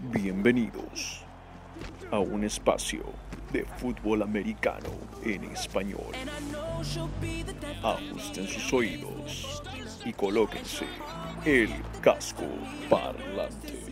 Bienvenidos 0.00 1.24
a 2.10 2.18
un 2.18 2.44
espacio 2.44 3.04
de 3.52 3.64
fútbol 3.78 4.22
americano 4.22 4.88
en 5.24 5.44
español. 5.44 6.12
Ajusten 7.82 8.46
sus 8.46 8.72
oídos 8.72 9.62
y 10.04 10.12
colóquense 10.12 10.86
el 11.44 11.70
casco 12.00 12.44
parlante. 12.88 13.82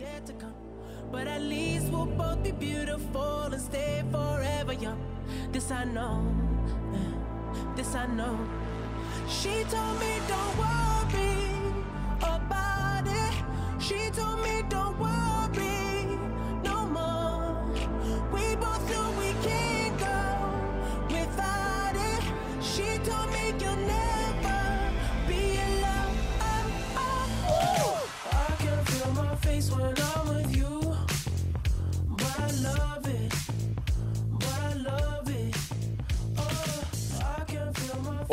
This 7.75 7.95
I 7.95 8.05
know. 8.07 8.37
She 9.27 9.63
told 9.69 9.99
me 9.99 10.19
don't 10.27 10.57
worry 10.57 10.90
She 13.91 14.09
told 14.11 14.39
me 14.39 14.60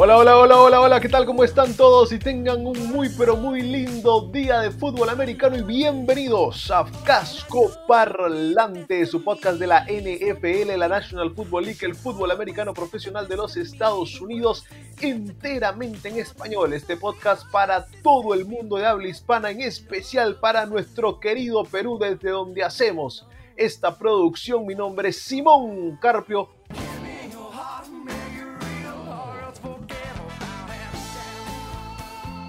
Hola, 0.00 0.16
hola, 0.16 0.38
hola, 0.38 0.60
hola, 0.60 0.80
hola, 0.80 1.00
¿qué 1.00 1.08
tal? 1.08 1.26
¿Cómo 1.26 1.42
están 1.42 1.74
todos? 1.74 2.12
Y 2.12 2.20
tengan 2.20 2.64
un 2.64 2.92
muy, 2.92 3.08
pero 3.08 3.34
muy 3.34 3.62
lindo 3.62 4.30
día 4.32 4.60
de 4.60 4.70
fútbol 4.70 5.10
americano 5.10 5.58
y 5.58 5.62
bienvenidos 5.62 6.70
a 6.70 6.86
Casco 7.04 7.68
Parlante, 7.88 9.04
su 9.06 9.24
podcast 9.24 9.58
de 9.58 9.66
la 9.66 9.84
NFL, 9.86 10.78
la 10.78 10.86
National 10.86 11.34
Football 11.34 11.64
League, 11.64 11.80
el 11.84 11.96
fútbol 11.96 12.30
americano 12.30 12.72
profesional 12.74 13.26
de 13.26 13.38
los 13.38 13.56
Estados 13.56 14.20
Unidos, 14.20 14.66
enteramente 15.00 16.10
en 16.10 16.18
español. 16.18 16.74
Este 16.74 16.96
podcast 16.96 17.50
para 17.50 17.84
todo 18.04 18.34
el 18.34 18.44
mundo 18.44 18.76
de 18.76 18.86
habla 18.86 19.08
hispana, 19.08 19.50
en 19.50 19.62
especial 19.62 20.36
para 20.38 20.64
nuestro 20.66 21.18
querido 21.18 21.64
Perú, 21.64 21.98
desde 21.98 22.30
donde 22.30 22.62
hacemos 22.62 23.26
esta 23.56 23.98
producción. 23.98 24.64
Mi 24.64 24.76
nombre 24.76 25.08
es 25.08 25.20
Simón 25.20 25.98
Carpio. 26.00 26.57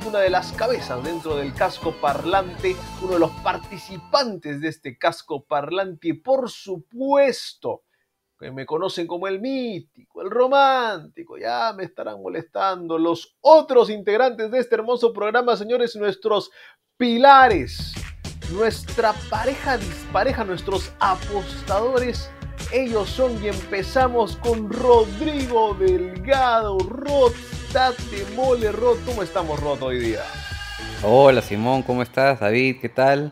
Una 0.05 0.19
de 0.19 0.29
las 0.29 0.51
cabezas 0.53 1.03
dentro 1.03 1.35
del 1.35 1.53
casco 1.53 1.93
parlante, 1.93 2.75
uno 3.01 3.13
de 3.13 3.19
los 3.19 3.31
participantes 3.43 4.61
de 4.61 4.67
este 4.67 4.97
casco 4.97 5.43
parlante 5.43 6.09
y 6.09 6.13
por 6.13 6.49
supuesto 6.49 7.83
que 8.39 8.51
me 8.51 8.65
conocen 8.65 9.05
como 9.05 9.27
el 9.27 9.41
mítico, 9.41 10.21
el 10.21 10.29
romántico, 10.29 11.37
ya 11.37 11.73
me 11.73 11.83
estarán 11.83 12.21
molestando 12.21 12.97
los 12.97 13.37
otros 13.41 13.89
integrantes 13.89 14.49
de 14.49 14.59
este 14.59 14.75
hermoso 14.75 15.11
programa, 15.11 15.57
señores, 15.57 15.95
nuestros 15.97 16.49
pilares, 16.95 17.93
nuestra 18.53 19.13
pareja 19.29 19.77
dispareja, 19.77 20.45
nuestros 20.45 20.93
apostadores 20.99 22.31
ellos 22.71 23.09
son 23.09 23.43
y 23.43 23.47
empezamos 23.47 24.37
con 24.37 24.71
Rodrigo 24.71 25.73
Delgado, 25.73 26.77
Rod, 26.77 27.31
Tate 27.71 28.25
Mole, 28.35 28.71
Rod. 28.71 28.97
¿Cómo 29.05 29.21
estamos, 29.21 29.59
Rod, 29.59 29.83
hoy 29.83 29.99
día? 29.99 30.23
Hola 31.03 31.41
Simón, 31.43 31.83
¿cómo 31.83 32.01
estás? 32.01 32.39
David, 32.39 32.77
¿qué 32.81 32.89
tal? 32.89 33.31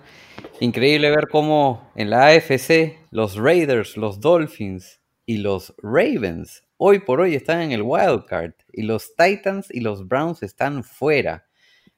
Increíble 0.60 1.10
ver 1.10 1.28
cómo 1.32 1.92
en 1.96 2.12
la 2.12 2.28
AFC 2.28 3.00
los 3.10 3.36
Raiders, 3.36 3.98
los 3.98 4.20
Dolphins 4.20 5.02
y 5.26 5.38
los 5.38 5.74
Ravens 5.82 6.64
hoy 6.78 7.00
por 7.00 7.20
hoy 7.20 7.34
están 7.34 7.62
en 7.62 7.72
el 7.72 7.82
wild 7.82 8.26
card 8.26 8.54
y 8.72 8.84
los 8.84 9.16
Titans 9.16 9.70
y 9.72 9.80
los 9.80 10.08
Browns 10.08 10.44
están 10.44 10.84
fuera. 10.84 11.48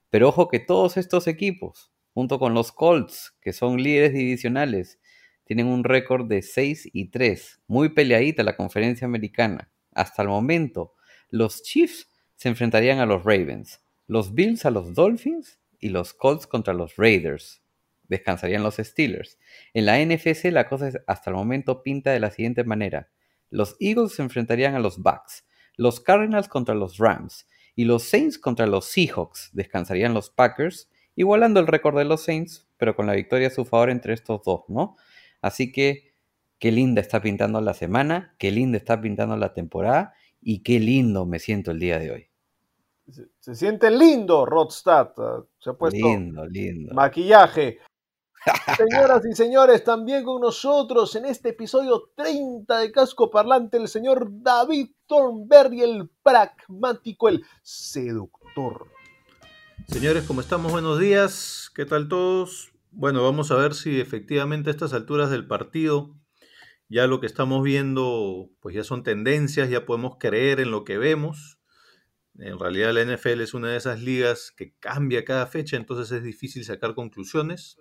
Pero 0.10 0.30
ojo 0.30 0.48
que 0.48 0.60
todos 0.60 0.96
estos 0.96 1.28
equipos, 1.28 1.92
junto 2.14 2.40
con 2.40 2.54
los 2.54 2.72
Colts, 2.72 3.36
que 3.42 3.52
son 3.52 3.84
líderes 3.84 4.14
divisionales, 4.14 5.00
tienen 5.44 5.68
un 5.68 5.84
récord 5.84 6.26
de 6.28 6.42
6 6.42 6.90
y 6.94 7.10
3. 7.10 7.62
Muy 7.68 7.90
peleadita 7.90 8.44
la 8.44 8.56
conferencia 8.56 9.06
americana. 9.06 9.70
Hasta 9.94 10.22
el 10.22 10.30
momento, 10.30 10.94
los 11.30 11.62
Chiefs 11.62 12.09
se 12.40 12.48
enfrentarían 12.48 13.00
a 13.00 13.06
los 13.06 13.26
Ravens, 13.26 13.82
los 14.08 14.34
Bills 14.34 14.66
a 14.66 14.72
los 14.72 14.94
Dolphins 14.94 15.60
y 15.78 15.90
los 15.90 16.14
Colts 16.14 16.48
contra 16.48 16.74
los 16.74 16.96
Raiders. 16.96 17.62
Descansarían 18.04 18.64
los 18.64 18.78
Steelers. 18.78 19.38
En 19.74 19.86
la 19.86 20.00
NFC 20.00 20.46
la 20.46 20.66
cosa 20.66 20.90
hasta 21.06 21.32
el 21.32 21.36
momento 21.36 21.84
pinta 21.84 22.12
de 22.12 22.22
la 22.22 22.32
siguiente 22.32 22.64
manera. 22.64 23.10
Los 23.50 23.76
Eagles 23.82 24.14
se 24.14 24.22
enfrentarían 24.22 24.74
a 24.74 24.80
los 24.80 25.00
Bucks, 25.00 25.46
los 25.76 26.00
Cardinals 26.00 26.48
contra 26.48 26.76
los 26.76 26.98
Rams 26.98 27.46
y 27.76 27.84
los 27.84 28.04
Saints 28.04 28.40
contra 28.40 28.68
los 28.68 28.86
Seahawks. 28.86 29.50
Descansarían 29.52 30.14
los 30.14 30.30
Packers, 30.30 30.90
igualando 31.18 31.60
el 31.60 31.68
récord 31.68 31.98
de 31.98 32.06
los 32.06 32.24
Saints, 32.24 32.70
pero 32.78 32.96
con 32.96 33.06
la 33.06 33.16
victoria 33.16 33.48
a 33.48 33.52
su 33.52 33.66
favor 33.66 33.90
entre 33.90 34.14
estos 34.14 34.44
dos, 34.46 34.62
¿no? 34.70 34.96
Así 35.42 35.74
que 35.74 36.14
qué 36.58 36.72
linda 36.72 37.02
está 37.02 37.22
pintando 37.22 37.60
la 37.60 37.74
semana, 37.74 38.34
qué 38.40 38.50
linda 38.50 38.78
está 38.78 39.02
pintando 39.02 39.36
la 39.36 39.54
temporada 39.54 40.14
y 40.42 40.64
qué 40.64 40.80
lindo 40.80 41.26
me 41.26 41.40
siento 41.40 41.72
el 41.72 41.80
día 41.80 42.00
de 42.00 42.12
hoy. 42.12 42.29
Se, 43.40 43.56
siente 43.56 43.90
lindo, 43.92 44.46
Rodstad. 44.46 45.12
Se 45.60 45.70
ha 45.70 45.74
puesto 45.74 45.98
lindo, 45.98 46.46
lindo. 46.46 46.94
maquillaje. 46.94 47.80
Señoras 48.78 49.24
y 49.30 49.36
señores, 49.36 49.84
también 49.84 50.24
con 50.24 50.42
nosotros 50.42 51.14
en 51.16 51.26
este 51.26 51.50
episodio 51.50 52.12
30 52.16 52.80
de 52.80 52.92
Casco 52.92 53.30
Parlante, 53.30 53.78
el 53.78 53.90
señor 53.90 54.30
David 54.32 54.92
Thornberry, 55.08 55.82
el 55.82 56.10
pragmático, 56.24 57.28
el 57.28 57.44
seductor. 57.62 58.88
Señores, 59.88 60.24
¿cómo 60.26 60.40
estamos? 60.40 60.72
Buenos 60.72 61.00
días. 61.00 61.70
¿Qué 61.76 61.86
tal 61.86 62.08
todos? 62.08 62.72
Bueno, 62.92 63.24
vamos 63.24 63.52
a 63.52 63.56
ver 63.56 63.74
si 63.74 64.00
efectivamente 64.00 64.70
a 64.70 64.74
estas 64.74 64.94
alturas 64.94 65.30
del 65.30 65.48
partido 65.48 66.16
ya 66.90 67.06
lo 67.06 67.20
que 67.20 67.28
estamos 67.28 67.64
viendo, 67.64 68.50
pues 68.60 68.76
ya 68.76 68.84
son 68.84 69.04
tendencias, 69.04 69.70
ya 69.70 69.86
podemos 69.86 70.18
creer 70.20 70.60
en 70.60 70.72
lo 70.72 70.84
que 70.84 70.98
vemos. 70.98 71.59
En 72.42 72.58
realidad 72.58 72.94
la 72.94 73.04
NFL 73.04 73.42
es 73.42 73.54
una 73.54 73.70
de 73.70 73.78
esas 73.78 74.02
ligas 74.02 74.52
que 74.56 74.74
cambia 74.80 75.26
cada 75.26 75.46
fecha, 75.46 75.76
entonces 75.76 76.10
es 76.12 76.24
difícil 76.24 76.64
sacar 76.64 76.96
conclusiones, 76.96 77.78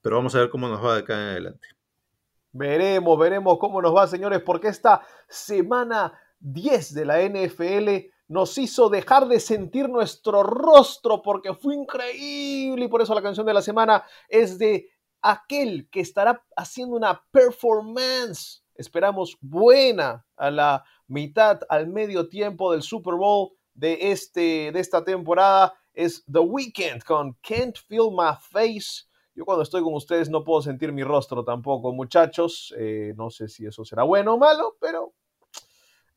pero 0.00 0.16
vamos 0.16 0.36
a 0.36 0.40
ver 0.40 0.50
cómo 0.50 0.68
nos 0.68 0.84
va 0.84 0.94
de 0.94 1.00
acá 1.00 1.14
en 1.14 1.28
adelante. 1.30 1.68
Veremos, 2.52 3.18
veremos 3.18 3.58
cómo 3.58 3.82
nos 3.82 3.94
va, 3.94 4.06
señores, 4.06 4.40
porque 4.42 4.68
esta 4.68 5.02
semana 5.28 6.12
10 6.38 6.94
de 6.94 7.04
la 7.04 7.20
NFL 7.20 8.10
nos 8.28 8.56
hizo 8.58 8.88
dejar 8.88 9.26
de 9.26 9.40
sentir 9.40 9.88
nuestro 9.88 10.44
rostro 10.44 11.20
porque 11.20 11.54
fue 11.54 11.74
increíble 11.74 12.84
y 12.84 12.88
por 12.88 13.02
eso 13.02 13.14
la 13.14 13.22
canción 13.22 13.46
de 13.46 13.54
la 13.54 13.62
semana 13.62 14.04
es 14.28 14.58
de 14.58 14.90
aquel 15.22 15.88
que 15.90 16.00
estará 16.00 16.44
haciendo 16.56 16.94
una 16.94 17.20
performance, 17.32 18.62
esperamos 18.74 19.36
buena 19.40 20.24
a 20.36 20.50
la 20.52 20.84
mitad, 21.08 21.60
al 21.68 21.88
medio 21.88 22.28
tiempo 22.28 22.70
del 22.70 22.82
Super 22.82 23.14
Bowl 23.14 23.57
de, 23.78 24.10
este, 24.12 24.72
de 24.72 24.80
esta 24.80 25.04
temporada, 25.04 25.72
es 25.94 26.24
The 26.30 26.40
Weeknd 26.40 27.02
con 27.04 27.36
Can't 27.42 27.76
Feel 27.86 28.10
My 28.10 28.36
Face. 28.40 29.04
Yo 29.34 29.44
cuando 29.44 29.62
estoy 29.62 29.82
con 29.82 29.94
ustedes 29.94 30.28
no 30.28 30.42
puedo 30.42 30.62
sentir 30.62 30.92
mi 30.92 31.04
rostro 31.04 31.44
tampoco, 31.44 31.92
muchachos. 31.92 32.74
Eh, 32.76 33.14
no 33.16 33.30
sé 33.30 33.48
si 33.48 33.66
eso 33.66 33.84
será 33.84 34.02
bueno 34.02 34.34
o 34.34 34.38
malo, 34.38 34.76
pero 34.80 35.14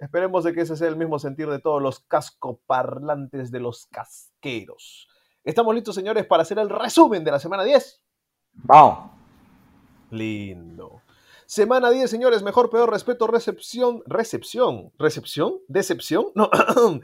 Esperemos 0.02 0.44
de 0.44 0.52
que 0.52 0.62
ese 0.62 0.76
sea 0.76 0.88
el 0.88 0.96
mismo 0.96 1.20
sentir 1.20 1.48
de 1.48 1.60
todos 1.60 1.80
los 1.80 2.00
cascoparlantes 2.00 3.52
de 3.52 3.60
los 3.60 3.86
casqueros. 3.86 5.08
¿Estamos 5.44 5.76
listos, 5.76 5.94
señores, 5.94 6.26
para 6.26 6.42
hacer 6.42 6.58
el 6.58 6.70
resumen 6.70 7.24
de 7.24 7.30
la 7.30 7.38
semana 7.38 7.64
10? 7.64 8.04
Vamos. 8.54 9.12
Lindo. 10.10 11.04
Semana 11.51 11.92
10, 11.92 12.09
señores, 12.09 12.44
mejor, 12.44 12.69
peor, 12.69 12.89
respeto, 12.89 13.27
recepción, 13.27 14.03
recepción, 14.06 14.94
recepción, 14.98 15.56
decepción. 15.68 16.27
No, 16.33 16.50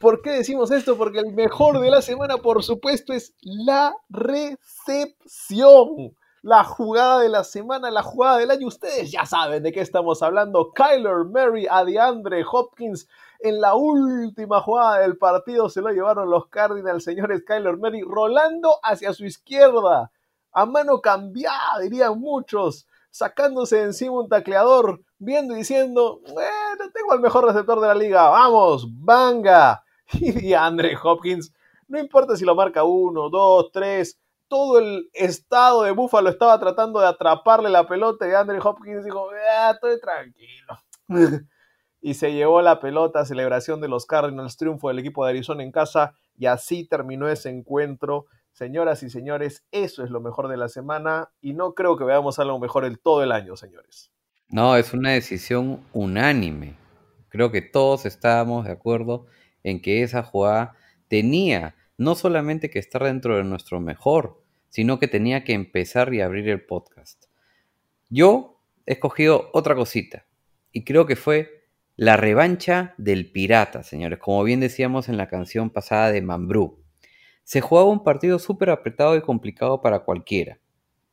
¿por 0.00 0.20
qué 0.20 0.32
decimos 0.32 0.70
esto? 0.70 0.98
Porque 0.98 1.20
el 1.20 1.32
mejor 1.32 1.80
de 1.80 1.90
la 1.90 2.02
semana, 2.02 2.36
por 2.36 2.62
supuesto, 2.62 3.14
es 3.14 3.32
la 3.40 3.96
recepción 4.10 6.14
la 6.42 6.62
jugada 6.62 7.20
de 7.20 7.30
la 7.30 7.42
semana, 7.42 7.90
la 7.90 8.02
jugada 8.02 8.36
del 8.36 8.50
año. 8.50 8.66
Ustedes 8.66 9.10
ya 9.10 9.24
saben 9.24 9.62
de 9.62 9.72
qué 9.72 9.80
estamos 9.80 10.22
hablando. 10.22 10.74
Kyler 10.74 11.24
Murray 11.24 11.66
a 11.70 11.82
DeAndre 11.82 12.44
Hopkins 12.52 13.08
en 13.40 13.62
la 13.62 13.76
última 13.76 14.60
jugada 14.60 14.98
del 14.98 15.16
partido 15.16 15.70
se 15.70 15.80
lo 15.80 15.88
llevaron 15.88 16.28
los 16.28 16.48
Cardinals, 16.48 17.02
señores. 17.02 17.44
Kyler 17.46 17.78
Murray 17.78 18.02
rolando 18.02 18.76
hacia 18.82 19.14
su 19.14 19.24
izquierda, 19.24 20.12
a 20.52 20.66
mano 20.66 21.00
cambiada, 21.00 21.78
dirían 21.80 22.20
muchos, 22.20 22.86
sacándose 23.16 23.82
encima 23.82 24.20
un 24.20 24.28
tacleador, 24.28 25.00
viendo 25.18 25.54
y 25.54 25.58
diciendo: 25.58 26.20
Bueno, 26.32 26.90
tengo 26.92 27.12
al 27.12 27.20
mejor 27.20 27.44
receptor 27.44 27.80
de 27.80 27.88
la 27.88 27.94
liga, 27.94 28.28
vamos, 28.28 28.86
banga. 28.90 29.82
Y 30.12 30.30
DeAndre 30.30 30.96
Hopkins, 31.02 31.52
no 31.88 31.98
importa 31.98 32.36
si 32.36 32.44
lo 32.44 32.54
marca 32.54 32.84
uno, 32.84 33.28
dos, 33.28 33.72
tres 33.72 34.20
todo 34.48 34.78
el 34.78 35.10
estado 35.12 35.82
de 35.82 35.92
Buffalo 35.92 36.30
estaba 36.30 36.58
tratando 36.58 37.00
de 37.00 37.06
atraparle 37.06 37.68
la 37.70 37.86
pelota 37.86 38.28
y 38.28 38.32
Andrew 38.32 38.60
Hopkins 38.62 39.04
dijo, 39.04 39.28
ah, 39.58 39.72
estoy 39.74 40.00
tranquilo. 40.00 40.78
y 42.00 42.14
se 42.14 42.32
llevó 42.32 42.62
la 42.62 42.80
pelota, 42.80 43.24
celebración 43.24 43.80
de 43.80 43.88
los 43.88 44.06
Cardinals, 44.06 44.56
triunfo 44.56 44.88
del 44.88 45.00
equipo 45.00 45.24
de 45.24 45.30
Arizona 45.30 45.62
en 45.62 45.72
casa 45.72 46.14
y 46.36 46.46
así 46.46 46.86
terminó 46.86 47.28
ese 47.28 47.50
encuentro. 47.50 48.26
Señoras 48.56 49.02
y 49.02 49.10
señores, 49.10 49.66
eso 49.70 50.02
es 50.02 50.08
lo 50.08 50.18
mejor 50.18 50.48
de 50.48 50.56
la 50.56 50.70
semana 50.70 51.28
y 51.42 51.52
no 51.52 51.74
creo 51.74 51.98
que 51.98 52.04
veamos 52.04 52.38
algo 52.38 52.58
mejor 52.58 52.86
el 52.86 52.98
todo 52.98 53.22
el 53.22 53.30
año, 53.30 53.54
señores. 53.54 54.10
No, 54.48 54.76
es 54.76 54.94
una 54.94 55.10
decisión 55.10 55.82
unánime. 55.92 56.74
Creo 57.28 57.52
que 57.52 57.60
todos 57.60 58.06
estábamos 58.06 58.64
de 58.64 58.72
acuerdo 58.72 59.26
en 59.62 59.82
que 59.82 60.02
esa 60.02 60.22
jugada 60.22 60.74
tenía 61.08 61.74
no 61.98 62.14
solamente 62.14 62.70
que 62.70 62.78
estar 62.78 63.04
dentro 63.04 63.36
de 63.36 63.44
nuestro 63.44 63.78
mejor, 63.78 64.42
sino 64.70 64.98
que 64.98 65.06
tenía 65.06 65.44
que 65.44 65.52
empezar 65.52 66.14
y 66.14 66.22
abrir 66.22 66.48
el 66.48 66.64
podcast. 66.64 67.26
Yo 68.08 68.62
he 68.86 68.94
escogido 68.94 69.50
otra 69.52 69.74
cosita 69.74 70.24
y 70.72 70.84
creo 70.84 71.04
que 71.04 71.16
fue 71.16 71.66
la 71.94 72.16
revancha 72.16 72.94
del 72.96 73.30
pirata, 73.30 73.82
señores, 73.82 74.18
como 74.18 74.42
bien 74.44 74.60
decíamos 74.60 75.10
en 75.10 75.18
la 75.18 75.28
canción 75.28 75.68
pasada 75.68 76.10
de 76.10 76.22
Mambrú. 76.22 76.85
Se 77.46 77.60
jugaba 77.60 77.88
un 77.88 78.02
partido 78.02 78.40
súper 78.40 78.70
apretado 78.70 79.14
y 79.14 79.20
complicado 79.20 79.80
para 79.80 80.00
cualquiera, 80.00 80.58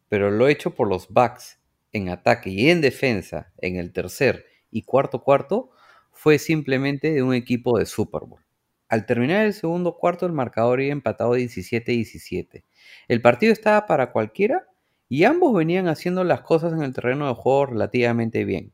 pero 0.09 0.31
lo 0.31 0.47
hecho 0.47 0.74
por 0.74 0.88
los 0.88 1.07
Bucks 1.09 1.59
en 1.91 2.09
ataque 2.09 2.50
y 2.50 2.71
en 2.71 2.81
defensa 2.81 3.53
en 3.59 3.75
el 3.75 3.94
tercer 3.94 4.44
y 4.71 4.81
cuarto 4.81 5.21
cuarto 5.21 5.69
fue 6.12 6.39
simplemente 6.39 7.13
de 7.13 7.21
un 7.21 7.35
equipo 7.35 7.77
de 7.77 7.85
Super 7.85 8.21
Bowl. 8.25 8.41
Al 8.89 9.06
terminar 9.06 9.45
el 9.45 9.53
segundo 9.53 9.95
cuarto, 9.95 10.25
el 10.25 10.31
marcador 10.31 10.81
iba 10.81 10.91
empatado 10.91 11.38
17-17. 11.38 12.63
El 13.07 13.21
partido 13.21 13.53
estaba 13.53 13.86
para 13.86 14.12
cualquiera 14.12 14.65
y 15.07 15.25
ambos 15.25 15.53
venían 15.53 15.88
haciendo 15.88 16.24
las 16.24 16.41
cosas 16.41 16.74
en 16.74 16.81
el 16.81 16.95
terreno 16.95 17.27
de 17.27 17.36
juego 17.36 17.68
relativamente 17.68 18.44
bien. 18.44 18.74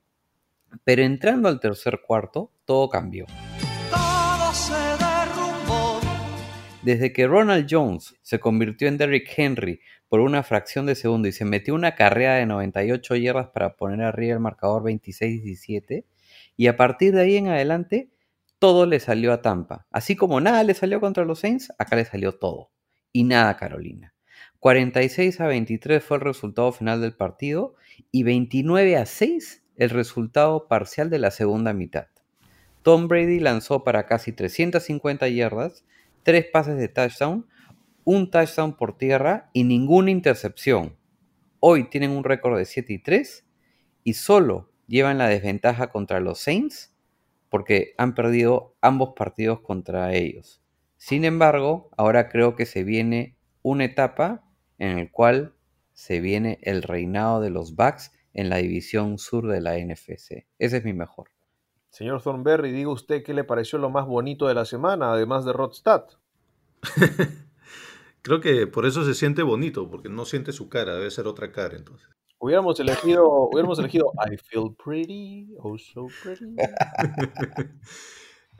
Pero 0.85 1.01
entrando 1.01 1.49
al 1.49 1.59
tercer 1.59 1.99
cuarto, 2.07 2.53
todo 2.63 2.87
cambió. 2.87 3.25
Desde 6.81 7.11
que 7.11 7.27
Ronald 7.27 7.67
Jones 7.69 8.15
se 8.21 8.39
convirtió 8.39 8.87
en 8.87 8.97
Derrick 8.97 9.29
Henry 9.35 9.81
por 10.07 10.21
una 10.21 10.43
fracción 10.43 10.85
de 10.85 10.95
segundo 10.95 11.27
y 11.27 11.33
se 11.33 11.43
metió 11.43 11.75
una 11.75 11.95
carrera 11.95 12.35
de 12.35 12.45
98 12.45 13.15
yardas 13.17 13.49
para 13.49 13.75
poner 13.75 14.01
arriba 14.01 14.33
el 14.33 14.39
marcador 14.39 14.83
26-17, 14.83 16.05
y 16.55 16.67
a 16.67 16.77
partir 16.77 17.13
de 17.13 17.21
ahí 17.21 17.35
en 17.35 17.49
adelante 17.49 18.09
todo 18.59 18.85
le 18.85 18.99
salió 18.99 19.33
a 19.33 19.41
Tampa. 19.41 19.87
Así 19.91 20.15
como 20.15 20.39
nada 20.39 20.63
le 20.63 20.73
salió 20.73 21.01
contra 21.01 21.25
los 21.25 21.39
Saints, 21.39 21.73
acá 21.77 21.97
le 21.97 22.05
salió 22.05 22.33
todo. 22.37 22.71
Y 23.11 23.23
nada 23.23 23.57
Carolina. 23.57 24.13
46 24.59 25.39
a 25.41 25.47
23 25.47 26.03
fue 26.03 26.17
el 26.17 26.21
resultado 26.21 26.71
final 26.71 27.01
del 27.01 27.13
partido 27.13 27.75
y 28.11 28.23
29 28.23 28.97
a 28.97 29.05
6 29.05 29.63
el 29.77 29.89
resultado 29.89 30.67
parcial 30.67 31.09
de 31.09 31.19
la 31.19 31.31
segunda 31.31 31.73
mitad. 31.73 32.07
Tom 32.83 33.07
Brady 33.07 33.39
lanzó 33.39 33.83
para 33.83 34.05
casi 34.05 34.33
350 34.33 35.27
yardas, 35.29 35.85
3 36.23 36.45
pases 36.51 36.77
de 36.77 36.87
touchdown, 36.87 37.47
un 38.03 38.31
touchdown 38.31 38.75
por 38.75 38.97
tierra 38.97 39.49
y 39.53 39.63
ninguna 39.63 40.11
intercepción. 40.11 40.97
Hoy 41.59 41.89
tienen 41.89 42.11
un 42.11 42.23
récord 42.23 42.57
de 42.57 42.65
7 42.65 42.93
y 42.93 42.99
3 42.99 43.45
y 44.03 44.13
solo 44.13 44.71
llevan 44.87 45.17
la 45.17 45.27
desventaja 45.27 45.91
contra 45.91 46.19
los 46.19 46.39
Saints 46.39 46.95
porque 47.49 47.93
han 47.97 48.15
perdido 48.15 48.75
ambos 48.81 49.13
partidos 49.15 49.61
contra 49.61 50.13
ellos. 50.13 50.61
Sin 50.97 51.25
embargo, 51.25 51.89
ahora 51.97 52.29
creo 52.29 52.55
que 52.55 52.65
se 52.65 52.83
viene 52.83 53.37
una 53.61 53.85
etapa 53.85 54.43
en 54.77 54.97
la 54.97 55.11
cual 55.11 55.55
se 55.93 56.19
viene 56.19 56.59
el 56.61 56.81
reinado 56.81 57.41
de 57.41 57.49
los 57.49 57.75
Bucks 57.75 58.11
en 58.33 58.49
la 58.49 58.57
división 58.57 59.17
sur 59.17 59.47
de 59.47 59.61
la 59.61 59.77
NFC. 59.77 60.45
Ese 60.59 60.77
es 60.77 60.85
mi 60.85 60.93
mejor. 60.93 61.31
Señor 61.89 62.21
Thornberry, 62.21 62.71
diga 62.71 62.91
usted 62.91 63.23
qué 63.23 63.33
le 63.33 63.43
pareció 63.43 63.79
lo 63.79 63.89
más 63.89 64.05
bonito 64.05 64.47
de 64.47 64.53
la 64.53 64.65
semana, 64.65 65.11
además 65.11 65.45
de 65.45 65.53
Rodstad. 65.53 66.05
Creo 68.21 68.41
que 68.41 68.67
por 68.67 68.85
eso 68.85 69.03
se 69.03 69.13
siente 69.13 69.43
bonito, 69.43 69.89
porque 69.89 70.09
no 70.09 70.25
siente 70.25 70.51
su 70.51 70.69
cara, 70.69 70.95
debe 70.95 71.09
ser 71.09 71.27
otra 71.27 71.51
cara 71.51 71.75
entonces. 71.75 72.07
Hubiéramos 72.37 72.79
elegido, 72.79 73.27
hubiéramos 73.27 73.79
elegido 73.79 74.13
I 74.31 74.37
feel 74.37 74.73
pretty, 74.81 75.49
oh 75.57 75.77
so 75.77 76.07
pretty. 76.23 76.55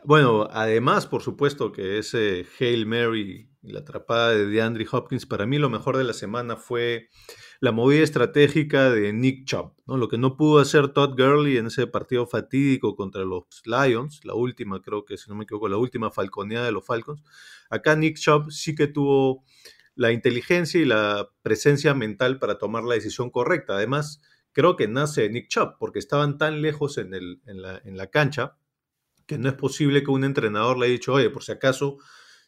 bueno, 0.04 0.50
además, 0.52 1.08
por 1.08 1.22
supuesto, 1.22 1.72
que 1.72 1.98
ese 1.98 2.46
Hail 2.60 2.86
Mary 2.86 3.50
y 3.62 3.72
la 3.72 3.80
atrapada 3.80 4.32
de 4.32 4.48
DeAndre 4.48 4.86
Hopkins, 4.92 5.26
para 5.26 5.46
mí 5.46 5.58
lo 5.60 5.70
mejor 5.70 5.98
de 5.98 6.04
la 6.04 6.14
semana 6.14 6.58
fue 6.58 7.10
la 7.60 7.72
movida 7.72 8.04
estratégica 8.04 8.90
de 8.90 9.12
Nick 9.12 9.46
Chubb, 9.46 9.74
¿no? 9.86 9.98
Lo 9.98 10.08
que 10.08 10.18
no 10.18 10.38
pudo 10.38 10.60
hacer 10.60 10.90
Todd 10.90 11.12
Gurley 11.18 11.58
en 11.58 11.68
ese 11.68 11.88
partido 11.88 12.26
fatídico 12.26 12.96
contra 12.96 13.24
los 13.24 13.44
Lions, 13.66 14.22
la 14.24 14.34
última, 14.34 14.82
creo 14.82 15.04
que 15.04 15.18
si 15.18 15.30
no 15.30 15.36
me 15.36 15.44
equivoco, 15.44 15.68
la 15.68 15.78
última 15.78 16.10
falconeada 16.10 16.66
de 16.66 16.72
los 16.72 16.86
Falcons. 16.86 17.22
Acá 17.70 17.96
Nick 17.96 18.18
Chubb 18.18 18.52
sí 18.52 18.76
que 18.76 18.88
tuvo 18.88 19.44
la 19.96 20.14
inteligencia 20.14 20.80
y 20.80 20.86
la 20.86 21.30
presencia 21.42 21.94
mental 21.94 22.40
para 22.40 22.58
tomar 22.58 22.84
la 22.84 22.96
decisión 22.96 23.30
correcta. 23.30 23.76
Además, 23.76 24.22
creo 24.54 24.78
que 24.78 24.88
nace 24.88 25.30
Nick 25.30 25.50
Chubb, 25.50 25.78
porque 25.78 26.00
estaban 26.00 26.38
tan 26.38 26.62
lejos 26.62 26.98
en, 26.98 27.14
el, 27.14 27.42
en, 27.46 27.62
la, 27.62 27.82
en 27.84 27.98
la 27.98 28.08
cancha 28.08 28.56
que 29.26 29.38
no 29.38 29.50
es 29.50 29.56
posible 29.56 30.02
que 30.02 30.10
un 30.10 30.24
entrenador 30.24 30.80
le 30.80 30.86
haya 30.86 30.94
dicho, 30.94 31.14
oye, 31.14 31.30
por 31.30 31.44
si 31.44 31.52
acaso, 31.52 31.98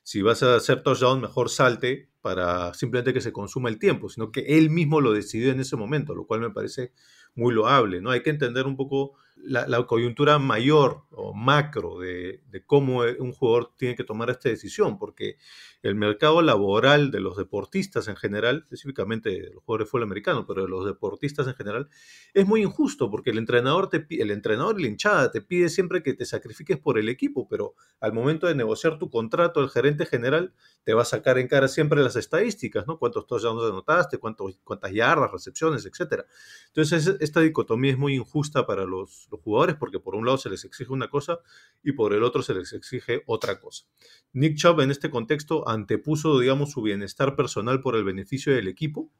si 0.04 0.22
vas 0.22 0.44
a 0.44 0.56
hacer 0.56 0.84
touchdown, 0.84 1.22
mejor 1.22 1.50
salte 1.50 2.10
para 2.22 2.74
simplemente 2.74 3.14
que 3.14 3.22
se 3.22 3.34
consuma 3.34 3.70
el 3.70 3.80
tiempo, 3.80 4.10
sino 4.10 4.32
que 4.32 4.42
él 4.58 4.70
mismo 4.70 5.02
lo 5.02 5.14
decidió 5.14 5.52
en 5.52 5.60
ese 5.60 5.76
momento, 5.76 6.16
lo 6.16 6.26
cual 6.26 6.42
me 6.42 6.52
parece 6.52 6.94
muy 7.36 7.54
loable, 7.54 8.02
¿no? 8.02 8.12
Hay 8.12 8.22
que 8.22 8.30
entender 8.30 8.66
un 8.68 8.76
poco 8.76 9.14
la, 9.44 9.86
coyuntura 9.86 10.40
mayor 10.40 11.04
o 11.12 11.34
macro 11.34 12.00
de, 12.00 12.42
cómo 12.66 13.02
un 13.20 13.32
jugador 13.32 13.72
tiene 13.78 13.96
que 13.96 14.04
tomar 14.04 14.30
esta 14.30 14.50
decisión, 14.50 14.98
porque 14.98 15.38
el 15.82 15.96
mercado 15.96 16.42
laboral 16.42 17.10
de 17.12 17.20
los 17.20 17.38
deportistas 17.38 18.08
en 18.08 18.16
general, 18.16 18.60
específicamente 18.64 19.50
los 19.54 19.64
jugadores 19.64 19.88
de 19.88 19.90
fútbol 19.90 20.04
americano, 20.04 20.46
pero 20.46 20.64
de 20.64 20.70
los 20.70 20.86
deportistas 20.86 21.48
en 21.48 21.56
general, 21.56 21.90
es 22.34 22.46
muy 22.46 22.62
injusto 22.62 23.10
porque 23.10 23.32
el 23.32 23.40
entrenador, 23.40 23.90
te, 23.90 24.06
el 24.10 24.32
entrenador 24.32 24.80
y 24.80 24.84
la 24.84 24.90
hinchada 24.90 25.32
te 25.32 25.42
pide 25.42 25.70
siempre 25.70 26.04
que 26.04 26.14
te 26.14 26.26
sacrifiques 26.26 26.78
por 26.78 27.00
el 27.00 27.10
equipo, 27.10 27.48
pero 27.48 27.74
al 28.00 28.14
momento 28.14 28.48
de 28.48 28.56
negociar 28.56 29.00
tu 29.00 29.10
contrato, 29.10 29.60
el 29.60 29.70
gerente 29.70 30.06
general 30.06 30.54
te 30.84 30.94
va 30.94 31.02
a 31.02 31.06
sacar 31.06 31.38
en 31.38 31.48
cara 31.48 31.68
siempre 31.68 32.02
las 32.02 32.16
estadísticas, 32.16 32.88
¿no? 32.88 32.98
Cuántos 32.98 33.28
touchdowns 33.28 33.64
anotaste, 33.64 34.18
cuántos, 34.18 34.60
cuántas 34.64 34.92
yardas, 34.92 35.32
recepciones, 35.32 35.86
etc. 35.86 36.26
Entonces, 36.68 37.18
esta 37.20 37.42
dicotomía 37.42 37.92
es 37.92 37.98
muy 37.98 38.16
injusta 38.16 38.66
para 38.66 38.86
los, 38.86 39.28
los 39.32 39.42
jugadores 39.42 39.76
porque 39.78 40.00
por 40.00 40.16
un 40.16 40.26
lado 40.26 40.38
se 40.38 40.50
les 40.50 40.66
exige 40.66 40.92
una 40.92 41.10
cosa 41.10 41.40
y 41.84 41.94
por 41.94 42.14
el 42.14 42.24
otro 42.24 42.44
se 42.44 42.54
les 42.54 42.74
exige 42.74 43.24
otra 43.26 43.60
cosa. 43.60 43.86
Nick 44.34 44.58
Chubb 44.58 44.82
en 44.82 44.92
este 44.92 45.10
contexto 45.10 45.68
antepuso, 45.68 46.40
digamos, 46.40 46.72
su 46.72 46.82
bienestar 46.82 47.36
personal 47.36 47.82
por 47.82 47.96
el 47.96 48.04
beneficio 48.04 48.54
del 48.54 48.68
equipo. 48.68 49.12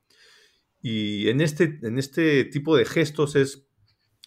Y 0.82 1.30
en 1.30 1.42
este, 1.42 1.80
en 1.84 1.98
este 1.98 2.44
tipo 2.46 2.76
de 2.76 2.86
gestos 2.86 3.36
es 3.36 3.68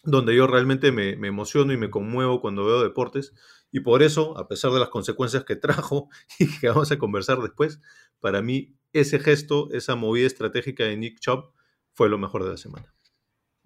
donde 0.03 0.35
yo 0.35 0.47
realmente 0.47 0.91
me, 0.91 1.11
emociono 1.11 1.73
y 1.73 1.77
me 1.77 1.89
conmuevo 1.89 2.41
cuando 2.41 2.65
veo 2.65 2.83
deportes. 2.83 3.33
Y 3.71 3.81
por 3.81 4.03
eso, 4.03 4.37
a 4.37 4.47
pesar 4.47 4.71
de 4.71 4.79
las 4.79 4.89
consecuencias 4.89 5.43
que 5.43 5.55
trajo 5.55 6.09
y 6.39 6.47
que 6.59 6.69
vamos 6.69 6.91
a 6.91 6.97
conversar 6.97 7.39
después, 7.41 7.81
para 8.19 8.41
mí 8.41 8.75
ese 8.93 9.19
gesto, 9.19 9.69
esa 9.71 9.95
movida 9.95 10.27
estratégica 10.27 10.85
de 10.85 10.95
Nick 10.97 11.19
Chubb 11.19 11.51
fue 11.93 12.09
lo 12.09 12.17
mejor 12.17 12.43
de 12.43 12.51
la 12.51 12.57
semana. 12.57 12.93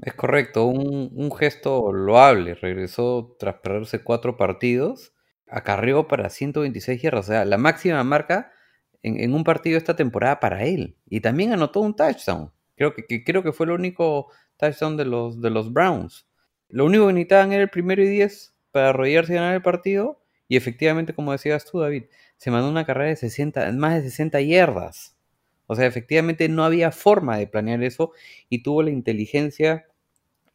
Es 0.01 0.13
correcto, 0.13 0.65
un, 0.65 1.11
un 1.13 1.31
gesto 1.35 1.91
loable. 1.91 2.55
Regresó 2.55 3.35
tras 3.39 3.55
perderse 3.55 4.03
cuatro 4.03 4.37
partidos, 4.37 5.13
acarreó 5.47 6.07
para 6.07 6.29
126 6.29 7.01
yardas, 7.01 7.25
o 7.25 7.31
sea, 7.31 7.45
la 7.45 7.57
máxima 7.57 8.03
marca 8.03 8.51
en, 9.03 9.33
un 9.33 9.43
partido 9.43 9.77
esta 9.77 9.95
temporada 9.95 10.39
para 10.39 10.63
él. 10.65 10.95
Y 11.09 11.21
también 11.21 11.53
anotó 11.53 11.81
un 11.81 11.95
touchdown. 11.95 12.51
Creo 12.75 12.93
que, 12.93 13.23
creo 13.23 13.43
que 13.43 13.51
fue 13.51 13.65
el 13.65 13.73
único 13.73 14.31
touchdown 14.57 14.97
de 14.97 15.05
los, 15.05 15.41
de 15.41 15.49
los 15.49 15.73
Browns. 15.73 16.27
Lo 16.69 16.85
único 16.85 17.07
que 17.07 17.13
necesitaban 17.13 17.51
era 17.51 17.63
el 17.63 17.69
primero 17.69 18.03
y 18.03 18.07
diez 18.07 18.53
para 18.71 18.89
arrodillarse 18.89 19.33
y 19.33 19.35
ganar 19.35 19.55
el 19.55 19.61
partido. 19.61 20.21
Y 20.47 20.57
efectivamente, 20.57 21.13
como 21.13 21.31
decías 21.31 21.65
tú, 21.65 21.79
David, 21.79 22.05
se 22.37 22.51
mandó 22.51 22.69
una 22.69 22.85
carrera 22.85 23.09
de 23.09 23.15
60, 23.15 23.71
más 23.73 23.95
de 23.95 24.09
60 24.09 24.41
yardas. 24.41 25.15
O 25.67 25.75
sea, 25.75 25.85
efectivamente 25.85 26.49
no 26.49 26.63
había 26.63 26.91
forma 26.91 27.37
de 27.37 27.47
planear 27.47 27.83
eso 27.83 28.11
y 28.49 28.63
tuvo 28.63 28.81
la 28.81 28.89
inteligencia 28.89 29.85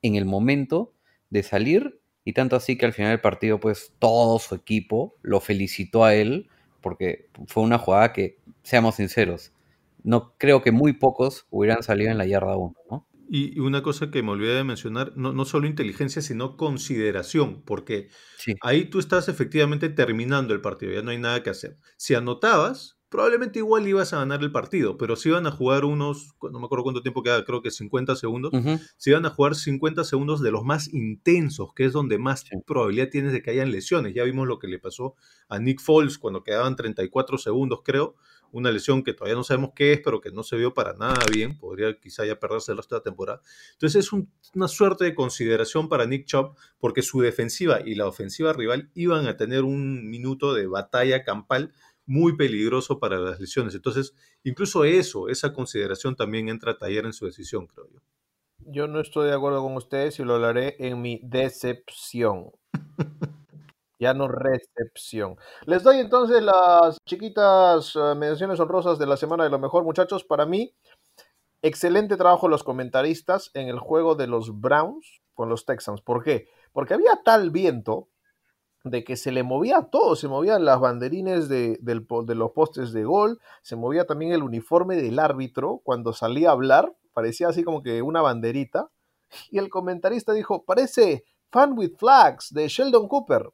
en 0.04 0.16
el 0.16 0.26
momento 0.26 0.92
de 1.30 1.42
salir 1.42 2.00
y 2.25 2.34
tanto 2.34 2.56
así 2.56 2.76
que 2.76 2.87
al 2.87 2.92
final 2.92 3.11
del 3.11 3.20
partido 3.20 3.58
pues 3.58 3.94
todo 3.99 4.38
su 4.38 4.54
equipo 4.54 5.16
lo 5.23 5.40
felicitó 5.40 6.04
a 6.04 6.14
él 6.14 6.49
porque 6.82 7.30
fue 7.46 7.62
una 7.62 7.78
jugada 7.78 8.12
que, 8.12 8.38
seamos 8.62 8.96
sinceros, 8.96 9.52
no 10.02 10.34
creo 10.37 10.61
que 10.62 10.70
muy 10.70 10.92
pocos 10.92 11.46
hubieran 11.49 11.82
salido 11.82 12.11
en 12.11 12.18
la 12.18 12.26
yarda 12.26 12.56
1, 12.56 12.75
¿no? 12.90 13.08
Y 13.26 13.58
una 13.58 13.82
cosa 13.82 14.11
que 14.11 14.23
me 14.23 14.32
olvidé 14.32 14.54
de 14.54 14.64
mencionar, 14.64 15.12
no, 15.16 15.32
no 15.32 15.46
solo 15.46 15.66
inteligencia, 15.66 16.20
sino 16.20 16.58
consideración, 16.58 17.62
porque 17.62 18.11
ahí 18.61 18.84
tú 18.84 18.99
estás 18.99 19.30
efectivamente 19.30 19.88
terminando 19.88 20.52
el 20.52 20.61
partido, 20.61 20.92
ya 20.92 21.00
no 21.00 21.11
hay 21.11 21.18
nada 21.18 21.42
que 21.42 21.49
hacer. 21.49 21.78
Si 21.96 22.14
anotabas, 22.14 22.99
probablemente 23.14 23.61
igual 23.61 23.87
ibas 23.87 24.12
a 24.12 24.18
ganar 24.18 24.40
el 24.42 24.50
partido, 24.50 24.99
pero 24.99 25.14
si 25.14 25.28
iban 25.28 25.47
a 25.47 25.52
jugar 25.52 25.85
unos, 25.85 26.35
no 26.42 26.59
me 26.59 26.66
acuerdo 26.66 26.83
cuánto 26.83 27.00
tiempo 27.00 27.23
queda, 27.23 27.44
creo 27.44 27.62
que 27.62 27.71
50 27.71 28.16
segundos, 28.16 28.50
si 28.97 29.11
iban 29.11 29.25
a 29.25 29.30
jugar 29.30 29.54
50 29.54 30.02
segundos 30.02 30.42
de 30.42 30.50
los 30.50 30.64
más 30.64 30.92
intensos, 30.92 31.68
que 31.76 31.85
es 31.85 31.92
donde 31.92 32.18
más 32.18 32.40
Sí. 32.40 32.56
probabilidad 32.66 33.11
tienes 33.11 33.33
de 33.33 33.40
que 33.40 33.52
hayan 33.52 33.71
lesiones. 33.71 34.14
Ya 34.14 34.25
vimos 34.25 34.49
lo 34.49 34.59
que 34.59 34.66
le 34.66 34.80
pasó 34.80 35.14
a 35.49 35.61
Nick 35.61 35.80
Foles 35.80 36.18
cuando 36.18 36.42
quedaban 36.42 36.75
34 36.75 37.38
segundos, 37.38 37.83
creo, 37.85 38.16
una 38.50 38.73
lesión 38.73 39.04
que 39.04 39.14
todavía 39.14 39.37
no 39.37 39.44
sabemos 39.44 39.71
qué 39.76 39.92
es, 39.92 40.00
pero 40.00 40.21
que 40.21 40.33
no 40.33 40.42
se 40.42 40.56
vio 40.56 40.75
para 40.75 40.94
nada 40.94 41.21
bien, 41.33 41.56
podría 41.56 41.97
quizá 42.00 42.26
ya 42.26 42.40
perderse 42.40 42.73
el 42.73 42.78
resto 42.78 42.97
de 42.97 42.99
la 42.99 43.02
temporada. 43.04 43.40
Entonces 43.75 44.04
es 44.06 44.12
un- 44.12 44.28
una 44.54 44.66
suerte 44.66 45.04
de 45.04 45.14
consideración 45.14 45.88
para 45.88 46.04
Nick 46.06 46.26
Chubb, 46.26 46.56
porque 46.80 47.02
su 47.02 47.21
defensiva 47.21 47.80
y 47.85 47.94
la 47.94 48.09
ofensiva 48.09 48.52
rival 48.52 48.90
iban 48.94 49.28
a 49.28 49.37
tener 49.37 49.62
un 49.62 50.11
minuto 50.11 50.52
de 50.52 50.66
batalla 50.66 51.23
campal 51.23 51.73
muy 52.06 52.37
peligroso 52.37 52.99
para 52.99 53.18
las 53.18 53.40
lesiones. 53.40 53.75
Entonces, 53.75 54.14
incluso 54.42 54.84
eso, 54.84 55.28
esa 55.28 55.52
consideración 55.52 56.16
también 56.16 56.49
entra 56.49 56.73
a 56.73 56.78
taller 56.78 57.06
en 57.06 57.12
su 57.12 57.26
decisión, 57.26 57.66
creo 57.66 57.87
yo. 57.92 58.00
Yo 58.66 58.88
no 58.88 59.00
estoy 59.00 59.28
de 59.28 59.34
acuerdo 59.34 59.62
con 59.62 59.76
ustedes 59.76 60.18
y 60.18 60.25
lo 60.25 60.34
hablaré 60.34 60.76
en 60.78 61.00
mi 61.00 61.20
decepción. 61.23 62.50
Ya 64.00 64.12
no 64.12 64.26
recepción. 64.26 65.37
Les 65.66 65.84
doy 65.84 65.99
entonces 65.99 66.42
las 66.42 66.99
chiquitas 67.06 67.94
eh, 67.94 68.14
menciones 68.16 68.58
honrosas 68.58 68.99
de 68.99 69.06
la 69.06 69.16
semana 69.16 69.44
de 69.44 69.50
lo 69.50 69.58
mejor, 69.61 69.84
muchachos. 69.84 70.25
Para 70.25 70.44
mí, 70.44 70.75
excelente 71.62 72.16
trabajo 72.16 72.49
los 72.49 72.64
comentaristas 72.64 73.50
en 73.54 73.68
el 73.68 73.78
juego 73.78 74.16
de 74.16 74.26
los 74.26 74.61
Browns 74.61 75.23
con 75.32 75.49
los 75.49 75.64
Texans. 75.64 76.02
¿Por 76.02 76.23
qué? 76.25 76.49
Porque 76.73 76.92
había 76.92 77.23
tal 77.25 77.50
viento 77.50 78.08
de 78.85 79.03
que 79.03 79.17
se 79.17 79.33
le 79.33 79.43
movía 79.43 79.88
todo, 79.91 80.14
se 80.14 80.29
movían 80.29 80.64
las 80.64 80.79
banderines 80.79 81.49
de, 81.49 81.79
de 81.81 82.35
los 82.35 82.53
postes 82.53 82.93
de 82.93 83.05
gol, 83.05 83.41
se 83.62 83.76
movía 83.76 84.05
también 84.05 84.33
el 84.33 84.43
uniforme 84.43 84.97
del 84.97 85.19
árbitro 85.19 85.81
cuando 85.83 86.12
salía 86.12 86.50
a 86.50 86.53
hablar, 86.53 86.95
parecía 87.14 87.49
así 87.49 87.64
como 87.64 87.83
que 87.83 88.03
una 88.03 88.21
banderita, 88.21 88.91
y 89.50 89.59
el 89.59 89.71
comentarista 89.71 90.35
dijo, 90.35 90.64
parece 90.64 91.25
Fun 91.50 91.79
with 91.79 91.97
Flags 91.97 92.53
de 92.53 92.69
Sheldon 92.69 93.09
Cooper. 93.09 93.50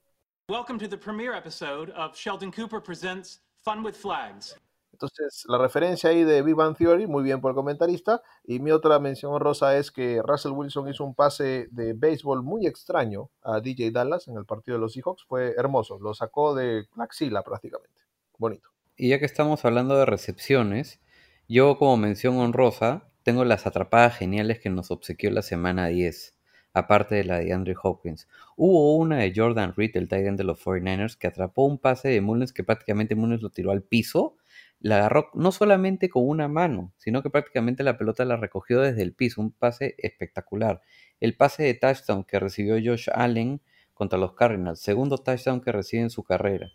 Welcome 0.48 0.80
to 0.80 0.88
the 0.88 0.98
premiere 0.98 1.36
episode 1.36 1.90
of 1.92 2.16
Sheldon 2.16 2.50
Cooper 2.50 2.82
Presents 2.82 3.40
Fun 3.62 3.84
with 3.84 3.94
Flags. 3.94 4.56
Entonces, 5.02 5.44
la 5.48 5.56
referencia 5.56 6.10
ahí 6.10 6.24
de 6.24 6.42
Big 6.42 6.54
Bang 6.54 6.76
Theory, 6.76 7.06
muy 7.06 7.22
bien 7.22 7.40
por 7.40 7.52
el 7.52 7.54
comentarista. 7.54 8.20
Y 8.44 8.58
mi 8.58 8.70
otra 8.70 8.98
mención 8.98 9.32
honrosa 9.32 9.78
es 9.78 9.90
que 9.90 10.20
Russell 10.22 10.52
Wilson 10.52 10.90
hizo 10.90 11.04
un 11.04 11.14
pase 11.14 11.68
de 11.70 11.94
béisbol 11.94 12.42
muy 12.42 12.66
extraño 12.66 13.30
a 13.42 13.60
DJ 13.60 13.92
Dallas 13.92 14.28
en 14.28 14.36
el 14.36 14.44
partido 14.44 14.76
de 14.76 14.82
los 14.82 14.92
Seahawks. 14.92 15.24
Fue 15.24 15.54
hermoso, 15.56 15.98
lo 15.98 16.12
sacó 16.12 16.54
de 16.54 16.84
la 16.96 17.04
axila 17.04 17.42
prácticamente. 17.42 17.96
Bonito. 18.36 18.68
Y 18.94 19.08
ya 19.08 19.18
que 19.18 19.24
estamos 19.24 19.64
hablando 19.64 19.96
de 19.96 20.04
recepciones, 20.04 21.00
yo 21.48 21.78
como 21.78 21.96
mención 21.96 22.36
honrosa 22.36 23.08
tengo 23.22 23.46
las 23.46 23.66
atrapadas 23.66 24.18
geniales 24.18 24.60
que 24.60 24.68
nos 24.68 24.90
obsequió 24.90 25.30
la 25.30 25.40
semana 25.40 25.86
10, 25.86 26.36
aparte 26.74 27.14
de 27.14 27.24
la 27.24 27.38
de 27.38 27.54
Andrew 27.54 27.76
Hopkins. 27.82 28.28
Hubo 28.54 28.96
una 28.96 29.16
de 29.16 29.32
Jordan 29.34 29.72
Reed, 29.74 29.96
el 29.96 30.08
tight 30.08 30.26
end 30.26 30.36
de 30.36 30.44
los 30.44 30.62
49ers, 30.62 31.16
que 31.16 31.26
atrapó 31.26 31.64
un 31.64 31.78
pase 31.78 32.08
de 32.08 32.20
Mullens 32.20 32.52
que 32.52 32.64
prácticamente 32.64 33.14
Mullens 33.14 33.40
lo 33.40 33.48
tiró 33.48 33.70
al 33.70 33.82
piso, 33.82 34.36
la 34.80 34.96
agarró 34.96 35.30
no 35.34 35.52
solamente 35.52 36.08
con 36.08 36.26
una 36.26 36.48
mano, 36.48 36.92
sino 36.96 37.22
que 37.22 37.30
prácticamente 37.30 37.82
la 37.82 37.98
pelota 37.98 38.24
la 38.24 38.36
recogió 38.36 38.80
desde 38.80 39.02
el 39.02 39.12
piso, 39.12 39.40
un 39.40 39.52
pase 39.52 39.94
espectacular. 39.98 40.80
El 41.20 41.36
pase 41.36 41.62
de 41.62 41.74
touchdown 41.74 42.24
que 42.24 42.40
recibió 42.40 42.74
Josh 42.74 43.08
Allen 43.12 43.60
contra 43.92 44.18
los 44.18 44.32
Cardinals, 44.32 44.80
segundo 44.80 45.18
touchdown 45.18 45.60
que 45.60 45.72
recibe 45.72 46.02
en 46.02 46.10
su 46.10 46.24
carrera. 46.24 46.70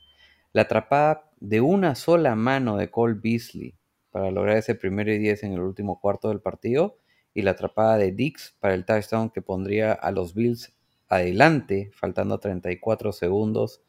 La 0.54 0.64
atrapada 0.64 1.32
de 1.40 1.62
una 1.62 1.96
sola 1.96 2.36
mano 2.36 2.78
de 2.78 2.92
Cole 2.92 3.20
Beasley 3.22 3.76
para 4.12 4.32
lograr 4.32 4.58
ese 4.58 4.76
primero 4.76 5.12
y 5.12 5.18
10 5.18 5.44
en 5.44 5.54
el 5.54 5.62
último 5.62 6.00
cuarto 6.00 6.30
del 6.30 6.40
partido 6.40 6.98
y 7.34 7.42
la 7.42 7.52
atrapada 7.52 7.98
de 7.98 8.12
Dix 8.12 8.56
para 8.60 8.76
el 8.76 8.86
touchdown 8.86 9.30
que 9.32 9.42
pondría 9.42 9.92
a 9.92 10.12
los 10.12 10.34
Bills 10.34 10.74
adelante, 11.10 11.92
faltando 11.94 12.40
34 12.40 13.12
segundos, 13.12 13.82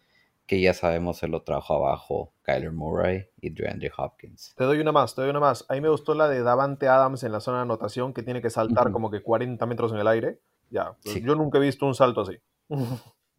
que 0.46 0.60
ya 0.60 0.74
sabemos 0.74 1.18
se 1.18 1.28
lo 1.28 1.42
trajo 1.42 1.74
abajo 1.74 2.32
Kyler 2.42 2.72
Murray 2.72 3.26
y 3.40 3.50
DeAndre 3.50 3.90
Hopkins. 3.96 4.54
Te 4.56 4.64
doy 4.64 4.78
una 4.78 4.92
más, 4.92 5.14
te 5.14 5.20
doy 5.22 5.30
una 5.30 5.40
más. 5.40 5.64
A 5.68 5.74
mí 5.74 5.80
me 5.80 5.88
gustó 5.88 6.14
la 6.14 6.28
de 6.28 6.42
Davante 6.42 6.88
Adams 6.88 7.22
en 7.24 7.32
la 7.32 7.40
zona 7.40 7.58
de 7.58 7.62
anotación 7.64 8.12
que 8.12 8.22
tiene 8.22 8.40
que 8.40 8.50
saltar 8.50 8.92
como 8.92 9.10
que 9.10 9.22
40 9.22 9.64
metros 9.66 9.92
en 9.92 9.98
el 9.98 10.06
aire. 10.06 10.40
Ya, 10.70 10.96
pues 11.02 11.14
Sí. 11.14 11.22
yo 11.22 11.34
nunca 11.34 11.58
he 11.58 11.60
visto 11.60 11.86
un 11.86 11.94
salto 11.94 12.20
así. 12.22 12.38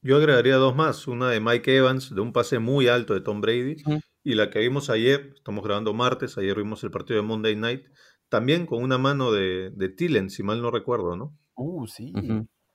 Yo 0.01 0.17
agregaría 0.17 0.55
dos 0.55 0.75
más, 0.75 1.07
una 1.07 1.29
de 1.29 1.39
Mike 1.39 1.75
Evans, 1.77 2.13
de 2.13 2.21
un 2.21 2.31
pase 2.31 2.59
muy 2.59 2.87
alto 2.87 3.13
de 3.13 3.21
Tom 3.21 3.41
Brady, 3.41 3.77
y 4.23 4.35
la 4.35 4.49
que 4.49 4.59
vimos 4.59 4.89
ayer, 4.89 5.33
estamos 5.35 5.63
grabando 5.63 5.93
martes, 5.93 6.37
ayer 6.37 6.55
vimos 6.55 6.83
el 6.83 6.91
partido 6.91 7.19
de 7.21 7.27
Monday 7.27 7.55
Night, 7.55 7.85
también 8.29 8.65
con 8.65 8.83
una 8.83 8.97
mano 8.97 9.31
de, 9.31 9.71
de 9.73 9.89
Tillen, 9.89 10.29
si 10.29 10.43
mal 10.43 10.61
no 10.61 10.71
recuerdo, 10.71 11.15
¿no? 11.17 11.35
Uh, 11.55 11.87
sí. 11.87 12.13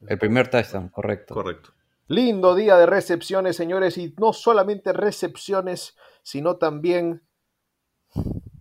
El 0.07 0.19
primer 0.19 0.49
touchdown, 0.49 0.89
correcto. 0.89 1.35
Correcto. 1.35 1.71
Lindo 2.13 2.55
día 2.55 2.77
de 2.77 2.85
recepciones, 2.85 3.57
señores, 3.57 3.97
y 3.97 4.15
no 4.21 4.35
solamente 4.35 4.93
recepciones, 4.93 5.97
sino 6.23 6.57
también 6.59 7.23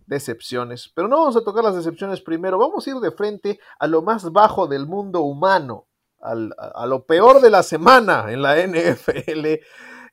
decepciones. 0.06 0.90
Pero 0.94 1.06
no 1.06 1.18
vamos 1.18 1.36
a 1.36 1.44
tocar 1.44 1.62
las 1.62 1.76
decepciones 1.76 2.22
primero, 2.22 2.58
vamos 2.58 2.86
a 2.86 2.90
ir 2.90 2.96
de 2.96 3.10
frente 3.10 3.60
a 3.78 3.86
lo 3.86 4.00
más 4.00 4.32
bajo 4.32 4.66
del 4.66 4.86
mundo 4.86 5.20
humano, 5.20 5.86
al- 6.20 6.54
a, 6.58 6.86
lo 6.86 7.04
peor 7.04 7.42
de 7.42 7.50
la 7.50 7.62
semana 7.62 8.32
en 8.32 8.40
la 8.40 8.56
NFL. 8.66 9.60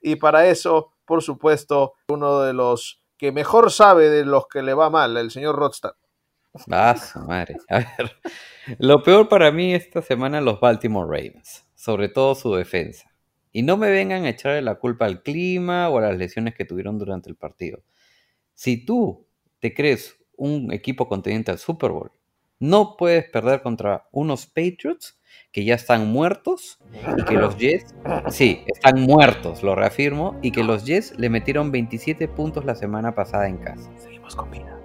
Y 0.01 0.15
para 0.17 0.47
eso, 0.47 0.93
por 1.05 1.23
supuesto, 1.23 1.93
uno 2.09 2.41
de 2.41 2.51
los 2.53 3.01
que 3.17 3.31
mejor 3.31 3.71
sabe 3.71 4.09
de 4.09 4.25
los 4.25 4.47
que 4.47 4.61
le 4.61 4.73
va 4.73 4.89
mal, 4.89 5.15
el 5.17 5.31
señor 5.31 5.55
Rodstad. 5.55 5.93
Ah, 6.71 6.95
su 6.97 7.19
madre. 7.19 7.55
A 7.69 7.77
ver, 7.77 8.19
lo 8.79 9.01
peor 9.03 9.29
para 9.29 9.49
mí 9.51 9.73
esta 9.73 10.01
semana 10.01 10.41
los 10.41 10.59
Baltimore 10.59 11.07
Ravens, 11.07 11.65
sobre 11.75 12.09
todo 12.09 12.35
su 12.35 12.53
defensa. 12.53 13.08
Y 13.51 13.63
no 13.63 13.77
me 13.77 13.89
vengan 13.89 14.25
a 14.25 14.29
echarle 14.29 14.61
la 14.61 14.75
culpa 14.75 15.05
al 15.05 15.23
clima 15.23 15.89
o 15.89 15.97
a 15.97 16.01
las 16.01 16.17
lesiones 16.17 16.55
que 16.55 16.65
tuvieron 16.65 16.97
durante 16.97 17.29
el 17.29 17.35
partido. 17.35 17.83
Si 18.53 18.85
tú 18.85 19.27
te 19.59 19.73
crees 19.73 20.17
un 20.37 20.71
equipo 20.71 21.07
contendiente 21.07 21.51
al 21.51 21.57
Super 21.57 21.91
Bowl, 21.91 22.11
no 22.59 22.97
puedes 22.97 23.29
perder 23.29 23.61
contra 23.61 24.07
unos 24.11 24.45
Patriots 24.45 25.19
que 25.51 25.63
ya 25.63 25.75
están 25.75 26.07
muertos 26.07 26.79
y 27.17 27.23
que 27.23 27.35
los 27.35 27.57
Jets, 27.57 27.95
sí, 28.29 28.63
están 28.67 29.01
muertos, 29.01 29.63
lo 29.63 29.75
reafirmo, 29.75 30.37
y 30.41 30.51
que 30.51 30.63
los 30.63 30.85
Jets 30.85 31.17
le 31.17 31.29
metieron 31.29 31.71
27 31.71 32.27
puntos 32.27 32.65
la 32.65 32.75
semana 32.75 33.15
pasada 33.15 33.47
en 33.47 33.57
casa. 33.57 33.89
Seguimos 33.97 34.35
con 34.35 34.51
vida. 34.51 34.79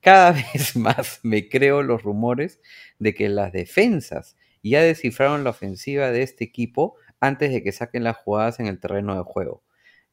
Cada 0.00 0.32
vez 0.52 0.76
más 0.76 1.20
me 1.22 1.48
creo 1.48 1.82
los 1.82 2.02
rumores 2.02 2.60
de 2.98 3.14
que 3.14 3.28
las 3.28 3.52
defensas 3.52 4.36
ya 4.62 4.82
descifraron 4.82 5.44
la 5.44 5.50
ofensiva 5.50 6.10
de 6.10 6.22
este 6.22 6.44
equipo 6.44 6.96
antes 7.22 7.52
de 7.52 7.62
que 7.62 7.72
saquen 7.72 8.04
las 8.04 8.18
jugadas 8.18 8.60
en 8.60 8.66
el 8.66 8.80
terreno 8.80 9.16
de 9.16 9.22
juego. 9.22 9.62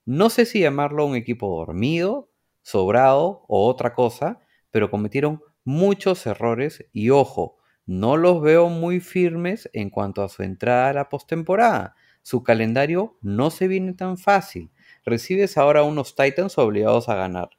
No 0.05 0.29
sé 0.29 0.45
si 0.45 0.59
llamarlo 0.59 1.05
un 1.05 1.15
equipo 1.15 1.49
dormido, 1.49 2.29
sobrado 2.61 3.43
o 3.47 3.67
otra 3.67 3.93
cosa, 3.93 4.39
pero 4.69 4.91
cometieron 4.91 5.41
muchos 5.63 6.25
errores 6.27 6.85
y 6.93 7.09
ojo, 7.09 7.57
no 7.87 8.15
los 8.15 8.41
veo 8.41 8.69
muy 8.69 8.99
firmes 8.99 9.69
en 9.73 9.89
cuanto 9.89 10.21
a 10.21 10.29
su 10.29 10.43
entrada 10.43 10.89
a 10.89 10.93
la 10.93 11.09
postemporada. 11.09 11.95
Su 12.21 12.43
calendario 12.43 13.17
no 13.21 13.49
se 13.49 13.67
viene 13.67 13.93
tan 13.93 14.19
fácil. 14.19 14.69
Recibes 15.03 15.57
ahora 15.57 15.81
unos 15.81 16.15
Titans 16.15 16.59
obligados 16.59 17.09
a 17.09 17.15
ganar. 17.15 17.49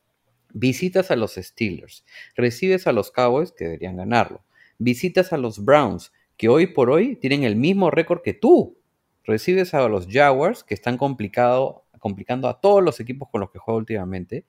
Visitas 0.52 1.10
a 1.10 1.16
los 1.16 1.34
Steelers, 1.34 2.04
recibes 2.36 2.86
a 2.86 2.92
los 2.92 3.10
Cowboys 3.10 3.50
que 3.50 3.64
deberían 3.64 3.96
ganarlo. 3.96 4.44
Visitas 4.78 5.32
a 5.32 5.38
los 5.38 5.64
Browns, 5.64 6.12
que 6.36 6.48
hoy 6.48 6.68
por 6.68 6.90
hoy 6.90 7.16
tienen 7.16 7.42
el 7.42 7.56
mismo 7.56 7.90
récord 7.90 8.22
que 8.22 8.32
tú. 8.32 8.79
Recibes 9.24 9.74
a 9.74 9.88
los 9.88 10.06
Jaguars, 10.08 10.64
que 10.64 10.74
están 10.74 10.96
complicado, 10.96 11.86
complicando 11.98 12.48
a 12.48 12.60
todos 12.60 12.82
los 12.82 13.00
equipos 13.00 13.28
con 13.30 13.40
los 13.40 13.50
que 13.50 13.58
juego 13.58 13.78
últimamente. 13.78 14.46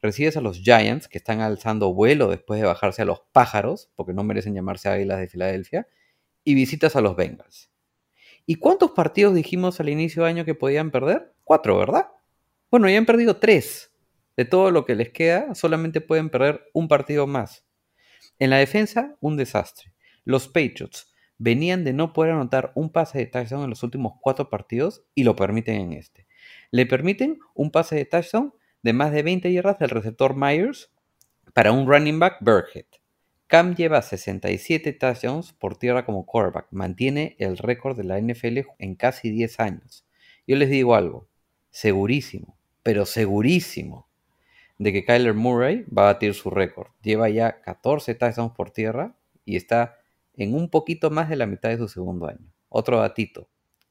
Recibes 0.00 0.36
a 0.36 0.40
los 0.40 0.58
Giants, 0.60 1.08
que 1.08 1.18
están 1.18 1.40
alzando 1.40 1.92
vuelo 1.94 2.28
después 2.28 2.60
de 2.60 2.66
bajarse 2.66 3.02
a 3.02 3.04
los 3.04 3.22
pájaros, 3.32 3.90
porque 3.94 4.12
no 4.12 4.24
merecen 4.24 4.54
llamarse 4.54 4.88
Águilas 4.88 5.18
de 5.18 5.28
Filadelfia. 5.28 5.88
Y 6.44 6.54
visitas 6.54 6.96
a 6.96 7.00
los 7.00 7.14
Bengals. 7.14 7.70
¿Y 8.46 8.56
cuántos 8.56 8.90
partidos 8.90 9.34
dijimos 9.34 9.78
al 9.78 9.88
inicio 9.88 10.24
de 10.24 10.30
año 10.30 10.44
que 10.44 10.56
podían 10.56 10.90
perder? 10.90 11.32
Cuatro, 11.44 11.78
¿verdad? 11.78 12.08
Bueno, 12.70 12.88
ya 12.88 12.98
han 12.98 13.06
perdido 13.06 13.36
tres. 13.36 13.92
De 14.36 14.44
todo 14.44 14.70
lo 14.70 14.84
que 14.84 14.96
les 14.96 15.10
queda, 15.10 15.54
solamente 15.54 16.00
pueden 16.00 16.30
perder 16.30 16.68
un 16.72 16.88
partido 16.88 17.26
más. 17.26 17.64
En 18.38 18.50
la 18.50 18.56
defensa, 18.56 19.16
un 19.20 19.36
desastre. 19.36 19.92
Los 20.24 20.48
Patriots 20.48 21.11
venían 21.42 21.82
de 21.82 21.92
no 21.92 22.12
poder 22.12 22.32
anotar 22.32 22.70
un 22.76 22.90
pase 22.90 23.18
de 23.18 23.26
touchdown 23.26 23.64
en 23.64 23.70
los 23.70 23.82
últimos 23.82 24.12
cuatro 24.20 24.48
partidos 24.48 25.02
y 25.12 25.24
lo 25.24 25.34
permiten 25.34 25.80
en 25.80 25.92
este. 25.92 26.28
Le 26.70 26.86
permiten 26.86 27.40
un 27.54 27.72
pase 27.72 27.96
de 27.96 28.04
touchdown 28.04 28.54
de 28.82 28.92
más 28.92 29.10
de 29.10 29.24
20 29.24 29.52
yardas 29.52 29.80
del 29.80 29.90
receptor 29.90 30.36
Myers 30.36 30.92
para 31.52 31.72
un 31.72 31.88
running 31.88 32.20
back 32.20 32.36
Burkhead. 32.40 32.86
Cam 33.48 33.74
lleva 33.74 34.02
67 34.02 34.92
touchdowns 34.92 35.52
por 35.52 35.76
tierra 35.76 36.06
como 36.06 36.24
quarterback. 36.24 36.68
Mantiene 36.70 37.34
el 37.40 37.58
récord 37.58 37.96
de 37.96 38.04
la 38.04 38.20
NFL 38.20 38.60
en 38.78 38.94
casi 38.94 39.30
10 39.30 39.58
años. 39.58 40.06
Yo 40.46 40.54
les 40.54 40.70
digo 40.70 40.94
algo, 40.94 41.28
segurísimo, 41.70 42.56
pero 42.84 43.04
segurísimo. 43.04 44.08
de 44.78 44.92
que 44.92 45.04
Kyler 45.04 45.34
Murray 45.34 45.84
va 45.96 46.02
a 46.02 46.12
batir 46.14 46.34
su 46.34 46.50
récord. 46.50 46.88
Lleva 47.02 47.28
ya 47.28 47.60
14 47.62 48.14
touchdowns 48.14 48.52
por 48.52 48.70
tierra 48.70 49.16
y 49.44 49.56
está 49.56 50.01
en 50.34 50.54
un 50.54 50.70
poquito 50.70 51.10
más 51.10 51.28
de 51.28 51.36
la 51.36 51.46
mitad 51.46 51.68
de 51.68 51.78
su 51.78 51.88
segundo 51.88 52.26
año. 52.26 52.52
Otro 52.68 52.98
datito. 53.00 53.48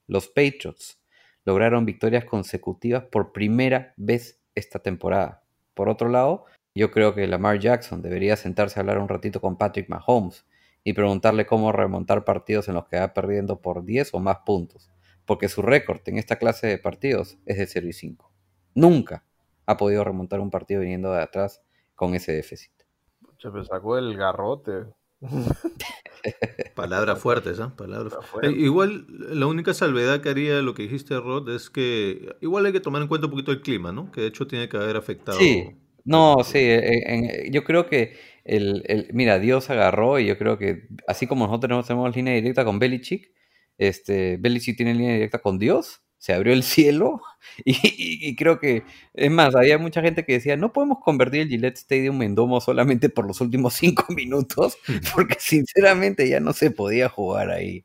Los 0.07 0.27
Patriots 0.27 1.01
lograron 1.45 1.85
victorias 1.85 2.25
consecutivas 2.25 3.03
por 3.05 3.31
primera 3.31 3.93
vez 3.97 4.41
esta 4.55 4.79
temporada. 4.79 5.43
Por 5.73 5.89
otro 5.89 6.09
lado, 6.09 6.45
yo 6.73 6.91
creo 6.91 7.13
que 7.13 7.27
Lamar 7.27 7.59
Jackson 7.59 8.01
debería 8.01 8.35
sentarse 8.35 8.79
a 8.79 8.81
hablar 8.81 8.99
un 8.99 9.09
ratito 9.09 9.41
con 9.41 9.57
Patrick 9.57 9.89
Mahomes 9.89 10.45
y 10.83 10.93
preguntarle 10.93 11.45
cómo 11.45 11.71
remontar 11.71 12.23
partidos 12.23 12.67
en 12.67 12.75
los 12.75 12.87
que 12.87 12.99
va 12.99 13.13
perdiendo 13.13 13.61
por 13.61 13.83
10 13.83 14.13
o 14.13 14.19
más 14.19 14.39
puntos, 14.45 14.91
porque 15.25 15.49
su 15.49 15.61
récord 15.61 16.01
en 16.05 16.17
esta 16.17 16.37
clase 16.37 16.67
de 16.67 16.77
partidos 16.77 17.37
es 17.45 17.57
de 17.57 17.67
0 17.67 17.87
y 17.87 17.93
5. 17.93 18.31
Nunca 18.73 19.25
ha 19.65 19.77
podido 19.77 20.03
remontar 20.03 20.39
un 20.39 20.49
partido 20.49 20.81
viniendo 20.81 21.11
de 21.11 21.21
atrás 21.21 21.61
con 21.95 22.15
ese 22.15 22.31
déficit. 22.31 22.71
Se 23.37 23.49
me 23.49 23.63
sacó 23.65 23.97
el 23.97 24.15
garrote. 24.17 24.85
Palabras 26.75 27.19
fuertes, 27.19 27.59
¿ah? 27.59 27.73
Palabras 27.75 28.25
fuertes. 28.25 28.51
Eh, 28.51 28.59
igual, 28.59 29.05
la 29.09 29.47
única 29.47 29.73
salvedad 29.73 30.21
que 30.21 30.29
haría 30.29 30.61
lo 30.61 30.73
que 30.73 30.83
dijiste, 30.83 31.19
Rod, 31.19 31.49
es 31.49 31.69
que 31.69 32.35
igual 32.41 32.65
hay 32.65 32.73
que 32.73 32.79
tomar 32.79 33.01
en 33.01 33.07
cuenta 33.07 33.27
un 33.27 33.31
poquito 33.31 33.51
el 33.51 33.61
clima, 33.61 33.91
¿no? 33.91 34.11
Que 34.11 34.21
de 34.21 34.27
hecho 34.27 34.47
tiene 34.47 34.69
que 34.69 34.77
haber 34.77 34.97
afectado. 34.97 35.37
Sí, 35.37 35.75
no, 36.03 36.43
sí, 36.43 36.59
eh, 36.59 37.49
yo 37.51 37.63
creo 37.63 37.87
que 37.87 38.17
el, 38.43 38.83
el, 38.87 39.09
mira, 39.13 39.39
Dios 39.39 39.69
agarró 39.69 40.19
y 40.19 40.25
yo 40.25 40.37
creo 40.37 40.57
que 40.57 40.87
así 41.07 41.27
como 41.27 41.47
nosotros 41.47 41.87
tenemos 41.87 42.15
línea 42.15 42.33
directa 42.33 42.65
con 42.65 42.79
Belichick, 42.79 43.31
este, 43.77 44.37
Belichick 44.37 44.77
tiene 44.77 44.93
línea 44.93 45.13
directa 45.13 45.39
con 45.39 45.59
Dios 45.59 46.01
se 46.21 46.33
abrió 46.33 46.53
el 46.53 46.61
cielo 46.61 47.19
y, 47.65 48.35
creo 48.35 48.59
que, 48.59 48.83
es 49.15 49.31
más, 49.31 49.55
había 49.55 49.79
mucha 49.79 50.03
gente 50.03 50.23
que 50.23 50.33
decía, 50.33 50.55
no 50.55 50.71
podemos 50.71 50.99
convertir 50.99 51.41
el 51.41 51.47
Gillette 51.49 51.77
Stadium 51.77 52.21
en 52.21 52.35
domo 52.35 52.61
solamente 52.61 53.09
por 53.09 53.25
los 53.25 53.41
últimos 53.41 53.73
cinco 53.81 54.05
minutos, 54.09 54.77
porque 55.15 55.37
sinceramente 55.39 56.29
ya 56.29 56.39
no 56.39 56.53
se 56.53 56.69
podía 56.69 57.09
jugar 57.09 57.49
ahí. 57.49 57.83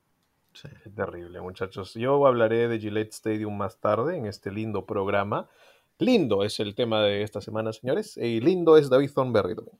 Sí, 0.52 0.68
terrible, 0.94 1.40
muchachos. 1.40 1.94
Yo 1.94 2.26
hablaré 2.26 2.68
de 2.68 2.78
Gillette 2.78 3.14
Stadium 3.14 3.56
más 3.56 3.78
tarde 3.80 4.18
en 4.18 4.26
este 4.26 4.52
lindo 4.52 4.84
programa. 4.84 5.48
Lindo 5.98 6.44
es 6.44 6.60
el 6.60 6.74
tema 6.74 7.02
de 7.02 7.22
esta 7.22 7.40
semana, 7.40 7.72
señores, 7.72 8.18
y 8.18 8.40
lindo 8.40 8.76
es 8.76 8.90
David 8.90 9.12
Thornberry 9.14 9.54
también. 9.54 9.78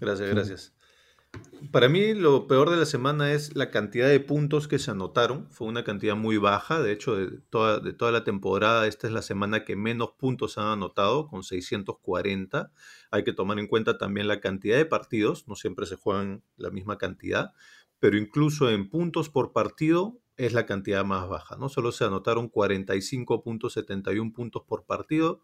Gracias, 0.00 0.30
gracias. 0.30 0.72
Para 1.70 1.88
mí 1.88 2.12
lo 2.12 2.46
peor 2.48 2.68
de 2.68 2.76
la 2.76 2.84
semana 2.84 3.32
es 3.32 3.56
la 3.56 3.70
cantidad 3.70 4.06
de 4.06 4.20
puntos 4.20 4.68
que 4.68 4.78
se 4.78 4.90
anotaron. 4.90 5.48
Fue 5.50 5.66
una 5.66 5.84
cantidad 5.84 6.14
muy 6.14 6.36
baja. 6.36 6.82
De 6.82 6.92
hecho, 6.92 7.16
de 7.16 7.38
toda, 7.48 7.80
de 7.80 7.94
toda 7.94 8.12
la 8.12 8.24
temporada, 8.24 8.86
esta 8.86 9.06
es 9.06 9.12
la 9.14 9.22
semana 9.22 9.64
que 9.64 9.74
menos 9.74 10.10
puntos 10.18 10.52
se 10.52 10.60
han 10.60 10.66
anotado, 10.66 11.28
con 11.28 11.44
640. 11.44 12.72
Hay 13.10 13.24
que 13.24 13.32
tomar 13.32 13.58
en 13.58 13.68
cuenta 13.68 13.96
también 13.96 14.28
la 14.28 14.40
cantidad 14.40 14.76
de 14.76 14.84
partidos. 14.84 15.48
No 15.48 15.54
siempre 15.54 15.86
se 15.86 15.96
juegan 15.96 16.42
la 16.58 16.68
misma 16.68 16.98
cantidad. 16.98 17.54
Pero 18.00 18.18
incluso 18.18 18.68
en 18.68 18.90
puntos 18.90 19.30
por 19.30 19.52
partido 19.52 20.18
es 20.36 20.52
la 20.52 20.66
cantidad 20.66 21.04
más 21.04 21.26
baja. 21.26 21.56
No 21.56 21.70
solo 21.70 21.92
se 21.92 22.04
anotaron 22.04 22.50
45.71 22.50 24.32
puntos 24.32 24.62
por 24.66 24.84
partido, 24.84 25.42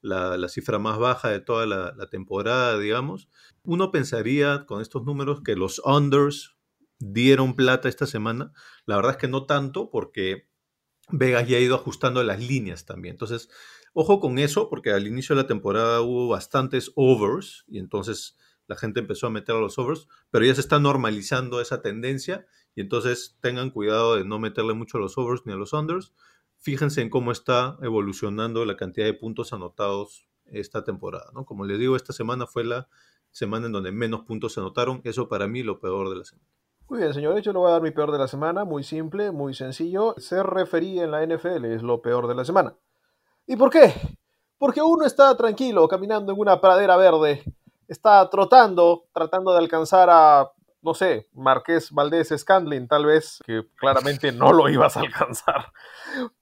la, 0.00 0.48
cifra 0.48 0.78
más 0.78 0.98
baja 0.98 1.30
de 1.30 1.40
toda 1.40 1.66
la, 1.66 2.10
temporada, 2.10 2.78
digamos. 2.78 3.28
Uno 3.62 3.90
pensaría 3.90 4.66
con 4.66 4.80
estos 4.80 5.04
números 5.04 5.42
que 5.42 5.56
los 5.56 5.80
unders 5.84 6.56
dieron 6.98 7.54
plata 7.54 7.88
esta 7.88 8.06
semana. 8.06 8.52
La 8.86 8.96
verdad 8.96 9.12
es 9.12 9.18
que 9.18 9.28
no 9.28 9.46
tanto 9.46 9.90
porque 9.90 10.48
Vegas 11.10 11.48
ya 11.48 11.56
ha 11.56 11.60
ido 11.60 11.74
ajustando 11.74 12.22
las 12.22 12.40
líneas 12.40 12.84
también. 12.84 13.14
Entonces, 13.14 13.48
ojo 13.92 14.20
con 14.20 14.38
eso 14.38 14.68
porque 14.68 14.92
al 14.92 15.06
inicio 15.06 15.34
de 15.34 15.42
la 15.42 15.48
temporada 15.48 16.00
hubo 16.00 16.28
bastantes 16.28 16.92
overs 16.94 17.64
y 17.66 17.78
entonces 17.78 18.36
la 18.66 18.76
gente 18.76 19.00
empezó 19.00 19.26
a 19.26 19.30
meter 19.30 19.56
a 19.56 19.60
los 19.60 19.78
overs, 19.78 20.08
pero 20.30 20.44
ya 20.44 20.54
se 20.54 20.60
está 20.60 20.78
normalizando 20.78 21.60
esa 21.60 21.80
tendencia 21.80 22.46
y 22.74 22.82
entonces 22.82 23.38
tengan 23.40 23.70
cuidado 23.70 24.16
de 24.16 24.24
no 24.24 24.38
meterle 24.38 24.74
mucho 24.74 24.98
a 24.98 25.00
los 25.00 25.16
overs 25.16 25.42
ni 25.46 25.52
a 25.54 25.56
los 25.56 25.72
unders 25.72 26.12
fíjense 26.58 27.02
en 27.02 27.10
cómo 27.10 27.32
está 27.32 27.76
evolucionando 27.82 28.64
la 28.64 28.76
cantidad 28.76 29.06
de 29.06 29.14
puntos 29.14 29.52
anotados 29.52 30.28
esta 30.46 30.84
temporada. 30.84 31.30
Como 31.46 31.64
les 31.64 31.78
digo, 31.78 31.96
esta 31.96 32.12
semana 32.12 32.46
fue 32.46 32.64
la 32.64 32.88
semana 33.30 33.66
en 33.66 33.72
donde 33.72 33.92
menos 33.92 34.22
puntos 34.22 34.54
se 34.54 34.60
anotaron. 34.60 35.00
Eso 35.04 35.28
para 35.28 35.46
mí 35.46 35.62
lo 35.62 35.80
peor 35.80 36.10
de 36.10 36.16
la 36.16 36.24
semana. 36.24 36.48
Muy 36.88 37.00
bien, 37.00 37.12
señores, 37.12 37.44
yo 37.44 37.52
le 37.52 37.58
voy 37.58 37.68
a 37.68 37.72
dar 37.72 37.82
mi 37.82 37.90
peor 37.90 38.10
de 38.12 38.18
la 38.18 38.28
semana, 38.28 38.64
muy 38.64 38.82
simple, 38.82 39.30
muy 39.30 39.52
sencillo. 39.52 40.14
Ser 40.16 40.46
referí 40.46 40.98
en 40.98 41.10
la 41.10 41.24
NFL 41.24 41.66
es 41.66 41.82
lo 41.82 42.00
peor 42.00 42.26
de 42.28 42.34
la 42.34 42.46
semana. 42.46 42.76
¿Y 43.46 43.56
por 43.56 43.70
qué? 43.70 43.92
Porque 44.56 44.80
uno 44.80 45.04
está 45.04 45.36
tranquilo, 45.36 45.86
caminando 45.86 46.32
en 46.32 46.40
una 46.40 46.60
pradera 46.60 46.96
verde, 46.96 47.42
está 47.86 48.28
trotando, 48.30 49.04
tratando 49.12 49.52
de 49.52 49.58
alcanzar 49.58 50.08
a 50.10 50.50
no 50.82 50.94
sé, 50.94 51.28
Marqués 51.32 51.90
Valdés 51.90 52.32
Scandlin, 52.36 52.88
tal 52.88 53.06
vez, 53.06 53.40
que 53.44 53.66
claramente 53.76 54.32
no 54.32 54.52
lo 54.52 54.68
ibas 54.68 54.96
a 54.96 55.00
alcanzar. 55.00 55.72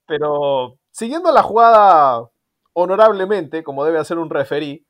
Pero 0.05 0.79
siguiendo 0.91 1.31
la 1.31 1.43
jugada 1.43 2.29
honorablemente, 2.73 3.63
como 3.63 3.83
debe 3.83 3.99
hacer 3.99 4.17
un 4.17 4.29
referí, 4.29 4.85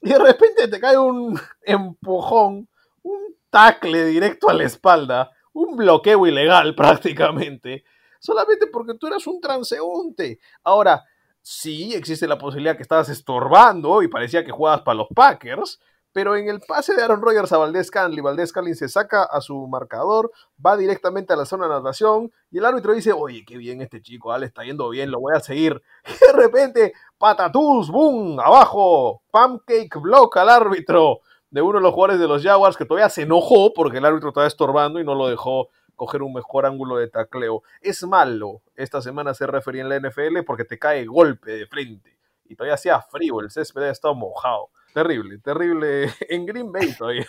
y 0.00 0.10
de 0.10 0.18
repente 0.18 0.68
te 0.68 0.80
cae 0.80 0.98
un 0.98 1.40
empujón, 1.62 2.68
un 3.02 3.36
tacle 3.50 4.06
directo 4.06 4.50
a 4.50 4.54
la 4.54 4.64
espalda, 4.64 5.30
un 5.52 5.76
bloqueo 5.76 6.26
ilegal 6.26 6.74
prácticamente, 6.74 7.84
solamente 8.20 8.66
porque 8.66 8.94
tú 8.94 9.06
eras 9.06 9.26
un 9.26 9.40
transeúnte. 9.40 10.40
Ahora, 10.64 11.04
sí 11.40 11.94
existe 11.94 12.26
la 12.26 12.38
posibilidad 12.38 12.76
que 12.76 12.82
estabas 12.82 13.08
estorbando 13.08 14.02
y 14.02 14.08
parecía 14.08 14.44
que 14.44 14.52
jugabas 14.52 14.82
para 14.82 14.98
los 14.98 15.08
Packers, 15.14 15.80
pero 16.12 16.36
en 16.36 16.48
el 16.48 16.60
pase 16.60 16.94
de 16.94 17.02
Aaron 17.02 17.22
Rodgers 17.22 17.52
a 17.52 17.58
Valdés 17.58 17.90
Canley, 17.90 18.20
Valdés 18.20 18.52
Canley 18.52 18.74
se 18.74 18.88
saca 18.88 19.24
a 19.24 19.40
su 19.40 19.66
marcador, 19.66 20.30
va 20.64 20.76
directamente 20.76 21.32
a 21.32 21.36
la 21.36 21.46
zona 21.46 21.66
de 21.66 21.74
natación 21.74 22.32
y 22.50 22.58
el 22.58 22.64
árbitro 22.64 22.92
dice, 22.92 23.12
oye, 23.12 23.44
qué 23.46 23.56
bien 23.56 23.80
este 23.80 24.00
chico, 24.02 24.34
está 24.36 24.64
yendo 24.64 24.88
bien, 24.90 25.10
lo 25.10 25.20
voy 25.20 25.34
a 25.34 25.40
seguir. 25.40 25.82
Y 26.22 26.26
de 26.26 26.32
repente, 26.32 26.92
patatús, 27.18 27.90
boom, 27.90 28.38
abajo, 28.40 29.22
pancake 29.30 30.00
block 30.00 30.36
al 30.36 30.48
árbitro 30.48 31.20
de 31.50 31.62
uno 31.62 31.78
de 31.78 31.82
los 31.82 31.92
jugadores 31.94 32.20
de 32.20 32.28
los 32.28 32.42
Jaguars 32.42 32.76
que 32.76 32.84
todavía 32.84 33.10
se 33.10 33.22
enojó 33.22 33.72
porque 33.72 33.98
el 33.98 34.04
árbitro 34.04 34.28
estaba 34.28 34.46
estorbando 34.46 35.00
y 35.00 35.04
no 35.04 35.14
lo 35.14 35.28
dejó 35.28 35.68
coger 35.96 36.22
un 36.22 36.32
mejor 36.32 36.66
ángulo 36.66 36.96
de 36.96 37.08
tacleo. 37.08 37.62
Es 37.80 38.02
malo 38.04 38.62
esta 38.74 39.02
semana 39.02 39.34
ser 39.34 39.50
refería 39.50 39.82
en 39.82 39.88
la 39.88 40.00
NFL 40.00 40.44
porque 40.46 40.64
te 40.64 40.78
cae 40.78 41.04
golpe 41.04 41.52
de 41.52 41.66
frente 41.66 42.18
y 42.44 42.56
todavía 42.56 42.74
hacía 42.74 43.00
frío, 43.00 43.40
el 43.40 43.50
césped 43.50 43.82
estado 43.82 44.14
mojado. 44.14 44.70
Terrible, 44.94 45.38
terrible. 45.38 46.10
En 46.28 46.46
Green 46.46 46.70
Bay 46.72 46.92
todavía. 46.92 47.26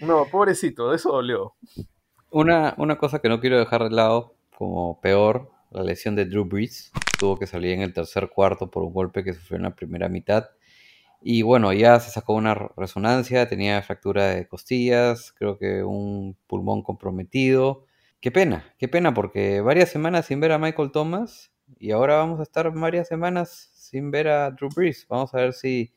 No, 0.00 0.26
pobrecito, 0.26 0.94
eso 0.94 1.12
dolió. 1.12 1.54
Una, 2.30 2.74
una 2.78 2.98
cosa 2.98 3.18
que 3.20 3.28
no 3.28 3.40
quiero 3.40 3.58
dejar 3.58 3.84
de 3.84 3.90
lado, 3.90 4.34
como 4.56 5.00
peor, 5.00 5.50
la 5.70 5.82
lesión 5.82 6.14
de 6.14 6.24
Drew 6.24 6.44
Brees. 6.44 6.92
Tuvo 7.18 7.36
que 7.36 7.46
salir 7.46 7.72
en 7.72 7.82
el 7.82 7.92
tercer 7.92 8.28
cuarto 8.28 8.70
por 8.70 8.84
un 8.84 8.92
golpe 8.92 9.24
que 9.24 9.34
sufrió 9.34 9.56
en 9.56 9.64
la 9.64 9.74
primera 9.74 10.08
mitad. 10.08 10.50
Y 11.20 11.42
bueno, 11.42 11.72
ya 11.72 11.98
se 11.98 12.10
sacó 12.10 12.34
una 12.34 12.54
resonancia, 12.76 13.48
tenía 13.48 13.82
fractura 13.82 14.26
de 14.26 14.46
costillas, 14.46 15.32
creo 15.36 15.58
que 15.58 15.82
un 15.82 16.36
pulmón 16.46 16.82
comprometido. 16.82 17.84
Qué 18.20 18.30
pena, 18.30 18.72
qué 18.78 18.88
pena, 18.88 19.14
porque 19.14 19.60
varias 19.60 19.90
semanas 19.90 20.26
sin 20.26 20.40
ver 20.40 20.52
a 20.52 20.58
Michael 20.58 20.92
Thomas 20.92 21.52
y 21.78 21.90
ahora 21.90 22.16
vamos 22.16 22.40
a 22.40 22.44
estar 22.44 22.72
varias 22.72 23.08
semanas 23.08 23.70
sin 23.74 24.10
ver 24.10 24.28
a 24.28 24.50
Drew 24.52 24.70
Brees. 24.74 25.06
Vamos 25.08 25.34
a 25.34 25.38
ver 25.38 25.52
si 25.52 25.92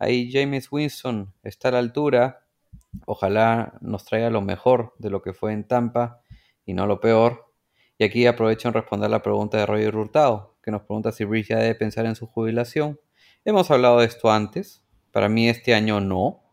Ahí 0.00 0.32
James 0.32 0.72
Winston 0.72 1.34
está 1.42 1.68
a 1.68 1.72
la 1.72 1.78
altura. 1.78 2.46
Ojalá 3.04 3.74
nos 3.82 4.06
traiga 4.06 4.30
lo 4.30 4.40
mejor 4.40 4.94
de 4.98 5.10
lo 5.10 5.20
que 5.20 5.34
fue 5.34 5.52
en 5.52 5.64
Tampa 5.64 6.22
y 6.64 6.72
no 6.72 6.86
lo 6.86 7.00
peor. 7.00 7.52
Y 7.98 8.04
aquí 8.04 8.26
aprovecho 8.26 8.68
en 8.68 8.74
responder 8.74 9.10
la 9.10 9.20
pregunta 9.20 9.58
de 9.58 9.66
Roger 9.66 9.94
Hurtado, 9.94 10.56
que 10.62 10.70
nos 10.70 10.80
pregunta 10.82 11.12
si 11.12 11.24
Bridge 11.24 11.48
ya 11.48 11.58
debe 11.58 11.74
pensar 11.74 12.06
en 12.06 12.16
su 12.16 12.26
jubilación. 12.26 12.98
Hemos 13.44 13.70
hablado 13.70 14.00
de 14.00 14.06
esto 14.06 14.30
antes. 14.30 14.82
Para 15.12 15.28
mí 15.28 15.50
este 15.50 15.74
año 15.74 16.00
no. 16.00 16.44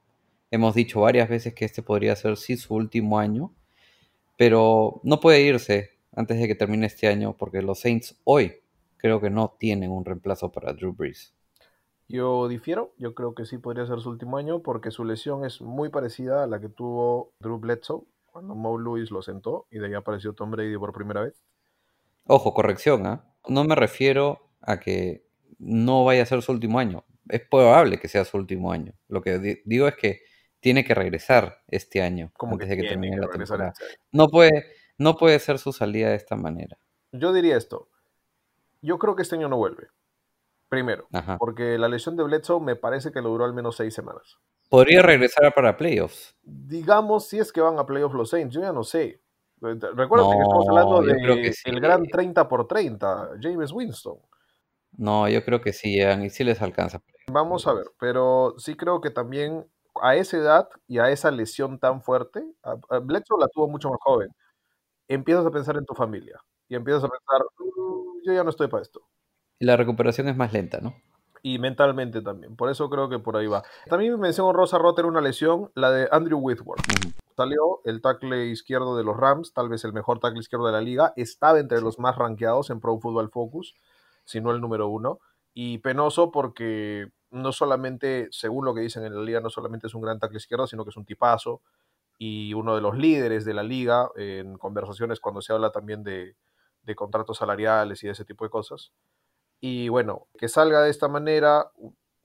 Hemos 0.51 0.75
dicho 0.75 0.99
varias 0.99 1.29
veces 1.29 1.53
que 1.53 1.63
este 1.63 1.81
podría 1.81 2.17
ser 2.17 2.35
sí 2.35 2.57
su 2.57 2.75
último 2.75 3.17
año. 3.17 3.55
Pero 4.37 4.99
no 5.03 5.21
puede 5.21 5.39
irse 5.39 5.91
antes 6.11 6.37
de 6.37 6.47
que 6.47 6.55
termine 6.55 6.87
este 6.87 7.07
año 7.07 7.37
porque 7.37 7.61
los 7.61 7.79
Saints 7.79 8.19
hoy 8.25 8.55
creo 8.97 9.21
que 9.21 9.29
no 9.29 9.55
tienen 9.57 9.89
un 9.89 10.03
reemplazo 10.03 10.51
para 10.51 10.73
Drew 10.73 10.91
Brees. 10.91 11.36
Yo 12.09 12.47
difiero, 12.47 12.93
yo 12.97 13.13
creo 13.13 13.35
que 13.35 13.45
sí 13.45 13.57
podría 13.57 13.85
ser 13.85 13.99
su 13.99 14.09
último 14.09 14.37
año 14.37 14.61
porque 14.61 14.91
su 14.91 15.03
lesión 15.03 15.43
es 15.43 15.61
muy 15.61 15.89
parecida 15.89 16.43
a 16.43 16.47
la 16.47 16.61
que 16.61 16.69
tuvo 16.69 17.33
Drew 17.39 17.59
Bledsoe 17.59 18.03
cuando 18.25 18.55
Mo 18.55 18.77
Lewis 18.77 19.11
lo 19.11 19.21
sentó 19.21 19.67
y 19.69 19.79
de 19.79 19.87
ahí 19.87 19.93
apareció 19.93 20.33
Tom 20.33 20.51
Brady 20.51 20.77
por 20.77 20.93
primera 20.93 21.21
vez. 21.21 21.43
Ojo, 22.25 22.53
corrección, 22.53 23.05
¿ah? 23.05 23.25
No 23.47 23.63
me 23.65 23.75
refiero 23.75 24.51
a 24.61 24.79
que 24.79 25.25
no 25.59 26.05
vaya 26.05 26.23
a 26.23 26.25
ser 26.25 26.41
su 26.41 26.51
último 26.51 26.79
año. 26.79 27.03
Es 27.29 27.41
probable 27.41 27.99
que 27.99 28.07
sea 28.07 28.23
su 28.23 28.37
último 28.37 28.71
año. 28.71 28.93
Lo 29.09 29.21
que 29.21 29.61
digo 29.65 29.87
es 29.87 29.95
que 29.95 30.21
tiene 30.59 30.85
que 30.85 30.93
regresar 30.93 31.63
este 31.67 32.01
año 32.01 32.31
como 32.37 32.53
antes 32.53 32.69
que 32.69 32.75
de 32.75 32.81
que 32.81 32.87
termine 32.89 33.17
la 33.17 33.27
temporada. 33.27 33.73
Este 33.77 33.99
no 34.11 34.27
puede, 34.27 34.65
no 34.97 35.15
puede 35.17 35.39
ser 35.39 35.59
su 35.59 35.73
salida 35.73 36.09
de 36.09 36.15
esta 36.15 36.35
manera. 36.35 36.77
Yo 37.11 37.33
diría 37.33 37.57
esto. 37.57 37.89
Yo 38.81 38.97
creo 38.97 39.15
que 39.15 39.23
este 39.23 39.35
año 39.35 39.49
no 39.49 39.57
vuelve. 39.57 39.87
Primero, 40.69 41.07
Ajá. 41.13 41.37
porque 41.37 41.77
la 41.77 41.87
lesión 41.87 42.17
de 42.17 42.23
Bledsoe 42.23 42.59
me 42.59 42.75
parece 42.75 43.11
que 43.11 43.21
lo 43.21 43.29
duró 43.29 43.45
al 43.45 43.53
menos 43.53 43.77
seis 43.77 43.93
semanas. 43.93 44.37
Podría 44.69 45.01
regresar 45.01 45.53
para 45.53 45.77
playoffs. 45.77 46.35
Digamos, 46.43 47.27
si 47.27 47.39
es 47.39 47.53
que 47.53 47.61
van 47.61 47.79
a 47.79 47.85
playoff 47.85 48.13
los 48.13 48.29
Saints, 48.29 48.53
yo 48.53 48.61
ya 48.61 48.73
no 48.73 48.83
sé. 48.83 49.21
Recuerda 49.61 50.29
que 50.29 50.41
estamos 50.41 50.67
hablando 50.67 51.01
yo 51.03 51.07
de 51.13 51.21
creo 51.21 51.35
que 51.37 51.53
sí. 51.53 51.69
el 51.69 51.79
gran 51.79 52.03
30 52.05 52.47
por 52.49 52.67
30, 52.67 53.29
James 53.41 53.71
Winston. 53.71 54.17
No, 54.97 55.27
yo 55.29 55.43
creo 55.45 55.61
que 55.61 55.71
sí 55.73 55.93
llegan 55.95 56.23
y 56.23 56.29
sí 56.29 56.43
les 56.43 56.61
alcanza. 56.61 57.01
Vamos 57.31 57.65
a 57.65 57.73
ver, 57.73 57.85
pero 57.99 58.55
sí 58.57 58.75
creo 58.75 58.99
que 58.99 59.09
también 59.09 59.65
a 60.01 60.15
esa 60.15 60.37
edad 60.37 60.69
y 60.87 60.99
a 60.99 61.09
esa 61.09 61.31
lesión 61.31 61.79
tan 61.79 62.01
fuerte, 62.01 62.43
Bledsoe 63.03 63.39
la 63.39 63.47
tuvo 63.47 63.67
mucho 63.67 63.89
más 63.89 63.99
joven. 64.01 64.29
Empiezas 65.07 65.45
a 65.45 65.51
pensar 65.51 65.77
en 65.77 65.85
tu 65.85 65.93
familia 65.95 66.39
y 66.67 66.75
empiezas 66.75 67.03
a 67.05 67.07
pensar, 67.09 67.41
"Mm, 67.57 68.25
yo 68.25 68.33
ya 68.33 68.43
no 68.43 68.49
estoy 68.49 68.67
para 68.67 68.83
esto. 68.83 69.01
Y 69.59 69.65
la 69.65 69.77
recuperación 69.77 70.27
es 70.27 70.37
más 70.37 70.53
lenta, 70.53 70.79
¿no? 70.81 70.95
Y 71.43 71.59
mentalmente 71.59 72.21
también. 72.21 72.55
Por 72.55 72.69
eso 72.69 72.89
creo 72.89 73.09
que 73.09 73.19
por 73.19 73.37
ahí 73.37 73.47
va. 73.47 73.63
También 73.89 74.13
me 74.13 74.17
mencionó 74.17 74.53
Rosa 74.53 74.77
Rotter 74.77 75.05
una 75.05 75.21
lesión, 75.21 75.71
la 75.75 75.91
de 75.91 76.07
Andrew 76.11 76.39
Whitworth. 76.39 76.81
Salió 77.35 77.81
el 77.85 78.01
tackle 78.01 78.47
izquierdo 78.47 78.97
de 78.97 79.03
los 79.03 79.15
Rams, 79.15 79.53
tal 79.53 79.69
vez 79.69 79.85
el 79.85 79.93
mejor 79.93 80.19
tackle 80.19 80.39
izquierdo 80.39 80.65
de 80.65 80.71
la 80.73 80.81
liga. 80.81 81.13
Estaba 81.15 81.59
entre 81.59 81.81
los 81.81 81.99
más 81.99 82.15
rankeados 82.15 82.69
en 82.69 82.79
Pro 82.79 82.99
Football 82.99 83.29
Focus, 83.29 83.75
si 84.25 84.41
no 84.41 84.51
el 84.51 84.59
número 84.59 84.87
uno. 84.87 85.19
Y 85.53 85.77
penoso 85.79 86.31
porque 86.31 87.09
no 87.29 87.51
solamente, 87.51 88.27
según 88.31 88.65
lo 88.65 88.73
que 88.73 88.81
dicen 88.81 89.05
en 89.05 89.15
la 89.15 89.21
liga, 89.21 89.39
no 89.39 89.49
solamente 89.49 89.87
es 89.87 89.93
un 89.93 90.01
gran 90.01 90.19
tackle 90.19 90.37
izquierdo, 90.37 90.67
sino 90.67 90.83
que 90.83 90.89
es 90.89 90.97
un 90.97 91.05
tipazo 91.05 91.61
y 92.17 92.53
uno 92.53 92.75
de 92.75 92.81
los 92.81 92.97
líderes 92.97 93.45
de 93.45 93.53
la 93.53 93.63
liga 93.63 94.09
en 94.15 94.57
conversaciones 94.57 95.19
cuando 95.19 95.41
se 95.41 95.53
habla 95.53 95.71
también 95.71 96.03
de, 96.03 96.35
de 96.81 96.95
contratos 96.95 97.37
salariales 97.37 98.03
y 98.03 98.07
de 98.07 98.13
ese 98.13 98.25
tipo 98.25 98.43
de 98.43 98.49
cosas. 98.49 98.91
Y 99.61 99.89
bueno, 99.89 100.27
que 100.37 100.47
salga 100.49 100.83
de 100.83 100.91
esta 100.91 101.07
manera, 101.07 101.71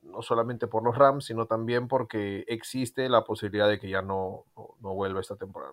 no 0.03 0.23
solamente 0.23 0.67
por 0.67 0.85
los 0.85 0.97
Rams, 0.97 1.25
sino 1.27 1.47
también 1.47 1.89
porque 1.89 2.45
existe 2.49 3.09
la 3.09 3.25
posibilidad 3.25 3.69
de 3.69 3.79
que 3.81 3.89
ya 3.91 4.03
no, 4.03 4.47
no, 4.81 4.95
vuelva 4.95 5.21
esta 5.21 5.37
temporada. 5.37 5.73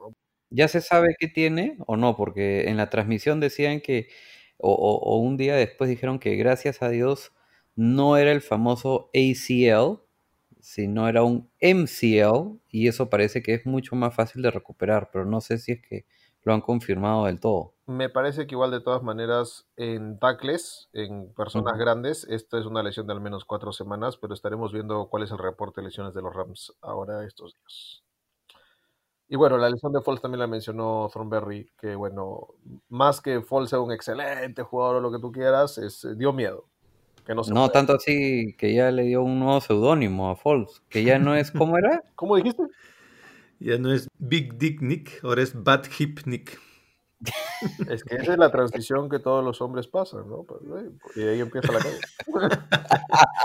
¿Ya 0.51 0.67
se 0.67 0.81
sabe 0.81 1.15
qué 1.19 1.27
tiene 1.27 1.77
o 1.85 1.95
no? 1.97 2.15
Porque 2.15 2.69
en 2.69 2.77
la 2.77 2.89
transmisión 2.89 3.39
decían 3.39 3.81
que, 3.81 4.07
o, 4.57 4.71
o- 4.73 4.97
o 4.99 5.17
un 5.19 5.37
día 5.37 5.55
después 5.55 5.89
dijeron 5.89 6.19
que 6.19 6.35
gracias 6.35 6.81
a 6.81 6.89
Dios 6.89 7.31
no 7.75 8.17
era 8.17 8.31
el 8.31 8.41
famoso 8.41 9.09
ACL, 9.13 9.99
sino 10.59 11.07
era 11.07 11.23
un 11.23 11.49
MCL, 11.59 12.59
y 12.69 12.87
eso 12.87 13.09
parece 13.09 13.41
que 13.43 13.53
es 13.53 13.65
mucho 13.65 13.95
más 13.95 14.15
fácil 14.15 14.41
de 14.41 14.51
recuperar, 14.51 15.09
pero 15.13 15.25
no 15.25 15.39
sé 15.41 15.57
si 15.59 15.73
es 15.73 15.81
que 15.81 16.05
lo 16.43 16.54
han 16.54 16.62
confirmado 16.62 17.25
del 17.25 17.39
todo. 17.39 17.73
Me 17.86 18.10
parece 18.10 18.45
que 18.45 18.56
igual 18.56 18.71
de 18.71 18.82
todas 18.82 19.02
maneras 19.02 19.67
en 19.75 20.19
tackles, 20.19 20.89
en 20.93 21.34
personas 21.34 21.78
grandes, 21.78 22.25
esta 22.30 22.60
es 22.60 22.65
una 22.65 22.84
lesión 22.84 23.08
de 23.08 23.13
al 23.13 23.21
menos 23.21 23.45
cuatro 23.45 23.71
semanas, 23.73 24.17
pero 24.17 24.34
estaremos 24.34 24.71
viendo 24.71 25.08
cuál 25.10 25.23
es 25.23 25.32
el 25.32 25.39
reporte 25.39 25.82
de 25.82 25.88
lesiones 25.88 26.13
de 26.13 26.21
los 26.21 26.36
Rams 26.36 26.73
ahora 26.82 27.25
estos 27.25 27.56
días. 27.56 28.04
Y 29.32 29.36
bueno, 29.36 29.60
la 29.60 29.69
lesión 29.69 29.93
de 29.93 30.02
Foles 30.02 30.21
también 30.21 30.39
la 30.39 30.47
mencionó 30.47 31.08
Thornberry, 31.13 31.71
que 31.80 31.93
bueno, 31.93 32.47
más 32.89 33.21
que 33.21 33.41
Foles 33.41 33.69
sea 33.69 33.80
un 33.80 33.91
excelente 33.91 34.63
jugador 34.63 34.95
o 34.95 35.02
lo 35.02 35.12
que 35.12 35.19
tú 35.19 35.32
quieras, 35.32 35.78
es, 35.78 36.08
dio 36.17 36.34
miedo. 36.34 36.65
Que 37.25 37.36
no 37.36 37.43
se 37.43 37.54
No 37.54 37.69
tanto 37.69 37.93
así 37.93 38.56
que 38.58 38.73
ya 38.73 38.89
le 38.89 39.04
dio 39.04 39.21
un 39.21 39.39
nuevo 39.39 39.62
seudónimo 39.62 40.32
a 40.32 40.36
Foles, 40.36 40.82
que 40.89 41.04
ya 41.04 41.19
no 41.19 41.36
es, 41.36 41.52
¿cómo 41.52 41.78
era? 41.78 42.02
¿Cómo 42.15 42.38
dijiste? 42.38 42.63
Ya 43.59 43.77
no 43.77 43.91
es 43.93 44.07
Big 44.17 44.57
Dick 44.57 44.81
Nick, 44.81 45.23
ahora 45.23 45.41
es 45.43 45.53
Bad 45.63 45.85
Hip 45.97 46.21
Nick. 46.25 46.59
Es 47.89 48.05
que 48.05 48.15
esa 48.15 48.31
es 48.31 48.37
la 48.39 48.49
transición 48.51 49.09
que 49.09 49.19
todos 49.19 49.43
los 49.43 49.61
hombres 49.61 49.87
pasan, 49.87 50.29
¿no? 50.29 50.43
Pues, 50.45 50.61
y 51.17 51.21
ahí 51.23 51.41
empieza 51.41 51.73
la 51.73 51.79
calle. 51.79 51.99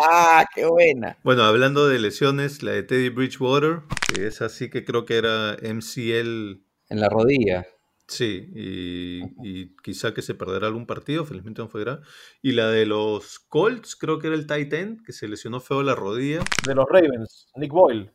¡Ah, 0.00 0.44
qué 0.54 0.64
buena! 0.66 1.16
Bueno, 1.24 1.42
hablando 1.42 1.88
de 1.88 1.98
lesiones, 1.98 2.62
la 2.62 2.70
de 2.70 2.84
Teddy 2.84 3.08
Bridgewater, 3.08 3.80
que 4.14 4.28
es 4.28 4.40
así 4.42 4.70
que 4.70 4.84
creo 4.84 5.04
que 5.04 5.16
era 5.16 5.56
MCL, 5.60 6.62
En 6.90 7.00
la 7.00 7.08
rodilla. 7.08 7.66
sí, 8.06 8.48
y, 8.54 9.22
y 9.42 9.74
quizá 9.82 10.14
que 10.14 10.22
se 10.22 10.34
perderá 10.36 10.68
algún 10.68 10.86
partido, 10.86 11.24
felizmente 11.24 11.60
no 11.62 11.68
fue 11.68 11.80
grave. 11.80 12.02
Y 12.42 12.52
la 12.52 12.68
de 12.70 12.86
los 12.86 13.40
Colts, 13.40 13.96
creo 13.96 14.20
que 14.20 14.28
era 14.28 14.36
el 14.36 14.46
tight 14.46 14.72
end, 14.72 15.04
que 15.04 15.12
se 15.12 15.26
lesionó 15.26 15.58
feo 15.58 15.82
la 15.82 15.96
rodilla. 15.96 16.44
De 16.64 16.76
los 16.76 16.86
Ravens, 16.88 17.48
Nick 17.56 17.72
Boyle. 17.72 18.12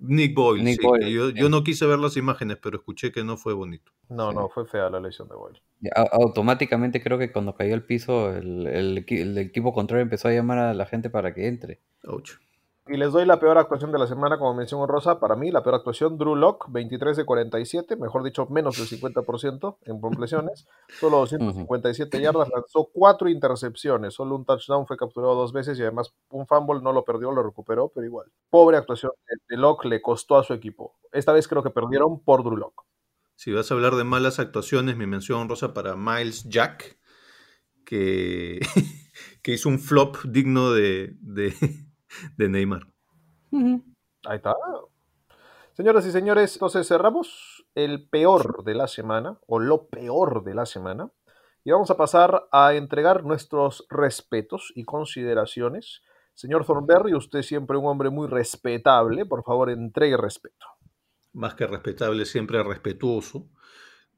Nick 0.00 0.34
Boyle, 0.34 0.64
Nick 0.64 0.80
sí, 0.80 0.86
Boyle, 0.86 1.10
yo, 1.12 1.28
yo 1.30 1.48
no 1.50 1.62
quise 1.62 1.86
ver 1.86 1.98
las 1.98 2.16
imágenes, 2.16 2.56
pero 2.62 2.78
escuché 2.78 3.12
que 3.12 3.22
no 3.22 3.36
fue 3.36 3.52
bonito. 3.52 3.92
No, 4.08 4.30
Sí. 4.30 4.36
no, 4.36 4.48
fue 4.48 4.66
fea 4.66 4.88
la 4.90 4.98
lesión 4.98 5.28
de 5.28 5.34
Boyle. 5.36 5.60
Automáticamente 6.12 7.02
creo 7.02 7.18
que 7.18 7.30
cuando 7.32 7.54
cayó 7.54 7.74
al 7.74 7.84
piso, 7.84 8.34
el, 8.34 8.66
el 8.66 9.04
equi- 9.06 9.20
el 9.20 9.36
equipo 9.38 9.72
contrario 9.72 10.02
empezó 10.02 10.28
a 10.28 10.32
llamar 10.32 10.58
a 10.58 10.74
la 10.74 10.86
gente 10.86 11.10
para 11.10 11.34
que 11.34 11.46
entre. 11.48 11.80
Ouch. 12.04 12.32
Y 12.92 12.96
les 12.96 13.12
doy 13.12 13.24
la 13.24 13.38
peor 13.38 13.56
actuación 13.56 13.92
de 13.92 13.98
la 14.00 14.08
semana, 14.08 14.36
como 14.36 14.52
mencionó 14.52 14.84
Rosa. 14.84 15.20
Para 15.20 15.36
mí, 15.36 15.52
la 15.52 15.62
peor 15.62 15.76
actuación, 15.76 16.18
Drew 16.18 16.34
Lock, 16.34 16.66
23 16.72 17.16
de 17.18 17.24
47, 17.24 17.94
mejor 17.94 18.24
dicho, 18.24 18.46
menos 18.50 18.76
del 18.78 18.88
50% 18.88 19.78
en 19.82 20.00
completiones. 20.00 20.66
Solo 20.98 21.18
257 21.18 22.20
yardas, 22.20 22.48
lanzó 22.48 22.90
cuatro 22.92 23.28
intercepciones. 23.28 24.14
Solo 24.14 24.34
un 24.34 24.44
touchdown 24.44 24.86
fue 24.88 24.96
capturado 24.96 25.36
dos 25.36 25.52
veces 25.52 25.78
y 25.78 25.82
además 25.82 26.12
un 26.30 26.48
fumble 26.48 26.80
no 26.82 26.92
lo 26.92 27.04
perdió, 27.04 27.30
lo 27.30 27.44
recuperó, 27.44 27.92
pero 27.94 28.04
igual. 28.04 28.26
Pobre 28.50 28.76
actuación 28.76 29.12
de- 29.28 29.54
de 29.54 29.60
Lock 29.60 29.84
le 29.84 30.02
costó 30.02 30.36
a 30.36 30.42
su 30.42 30.52
equipo. 30.52 30.98
Esta 31.12 31.32
vez 31.32 31.46
creo 31.46 31.62
que 31.62 31.70
perdieron 31.70 32.20
por 32.24 32.42
Drew 32.42 32.56
Lock. 32.56 32.82
Si 33.36 33.52
vas 33.52 33.70
a 33.70 33.74
hablar 33.74 33.94
de 33.94 34.02
malas 34.04 34.40
actuaciones, 34.40 34.96
mi 34.96 35.06
mención 35.06 35.38
honrosa 35.42 35.72
para 35.72 35.94
Miles 35.94 36.42
Jack, 36.48 36.98
que, 37.84 38.58
que 39.42 39.52
hizo 39.52 39.68
un 39.68 39.78
flop 39.78 40.16
digno 40.24 40.72
de, 40.72 41.14
de, 41.20 41.54
de 42.36 42.48
Neymar. 42.48 42.86
Ahí 43.52 44.36
está. 44.36 44.54
Señoras 45.72 46.04
y 46.06 46.12
señores, 46.12 46.54
entonces 46.54 46.86
cerramos 46.86 47.64
el 47.74 48.08
peor 48.08 48.64
de 48.64 48.74
la 48.74 48.86
semana, 48.86 49.38
o 49.46 49.58
lo 49.58 49.88
peor 49.88 50.44
de 50.44 50.54
la 50.54 50.66
semana, 50.66 51.10
y 51.64 51.70
vamos 51.70 51.90
a 51.90 51.96
pasar 51.96 52.48
a 52.52 52.74
entregar 52.74 53.24
nuestros 53.24 53.86
respetos 53.88 54.72
y 54.74 54.84
consideraciones. 54.84 56.02
Señor 56.34 56.64
Thornberry, 56.64 57.14
usted 57.14 57.42
siempre 57.42 57.76
un 57.76 57.86
hombre 57.86 58.10
muy 58.10 58.28
respetable, 58.28 59.26
por 59.26 59.42
favor 59.44 59.70
entregue 59.70 60.16
respeto. 60.16 60.66
Más 61.32 61.54
que 61.54 61.66
respetable, 61.66 62.24
siempre 62.24 62.62
respetuoso. 62.62 63.48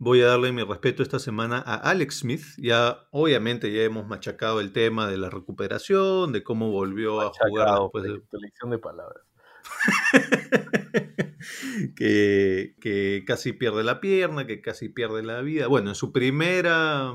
Voy 0.04 0.20
a 0.20 0.26
darle 0.26 0.50
mi 0.50 0.64
respeto 0.64 1.04
esta 1.04 1.20
semana 1.20 1.62
a 1.64 1.76
Alex 1.76 2.16
Smith. 2.16 2.42
Ya, 2.58 3.06
obviamente, 3.12 3.72
ya 3.72 3.82
hemos 3.82 4.08
machacado 4.08 4.58
el 4.58 4.72
tema 4.72 5.08
de 5.08 5.16
la 5.16 5.30
recuperación, 5.30 6.32
de 6.32 6.42
cómo 6.42 6.72
volvió 6.72 7.20
a 7.20 7.30
jugar 7.30 7.82
después 7.82 8.02
de, 8.02 8.20
tu 8.28 8.36
elección 8.36 8.70
de 8.70 8.78
palabras. 8.78 9.24
que, 11.96 12.74
que 12.80 13.22
casi 13.24 13.52
pierde 13.52 13.84
la 13.84 14.00
pierna, 14.00 14.44
que 14.44 14.60
casi 14.60 14.88
pierde 14.88 15.22
la 15.22 15.40
vida. 15.40 15.68
Bueno, 15.68 15.90
en 15.90 15.94
su 15.94 16.10
primera 16.10 17.14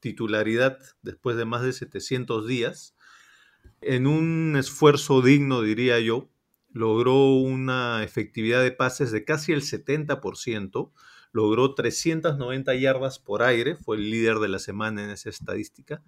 titularidad, 0.00 0.78
después 1.00 1.38
de 1.38 1.46
más 1.46 1.62
de 1.62 1.72
700 1.72 2.46
días, 2.46 2.94
en 3.80 4.06
un 4.06 4.56
esfuerzo 4.58 5.22
digno, 5.22 5.62
diría 5.62 5.98
yo, 6.00 6.28
logró 6.70 7.32
una 7.36 8.04
efectividad 8.04 8.62
de 8.62 8.72
pases 8.72 9.10
de 9.10 9.24
casi 9.24 9.52
el 9.52 9.62
70%, 9.62 10.92
logró 11.32 11.74
390 11.74 12.74
yardas 12.74 13.18
por 13.18 13.42
aire, 13.42 13.76
fue 13.76 13.96
el 13.96 14.10
líder 14.10 14.38
de 14.38 14.48
la 14.48 14.58
semana 14.58 15.04
en 15.04 15.10
esa 15.10 15.30
estadística, 15.30 16.02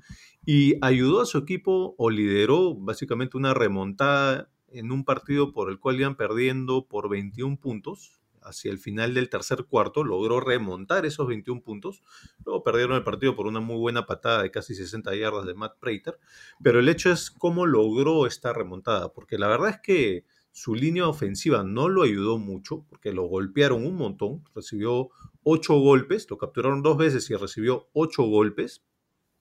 y 0.44 0.74
ayudó 0.82 1.20
a 1.20 1.26
su 1.26 1.38
equipo 1.38 1.94
o 1.98 2.10
lideró 2.10 2.74
básicamente 2.74 3.36
una 3.36 3.54
remontada 3.54 4.50
en 4.68 4.90
un 4.90 5.04
partido 5.04 5.52
por 5.52 5.70
el 5.70 5.78
cual 5.78 6.00
iban 6.00 6.16
perdiendo 6.16 6.86
por 6.86 7.08
21 7.08 7.58
puntos. 7.58 8.18
Hacia 8.44 8.72
el 8.72 8.78
final 8.78 9.14
del 9.14 9.28
tercer 9.28 9.66
cuarto 9.66 10.02
logró 10.02 10.40
remontar 10.40 11.06
esos 11.06 11.28
21 11.28 11.62
puntos. 11.62 12.02
Luego 12.44 12.64
perdieron 12.64 12.96
el 12.96 13.04
partido 13.04 13.36
por 13.36 13.46
una 13.46 13.60
muy 13.60 13.76
buena 13.76 14.04
patada 14.04 14.42
de 14.42 14.50
casi 14.50 14.74
60 14.74 15.14
yardas 15.14 15.46
de 15.46 15.54
Matt 15.54 15.78
Prater. 15.78 16.18
Pero 16.60 16.80
el 16.80 16.88
hecho 16.88 17.12
es 17.12 17.30
cómo 17.30 17.66
logró 17.66 18.26
esta 18.26 18.52
remontada, 18.52 19.12
porque 19.12 19.38
la 19.38 19.46
verdad 19.46 19.70
es 19.70 19.80
que 19.80 20.24
su 20.52 20.74
línea 20.74 21.08
ofensiva 21.08 21.64
no 21.64 21.88
lo 21.88 22.02
ayudó 22.02 22.38
mucho, 22.38 22.84
porque 22.88 23.12
lo 23.12 23.24
golpearon 23.24 23.86
un 23.86 23.96
montón. 23.96 24.44
Recibió 24.54 25.10
8 25.44 25.74
golpes, 25.78 26.30
lo 26.30 26.38
capturaron 26.38 26.82
dos 26.82 26.98
veces 26.98 27.28
y 27.30 27.34
recibió 27.34 27.88
8 27.94 28.22
golpes. 28.24 28.84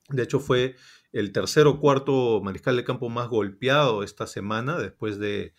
De 0.09 0.23
hecho, 0.23 0.39
fue 0.39 0.75
el 1.11 1.31
tercer 1.31 1.67
o 1.67 1.79
cuarto 1.79 2.41
mariscal 2.41 2.77
de 2.77 2.85
campo 2.85 3.09
más 3.09 3.27
golpeado 3.27 4.03
esta 4.03 4.25
semana, 4.25 4.77
después 4.77 5.19
de, 5.19 5.53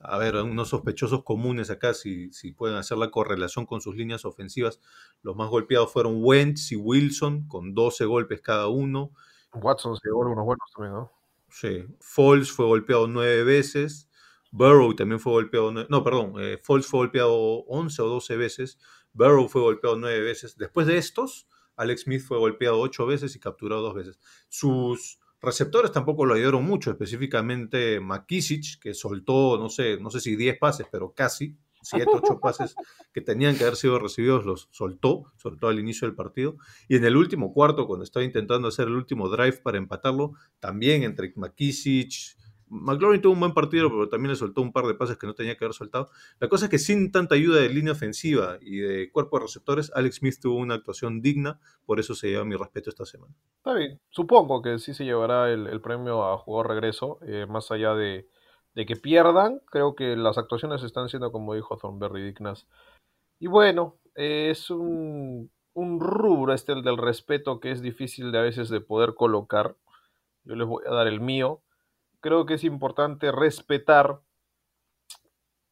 a 0.00 0.18
ver, 0.18 0.36
unos 0.36 0.68
sospechosos 0.70 1.22
comunes 1.22 1.70
acá, 1.70 1.94
si, 1.94 2.32
si 2.32 2.52
pueden 2.52 2.76
hacer 2.76 2.98
la 2.98 3.10
correlación 3.10 3.64
con 3.64 3.80
sus 3.80 3.96
líneas 3.96 4.24
ofensivas. 4.24 4.80
Los 5.22 5.36
más 5.36 5.48
golpeados 5.48 5.92
fueron 5.92 6.18
Wentz 6.18 6.72
y 6.72 6.76
Wilson, 6.76 7.46
con 7.46 7.74
12 7.74 8.04
golpes 8.06 8.40
cada 8.40 8.68
uno. 8.68 9.12
Watson 9.54 9.96
se 9.96 10.08
llevó 10.08 10.20
unos 10.20 10.44
buenos 10.44 10.70
también, 10.74 10.94
¿no? 10.94 11.12
Sí. 11.48 11.86
Foles 12.00 12.50
fue 12.50 12.66
golpeado 12.66 13.06
nueve 13.06 13.44
veces. 13.44 14.10
Burrow 14.50 14.94
también 14.94 15.20
fue 15.20 15.32
golpeado. 15.32 15.72
No, 15.72 16.04
perdón. 16.04 16.34
Eh, 16.38 16.58
Foles 16.62 16.86
fue 16.86 17.00
golpeado 17.00 17.34
11 17.66 18.02
o 18.02 18.08
12 18.08 18.36
veces. 18.36 18.78
Burrow 19.12 19.48
fue 19.48 19.62
golpeado 19.62 19.96
nueve 19.96 20.20
veces. 20.20 20.56
Después 20.56 20.86
de 20.86 20.98
estos, 20.98 21.48
Alex 21.76 22.02
Smith 22.02 22.22
fue 22.22 22.38
golpeado 22.38 22.78
ocho 22.80 23.06
veces 23.06 23.34
y 23.36 23.40
capturado 23.40 23.82
dos 23.82 23.94
veces. 23.94 24.18
Sus 24.48 25.18
receptores 25.40 25.92
tampoco 25.92 26.24
lo 26.24 26.34
ayudaron 26.34 26.64
mucho, 26.64 26.90
específicamente 26.90 28.00
McKissick, 28.00 28.80
que 28.80 28.94
soltó, 28.94 29.58
no 29.58 29.68
sé, 29.68 29.98
no 30.00 30.10
sé 30.10 30.20
si 30.20 30.36
10 30.36 30.58
pases, 30.58 30.86
pero 30.90 31.12
casi, 31.12 31.56
7, 31.82 32.06
8 32.12 32.40
pases 32.42 32.74
que 33.12 33.20
tenían 33.20 33.56
que 33.56 33.64
haber 33.64 33.76
sido 33.76 33.98
recibidos, 33.98 34.44
los 34.44 34.68
soltó, 34.70 35.24
sobre 35.36 35.56
todo 35.56 35.70
al 35.70 35.78
inicio 35.78 36.08
del 36.08 36.16
partido. 36.16 36.56
Y 36.88 36.96
en 36.96 37.04
el 37.04 37.16
último 37.16 37.52
cuarto, 37.52 37.86
cuando 37.86 38.04
estaba 38.04 38.24
intentando 38.24 38.68
hacer 38.68 38.88
el 38.88 38.94
último 38.94 39.28
drive 39.28 39.58
para 39.58 39.78
empatarlo, 39.78 40.32
también 40.58 41.02
entre 41.04 41.32
McKissick, 41.36 42.36
McLaurin 42.68 43.22
tuvo 43.22 43.32
un 43.34 43.40
buen 43.40 43.54
partido, 43.54 43.88
pero 43.88 44.08
también 44.08 44.30
le 44.30 44.36
soltó 44.36 44.60
un 44.60 44.72
par 44.72 44.86
de 44.86 44.94
pases 44.94 45.16
que 45.16 45.26
no 45.26 45.34
tenía 45.34 45.56
que 45.56 45.64
haber 45.64 45.74
soltado. 45.74 46.10
La 46.40 46.48
cosa 46.48 46.66
es 46.66 46.70
que 46.70 46.78
sin 46.78 47.12
tanta 47.12 47.34
ayuda 47.34 47.60
de 47.60 47.68
línea 47.68 47.92
ofensiva 47.92 48.58
y 48.60 48.78
de 48.78 49.10
cuerpo 49.12 49.38
de 49.38 49.44
receptores, 49.44 49.92
Alex 49.94 50.16
Smith 50.16 50.40
tuvo 50.40 50.58
una 50.58 50.74
actuación 50.74 51.22
digna, 51.22 51.60
por 51.84 52.00
eso 52.00 52.14
se 52.14 52.28
lleva 52.28 52.44
mi 52.44 52.56
respeto 52.56 52.90
esta 52.90 53.04
semana. 53.04 53.34
Está 53.58 53.74
bien, 53.74 54.00
supongo 54.10 54.62
que 54.62 54.78
sí 54.78 54.94
se 54.94 55.04
llevará 55.04 55.50
el, 55.52 55.80
premio 55.80 56.24
a 56.24 56.38
jugador 56.38 56.68
regreso, 56.68 57.18
eh, 57.22 57.46
más 57.48 57.70
allá 57.70 57.94
de, 57.94 58.28
que 58.74 58.96
pierdan, 58.96 59.60
creo 59.66 59.94
que 59.94 60.16
las 60.16 60.36
actuaciones 60.36 60.82
están 60.82 61.08
siendo, 61.08 61.30
como 61.32 61.54
dijo 61.54 61.76
Thornberry, 61.76 62.24
dignas. 62.24 62.66
Y 63.38 63.46
bueno, 63.46 63.96
es 64.14 64.70
un, 64.70 65.50
un 65.72 66.00
rubro 66.00 66.52
este 66.52 66.72
el 66.72 66.82
del 66.82 66.96
respeto 66.96 67.60
que 67.60 67.70
es 67.70 67.80
difícil 67.80 68.32
de 68.32 68.38
a 68.38 68.42
veces 68.42 68.68
de 68.70 68.80
poder 68.80 69.14
colocar. 69.14 69.76
Yo 70.44 70.56
les 70.56 70.66
voy 70.66 70.82
a 70.86 70.92
dar 70.92 71.06
el 71.06 71.20
mío 71.20 71.62
creo 72.20 72.46
que 72.46 72.54
es 72.54 72.64
importante 72.64 73.32
respetar 73.32 74.20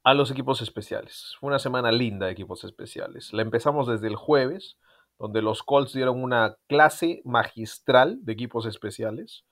a 0.04 0.14
los 0.14 0.30
equipos 0.30 0.60
especiales. 0.60 1.34
Fue 1.40 1.48
una 1.48 1.58
semana 1.58 1.90
linda 1.90 2.26
de 2.26 2.32
equipos 2.32 2.64
especiales. 2.64 3.32
La 3.32 3.42
empezamos 3.42 3.86
desde 3.86 4.06
el 4.06 4.16
jueves, 4.16 4.76
donde 5.18 5.40
los 5.40 5.62
Colts 5.62 5.94
dieron 5.94 6.22
una 6.22 6.56
clase 6.68 7.22
magistral 7.24 8.18
de 8.24 8.32
equipos 8.32 8.66
especiales, 8.66 9.44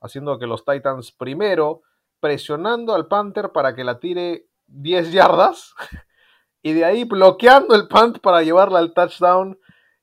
haciendo 0.00 0.38
que 0.38 0.46
los 0.46 0.64
Titans 0.64 1.12
primero 1.12 1.82
presionando 2.20 2.94
al 2.94 3.08
Panther 3.08 3.50
para 3.52 3.74
que 3.74 3.84
la 3.84 3.98
tire 3.98 4.46
10 4.66 5.12
yardas 5.12 5.74
y 6.62 6.72
de 6.72 6.84
ahí 6.84 7.04
bloqueando 7.04 7.74
el 7.74 7.88
punt 7.88 8.18
para 8.20 8.42
llevarla 8.42 8.78
al 8.78 8.92
touchdown 8.92 9.58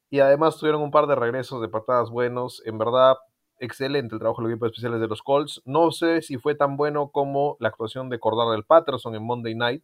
y 0.10 0.20
además 0.20 0.58
tuvieron 0.58 0.82
un 0.82 0.92
par 0.92 1.08
de 1.08 1.16
regresos 1.16 1.62
de 1.62 1.68
patadas 1.68 2.10
buenos. 2.10 2.62
En 2.66 2.78
verdad, 2.78 3.18
excelente 3.60 4.16
el 4.16 4.20
trabajo 4.20 4.42
de 4.42 4.48
los 4.48 4.54
equipos 4.54 4.68
especiales 4.68 5.00
de 5.00 5.08
los 5.08 5.22
Colts. 5.22 5.62
No 5.66 5.92
sé 5.92 6.22
si 6.22 6.38
fue 6.38 6.56
tan 6.56 6.78
bueno 6.78 7.10
como 7.10 7.58
la 7.60 7.70
actuación 7.70 8.10
de 8.10 8.20
del 8.52 8.64
Patterson 8.64 9.16
en 9.16 9.26
Monday 9.26 9.56
Night, 9.56 9.84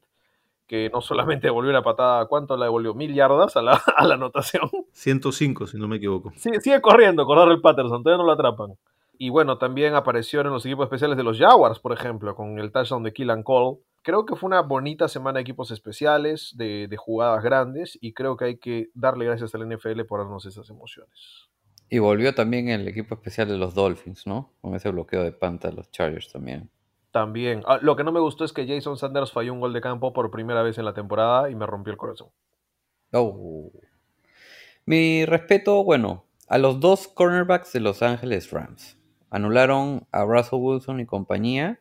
que 0.67 0.89
no 0.91 1.01
solamente 1.01 1.47
devolvió 1.47 1.71
una 1.71 1.83
patada, 1.83 2.25
¿cuánto 2.27 2.57
la 2.57 2.65
devolvió? 2.65 2.93
Mil 2.93 3.13
yardas 3.13 3.55
a 3.57 3.61
la, 3.61 3.73
a 3.97 4.07
la 4.07 4.15
anotación. 4.15 4.69
105, 4.91 5.67
si 5.67 5.77
no 5.77 5.87
me 5.87 5.97
equivoco. 5.97 6.31
Sí, 6.35 6.51
sigue 6.59 6.81
corriendo 6.81 7.25
el 7.51 7.61
Patterson, 7.61 8.03
todavía 8.03 8.21
no 8.21 8.27
lo 8.27 8.33
atrapan. 8.33 8.77
Y 9.17 9.29
bueno, 9.29 9.57
también 9.57 9.93
aparecieron 9.93 10.51
los 10.51 10.65
equipos 10.65 10.85
especiales 10.85 11.17
de 11.17 11.23
los 11.23 11.37
Jaguars, 11.37 11.79
por 11.79 11.93
ejemplo, 11.93 12.35
con 12.35 12.59
el 12.59 12.71
touchdown 12.71 13.03
de 13.03 13.13
Killan 13.13 13.43
Cole. 13.43 13.79
Creo 14.01 14.25
que 14.25 14.35
fue 14.35 14.47
una 14.47 14.61
bonita 14.61 15.07
semana 15.07 15.37
de 15.37 15.41
equipos 15.41 15.71
especiales, 15.71 16.53
de, 16.57 16.87
de 16.89 16.97
jugadas 16.97 17.43
grandes, 17.43 17.97
y 18.01 18.13
creo 18.13 18.35
que 18.35 18.45
hay 18.45 18.57
que 18.57 18.87
darle 18.93 19.25
gracias 19.25 19.53
al 19.55 19.69
NFL 19.69 20.01
por 20.07 20.19
darnos 20.19 20.45
esas 20.45 20.69
emociones. 20.69 21.52
Y 21.93 21.99
volvió 21.99 22.33
también 22.33 22.69
el 22.69 22.87
equipo 22.87 23.13
especial 23.13 23.49
de 23.49 23.55
los 23.55 23.75
Dolphins, 23.75 24.25
¿no? 24.25 24.51
Con 24.61 24.73
ese 24.73 24.89
bloqueo 24.89 25.21
de 25.21 25.31
panta 25.31 25.69
de 25.69 25.75
los 25.75 25.91
Chargers 25.91 26.31
también. 26.31 26.71
También. 27.11 27.61
Ah, 27.67 27.77
lo 27.83 27.95
que 27.95 28.03
no 28.03 28.11
me 28.11 28.19
gustó 28.19 28.45
es 28.45 28.51
que 28.51 28.65
Jason 28.65 28.97
Sanders 28.97 29.31
falló 29.31 29.53
un 29.53 29.59
gol 29.59 29.73
de 29.73 29.79
campo 29.79 30.11
por 30.11 30.31
primera 30.31 30.63
vez 30.63 30.79
en 30.79 30.85
la 30.85 30.95
temporada 30.95 31.51
y 31.51 31.55
me 31.55 31.67
rompió 31.67 31.91
el 31.91 31.99
corazón. 31.99 32.29
Oh. 33.11 33.71
Mi 34.87 35.23
respeto, 35.25 35.83
bueno, 35.83 36.25
a 36.47 36.57
los 36.57 36.79
dos 36.79 37.07
cornerbacks 37.07 37.73
de 37.73 37.81
Los 37.81 38.01
Ángeles 38.01 38.49
Rams. 38.49 38.97
Anularon 39.29 40.07
a 40.11 40.25
Russell 40.25 40.61
Wilson 40.61 40.99
y 40.99 41.05
compañía. 41.05 41.79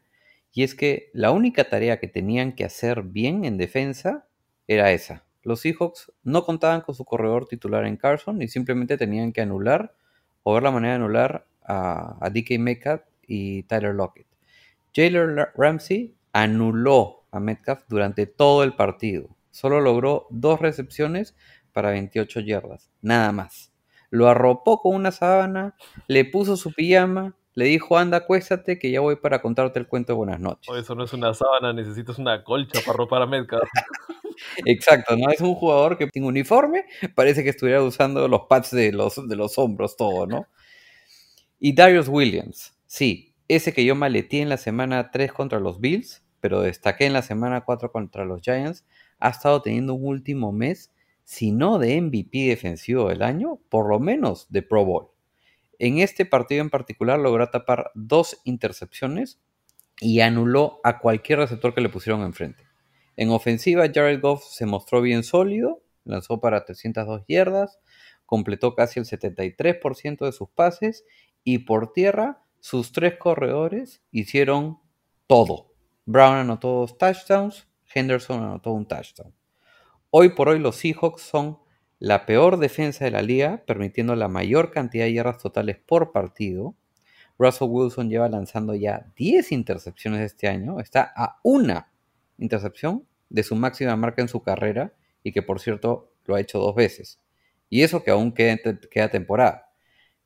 Y 0.53 0.63
es 0.63 0.75
que 0.75 1.09
la 1.15 1.31
única 1.31 1.71
tarea 1.71 1.99
que 2.01 2.09
tenían 2.09 2.53
que 2.53 2.67
hacer 2.67 3.03
bien 3.03 3.47
en 3.47 3.57
defensa 3.57 4.29
era 4.67 4.93
esa. 4.93 5.25
Los 5.41 5.61
Seahawks 5.61 6.13
no 6.23 6.45
contaban 6.45 6.83
con 6.83 6.95
su 6.95 7.07
corredor 7.07 7.47
titular 7.47 7.87
en 7.87 7.97
Carson 7.97 8.43
y 8.43 8.49
simplemente 8.49 8.99
tenían 8.99 9.33
que 9.33 9.41
anular 9.41 9.95
o 10.43 10.55
ver 10.55 10.63
la 10.63 10.71
manera 10.71 10.95
de 10.95 10.97
anular 10.97 11.47
a, 11.65 12.29
DK 12.31 12.59
Metcalf 12.59 13.03
y 13.27 13.63
Tyler 13.65 13.95
Lockett. 13.95 14.27
Jalen 14.95 15.37
Ramsey 15.57 16.15
anuló 16.33 17.25
a 17.31 17.41
Metcalf 17.41 17.83
durante 17.89 18.27
todo 18.27 18.63
el 18.63 18.75
partido. 18.75 19.29
Solo 19.51 19.81
logró 19.81 20.27
dos 20.31 20.61
recepciones 20.61 21.35
para 21.73 21.91
28 21.91 22.41
yardas, 22.41 22.91
nada 23.01 23.33
más. 23.33 23.73
Lo 24.11 24.29
arropó 24.29 24.81
con 24.81 24.95
una 24.95 25.11
sábana, 25.11 25.75
le 26.07 26.25
puso 26.25 26.57
su 26.57 26.73
pijama, 26.73 27.35
le 27.55 27.67
dijo, 27.67 27.99
anda, 27.99 28.19
acuéstate 28.19 28.79
que 28.79 28.91
ya 28.91 29.01
voy 29.01 29.17
para 29.17 29.43
contarte 29.43 29.79
el 29.79 29.87
cuento 29.87 30.13
de 30.13 30.17
buenas 30.17 30.41
noches. 30.41 30.75
eso 30.77 30.95
no 30.95 31.05
es 31.05 31.13
una 31.13 31.35
sábana, 31.35 31.73
necesitas 31.73 32.19
una 32.19 32.43
colcha 32.43 32.81
para 32.81 32.95
arropar 32.95 33.23
a 33.23 33.27
Metcalf. 33.27 33.69
Exacto, 34.67 35.17
¿no? 35.17 35.31
Es 35.31 35.41
un 35.41 35.55
jugador 35.55 35.99
que 35.99 36.07
tiene 36.07 36.27
uniforme, 36.27 36.87
parece 37.15 37.45
que 37.45 37.51
estuviera 37.51 37.83
usando 37.83 38.27
los 38.29 38.43
pads 38.49 38.71
de 38.71 38.93
los, 38.93 39.29
de 39.29 39.37
los 39.37 39.59
hombros, 39.59 39.97
todo, 39.97 40.27
¿no? 40.27 40.47
Y 41.59 41.75
Darius 41.75 42.09
Williams, 42.09 42.75
sí, 42.87 43.35
ese 43.49 43.73
que 43.73 43.85
yo 43.85 43.95
maleté 43.95 44.41
en 44.41 44.49
la 44.49 44.57
semana 44.57 45.11
3 45.11 45.33
contra 45.33 45.61
los 45.61 45.81
Bills, 45.81 46.25
pero 46.41 46.61
destaqué 46.63 47.07
en 47.07 47.13
la 47.13 47.23
semana 47.23 47.61
4 47.61 47.93
contra 47.93 48.25
los 48.25 48.41
Giants, 48.43 48.85
ha 49.21 49.29
estado 49.29 49.63
teniendo 49.63 49.95
un 49.95 50.07
último 50.07 50.51
mes, 50.53 50.91
si 51.23 51.53
no 51.53 51.79
de 51.79 52.01
MVP 52.01 52.49
defensivo 52.49 53.09
del 53.09 53.23
año, 53.23 53.61
por 53.69 53.89
lo 53.89 54.01
menos 54.01 54.47
de 54.51 54.63
Pro 54.63 54.85
Bowl. 54.85 55.12
En 55.79 55.99
este 55.99 56.27
partido 56.27 56.61
en 56.61 56.71
particular 56.71 57.19
logró 57.19 57.49
tapar 57.49 57.91
dos 57.95 58.41
intercepciones 58.45 59.41
y 60.01 60.21
anuló 60.21 60.81
a 60.85 60.99
cualquier 60.99 61.39
receptor 61.41 61.75
que 61.75 61.81
le 61.81 61.89
pusieron 61.89 62.23
enfrente. 62.23 62.65
En 63.17 63.31
ofensiva, 63.31 63.87
Jared 63.93 64.21
Goff 64.21 64.45
se 64.45 64.67
mostró 64.67 65.01
bien 65.01 65.23
sólido, 65.23 65.83
lanzó 66.05 66.41
para 66.41 66.65
302 66.65 67.23
yardas, 67.29 67.79
completó 68.27 68.75
casi 68.75 69.01
el 69.01 69.07
73% 69.07 70.25
de 70.25 70.33
sus 70.33 70.49
pases 70.49 71.05
y 71.45 71.59
por 71.59 71.93
tierra 71.93 72.43
sus 72.61 72.93
tres 72.93 73.17
corredores 73.19 74.03
hicieron 74.11 74.79
todo. 75.27 75.75
Brown 76.07 76.37
anotó 76.37 76.81
dos 76.81 76.99
touchdowns, 76.99 77.69
Henderson 77.95 78.43
anotó 78.43 78.73
un 78.73 78.87
touchdown. 78.87 79.35
Hoy 80.11 80.31
por 80.31 80.49
hoy 80.49 80.59
los 80.59 80.77
Seahawks 80.77 81.23
son 81.23 81.59
la 82.03 82.27
peor 82.27 82.59
defensa 82.59 83.05
de 83.05 83.13
la 83.13 83.23
liga, 83.23 83.63
permitiendo 83.65 84.17
la 84.17 84.27
mayor 84.27 84.73
cantidad 84.73 85.05
de 85.05 85.13
yardas 85.13 85.39
totales 85.39 85.77
por 85.79 86.11
partido. 86.11 86.75
Russell 87.39 87.69
Wilson 87.71 88.11
lleva 88.11 88.29
lanzando 88.29 88.75
ya 88.75 89.07
10 89.15 89.53
intercepciones 89.53 90.21
este 90.21 90.49
año, 90.49 90.81
está 90.81 91.13
a 91.15 91.39
una 91.45 91.93
intercepción 92.39 93.07
de 93.31 93.45
su 93.45 93.55
máxima 93.55 93.95
marca 93.95 94.21
en 94.21 94.27
su 94.27 94.43
carrera 94.43 94.93
y 95.23 95.31
que 95.31 95.43
por 95.43 95.61
cierto 95.61 96.13
lo 96.25 96.35
ha 96.35 96.41
hecho 96.41 96.59
dos 96.59 96.75
veces. 96.75 97.21
Y 97.71 97.83
eso 97.83 98.03
que 98.03 98.11
aún 98.11 98.33
queda, 98.33 98.59
queda 98.91 99.09
temporada. 99.09 99.71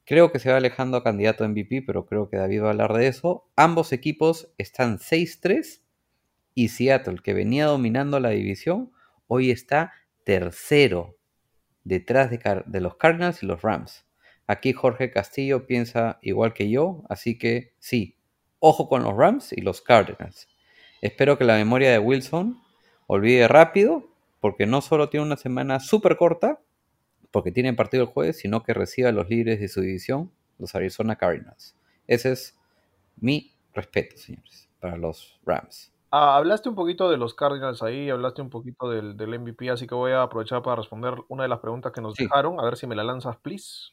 Creo 0.06 0.32
que 0.32 0.38
se 0.38 0.50
va 0.50 0.56
alejando 0.56 0.96
a 0.96 1.04
candidato 1.04 1.44
a 1.44 1.48
MVP, 1.48 1.82
pero 1.82 2.06
creo 2.06 2.30
que 2.30 2.38
David 2.38 2.62
va 2.62 2.68
a 2.68 2.70
hablar 2.70 2.94
de 2.94 3.06
eso. 3.06 3.50
Ambos 3.54 3.92
equipos 3.92 4.50
están 4.56 4.96
6-3 4.96 5.82
y 6.54 6.68
Seattle, 6.68 7.18
que 7.22 7.34
venía 7.34 7.66
dominando 7.66 8.18
la 8.18 8.30
división, 8.30 8.92
hoy 9.26 9.50
está 9.50 9.92
tercero 10.24 11.16
detrás 11.86 12.30
de, 12.30 12.80
los 12.80 12.96
Cardinals 12.96 13.42
y 13.44 13.46
los 13.46 13.62
Rams. 13.62 14.04
Aquí 14.48 14.72
Jorge 14.72 15.10
Castillo 15.12 15.66
piensa 15.66 16.18
igual 16.20 16.52
que 16.52 16.68
yo, 16.68 17.04
así 17.08 17.38
que 17.38 17.74
sí, 17.78 18.18
ojo 18.58 18.88
con 18.88 19.04
los 19.04 19.16
Rams 19.16 19.52
y 19.52 19.60
los 19.60 19.82
Cardinals. 19.82 20.48
Espero 21.00 21.38
que 21.38 21.44
la 21.44 21.54
memoria 21.54 21.92
de 21.92 22.00
Wilson 22.00 22.60
olvide 23.06 23.46
rápido, 23.46 24.08
porque 24.40 24.66
no 24.66 24.80
solo 24.80 25.08
tiene 25.10 25.26
una 25.26 25.36
semana 25.36 25.78
súper 25.78 26.16
corta, 26.16 26.60
porque 27.30 27.52
tiene 27.52 27.72
partido 27.72 28.02
el 28.02 28.08
jueves, 28.08 28.38
sino 28.38 28.64
que 28.64 28.74
reciba 28.74 29.10
a 29.10 29.12
los 29.12 29.28
líderes 29.28 29.60
de 29.60 29.68
su 29.68 29.80
división, 29.80 30.32
los 30.58 30.74
Arizona 30.74 31.14
Cardinals. 31.16 31.76
Ese 32.08 32.32
es 32.32 32.58
mi 33.16 33.52
respeto, 33.74 34.16
señores, 34.16 34.68
para 34.80 34.96
los 34.96 35.38
Rams. 35.46 35.92
Ah, 36.18 36.38
hablaste 36.38 36.70
un 36.70 36.74
poquito 36.74 37.10
de 37.10 37.18
los 37.18 37.34
Cardinals 37.34 37.82
ahí, 37.82 38.08
hablaste 38.08 38.40
un 38.40 38.48
poquito 38.48 38.88
del, 38.88 39.18
del, 39.18 39.38
MVP, 39.38 39.68
así 39.68 39.86
que 39.86 39.94
voy 39.94 40.12
a 40.12 40.22
aprovechar 40.22 40.62
para 40.62 40.76
responder 40.76 41.12
una 41.28 41.42
de 41.42 41.50
las 41.50 41.58
preguntas 41.58 41.92
que 41.92 42.00
nos 42.00 42.14
dejaron, 42.14 42.58
a 42.58 42.64
ver 42.64 42.78
si 42.78 42.86
me 42.86 42.96
la 42.96 43.04
lanzas, 43.04 43.36
please. 43.36 43.90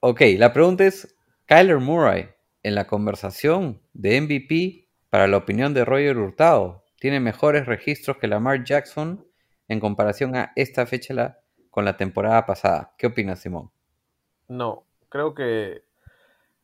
Ok, 0.00 0.22
la 0.38 0.52
pregunta 0.52 0.84
es, 0.84 1.16
Kyler 1.44 1.78
Murray, 1.78 2.30
en 2.64 2.74
la 2.74 2.88
conversación 2.88 3.80
de 3.92 4.20
MVP 4.20 4.88
para 5.08 5.28
la 5.28 5.36
opinión 5.36 5.72
de 5.72 5.84
Roger 5.84 6.18
Hurtado, 6.18 6.82
tiene 6.98 7.20
mejores 7.20 7.66
registros 7.66 8.16
que 8.16 8.26
Lamar 8.26 8.64
Jackson 8.64 9.24
en 9.68 9.78
comparación 9.78 10.34
a 10.34 10.52
esta 10.56 10.84
fecha 10.84 11.38
con 11.70 11.84
la 11.84 11.96
temporada 11.96 12.44
pasada. 12.44 12.92
¿Qué 12.98 13.06
opinas, 13.06 13.38
Simón? 13.38 13.70
No, 14.48 14.82
creo 15.08 15.32
que 15.32 15.84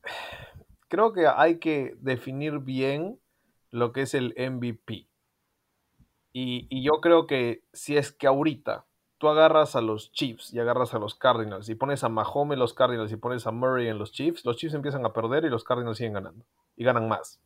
creo 0.88 1.12
que 1.12 1.28
hay 1.28 1.60
que 1.60 1.94
definir 2.00 2.58
bien 2.58 3.21
lo 3.72 3.92
que 3.92 4.02
es 4.02 4.14
el 4.14 4.34
MVP. 4.38 5.08
Y, 6.32 6.66
y, 6.70 6.82
yo 6.84 7.00
creo 7.00 7.26
que 7.26 7.64
si 7.72 7.96
es 7.96 8.12
que 8.12 8.26
ahorita 8.26 8.86
tú 9.18 9.28
agarras 9.28 9.76
a 9.76 9.80
los 9.80 10.12
Chiefs 10.12 10.52
y 10.54 10.60
agarras 10.60 10.94
a 10.94 10.98
los 10.98 11.14
Cardinals 11.14 11.68
y 11.68 11.74
pones 11.74 12.04
a 12.04 12.08
Mahomes 12.08 12.54
en 12.54 12.60
los 12.60 12.74
Cardinals 12.74 13.12
y 13.12 13.16
pones 13.16 13.46
a 13.46 13.50
Murray 13.50 13.88
en 13.88 13.98
los 13.98 14.12
Chiefs, 14.12 14.44
los 14.44 14.56
Chiefs 14.56 14.74
empiezan 14.74 15.04
a 15.04 15.12
perder 15.12 15.44
y 15.44 15.50
los 15.50 15.64
Cardinals 15.64 15.98
siguen 15.98 16.14
ganando. 16.14 16.44
Y 16.76 16.84
ganan 16.84 17.08
más. 17.08 17.40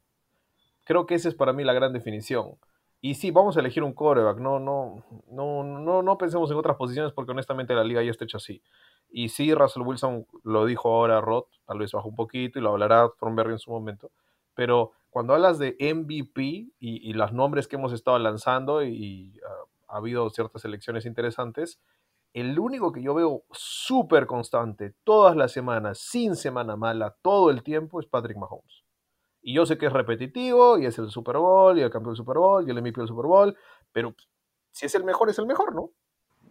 Creo 0.84 1.06
que 1.06 1.14
esa 1.14 1.28
es 1.28 1.34
para 1.34 1.52
mí 1.52 1.64
la 1.64 1.72
gran 1.72 1.92
definición. 1.92 2.56
Y 3.00 3.14
sí, 3.14 3.30
vamos 3.30 3.56
a 3.56 3.60
elegir 3.60 3.82
un 3.82 3.92
quarterback. 3.92 4.38
No, 4.38 4.58
no, 4.58 5.04
no, 5.30 5.62
no, 5.62 6.02
no 6.02 6.18
pensemos 6.18 6.50
en 6.50 6.56
otras 6.56 6.76
posiciones 6.76 7.12
porque 7.12 7.32
honestamente 7.32 7.74
la 7.74 7.84
liga 7.84 8.02
ya 8.02 8.10
está 8.10 8.24
hecha 8.24 8.38
así. 8.38 8.62
Y 9.10 9.28
sí, 9.28 9.54
Russell 9.54 9.82
Wilson 9.82 10.26
lo 10.44 10.64
dijo 10.64 10.88
ahora 10.88 11.20
Roth, 11.20 11.48
tal 11.66 11.78
vez 11.78 11.92
bajó 11.92 12.08
un 12.08 12.16
poquito 12.16 12.58
y 12.58 12.62
lo 12.62 12.70
hablará 12.70 13.10
Thornberry 13.18 13.52
en 13.52 13.58
su 13.58 13.70
momento. 13.70 14.10
Pero 14.56 14.92
cuando 15.10 15.34
hablas 15.34 15.58
de 15.60 15.76
MVP 15.78 16.72
y, 16.80 17.12
los 17.12 17.32
nombres 17.32 17.68
que 17.68 17.76
hemos 17.76 17.92
estado 17.92 18.18
lanzando 18.18 18.82
y, 18.82 19.38
uh, 19.38 19.68
ha 19.86 19.98
habido 19.98 20.28
ciertas 20.30 20.64
elecciones 20.64 21.06
interesantes, 21.06 21.78
el 22.32 22.58
único 22.58 22.90
que 22.90 23.02
yo 23.02 23.14
veo 23.14 23.44
súper 23.52 24.26
constante 24.26 24.94
todas 25.04 25.36
las 25.36 25.52
semanas, 25.52 25.98
sin 25.98 26.34
semana 26.34 26.74
mala, 26.76 27.16
todo 27.22 27.50
el 27.50 27.62
tiempo, 27.62 28.00
es 28.00 28.06
Patrick 28.06 28.36
Mahomes. 28.36 28.82
Y 29.40 29.54
yo 29.54 29.64
sé 29.64 29.78
que 29.78 29.86
es 29.86 29.92
repetitivo, 29.92 30.78
y 30.78 30.86
es 30.86 30.98
el 30.98 31.08
Super 31.10 31.36
Bowl, 31.36 31.78
y 31.78 31.82
el 31.82 31.90
campeón 31.90 32.14
del 32.14 32.18
Super 32.18 32.38
Bowl, 32.38 32.66
y 32.66 32.70
el 32.70 32.82
MVP 32.82 33.00
del 33.00 33.08
Super 33.08 33.26
Bowl, 33.26 33.56
pero 33.92 34.14
si 34.72 34.86
es 34.86 34.94
el 34.94 35.04
mejor, 35.04 35.30
es 35.30 35.38
el 35.38 35.46
mejor, 35.46 35.74
¿no? 35.74 35.90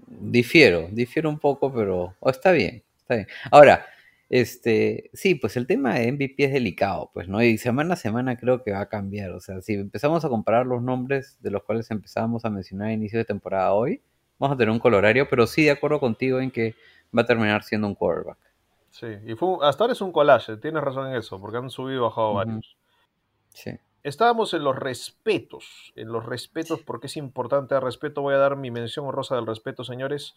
Difiero, 0.08 0.88
difiero 0.92 1.30
un 1.30 1.40
poco, 1.40 1.72
pero 1.74 2.16
oh, 2.20 2.30
está 2.30 2.52
bien, 2.52 2.84
está 2.98 3.16
bien. 3.16 3.28
Ahora, 3.52 3.86
este, 4.30 5.12
sí, 5.14 5.36
pues 5.36 5.56
el 5.58 5.68
tema 5.68 5.96
de 5.96 6.12
MVP 6.12 6.46
es 6.46 6.54
delicado, 6.54 7.12
pues, 7.14 7.28
¿no? 7.28 7.44
Y 7.44 7.58
semana 7.58 7.94
a 7.94 7.98
semana 7.98 8.38
creo 8.38 8.64
que 8.64 8.72
va 8.72 8.82
a 8.82 8.90
cambiar. 8.90 9.32
O 9.32 9.40
sea, 9.40 9.62
si 9.62 9.74
empezamos 9.74 10.26
a 10.26 10.30
comparar 10.30 10.66
los 10.66 10.82
nombres 10.82 11.38
de 11.42 11.52
los 11.52 11.64
cuales 11.64 11.92
empezábamos 11.92 12.46
a 12.46 12.50
mencionar 12.50 12.88
a 12.90 12.94
inicio 12.94 13.20
de 13.20 13.26
temporada 13.26 13.74
hoy, 13.74 14.02
vamos 14.40 14.56
a 14.56 14.58
tener 14.58 14.72
un 14.72 14.80
colorario, 14.80 15.28
pero 15.30 15.48
sí 15.48 15.64
de 15.64 15.72
acuerdo 15.72 16.00
contigo 16.00 16.40
en 16.40 16.52
que 16.52 16.76
va 17.16 17.22
a 17.22 17.26
terminar 17.26 17.64
siendo 17.64 17.88
un 17.88 17.96
quarterback. 17.96 18.40
Sí, 18.90 19.08
y 19.26 19.36
fue, 19.36 19.58
hasta 19.62 19.84
ahora 19.84 19.94
es 19.94 20.02
un 20.02 20.12
collage, 20.12 20.58
tienes 20.58 20.82
razón 20.82 21.08
en 21.10 21.16
eso, 21.16 21.40
porque 21.40 21.58
han 21.58 21.70
subido 21.70 21.98
y 21.98 22.02
bajado 22.02 22.34
varios. 22.34 22.78
Sí. 23.50 23.72
Estábamos 24.04 24.54
en 24.54 24.64
los 24.64 24.76
respetos, 24.76 25.92
en 25.96 26.10
los 26.10 26.26
respetos, 26.26 26.82
porque 26.82 27.08
es 27.08 27.18
importante 27.18 27.74
el 27.74 27.82
respeto. 27.82 28.22
Voy 28.22 28.36
a 28.36 28.38
dar 28.38 28.56
mi 28.56 28.70
mención 28.70 29.06
honrosa 29.08 29.36
del 29.36 29.48
respeto, 29.48 29.84
señores. 29.84 30.36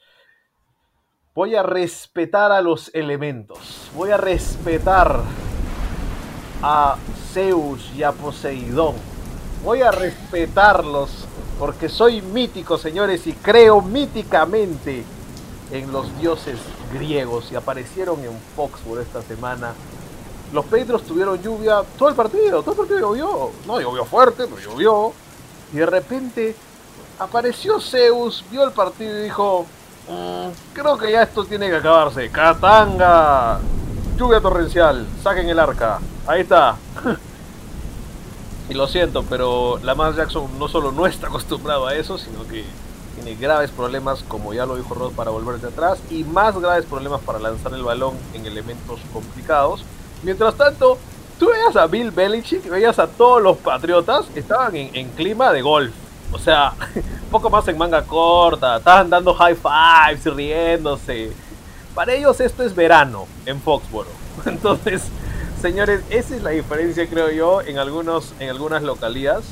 Voy 1.39 1.55
a 1.55 1.63
respetar 1.63 2.51
a 2.51 2.61
los 2.61 2.91
elementos. 2.93 3.89
Voy 3.95 4.11
a 4.11 4.17
respetar 4.17 5.21
a 6.61 6.97
Zeus 7.33 7.93
y 7.97 8.03
a 8.03 8.11
Poseidón. 8.11 8.97
Voy 9.63 9.83
a 9.83 9.93
respetarlos 9.93 11.29
porque 11.61 11.89
soy 11.89 12.23
mítico, 12.23 12.77
señores, 12.77 13.25
y 13.29 13.35
creo 13.35 13.81
míticamente 13.81 15.05
en 15.71 15.93
los 15.93 16.19
dioses 16.19 16.59
griegos 16.93 17.53
y 17.53 17.55
aparecieron 17.55 18.19
en 18.25 18.37
Foxborough 18.57 19.03
esta 19.03 19.23
semana. 19.23 19.75
Los 20.53 20.65
Patriots 20.65 21.07
tuvieron 21.07 21.41
lluvia 21.41 21.85
todo 21.97 22.09
el 22.09 22.17
partido, 22.17 22.65
todo 22.65 22.73
el 22.73 22.79
partido 22.79 22.99
llovió. 22.99 23.53
No 23.65 23.81
llovió 23.81 24.05
fuerte, 24.05 24.49
pero 24.49 24.59
llovió. 24.59 25.13
Y 25.73 25.77
de 25.77 25.87
repente 25.87 26.57
apareció 27.21 27.81
Zeus, 27.81 28.45
vio 28.51 28.65
el 28.65 28.73
partido 28.73 29.17
y 29.21 29.23
dijo, 29.23 29.67
"Mm, 30.09 30.49
creo 30.73 30.97
que 30.97 31.13
ya 31.13 31.23
esto 31.23 31.45
tiene 31.45 31.69
que 31.69 31.77
acabarse. 31.77 32.31
Katanga, 32.31 33.61
lluvia 34.17 34.41
torrencial, 34.41 35.07
saquen 35.23 35.49
el 35.49 35.59
arca. 35.59 35.99
Ahí 36.27 36.43
está. 36.43 36.77
y 38.71 38.75
lo 38.75 38.87
siento, 38.87 39.25
pero 39.29 39.79
Lamar 39.83 40.15
Jackson 40.15 40.59
no 40.59 40.69
solo 40.69 40.93
no 40.93 41.07
está 41.07 41.29
acostumbrado 41.29 41.87
a 41.87 41.95
eso, 41.95 42.19
sino 42.19 42.47
que 42.49 42.65
tiene 43.15 43.39
graves 43.39 43.71
problemas, 43.71 44.23
como 44.27 44.55
ya 44.55 44.65
lo 44.65 44.77
dijo 44.77 44.95
Rod, 44.95 45.13
para 45.13 45.31
volverse 45.31 45.67
atrás 45.67 45.99
y 46.11 46.25
más 46.25 46.59
graves 46.59 46.87
problemas 46.87 47.21
para 47.21 47.39
lanzar 47.39 47.75
el 47.75 47.83
balón 47.83 48.15
en 48.33 48.47
elementos 48.47 49.01
complicados. 49.13 49.85
Mientras 50.23 50.55
tanto, 50.55 50.99
tú 51.39 51.51
veías 51.51 51.77
a 51.77 51.87
Bill 51.87 52.11
Belichick, 52.11 52.69
veías 52.69 52.99
a 52.99 53.09
todos 53.09 53.43
los 53.43 53.57
patriotas, 53.59 54.27
estaban 54.35 54.75
en 54.75 55.11
clima 55.11 55.53
de 55.53 55.63
golf. 55.63 55.93
O 56.33 56.39
sea, 56.39 56.73
poco 57.31 57.51
más 57.51 57.67
en 57.69 57.79
manga 57.79 58.03
corta, 58.03 58.77
estaban 58.77 59.09
dando 59.09 59.35
high 59.35 59.57
fives, 59.57 60.35
riéndose. 60.35 61.33
Para 61.95 62.15
ellos 62.15 62.41
esto 62.41 62.63
es 62.63 62.75
verano 62.75 63.27
en 63.47 63.61
Foxborough. 63.61 64.13
Entonces, 64.47 65.09
señores, 65.61 66.03
esa 66.11 66.37
es 66.37 66.43
la 66.43 66.51
diferencia, 66.51 67.09
creo 67.09 67.31
yo, 67.31 67.63
en, 67.63 67.79
algunos, 67.79 68.35
en 68.39 68.51
algunas 68.51 68.83
localidades. 68.83 69.47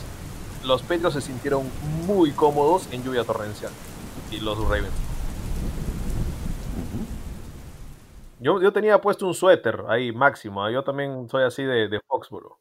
Los 0.64 0.82
Patriots 0.82 1.14
se 1.14 1.20
sintieron 1.20 1.70
muy 2.06 2.32
cómodos 2.32 2.88
en 2.92 3.02
lluvia 3.04 3.24
torrencial. 3.24 3.72
Y 4.30 4.40
los 4.40 4.58
Ravens. 4.58 4.92
Yo, 8.40 8.60
yo 8.60 8.72
tenía 8.72 9.00
puesto 9.00 9.26
un 9.26 9.34
suéter 9.34 9.84
ahí 9.88 10.12
máximo. 10.12 10.66
¿eh? 10.68 10.72
Yo 10.72 10.84
también 10.84 11.28
soy 11.28 11.44
así 11.44 11.62
de, 11.62 11.88
de 11.88 12.00
Foxborough. 12.06 12.58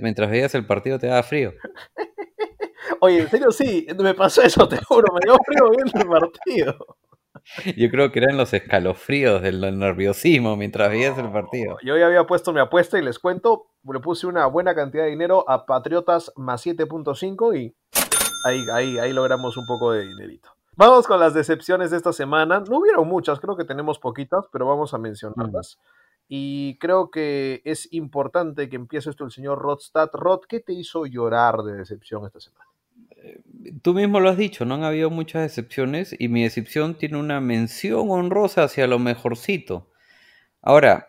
Mientras 0.00 0.30
veías 0.30 0.54
el 0.54 0.66
partido 0.66 0.98
te 0.98 1.06
daba 1.06 1.22
frío. 1.22 1.52
Oye, 3.00 3.22
en 3.22 3.30
serio, 3.30 3.50
sí, 3.50 3.86
me 3.98 4.14
pasó 4.14 4.42
eso, 4.42 4.68
te 4.68 4.82
juro, 4.84 5.12
me 5.12 5.20
dio 5.24 5.36
frío 5.44 5.70
viendo 5.70 6.00
el 6.00 6.20
partido. 6.20 6.96
Yo 7.76 7.90
creo 7.90 8.10
que 8.10 8.20
eran 8.20 8.36
los 8.36 8.54
escalofríos 8.54 9.42
del 9.42 9.60
nerviosismo 9.78 10.56
mientras 10.56 10.88
veías 10.90 11.18
el 11.18 11.30
partido. 11.30 11.76
Yo 11.82 11.96
ya 11.96 12.06
había 12.06 12.26
puesto 12.26 12.52
mi 12.52 12.60
apuesta 12.60 12.98
y 12.98 13.02
les 13.02 13.18
cuento, 13.18 13.66
le 13.84 14.00
puse 14.00 14.26
una 14.26 14.46
buena 14.46 14.74
cantidad 14.74 15.04
de 15.04 15.10
dinero 15.10 15.48
a 15.48 15.66
Patriotas 15.66 16.32
más 16.36 16.64
7.5 16.64 17.58
y 17.58 17.74
ahí, 18.46 18.64
ahí, 18.72 18.98
ahí 18.98 19.12
logramos 19.12 19.56
un 19.56 19.66
poco 19.66 19.92
de 19.92 20.06
dinerito. 20.06 20.50
Vamos 20.76 21.06
con 21.06 21.20
las 21.20 21.34
decepciones 21.34 21.90
de 21.90 21.98
esta 21.98 22.12
semana. 22.12 22.60
No 22.68 22.78
hubieron 22.78 23.06
muchas, 23.06 23.38
creo 23.38 23.56
que 23.56 23.64
tenemos 23.64 23.98
poquitas, 23.98 24.46
pero 24.50 24.66
vamos 24.66 24.92
a 24.92 24.98
mencionarlas. 24.98 25.78
Y 26.26 26.78
creo 26.78 27.10
que 27.10 27.62
es 27.64 27.92
importante 27.92 28.68
que 28.68 28.76
empiece 28.76 29.10
esto 29.10 29.24
el 29.24 29.30
señor 29.30 29.60
Rodstad. 29.60 30.08
Rod, 30.12 30.40
¿qué 30.48 30.60
te 30.60 30.72
hizo 30.72 31.06
llorar 31.06 31.62
de 31.62 31.74
decepción 31.74 32.24
esta 32.26 32.40
semana? 32.40 32.64
Tú 33.82 33.94
mismo 33.94 34.20
lo 34.20 34.30
has 34.30 34.36
dicho, 34.36 34.64
no 34.64 34.74
han 34.74 34.84
habido 34.84 35.10
muchas 35.10 35.42
decepciones 35.42 36.14
y 36.18 36.28
mi 36.28 36.42
decepción 36.42 36.96
tiene 36.96 37.18
una 37.18 37.40
mención 37.40 38.10
honrosa 38.10 38.64
hacia 38.64 38.86
lo 38.86 38.98
mejorcito. 38.98 39.90
Ahora, 40.62 41.08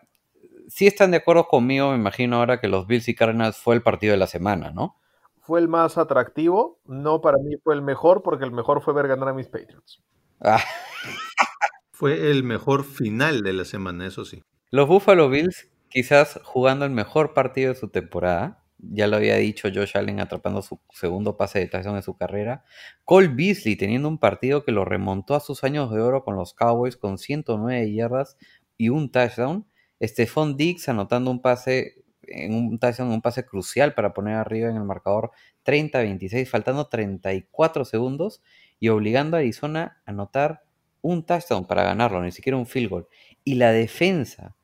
si 0.68 0.86
están 0.86 1.10
de 1.10 1.18
acuerdo 1.18 1.46
conmigo, 1.48 1.90
me 1.90 1.96
imagino 1.96 2.36
ahora 2.36 2.60
que 2.60 2.68
los 2.68 2.86
Bills 2.86 3.08
y 3.08 3.14
Cardinals 3.14 3.56
fue 3.56 3.74
el 3.74 3.82
partido 3.82 4.12
de 4.12 4.18
la 4.18 4.26
semana, 4.26 4.70
¿no? 4.70 4.96
Fue 5.40 5.60
el 5.60 5.68
más 5.68 5.96
atractivo, 5.96 6.80
no 6.86 7.20
para 7.20 7.38
mí 7.38 7.56
fue 7.62 7.74
el 7.74 7.82
mejor, 7.82 8.22
porque 8.22 8.44
el 8.44 8.52
mejor 8.52 8.82
fue 8.82 8.94
ver 8.94 9.06
ganar 9.06 9.28
a 9.28 9.34
mis 9.34 9.46
Patriots. 9.46 10.02
Ah, 10.40 10.62
Fue 11.92 12.30
el 12.30 12.44
mejor 12.44 12.84
final 12.84 13.42
de 13.42 13.54
la 13.54 13.64
semana, 13.64 14.06
eso 14.06 14.26
sí. 14.26 14.42
los 14.70 14.86
Buffalo 14.86 15.30
Bills 15.30 15.70
quizás 15.88 16.38
jugando 16.44 16.84
el 16.84 16.90
mejor 16.90 17.32
partido 17.32 17.72
de 17.72 17.80
su 17.80 17.88
temporada. 17.88 18.62
Ya 18.78 19.06
lo 19.06 19.16
había 19.16 19.36
dicho 19.36 19.68
Josh 19.74 19.96
Allen 19.96 20.20
atrapando 20.20 20.60
su 20.62 20.80
segundo 20.90 21.36
pase 21.36 21.60
de 21.60 21.66
touchdown 21.66 21.96
en 21.96 22.02
su 22.02 22.16
carrera. 22.16 22.64
Cole 23.04 23.28
Beasley 23.28 23.76
teniendo 23.76 24.08
un 24.08 24.18
partido 24.18 24.64
que 24.64 24.72
lo 24.72 24.84
remontó 24.84 25.34
a 25.34 25.40
sus 25.40 25.64
años 25.64 25.90
de 25.90 26.00
oro 26.00 26.24
con 26.24 26.36
los 26.36 26.52
Cowboys 26.52 26.96
con 26.96 27.18
109 27.18 27.92
yardas 27.92 28.36
y 28.76 28.90
un 28.90 29.10
touchdown. 29.10 29.66
Stephon 30.02 30.56
Diggs 30.56 30.88
anotando 30.88 31.30
un 31.30 31.40
pase 31.40 32.04
en 32.28 32.54
un 32.54 32.78
touchdown, 32.78 33.10
un 33.10 33.22
pase 33.22 33.46
crucial 33.46 33.94
para 33.94 34.12
poner 34.12 34.34
arriba 34.34 34.68
en 34.68 34.76
el 34.76 34.84
marcador 34.84 35.30
30-26, 35.64 36.46
faltando 36.46 36.88
34 36.88 37.84
segundos 37.84 38.42
y 38.78 38.88
obligando 38.88 39.36
a 39.36 39.40
Arizona 39.40 40.02
a 40.04 40.10
anotar 40.10 40.64
un 41.00 41.24
touchdown 41.24 41.66
para 41.66 41.84
ganarlo, 41.84 42.22
ni 42.22 42.32
siquiera 42.32 42.56
un 42.56 42.66
field 42.66 42.90
goal. 42.90 43.08
Y 43.44 43.54
la 43.54 43.72
defensa 43.72 44.55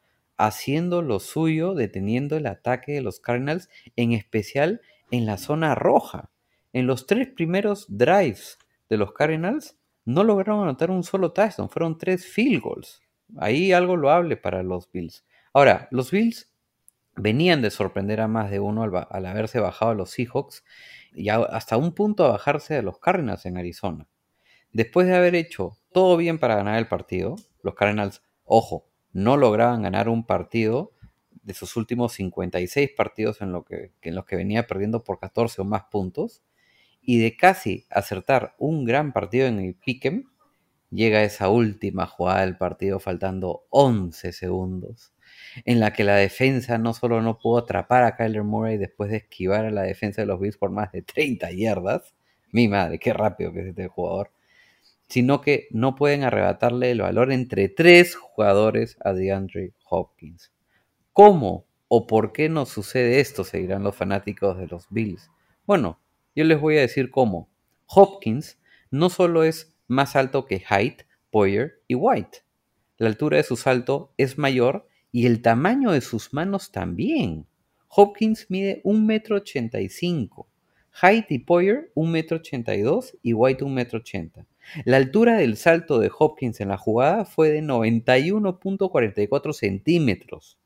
haciendo 0.46 1.02
lo 1.02 1.20
suyo, 1.20 1.74
deteniendo 1.74 2.36
el 2.36 2.46
ataque 2.46 2.92
de 2.92 3.02
los 3.02 3.20
Cardinals, 3.20 3.68
en 3.96 4.12
especial 4.12 4.80
en 5.10 5.26
la 5.26 5.38
zona 5.38 5.74
roja. 5.74 6.30
En 6.72 6.86
los 6.86 7.06
tres 7.06 7.28
primeros 7.28 7.86
drives 7.88 8.58
de 8.88 8.96
los 8.96 9.12
Cardinals 9.12 9.76
no 10.04 10.24
lograron 10.24 10.62
anotar 10.62 10.90
un 10.90 11.04
solo 11.04 11.32
touchdown, 11.32 11.68
fueron 11.70 11.98
tres 11.98 12.26
field 12.26 12.60
goals. 12.62 13.00
Ahí 13.36 13.72
algo 13.72 13.96
loable 13.96 14.36
para 14.36 14.62
los 14.62 14.90
Bills. 14.90 15.24
Ahora, 15.52 15.88
los 15.90 16.10
Bills 16.10 16.50
venían 17.14 17.62
de 17.62 17.70
sorprender 17.70 18.20
a 18.20 18.28
más 18.28 18.50
de 18.50 18.58
uno 18.60 18.82
al, 18.82 19.06
al 19.10 19.26
haberse 19.26 19.60
bajado 19.60 19.92
a 19.92 19.94
los 19.94 20.10
Seahawks 20.10 20.64
y 21.14 21.28
a- 21.28 21.36
hasta 21.36 21.76
un 21.76 21.92
punto 21.92 22.24
a 22.24 22.30
bajarse 22.32 22.74
de 22.74 22.82
los 22.82 22.98
Cardinals 22.98 23.46
en 23.46 23.58
Arizona. 23.58 24.08
Después 24.72 25.06
de 25.06 25.14
haber 25.16 25.34
hecho 25.34 25.76
todo 25.92 26.16
bien 26.16 26.38
para 26.38 26.56
ganar 26.56 26.78
el 26.78 26.88
partido, 26.88 27.36
los 27.62 27.74
Cardinals, 27.74 28.22
ojo, 28.44 28.86
no 29.12 29.36
lograban 29.36 29.82
ganar 29.82 30.08
un 30.08 30.24
partido 30.24 30.92
de 31.42 31.54
sus 31.54 31.76
últimos 31.76 32.12
56 32.12 32.90
partidos 32.96 33.40
en, 33.42 33.52
lo 33.52 33.64
que, 33.64 33.92
en 34.02 34.14
los 34.14 34.24
que 34.24 34.36
venía 34.36 34.66
perdiendo 34.66 35.04
por 35.04 35.18
14 35.18 35.62
o 35.62 35.64
más 35.64 35.84
puntos, 35.90 36.42
y 37.00 37.18
de 37.18 37.36
casi 37.36 37.84
acertar 37.90 38.54
un 38.58 38.84
gran 38.84 39.12
partido 39.12 39.46
en 39.46 39.58
el 39.58 39.74
Pick'em, 39.74 40.24
llega 40.90 41.24
esa 41.24 41.48
última 41.48 42.06
jugada 42.06 42.42
del 42.42 42.56
partido 42.56 43.00
faltando 43.00 43.64
11 43.70 44.32
segundos, 44.32 45.12
en 45.64 45.80
la 45.80 45.92
que 45.92 46.04
la 46.04 46.16
defensa 46.16 46.78
no 46.78 46.94
solo 46.94 47.20
no 47.22 47.38
pudo 47.38 47.58
atrapar 47.58 48.04
a 48.04 48.16
Kyler 48.16 48.44
Murray 48.44 48.76
después 48.76 49.10
de 49.10 49.16
esquivar 49.18 49.64
a 49.64 49.70
la 49.70 49.82
defensa 49.82 50.22
de 50.22 50.26
los 50.26 50.38
Bills 50.38 50.58
por 50.58 50.70
más 50.70 50.92
de 50.92 51.02
30 51.02 51.50
yardas, 51.52 52.14
mi 52.52 52.68
madre, 52.68 52.98
qué 52.98 53.12
rápido 53.12 53.52
que 53.52 53.60
es 53.60 53.66
este 53.68 53.88
jugador, 53.88 54.30
sino 55.12 55.42
que 55.42 55.68
no 55.72 55.94
pueden 55.94 56.24
arrebatarle 56.24 56.90
el 56.90 57.02
valor 57.02 57.32
entre 57.32 57.68
tres 57.68 58.16
jugadores 58.16 58.96
a 59.04 59.12
DeAndre 59.12 59.74
Hopkins. 59.90 60.54
¿Cómo 61.12 61.66
o 61.86 62.06
por 62.06 62.32
qué 62.32 62.48
no 62.48 62.64
sucede 62.64 63.20
esto? 63.20 63.44
Se 63.44 63.58
dirán 63.58 63.82
los 63.82 63.94
fanáticos 63.94 64.56
de 64.56 64.68
los 64.68 64.86
Bills. 64.88 65.30
Bueno, 65.66 66.00
yo 66.34 66.44
les 66.44 66.58
voy 66.58 66.78
a 66.78 66.80
decir 66.80 67.10
cómo. 67.10 67.50
Hopkins 67.88 68.58
no 68.90 69.10
solo 69.10 69.44
es 69.44 69.76
más 69.86 70.16
alto 70.16 70.46
que 70.46 70.60
Hyde, 70.60 71.04
Poyer 71.30 71.82
y 71.86 71.94
White. 71.94 72.38
La 72.96 73.08
altura 73.08 73.36
de 73.36 73.42
su 73.42 73.58
salto 73.58 74.14
es 74.16 74.38
mayor 74.38 74.88
y 75.10 75.26
el 75.26 75.42
tamaño 75.42 75.92
de 75.92 76.00
sus 76.00 76.32
manos 76.32 76.72
también. 76.72 77.46
Hopkins 77.88 78.46
mide 78.48 78.80
1,85 78.84 80.46
m. 80.46 80.46
Hyde 81.02 81.26
y 81.28 81.38
Poyer 81.40 81.92
1,82 81.96 83.10
m 83.10 83.18
y 83.22 83.34
White 83.34 83.62
1,80 83.62 84.30
m. 84.36 84.46
La 84.84 84.96
altura 84.96 85.36
del 85.36 85.56
salto 85.56 85.98
de 85.98 86.10
Hopkins 86.16 86.60
en 86.60 86.68
la 86.68 86.78
jugada 86.78 87.24
fue 87.24 87.50
de 87.50 87.62
91.44 87.62 89.52
centímetros. 89.52 90.58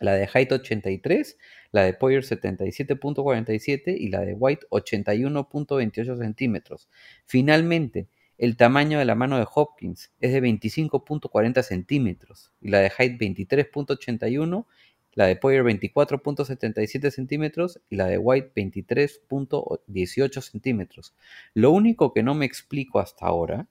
La 0.00 0.14
de 0.14 0.26
Hyde 0.26 0.56
83, 0.56 1.38
la 1.70 1.82
de 1.82 1.94
Poyer 1.94 2.22
77.47 2.22 3.96
y 3.98 4.08
la 4.08 4.20
de 4.22 4.34
White 4.34 4.66
81.28 4.70 6.18
centímetros. 6.18 6.88
Finalmente, 7.26 8.08
el 8.36 8.56
tamaño 8.56 8.98
de 8.98 9.04
la 9.04 9.14
mano 9.14 9.38
de 9.38 9.46
Hopkins 9.52 10.12
es 10.20 10.32
de 10.32 10.42
25.40 10.42 11.62
centímetros 11.62 12.52
y 12.60 12.70
la 12.70 12.80
de 12.80 12.90
Hyde 12.90 13.18
23.81, 13.18 14.66
la 15.14 15.26
de 15.26 15.36
Poyer 15.36 15.64
24.77 15.64 17.10
centímetros 17.10 17.80
y 17.88 17.96
la 17.96 18.06
de 18.06 18.18
White 18.18 18.52
23.18 18.54 20.40
centímetros. 20.40 21.14
Lo 21.54 21.70
único 21.70 22.12
que 22.12 22.22
no 22.22 22.34
me 22.34 22.46
explico 22.46 22.98
hasta 22.98 23.26
ahora 23.26 23.68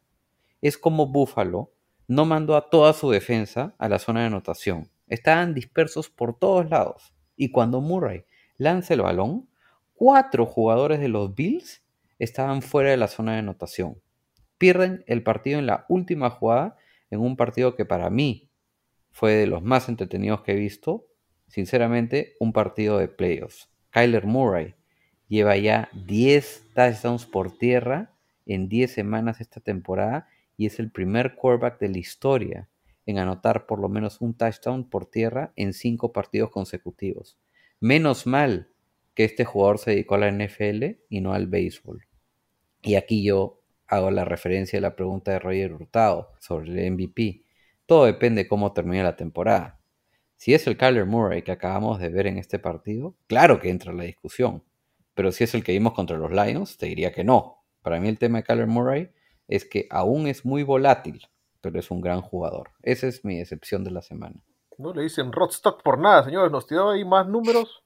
es 0.61 0.77
cómo 0.77 1.07
Buffalo 1.07 1.71
no 2.07 2.25
mandó 2.25 2.55
a 2.55 2.69
toda 2.69 2.93
su 2.93 3.09
defensa 3.09 3.75
a 3.77 3.89
la 3.89 3.99
zona 3.99 4.21
de 4.21 4.27
anotación. 4.27 4.89
Estaban 5.07 5.53
dispersos 5.53 6.09
por 6.09 6.37
todos 6.37 6.69
lados. 6.69 7.13
Y 7.35 7.51
cuando 7.51 7.81
Murray 7.81 8.25
lanza 8.57 8.93
el 8.93 9.01
balón, 9.01 9.49
cuatro 9.95 10.45
jugadores 10.45 10.99
de 10.99 11.09
los 11.09 11.33
Bills 11.35 11.83
estaban 12.19 12.61
fuera 12.61 12.91
de 12.91 12.97
la 12.97 13.07
zona 13.07 13.33
de 13.33 13.39
anotación 13.39 13.97
pierden 14.63 15.03
el 15.07 15.23
partido 15.23 15.59
en 15.59 15.65
la 15.65 15.85
última 15.89 16.29
jugada, 16.29 16.77
en 17.11 17.19
un 17.19 17.35
partido 17.35 17.75
que 17.75 17.83
para 17.83 18.09
mí 18.09 18.49
fue 19.11 19.33
de 19.33 19.45
los 19.45 19.61
más 19.61 19.89
entretenidos 19.89 20.41
que 20.41 20.53
he 20.53 20.55
visto. 20.55 21.05
Sinceramente, 21.53 22.35
un 22.39 22.51
partido 22.51 22.97
de 22.97 23.07
playoffs. 23.07 23.69
Kyler 23.91 24.25
Murray 24.25 24.73
lleva 25.27 25.55
ya 25.55 25.87
10 26.07 26.71
touchdowns 26.73 27.27
por 27.27 27.55
tierra 27.55 28.11
en 28.47 28.67
10 28.69 28.91
semanas 28.91 29.39
esta 29.39 29.59
temporada 29.59 30.27
y 30.57 30.65
es 30.65 30.79
el 30.79 30.89
primer 30.89 31.35
quarterback 31.35 31.79
de 31.79 31.89
la 31.89 31.99
historia 31.99 32.69
en 33.05 33.19
anotar 33.19 33.67
por 33.67 33.77
lo 33.77 33.87
menos 33.87 34.19
un 34.19 34.33
touchdown 34.33 34.89
por 34.89 35.05
tierra 35.05 35.53
en 35.55 35.73
5 35.73 36.11
partidos 36.11 36.49
consecutivos. 36.49 37.37
Menos 37.79 38.25
mal 38.25 38.71
que 39.13 39.23
este 39.23 39.45
jugador 39.45 39.77
se 39.77 39.91
dedicó 39.91 40.15
a 40.15 40.21
la 40.21 40.31
NFL 40.31 41.03
y 41.07 41.21
no 41.21 41.33
al 41.33 41.45
béisbol. 41.45 42.07
Y 42.81 42.95
aquí 42.95 43.23
yo 43.23 43.61
hago 43.85 44.09
la 44.09 44.25
referencia 44.25 44.79
a 44.79 44.81
la 44.81 44.95
pregunta 44.95 45.29
de 45.29 45.37
Roger 45.37 45.73
Hurtado 45.73 46.31
sobre 46.39 46.71
el 46.71 46.93
MVP. 46.93 47.43
Todo 47.85 48.05
depende 48.05 48.41
de 48.41 48.47
cómo 48.47 48.73
termine 48.73 49.03
la 49.03 49.15
temporada. 49.15 49.82
Si 50.43 50.53
es 50.53 50.67
el 50.67 50.75
Kyler 50.75 51.05
Murray 51.05 51.41
que 51.41 51.53
acabamos 51.53 51.99
de 51.99 52.09
ver 52.09 52.27
en 52.27 52.37
este 52.37 52.59
partido, 52.59 53.15
claro 53.27 53.61
que 53.61 53.69
entra 53.69 53.91
en 53.91 53.97
la 53.99 54.03
discusión. 54.03 54.61
Pero 55.13 55.31
si 55.31 55.45
es 55.45 55.53
el 55.55 55.63
que 55.63 55.71
vimos 55.71 55.93
contra 55.93 56.17
los 56.17 56.31
Lions, 56.31 56.77
te 56.77 56.87
diría 56.87 57.13
que 57.13 57.23
no. 57.23 57.63
Para 57.81 58.01
mí 58.01 58.09
el 58.09 58.19
tema 58.19 58.39
de 58.39 58.43
Kyler 58.43 58.67
Murray 58.67 59.09
es 59.47 59.63
que 59.63 59.87
aún 59.89 60.27
es 60.27 60.43
muy 60.43 60.63
volátil, 60.63 61.25
pero 61.61 61.79
es 61.79 61.89
un 61.89 62.01
gran 62.01 62.19
jugador. 62.19 62.71
Esa 62.81 63.07
es 63.07 63.23
mi 63.23 63.39
excepción 63.39 63.85
de 63.85 63.91
la 63.91 64.01
semana. 64.01 64.43
No 64.77 64.93
le 64.93 65.03
dicen 65.03 65.31
Rodstock 65.31 65.81
por 65.81 65.97
nada, 65.97 66.25
señores. 66.25 66.51
Nos 66.51 66.67
tiró 66.67 66.89
ahí 66.89 67.05
más 67.05 67.25
números. 67.25 67.81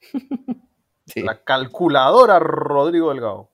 La 1.14 1.44
calculadora 1.44 2.40
Rodrigo 2.40 3.10
Delgado. 3.10 3.48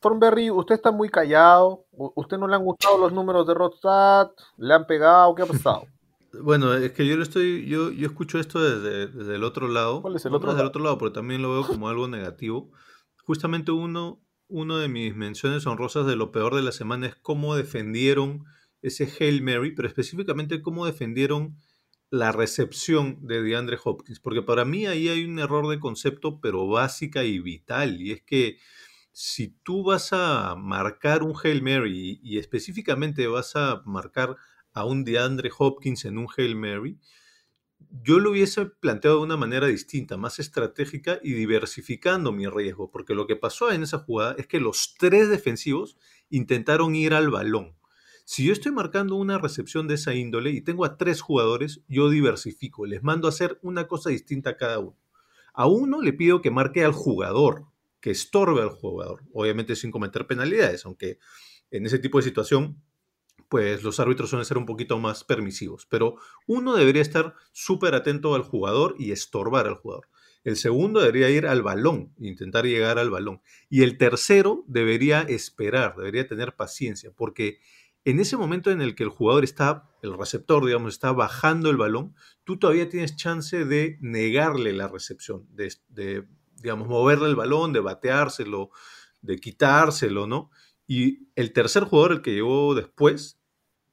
Thornberry, 0.00 0.50
usted 0.50 0.74
está 0.74 0.90
muy 0.90 1.08
callado. 1.08 1.86
¿Usted 1.92 2.36
no 2.36 2.46
le 2.46 2.56
han 2.56 2.64
gustado 2.66 2.98
los 2.98 3.10
números 3.14 3.46
de 3.46 3.54
Rodstad? 3.54 4.32
¿Le 4.58 4.74
han 4.74 4.86
pegado? 4.86 5.34
¿Qué 5.34 5.44
ha 5.44 5.46
pasado? 5.46 5.86
Bueno, 6.32 6.74
es 6.74 6.92
que 6.92 7.06
yo 7.06 7.16
lo 7.16 7.22
estoy, 7.22 7.66
yo, 7.66 7.90
yo 7.90 8.06
escucho 8.06 8.38
esto 8.38 8.60
desde, 8.60 9.34
el 9.34 9.44
otro 9.44 9.68
lado. 9.68 10.02
¿Cuál 10.02 10.16
es 10.16 10.24
el 10.26 10.34
otro 10.34 10.48
desde 10.48 10.58
lado? 10.58 10.62
el 10.62 10.68
otro 10.68 10.82
lado, 10.82 10.98
pero 10.98 11.12
también 11.12 11.42
lo 11.42 11.52
veo 11.52 11.66
como 11.66 11.88
algo 11.88 12.08
negativo. 12.08 12.70
Justamente 13.24 13.72
uno, 13.72 14.22
uno 14.48 14.78
de 14.78 14.88
mis 14.88 15.14
menciones 15.14 15.66
honrosas 15.66 16.06
de 16.06 16.16
lo 16.16 16.32
peor 16.32 16.54
de 16.54 16.62
la 16.62 16.72
semana 16.72 17.06
es 17.06 17.16
cómo 17.16 17.56
defendieron 17.56 18.44
ese 18.82 19.10
Hail 19.18 19.42
Mary, 19.42 19.72
pero 19.72 19.88
específicamente 19.88 20.62
cómo 20.62 20.86
defendieron 20.86 21.56
la 22.10 22.32
recepción 22.32 23.18
de 23.26 23.42
DeAndre 23.42 23.78
Hopkins, 23.82 24.20
porque 24.20 24.42
para 24.42 24.64
mí 24.64 24.86
ahí 24.86 25.08
hay 25.08 25.24
un 25.24 25.38
error 25.38 25.68
de 25.68 25.78
concepto, 25.78 26.40
pero 26.40 26.66
básica 26.66 27.24
y 27.24 27.38
vital, 27.38 28.00
y 28.00 28.12
es 28.12 28.22
que 28.22 28.58
si 29.12 29.48
tú 29.48 29.82
vas 29.82 30.12
a 30.12 30.54
marcar 30.56 31.22
un 31.22 31.34
Hail 31.42 31.60
Mary 31.62 32.20
y, 32.22 32.38
específicamente 32.38 33.26
vas 33.26 33.56
a 33.56 33.82
marcar 33.84 34.36
a 34.72 34.84
un 34.84 35.04
DeAndre 35.04 35.50
Hopkins 35.56 36.04
en 36.04 36.18
un 36.18 36.28
Hail 36.36 36.56
Mary, 36.56 36.98
yo 38.02 38.18
lo 38.18 38.32
hubiese 38.32 38.66
planteado 38.66 39.18
de 39.18 39.22
una 39.24 39.36
manera 39.36 39.66
distinta, 39.66 40.16
más 40.16 40.38
estratégica 40.38 41.20
y 41.22 41.32
diversificando 41.32 42.32
mi 42.32 42.46
riesgo, 42.46 42.90
porque 42.90 43.14
lo 43.14 43.26
que 43.26 43.36
pasó 43.36 43.70
en 43.72 43.82
esa 43.82 43.98
jugada 43.98 44.34
es 44.38 44.46
que 44.46 44.60
los 44.60 44.94
tres 44.98 45.28
defensivos 45.28 45.96
intentaron 46.28 46.94
ir 46.94 47.14
al 47.14 47.30
balón. 47.30 47.76
Si 48.24 48.44
yo 48.44 48.52
estoy 48.52 48.72
marcando 48.72 49.14
una 49.14 49.38
recepción 49.38 49.88
de 49.88 49.94
esa 49.94 50.14
índole 50.14 50.50
y 50.50 50.60
tengo 50.60 50.84
a 50.84 50.98
tres 50.98 51.22
jugadores, 51.22 51.80
yo 51.88 52.10
diversifico, 52.10 52.84
les 52.84 53.02
mando 53.02 53.26
a 53.26 53.30
hacer 53.30 53.58
una 53.62 53.86
cosa 53.86 54.10
distinta 54.10 54.50
a 54.50 54.56
cada 54.56 54.80
uno. 54.80 54.98
A 55.54 55.66
uno 55.66 56.02
le 56.02 56.12
pido 56.12 56.42
que 56.42 56.50
marque 56.50 56.84
al 56.84 56.92
jugador, 56.92 57.64
que 58.00 58.10
estorbe 58.10 58.60
al 58.60 58.68
jugador, 58.68 59.24
obviamente 59.32 59.76
sin 59.76 59.90
cometer 59.90 60.26
penalidades, 60.26 60.84
aunque 60.84 61.18
en 61.70 61.86
ese 61.86 61.98
tipo 61.98 62.18
de 62.18 62.24
situación, 62.24 62.82
pues 63.48 63.82
los 63.82 63.98
árbitros 64.00 64.30
suelen 64.30 64.44
ser 64.44 64.58
un 64.58 64.66
poquito 64.66 64.98
más 64.98 65.24
permisivos, 65.24 65.86
pero 65.86 66.16
uno 66.46 66.76
debería 66.76 67.02
estar 67.02 67.34
súper 67.52 67.94
atento 67.94 68.34
al 68.34 68.42
jugador 68.42 68.94
y 68.98 69.12
estorbar 69.12 69.66
al 69.66 69.74
jugador. 69.74 70.08
El 70.44 70.56
segundo 70.56 71.00
debería 71.00 71.30
ir 71.30 71.46
al 71.46 71.62
balón, 71.62 72.14
intentar 72.18 72.64
llegar 72.64 72.98
al 72.98 73.10
balón. 73.10 73.42
Y 73.68 73.82
el 73.82 73.98
tercero 73.98 74.64
debería 74.66 75.22
esperar, 75.22 75.96
debería 75.96 76.26
tener 76.26 76.56
paciencia, 76.56 77.10
porque 77.14 77.60
en 78.04 78.20
ese 78.20 78.36
momento 78.36 78.70
en 78.70 78.80
el 78.80 78.94
que 78.94 79.02
el 79.02 79.10
jugador 79.10 79.44
está, 79.44 79.90
el 80.02 80.16
receptor, 80.16 80.64
digamos, 80.64 80.94
está 80.94 81.12
bajando 81.12 81.70
el 81.70 81.76
balón, 81.76 82.14
tú 82.44 82.58
todavía 82.58 82.88
tienes 82.88 83.16
chance 83.16 83.64
de 83.64 83.98
negarle 84.00 84.72
la 84.72 84.88
recepción, 84.88 85.46
de, 85.50 85.74
de 85.88 86.26
digamos, 86.56 86.88
moverle 86.88 87.28
el 87.28 87.36
balón, 87.36 87.72
de 87.72 87.80
bateárselo, 87.80 88.70
de 89.20 89.38
quitárselo, 89.38 90.26
¿no? 90.26 90.50
Y 90.86 91.28
el 91.34 91.52
tercer 91.52 91.84
jugador, 91.84 92.12
el 92.12 92.22
que 92.22 92.32
llegó 92.32 92.74
después, 92.74 93.37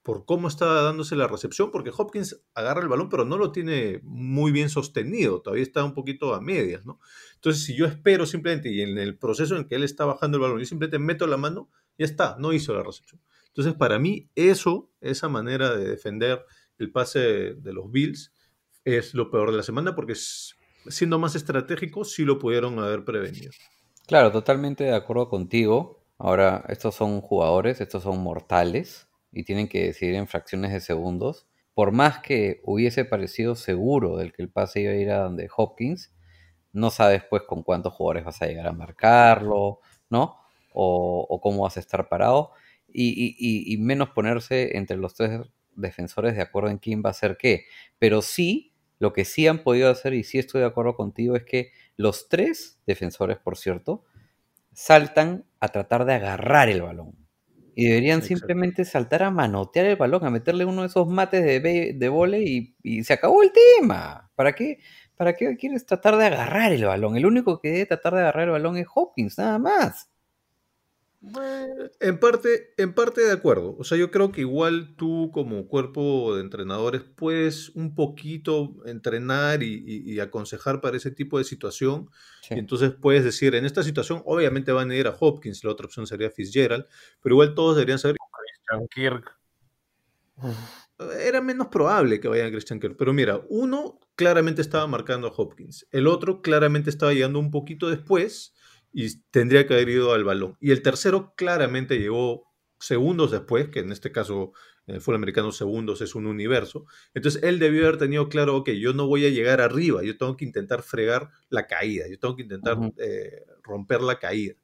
por 0.06 0.24
cómo 0.24 0.47
estaba 0.47 0.84
dándose 0.84 1.16
la 1.16 1.28
recepción, 1.28 1.72
porque 1.72 1.89
Hopkins 1.89 2.39
agarra 2.53 2.80
el 2.80 2.88
balón, 2.88 3.10
pero 3.10 3.26
no 3.26 3.39
lo 3.39 3.51
tiene 3.51 4.01
muy 4.03 4.51
bien 4.51 4.70
sostenido, 4.70 5.41
todavía 5.41 5.64
está 5.64 5.84
un 5.84 5.95
poquito 5.95 6.36
a 6.36 6.41
medias, 6.41 6.86
¿no? 6.86 6.99
Entonces, 7.34 7.64
si 7.64 7.76
yo 7.76 7.88
espero 7.88 8.28
simplemente, 8.28 8.72
y 8.72 8.82
en 8.82 8.99
el 8.99 9.18
proceso 9.18 9.58
en 9.58 9.66
que 9.66 9.74
él 9.74 9.84
está 9.84 10.06
bajando 10.06 10.38
el 10.38 10.43
balón, 10.43 10.60
yo 10.60 10.66
simplemente 10.68 10.99
meto 10.99 11.26
la 11.26 11.38
mano, 11.38 11.72
ya 11.97 12.06
está, 12.06 12.36
no 12.38 12.53
hizo 12.53 12.76
la 12.76 12.84
recepción. 12.84 13.20
Entonces, 13.47 13.74
para 13.74 13.97
mí, 13.97 14.30
eso, 14.36 14.91
esa 15.01 15.28
manera 15.28 15.76
de 15.76 15.89
defender 15.89 16.45
el 16.78 16.91
pase 16.91 17.56
de 17.56 17.74
los 17.74 17.91
Bills, 17.91 18.32
es 18.84 19.16
lo 19.16 19.32
peor 19.32 19.49
de 19.49 19.58
la 19.58 19.64
semana, 19.64 19.95
porque 19.95 20.14
siendo 20.14 21.18
más 21.18 21.34
estratégicos, 21.34 22.12
sí 22.12 22.26
lo 22.26 22.38
pudieron 22.38 22.78
haber 22.78 23.06
prevenido. 23.06 23.51
Claro, 24.06 24.32
totalmente 24.32 24.84
de 24.84 24.93
acuerdo 24.93 25.30
contigo. 25.30 26.06
Ahora, 26.20 26.64
estos 26.70 26.93
son 26.93 27.22
jugadores, 27.22 27.82
estos 27.82 28.03
son 28.03 28.20
mortales 28.20 29.08
y 29.36 29.43
tienen 29.43 29.67
que 29.67 29.86
decidir 29.88 30.15
en 30.15 30.27
fracciones 30.27 30.71
de 30.71 30.79
segundos. 30.79 31.45
Por 31.73 31.91
más 31.91 32.19
que 32.19 32.61
hubiese 32.63 33.03
parecido 33.03 33.55
seguro 33.55 34.17
del 34.17 34.31
que 34.31 34.41
el 34.41 34.49
pase 34.49 34.81
iba 34.81 34.93
a 34.93 34.95
ir 34.95 35.11
a 35.11 35.23
donde 35.23 35.49
Hopkins, 35.55 36.15
no 36.71 36.89
sabes 36.89 37.23
pues 37.29 37.43
con 37.43 37.61
cuántos 37.61 37.93
jugadores 37.93 38.23
vas 38.23 38.41
a 38.41 38.47
llegar 38.47 38.65
a 38.67 38.71
marcarlo, 38.71 39.81
¿no? 40.09 40.38
O, 40.73 41.39
cómo 41.43 41.63
vas 41.63 41.77
a 41.77 41.81
estar 41.81 42.07
parado. 42.07 42.51
Y, 42.88 43.36
y, 43.38 43.73
y, 43.73 43.77
menos 43.77 44.09
ponerse 44.11 44.77
entre 44.77 44.95
los 44.95 45.15
tres 45.15 45.41
defensores 45.75 46.36
de 46.36 46.41
acuerdo 46.41 46.69
en 46.69 46.77
quién 46.77 47.03
va 47.03 47.09
a 47.09 47.11
hacer 47.11 47.38
qué. 47.38 47.65
Pero 47.99 48.21
sí 48.21 48.73
lo 48.99 49.11
que 49.11 49.25
sí 49.25 49.45
han 49.47 49.63
podido 49.63 49.89
hacer, 49.89 50.13
y 50.13 50.23
sí 50.23 50.39
estoy 50.39 50.61
de 50.61 50.67
acuerdo 50.67 50.95
contigo, 50.95 51.36
es 51.36 51.43
que 51.43 51.71
los 51.97 52.29
tres 52.29 52.79
defensores, 52.86 53.38
por 53.38 53.57
cierto, 53.57 54.05
saltan 54.73 55.45
a 55.59 55.67
tratar 55.69 56.05
de 56.05 56.13
agarrar 56.13 56.69
el 56.69 56.81
balón. 56.81 57.24
Y 57.76 57.86
deberían 57.88 58.19
Exacto. 58.19 58.38
simplemente 58.38 58.86
saltar 58.86 59.23
a 59.23 59.32
manotear 59.32 59.86
el 59.86 59.97
balón, 59.97 60.26
a 60.26 60.30
meterle 60.30 60.65
uno 60.65 60.82
de 60.82 60.88
esos 60.88 61.07
mates 61.07 61.43
de, 61.43 61.93
de 61.93 62.09
vole 62.09 62.41
y, 62.41 62.76
y, 62.82 63.03
se 63.03 63.13
acabó 63.13 63.43
el 63.43 63.51
tema. 63.51 64.32
¿Para 64.36 64.53
qué? 64.53 64.80
¿Para 65.17 65.34
qué 65.36 65.55
quieres 65.57 65.86
tratar 65.86 66.17
de 66.17 66.26
agarrar 66.26 66.71
el 66.71 66.86
balón? 66.86 67.17
El 67.17 67.26
único 67.26 67.59
que 67.59 67.69
debe 67.69 67.86
tratar 67.86 68.13
de 68.15 68.21
agarrar 68.21 68.45
el 68.45 68.51
balón 68.51 68.78
es 68.78 68.88
Hopkins, 68.93 69.38
nada 69.38 69.59
más. 69.59 70.09
En 71.99 72.19
parte, 72.19 72.73
en 72.78 72.93
parte 72.93 73.21
de 73.21 73.32
acuerdo. 73.32 73.76
O 73.80 73.84
sea, 73.84 73.97
yo 73.97 74.11
creo 74.11 74.32
que 74.32 74.41
igual 74.41 74.95
tú 74.95 75.32
como 75.34 75.67
cuerpo 75.67 76.36
de 76.36 76.41
entrenadores 76.41 77.01
puedes 77.03 77.69
un 77.69 77.95
poquito 77.95 78.76
entrenar 78.86 79.63
y, 79.63 80.19
aconsejar 80.19 80.82
para 80.82 80.97
ese 80.97 81.11
tipo 81.11 81.38
de 81.38 81.43
situación. 81.43 82.09
Y 82.49 82.59
entonces 82.59 82.91
puedes 82.91 83.23
decir, 83.23 83.55
en 83.55 83.65
esta 83.65 83.84
situación 83.84 84.21
obviamente 84.26 84.71
van 84.71 84.91
a 84.91 84.95
ir 84.95 85.07
a 85.07 85.15
Hopkins, 85.19 85.63
la 85.63 85.71
otra 85.71 85.88
opción 85.88 86.05
sería 86.05 86.30
Fitzgerald, 86.30 86.86
pero 87.21 87.36
igual 87.36 87.55
todos 87.55 87.76
deberían 87.76 87.99
saber... 87.99 88.17
Christian 88.67 88.88
Kirk. 88.88 89.38
Era 91.19 91.41
menos 91.41 91.67
probable 91.67 92.19
que 92.19 92.28
vayan 92.28 92.47
a 92.47 92.51
Christian 92.51 92.80
Kirk. 92.80 92.95
Pero 92.97 93.13
mira, 93.13 93.41
uno 93.49 93.99
claramente 94.15 94.61
estaba 94.61 94.88
marcando 94.88 95.28
a 95.28 95.34
Hopkins. 95.36 95.88
El 95.91 96.07
otro 96.07 96.41
claramente 96.41 96.89
estaba 96.89 97.13
llegando 97.13 97.39
un 97.39 97.51
poquito 97.51 97.89
después 97.89 98.53
y 98.97 99.21
tendría 99.29 99.67
que 99.67 99.73
haber 99.73 99.89
ido 99.89 100.13
al 100.13 100.23
balón. 100.23 100.55
Y 100.61 100.71
el 100.71 100.81
tercero 100.81 101.33
claramente 101.35 101.99
llegó 101.99 102.47
segundos 102.79 103.29
después, 103.29 103.67
que 103.67 103.79
en 103.79 103.91
este 103.91 104.13
caso 104.13 104.53
en 104.87 104.95
el 104.95 105.01
fútbol 105.01 105.17
americano 105.17 105.51
segundos 105.51 105.99
es 105.99 106.15
un 106.15 106.25
universo. 106.25 106.85
Entonces 107.13 107.43
él 107.43 107.59
debió 107.59 107.83
haber 107.83 107.97
tenido 107.97 108.29
claro, 108.29 108.55
ok, 108.55 108.69
yo 108.69 108.93
no 108.93 109.05
voy 109.07 109.25
a 109.25 109.29
llegar 109.29 109.59
arriba, 109.59 110.01
yo 110.01 110.17
tengo 110.17 110.37
que 110.37 110.45
intentar 110.45 110.81
fregar 110.81 111.29
la 111.49 111.67
caída, 111.67 112.07
yo 112.09 112.17
tengo 112.17 112.37
que 112.37 112.43
intentar 112.43 112.77
eh, 112.97 113.43
romper 113.63 113.99
la 113.99 114.17
caída. 114.17 114.55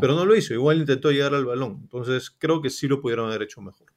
Pero 0.00 0.14
no 0.14 0.24
lo 0.24 0.34
hizo, 0.34 0.54
igual 0.54 0.78
intentó 0.78 1.10
llegar 1.10 1.34
al 1.34 1.44
balón. 1.44 1.80
Entonces 1.82 2.30
creo 2.30 2.62
que 2.62 2.70
sí 2.70 2.88
lo 2.88 3.02
pudieron 3.02 3.28
haber 3.28 3.42
hecho 3.42 3.60
mejor. 3.60 3.92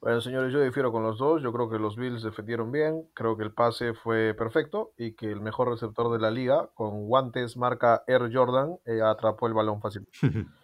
Bueno, 0.00 0.20
señores, 0.20 0.52
yo 0.52 0.60
difiero 0.60 0.92
con 0.92 1.02
los 1.02 1.18
dos. 1.18 1.42
Yo 1.42 1.52
creo 1.52 1.68
que 1.70 1.78
los 1.78 1.96
Bills 1.96 2.22
defendieron 2.22 2.70
bien. 2.70 3.08
Creo 3.14 3.36
que 3.36 3.44
el 3.44 3.52
pase 3.52 3.94
fue 3.94 4.34
perfecto 4.34 4.92
y 4.96 5.12
que 5.12 5.30
el 5.30 5.40
mejor 5.40 5.70
receptor 5.70 6.12
de 6.12 6.18
la 6.18 6.30
liga, 6.30 6.70
con 6.74 7.06
guantes 7.06 7.56
marca 7.56 8.02
Air 8.06 8.30
Jordan, 8.32 8.76
eh, 8.84 9.00
atrapó 9.02 9.46
el 9.46 9.54
balón 9.54 9.80
fácil. 9.80 10.06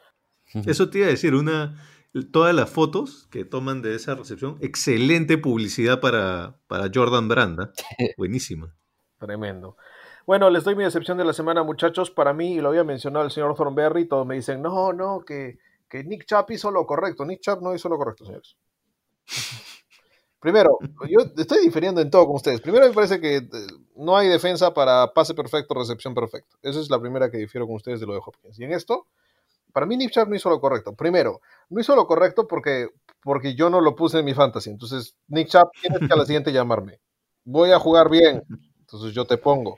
Eso 0.66 0.90
te 0.90 0.98
iba 0.98 1.06
a 1.06 1.10
decir, 1.10 1.34
una, 1.34 1.76
todas 2.30 2.54
las 2.54 2.70
fotos 2.70 3.26
que 3.30 3.44
toman 3.44 3.80
de 3.80 3.94
esa 3.94 4.14
recepción, 4.14 4.58
excelente 4.60 5.38
publicidad 5.38 6.00
para, 6.00 6.58
para 6.66 6.90
Jordan 6.92 7.28
Branda. 7.28 7.72
Buenísima. 8.18 8.74
Tremendo. 9.18 9.76
Bueno, 10.26 10.50
les 10.50 10.62
doy 10.62 10.76
mi 10.76 10.84
decepción 10.84 11.18
de 11.18 11.24
la 11.24 11.32
semana, 11.32 11.62
muchachos. 11.62 12.10
Para 12.10 12.32
mí, 12.32 12.54
y 12.54 12.60
lo 12.60 12.68
había 12.68 12.84
mencionado 12.84 13.24
el 13.24 13.30
señor 13.30 13.54
Thornberry, 13.56 14.06
todos 14.06 14.26
me 14.26 14.36
dicen, 14.36 14.62
no, 14.62 14.92
no, 14.92 15.20
que, 15.26 15.58
que 15.88 16.04
Nick 16.04 16.26
Chubb 16.26 16.50
hizo 16.50 16.70
lo 16.70 16.86
correcto. 16.86 17.24
Nick 17.24 17.40
Chubb 17.40 17.62
no 17.62 17.74
hizo 17.74 17.88
lo 17.88 17.96
correcto, 17.96 18.24
señores. 18.24 18.56
Primero, 20.42 20.78
yo 21.08 21.20
estoy 21.36 21.60
difiriendo 21.60 22.00
en 22.00 22.10
todo 22.10 22.26
con 22.26 22.34
ustedes. 22.34 22.60
Primero, 22.60 22.88
me 22.88 22.92
parece 22.92 23.20
que 23.20 23.36
eh, 23.36 23.46
no 23.94 24.16
hay 24.16 24.26
defensa 24.26 24.74
para 24.74 25.12
pase 25.12 25.34
perfecto, 25.34 25.72
recepción 25.72 26.14
perfecto. 26.14 26.56
Esa 26.62 26.80
es 26.80 26.90
la 26.90 26.98
primera 27.00 27.30
que 27.30 27.38
difiero 27.38 27.64
con 27.66 27.76
ustedes 27.76 28.00
de 28.00 28.06
lo 28.06 28.14
de 28.14 28.20
Hopkins. 28.26 28.58
Y 28.58 28.64
en 28.64 28.72
esto, 28.72 29.06
para 29.72 29.86
mí, 29.86 29.96
Nick 29.96 30.10
Chubb 30.10 30.28
no 30.28 30.34
hizo 30.34 30.50
lo 30.50 30.60
correcto. 30.60 30.94
Primero, 30.94 31.40
no 31.70 31.80
hizo 31.80 31.94
lo 31.94 32.08
correcto 32.08 32.48
porque, 32.48 32.88
porque 33.22 33.54
yo 33.54 33.70
no 33.70 33.80
lo 33.80 33.94
puse 33.94 34.18
en 34.18 34.24
mi 34.24 34.34
fantasy. 34.34 34.70
Entonces, 34.70 35.14
Nick 35.28 35.48
Chubb, 35.48 35.70
tienes 35.80 36.00
que 36.08 36.12
a 36.12 36.16
la 36.16 36.26
siguiente 36.26 36.52
llamarme. 36.52 36.98
Voy 37.44 37.70
a 37.70 37.78
jugar 37.78 38.10
bien. 38.10 38.42
Entonces, 38.80 39.14
yo 39.14 39.24
te 39.24 39.38
pongo. 39.38 39.76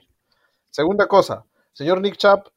Segunda 0.71 1.07
cosa, 1.07 1.45
señor 1.73 2.01
Nick 2.01 2.17
Chubb, 2.17 2.51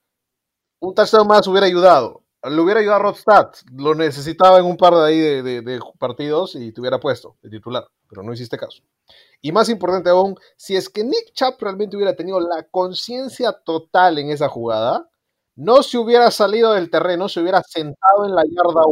un 0.81 0.95
touchdown 0.95 1.29
más 1.29 1.47
hubiera 1.47 1.67
ayudado. 1.67 2.23
Le 2.43 2.61
hubiera 2.61 2.81
ayudado 2.81 3.01
a 3.01 3.03
Rodstad. 3.03 3.51
Lo 3.73 3.95
necesitaba 3.95 4.59
en 4.59 4.65
un 4.65 4.77
par 4.77 4.95
de 4.95 5.05
ahí 5.05 5.19
de, 5.21 5.81
partidos 5.99 6.55
y 6.55 6.73
te 6.73 6.81
hubiera 6.81 7.01
puesto 7.01 7.37
de 7.43 7.51
titular, 7.51 7.87
pero 8.09 8.23
no 8.23 8.33
hiciste 8.33 8.57
caso. 8.57 8.83
Y 9.41 9.53
más 9.53 9.69
importante 9.69 10.11
aún, 10.11 10.37
si 10.57 10.77
es 10.77 10.89
que 10.89 11.05
Nick 11.05 11.33
Chap 11.33 11.61
realmente 11.61 11.97
hubiera 11.97 12.15
tenido 12.15 12.41
la 12.41 12.65
conciencia 12.71 13.53
total 13.53 14.19
en 14.19 14.31
esa 14.31 14.49
jugada, 14.49 15.09
no 15.57 15.83
se 15.83 15.99
hubiera 15.99 16.31
salido 16.31 16.73
del 16.73 16.91
terreno, 16.91 17.29
se 17.29 17.41
hubiera 17.41 17.63
sentado 17.63 18.27
en 18.27 18.35
la 18.35 18.45
yarda 18.45 18.83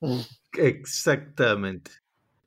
1. 0.00 0.24
Exactamente. 0.52 1.90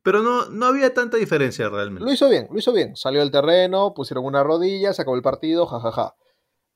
Pero 0.01 0.21
no, 0.21 0.45
no 0.49 0.67
había 0.67 0.93
tanta 0.93 1.17
diferencia 1.17 1.67
realmente. 1.67 2.05
Lo 2.05 2.13
hizo 2.13 2.29
bien, 2.29 2.47
lo 2.51 2.59
hizo 2.59 2.71
bien. 2.71 2.95
Salió 2.95 3.21
del 3.21 3.31
terreno, 3.31 3.93
pusieron 3.93 4.23
una 4.23 4.43
rodilla, 4.43 4.93
se 4.93 5.01
acabó 5.01 5.17
el 5.17 5.23
partido, 5.23 5.65
jajaja. 5.65 6.15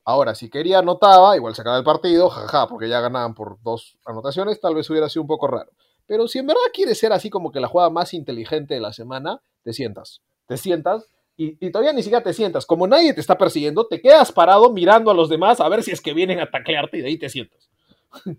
Ahora, 0.10 0.34
si 0.34 0.50
quería 0.50 0.80
anotaba, 0.80 1.36
igual 1.36 1.54
se 1.54 1.62
acaba 1.62 1.78
el 1.78 1.84
partido, 1.84 2.32
jaja, 2.32 2.68
porque 2.68 2.90
ya 2.90 3.00
ganaban 3.00 3.36
por 3.36 3.62
dos 3.62 4.00
anotaciones, 4.04 4.60
tal 4.60 4.74
vez 4.74 4.90
hubiera 4.90 5.08
sido 5.08 5.22
un 5.22 5.28
poco 5.28 5.46
raro. 5.46 5.70
Pero 6.08 6.28
si 6.28 6.40
en 6.40 6.48
verdad 6.48 6.64
quieres 6.74 6.98
ser 6.98 7.14
así 7.14 7.30
como 7.30 7.52
que 7.52 7.60
la 7.60 7.68
jugada 7.68 7.92
más 7.92 8.16
inteligente 8.16 8.74
de 8.74 8.80
la 8.80 8.92
semana, 8.92 9.40
te 9.62 9.72
sientas. 9.72 10.24
Te 10.48 10.58
sientas 10.58 11.08
y, 11.38 11.70
todavía 11.70 11.94
ni 11.94 12.02
siquiera 12.02 12.24
te 12.24 12.34
sientas. 12.34 12.66
Como 12.66 12.88
nadie 12.88 13.14
te 13.14 13.22
está 13.22 13.38
persiguiendo, 13.38 13.86
te 13.86 14.02
quedas 14.02 14.32
parado 14.32 14.74
mirando 14.74 15.12
a 15.12 15.14
los 15.14 15.30
demás 15.30 15.60
a 15.60 15.70
ver 15.70 15.84
si 15.84 15.92
es 15.92 16.02
que 16.02 16.16
vienen 16.16 16.40
a 16.40 16.50
taclearte 16.50 16.98
y 16.98 17.02
de 17.02 17.08
ahí 17.10 17.20
te 17.20 17.30
sientas. 17.30 17.70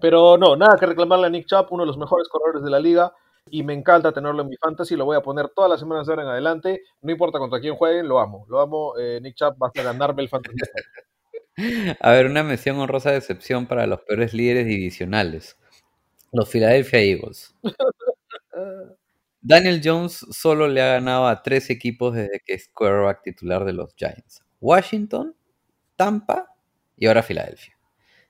Pero 0.00 0.38
no, 0.38 0.54
nada 0.54 0.76
que 0.78 0.86
reclamarle 0.86 1.26
a 1.26 1.30
Nick 1.30 1.46
Chubb, 1.46 1.72
uno 1.72 1.82
de 1.82 1.88
los 1.88 1.98
mejores 1.98 2.28
corredores 2.28 2.62
de 2.62 2.70
la 2.70 2.78
liga 2.78 3.12
y 3.52 3.62
me 3.62 3.74
encanta 3.74 4.12
tenerlo 4.12 4.40
en 4.40 4.48
mi 4.48 4.56
fantasy, 4.56 4.96
lo 4.96 5.04
voy 5.04 5.14
a 5.14 5.20
poner 5.20 5.50
todas 5.50 5.70
las 5.70 5.78
semanas 5.78 6.06
de 6.06 6.12
ahora 6.14 6.22
en 6.22 6.28
adelante, 6.30 6.82
no 7.02 7.12
importa 7.12 7.38
contra 7.38 7.60
quién 7.60 7.74
jueguen, 7.74 8.08
lo 8.08 8.18
amo, 8.18 8.46
lo 8.48 8.58
amo, 8.62 8.94
eh, 8.98 9.20
Nick 9.20 9.34
Chubb 9.34 9.62
va 9.62 9.70
a 9.74 9.82
ganarme 9.82 10.22
el 10.22 10.30
fantasy. 10.30 10.56
A 12.00 12.10
ver, 12.12 12.24
una 12.24 12.42
mención 12.42 12.78
honrosa 12.78 13.10
de 13.10 13.18
excepción 13.18 13.66
para 13.66 13.86
los 13.86 14.00
peores 14.00 14.32
líderes 14.32 14.64
divisionales, 14.64 15.58
los 16.32 16.48
Philadelphia 16.48 17.00
Eagles. 17.00 17.54
Daniel 19.42 19.82
Jones 19.84 20.24
solo 20.30 20.66
le 20.66 20.80
ha 20.80 20.94
ganado 20.94 21.26
a 21.26 21.42
tres 21.42 21.68
equipos 21.68 22.14
desde 22.14 22.40
que 22.46 22.54
es 22.54 22.70
quarterback 22.72 23.22
titular 23.22 23.66
de 23.66 23.74
los 23.74 23.94
Giants. 23.96 24.42
Washington, 24.60 25.36
Tampa 25.96 26.54
y 26.96 27.06
ahora 27.06 27.22
Filadelfia 27.22 27.76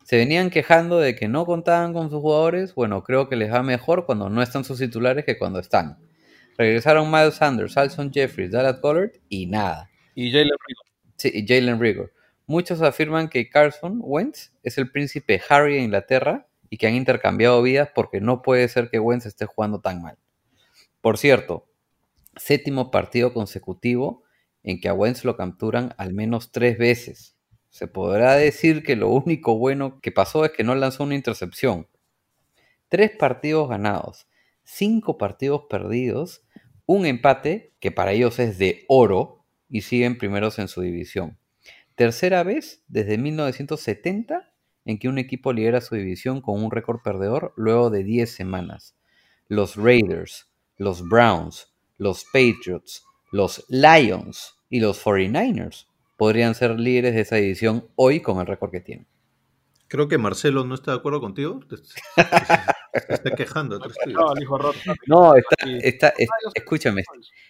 se 0.05 0.17
venían 0.17 0.51
quejando 0.51 0.99
de 0.99 1.15
que 1.15 1.29
no 1.29 1.47
contaban 1.47 1.93
con 1.93 2.11
sus 2.11 2.21
jugadores. 2.21 2.75
Bueno, 2.75 3.03
creo 3.05 3.29
que 3.29 3.37
les 3.37 3.53
va 3.53 3.63
mejor 3.63 4.07
cuando 4.07 4.29
no 4.29 4.43
están 4.43 4.65
sus 4.65 4.79
titulares 4.79 5.25
que 5.25 5.39
cuando 5.39 5.59
están. 5.59 5.99
Regresaron 6.59 7.11
Miles 7.11 7.35
Sanders, 7.35 7.77
Alson 7.77 8.13
Jeffries, 8.13 8.51
Dallas 8.51 8.79
Collard 8.81 9.13
y 9.29 9.47
nada. 9.47 9.91
Y 10.15 10.31
Jalen 10.31 10.51
Rigor. 10.51 10.87
Sí, 11.17 11.31
y 11.33 11.47
Jalen 11.47 11.81
Rigor. 11.81 12.13
Muchos 12.47 12.83
afirman 12.83 13.29
que 13.29 13.49
Carson 13.49 14.01
Wentz 14.03 14.53
es 14.63 14.77
el 14.77 14.91
príncipe 14.91 15.41
Harry 15.49 15.77
de 15.77 15.83
Inglaterra 15.83 16.47
y 16.69 16.77
que 16.77 16.87
han 16.87 16.95
intercambiado 16.95 17.63
vidas 17.63 17.91
porque 17.95 18.21
no 18.21 18.43
puede 18.43 18.69
ser 18.69 18.91
que 18.91 18.99
Wentz 18.99 19.27
esté 19.27 19.47
jugando 19.47 19.81
tan 19.81 20.03
mal. 20.03 20.19
Por 21.01 21.19
cierto, 21.19 21.69
séptimo 22.37 22.91
partido 22.91 23.33
consecutivo 23.33 24.25
en 24.63 24.81
que 24.81 24.89
a 24.89 24.95
Wentz 24.95 25.25
lo 25.25 25.37
capturan 25.37 25.95
al 25.99 26.13
menos 26.13 26.53
tres 26.53 26.79
veces. 26.79 27.37
Se 27.73 27.87
podrá 27.87 28.37
decir 28.37 28.83
que 28.83 28.97
lo 28.97 29.09
único 29.09 29.57
bueno 29.57 29.99
que 30.03 30.12
pasó 30.12 30.45
es 30.45 30.51
que 30.51 30.62
no 30.62 30.75
lanzó 30.75 31.05
una 31.05 31.14
intercepción. 31.14 31.89
Tres 32.91 33.12
partidos 33.18 33.66
ganados, 33.70 34.29
cinco 34.62 35.16
partidos 35.16 35.62
perdidos, 35.70 36.45
un 36.85 37.07
empate 37.07 37.73
que 37.81 37.91
para 37.91 38.12
ellos 38.12 38.39
es 38.41 38.59
de 38.59 38.85
oro 38.89 39.47
y 39.70 39.81
siguen 39.81 40.18
primeros 40.18 40.59
en 40.59 40.68
su 40.68 40.83
división. 40.83 41.39
Tercera 41.95 42.43
vez 42.43 42.85
desde 42.89 43.16
1970 43.16 44.53
en 44.85 44.99
que 44.99 45.09
un 45.09 45.16
equipo 45.16 45.55
lidera 45.55 45.81
su 45.81 45.95
división 45.95 46.43
con 46.43 46.62
un 46.62 46.70
récord 46.70 47.01
perdedor 47.03 47.55
luego 47.57 47.89
de 47.89 48.05
10 48.05 48.31
semanas. 48.31 48.99
Los 49.49 49.77
Raiders, 49.77 50.53
los 50.77 51.09
Browns, 51.09 51.73
los 51.97 52.27
Patriots, 52.35 53.03
los 53.31 53.64
Lions 53.70 54.57
y 54.68 54.81
los 54.81 55.03
49ers 55.03 55.87
podrían 56.23 56.55
ser 56.55 56.79
líderes 56.79 57.14
de 57.16 57.23
esa 57.23 57.35
división 57.35 57.89
hoy 57.97 58.20
con 58.20 58.39
el 58.39 58.47
récord 58.47 58.70
que 58.70 58.81
tienen. 58.81 59.09
Creo 59.89 60.07
que 60.07 60.18
Marcelo 60.18 60.64
no 60.64 60.77
está 60.77 60.93
de 60.93 60.99
acuerdo 60.99 61.20
contigo. 61.20 61.59
Se 63.09 63.14
está 63.14 63.33
quejando. 63.33 63.81
No, 65.09 65.35
está, 65.83 66.14
escúchame, 66.55 67.03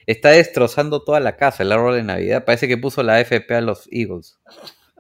está 0.07 0.31
destrozando 0.31 1.05
toda 1.05 1.21
la 1.21 1.37
casa 1.37 1.65
el 1.65 1.73
árbol 1.73 1.97
de 1.97 2.03
Navidad. 2.03 2.47
Parece 2.47 2.67
que 2.67 2.79
puso 2.79 3.03
la 3.03 3.21
FP 3.21 3.55
a 3.55 3.61
los 3.61 3.87
Eagles. 3.93 4.41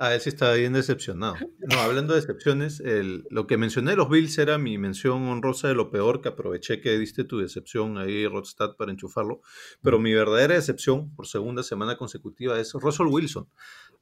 Ah, 0.05 0.17
él 0.17 0.21
sí 0.21 0.31
está 0.31 0.53
bien 0.55 0.73
decepcionado. 0.73 1.37
No, 1.61 1.79
hablando 1.79 2.13
de 2.13 2.21
decepciones, 2.21 2.83
lo 3.31 3.47
que 3.47 3.57
mencioné 3.57 3.93
de 3.93 3.97
los 3.99 4.09
Bills 4.09 4.37
era 4.37 4.59
mi 4.59 4.77
mención 4.77 5.29
honrosa 5.29 5.69
de 5.69 5.75
lo 5.75 5.93
peor, 5.93 6.21
que 6.21 6.31
aproveché 6.31 6.81
que 6.81 6.99
diste 6.99 7.23
tu 7.23 7.39
decepción 7.39 7.99
ahí, 7.99 8.27
Rodstad, 8.27 8.75
para 8.77 8.91
enchufarlo. 8.91 9.43
Pero 9.81 10.01
mi 10.01 10.13
verdadera 10.13 10.55
decepción, 10.55 11.15
por 11.15 11.29
segunda 11.29 11.63
semana 11.63 11.97
consecutiva, 11.97 12.59
es 12.59 12.73
Russell 12.73 13.07
Wilson. 13.07 13.49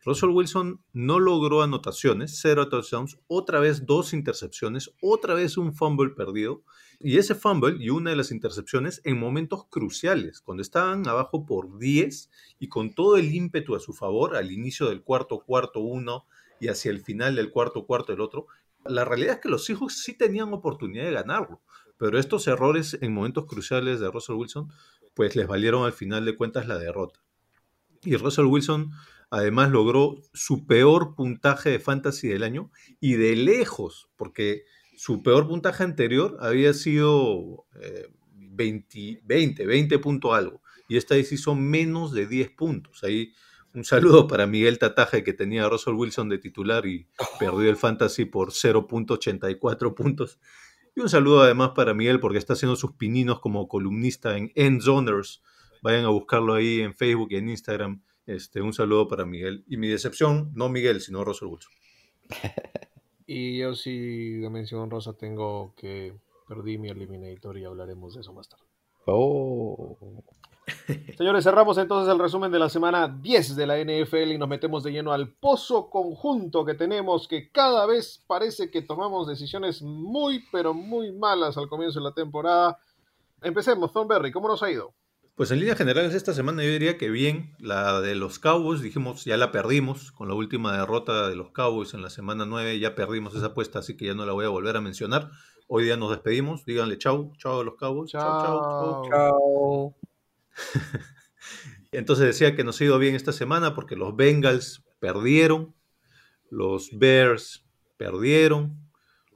Russell 0.03 0.31
Wilson 0.31 0.83
no 0.95 1.19
logró 1.19 1.63
anotaciones, 1.63 2.39
cero 2.41 2.71
touchdowns, 2.71 3.19
otra 3.27 3.61
vez 3.61 3.85
dos 3.85 4.15
intercepciones, 4.15 4.91
otra 5.03 5.35
vez 5.35 5.59
un 5.59 5.75
fumble 5.75 6.11
perdido. 6.11 6.63
Y 7.01 7.19
ese 7.19 7.35
fumble 7.35 7.77
y 7.79 7.91
una 7.91 8.11
de 8.11 8.17
las 8.17 8.31
intercepciones 8.31 9.03
en 9.05 9.19
momentos 9.19 9.67
cruciales, 9.69 10.41
cuando 10.41 10.63
estaban 10.63 11.07
abajo 11.07 11.45
por 11.45 11.79
10 11.79 12.31
y 12.59 12.69
con 12.69 12.95
todo 12.95 13.17
el 13.19 13.35
ímpetu 13.35 13.75
a 13.75 13.81
su 13.81 13.93
favor 13.93 14.37
al 14.37 14.53
inicio 14.53 14.89
del 14.89 15.03
cuarto 15.03 15.41
cuarto 15.41 15.81
uno 15.81 16.27
y 16.61 16.69
hacia 16.69 16.91
el 16.91 17.01
final 17.01 17.37
del 17.37 17.51
cuarto 17.51 17.85
cuarto 17.85 18.15
el 18.15 18.21
otro. 18.23 18.47
La 18.87 19.05
realidad 19.05 19.35
es 19.35 19.41
que 19.41 19.49
los 19.51 19.69
hijos 19.69 19.99
sí 19.99 20.17
tenían 20.17 20.53
oportunidad 20.55 21.05
de 21.05 21.13
ganarlo, 21.13 21.61
pero 21.99 22.19
estos 22.19 22.47
errores 22.47 22.99
en 23.03 23.13
momentos 23.13 23.45
cruciales 23.45 24.01
de 24.01 24.11
Russell 24.11 24.37
Wilson 24.37 24.73
pues 25.13 25.37
les 25.37 25.47
valieron 25.47 25.85
al 25.85 25.93
final 25.93 26.25
de 26.25 26.37
cuentas 26.37 26.67
la 26.67 26.79
derrota. 26.79 27.21
Y 28.03 28.17
Russell 28.17 28.47
Wilson 28.47 28.93
Además 29.31 29.70
logró 29.70 30.16
su 30.35 30.66
peor 30.66 31.14
puntaje 31.14 31.70
de 31.70 31.78
fantasy 31.78 32.28
del 32.28 32.43
año 32.43 32.70
y 33.01 33.14
de 33.14 33.37
lejos, 33.37 34.11
porque 34.16 34.64
su 34.97 35.22
peor 35.22 35.47
puntaje 35.47 35.85
anterior 35.85 36.37
había 36.41 36.74
sido 36.74 37.64
eh, 37.81 38.09
20, 38.35 39.22
20, 39.24 39.66
20 39.66 39.99
puntos 40.01 40.35
algo. 40.35 40.62
Y 40.89 40.97
esta 40.97 41.14
vez 41.14 41.31
hizo 41.31 41.55
menos 41.55 42.12
de 42.12 42.26
10 42.26 42.51
puntos. 42.51 43.05
Ahí 43.05 43.33
un 43.72 43.85
saludo 43.85 44.26
para 44.26 44.49
Miguel 44.49 44.81
Tataje 44.81 45.22
que 45.22 45.33
tenía 45.33 45.64
a 45.64 45.68
Russell 45.68 45.95
Wilson 45.95 46.28
de 46.28 46.39
titular 46.39 46.85
y 46.87 47.07
perdió 47.39 47.70
el 47.70 47.76
fantasy 47.76 48.24
por 48.24 48.51
0.84 48.51 49.95
puntos. 49.95 50.41
Y 50.97 51.01
un 51.01 51.09
saludo 51.09 51.43
además 51.43 51.70
para 51.76 51.95
Miguel 51.95 52.18
porque 52.18 52.39
está 52.39 52.55
haciendo 52.55 52.74
sus 52.74 52.95
pininos 52.95 53.39
como 53.39 53.68
columnista 53.68 54.37
en 54.37 54.51
Endzoners. 54.57 55.43
Vayan 55.83 56.05
a 56.05 56.09
buscarlo 56.09 56.55
ahí 56.55 56.81
en 56.81 56.95
Facebook 56.95 57.28
y 57.31 57.37
en 57.37 57.49
Instagram. 57.49 58.03
Este, 58.27 58.61
un 58.61 58.73
saludo 58.73 59.09
para 59.09 59.25
Miguel. 59.25 59.64
Y 59.66 59.77
mi 59.77 59.89
decepción, 59.89 60.51
no 60.55 60.68
Miguel, 60.68 61.01
sino 61.01 61.25
Russell 61.25 61.49
Wilson. 61.49 61.73
Y 63.33 63.59
yo 63.59 63.77
sí, 63.77 64.39
de 64.39 64.51
mención 64.51 64.91
rosa, 64.91 65.12
tengo 65.12 65.73
que 65.77 66.18
perdí 66.49 66.79
mi 66.79 66.89
Eliminator 66.89 67.57
y 67.59 67.64
hablaremos 67.64 68.14
de 68.14 68.23
eso 68.23 68.33
más 68.33 68.49
tarde. 68.49 68.64
Oh. 69.07 69.97
Señores, 71.16 71.45
cerramos 71.45 71.79
entonces 71.79 72.12
el 72.12 72.18
resumen 72.18 72.51
de 72.51 72.59
la 72.59 72.68
semana 72.68 73.07
10 73.07 73.55
de 73.55 73.66
la 73.68 73.79
NFL 73.79 74.33
y 74.33 74.37
nos 74.39 74.49
metemos 74.49 74.83
de 74.83 74.91
lleno 74.91 75.12
al 75.12 75.33
pozo 75.33 75.91
conjunto 75.91 76.64
que 76.64 76.75
tenemos, 76.75 77.29
que 77.29 77.53
cada 77.53 77.87
vez 77.87 78.21
parece 78.27 78.68
que 78.68 78.83
tomamos 78.83 79.29
decisiones 79.29 79.81
muy, 79.81 80.45
pero 80.51 80.75
muy 80.75 81.12
malas 81.12 81.57
al 81.57 81.68
comienzo 81.68 82.01
de 82.01 82.07
la 82.07 82.14
temporada. 82.14 82.81
Empecemos, 83.43 83.93
Thornberry, 83.93 84.33
¿cómo 84.33 84.49
nos 84.49 84.61
ha 84.64 84.73
ido? 84.73 84.93
Pues 85.41 85.51
en 85.53 85.61
líneas 85.61 85.78
generales 85.78 86.12
esta 86.12 86.34
semana 86.34 86.62
yo 86.62 86.68
diría 86.68 86.99
que 86.99 87.09
bien, 87.09 87.57
la 87.61 88.03
de 88.03 88.14
los 88.14 88.38
Cowboys, 88.38 88.82
dijimos, 88.82 89.24
ya 89.24 89.38
la 89.38 89.51
perdimos 89.51 90.12
con 90.12 90.28
la 90.28 90.34
última 90.34 90.76
derrota 90.76 91.30
de 91.30 91.34
los 91.34 91.51
Cowboys 91.51 91.95
en 91.95 92.03
la 92.03 92.11
semana 92.11 92.45
9, 92.45 92.78
ya 92.78 92.95
perdimos 92.95 93.34
esa 93.34 93.47
apuesta, 93.47 93.78
así 93.78 93.97
que 93.97 94.05
ya 94.05 94.12
no 94.12 94.26
la 94.26 94.34
voy 94.34 94.45
a 94.45 94.51
volver 94.51 94.76
a 94.76 94.82
mencionar. 94.82 95.30
Hoy 95.66 95.84
día 95.84 95.97
nos 95.97 96.11
despedimos, 96.11 96.66
díganle 96.66 96.99
chau, 96.99 97.32
chau 97.38 97.61
a 97.61 97.64
los 97.64 97.76
Cowboys, 97.76 98.11
chau, 98.11 98.20
chau, 98.20 99.09
chau. 99.09 99.09
Chao. 99.09 99.97
Entonces 101.91 102.26
decía 102.26 102.55
que 102.55 102.62
nos 102.62 102.78
ha 102.78 102.84
ido 102.84 102.99
bien 102.99 103.14
esta 103.14 103.32
semana 103.32 103.74
porque 103.74 103.97
los 103.97 104.14
Bengals 104.14 104.84
perdieron, 104.99 105.74
los 106.51 106.91
Bears 106.93 107.64
perdieron, 107.97 108.89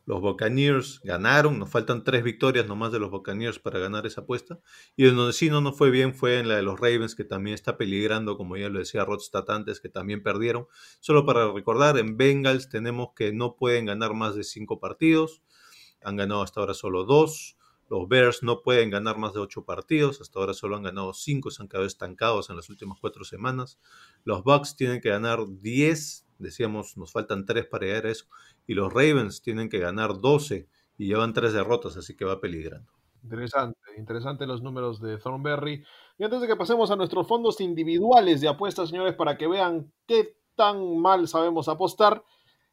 los 0.06 0.20
Buccaneers 0.20 1.00
ganaron, 1.02 1.58
nos 1.58 1.70
faltan 1.70 2.04
tres 2.04 2.22
victorias 2.22 2.66
nomás 2.66 2.92
de 2.92 2.98
los 2.98 3.10
Buccaneers 3.10 3.58
para 3.58 3.78
ganar 3.78 4.06
esa 4.06 4.20
apuesta. 4.22 4.60
Y 4.96 5.08
en 5.08 5.16
donde 5.16 5.32
sí 5.32 5.48
no 5.48 5.60
nos 5.62 5.78
fue 5.78 5.90
bien 5.90 6.14
fue 6.14 6.38
en 6.38 6.48
la 6.48 6.56
de 6.56 6.62
los 6.62 6.78
Ravens, 6.78 7.14
que 7.14 7.24
también 7.24 7.54
está 7.54 7.78
peligrando, 7.78 8.36
como 8.36 8.56
ya 8.56 8.68
lo 8.68 8.78
decía 8.78 9.04
Rodstad 9.04 9.48
antes, 9.50 9.80
que 9.80 9.88
también 9.88 10.22
perdieron. 10.22 10.66
Solo 11.00 11.24
para 11.24 11.50
recordar, 11.50 11.98
en 11.98 12.18
Bengals 12.18 12.68
tenemos 12.68 13.08
que 13.16 13.32
no 13.32 13.56
pueden 13.56 13.86
ganar 13.86 14.12
más 14.12 14.34
de 14.34 14.44
cinco 14.44 14.78
partidos, 14.78 15.42
han 16.02 16.16
ganado 16.16 16.42
hasta 16.42 16.60
ahora 16.60 16.74
solo 16.74 17.04
dos. 17.04 17.56
Los 17.90 18.08
Bears 18.08 18.42
no 18.42 18.62
pueden 18.62 18.90
ganar 18.90 19.18
más 19.18 19.34
de 19.34 19.40
ocho 19.40 19.64
partidos, 19.64 20.20
hasta 20.20 20.38
ahora 20.38 20.54
solo 20.54 20.76
han 20.76 20.82
ganado 20.82 21.12
cinco, 21.12 21.50
se 21.50 21.62
han 21.62 21.68
quedado 21.68 21.86
estancados 21.86 22.48
en 22.48 22.56
las 22.56 22.70
últimas 22.70 22.98
cuatro 22.98 23.24
semanas. 23.24 23.78
Los 24.24 24.42
Bucks 24.42 24.74
tienen 24.74 25.00
que 25.00 25.10
ganar 25.10 25.40
10, 25.46 26.26
decíamos, 26.38 26.96
nos 26.96 27.12
faltan 27.12 27.44
tres 27.44 27.66
para 27.66 27.86
llegar 27.86 28.06
a 28.06 28.10
eso, 28.10 28.26
y 28.66 28.74
los 28.74 28.92
Ravens 28.92 29.42
tienen 29.42 29.68
que 29.68 29.78
ganar 29.78 30.20
12 30.20 30.68
y 30.98 31.06
llevan 31.06 31.32
tres 31.32 31.52
derrotas, 31.52 31.96
así 31.96 32.16
que 32.16 32.24
va 32.24 32.40
peligrando. 32.40 32.90
Interesante, 33.22 33.78
interesante 33.96 34.46
los 34.46 34.62
números 34.62 35.00
de 35.00 35.16
Thornberry. 35.16 35.82
Y 36.18 36.24
antes 36.24 36.40
de 36.42 36.46
que 36.46 36.56
pasemos 36.56 36.90
a 36.90 36.96
nuestros 36.96 37.26
fondos 37.26 37.60
individuales 37.60 38.40
de 38.40 38.48
apuestas, 38.48 38.90
señores, 38.90 39.14
para 39.14 39.38
que 39.38 39.48
vean 39.48 39.90
qué 40.06 40.36
tan 40.54 40.98
mal 40.98 41.26
sabemos 41.26 41.68
apostar, 41.68 42.22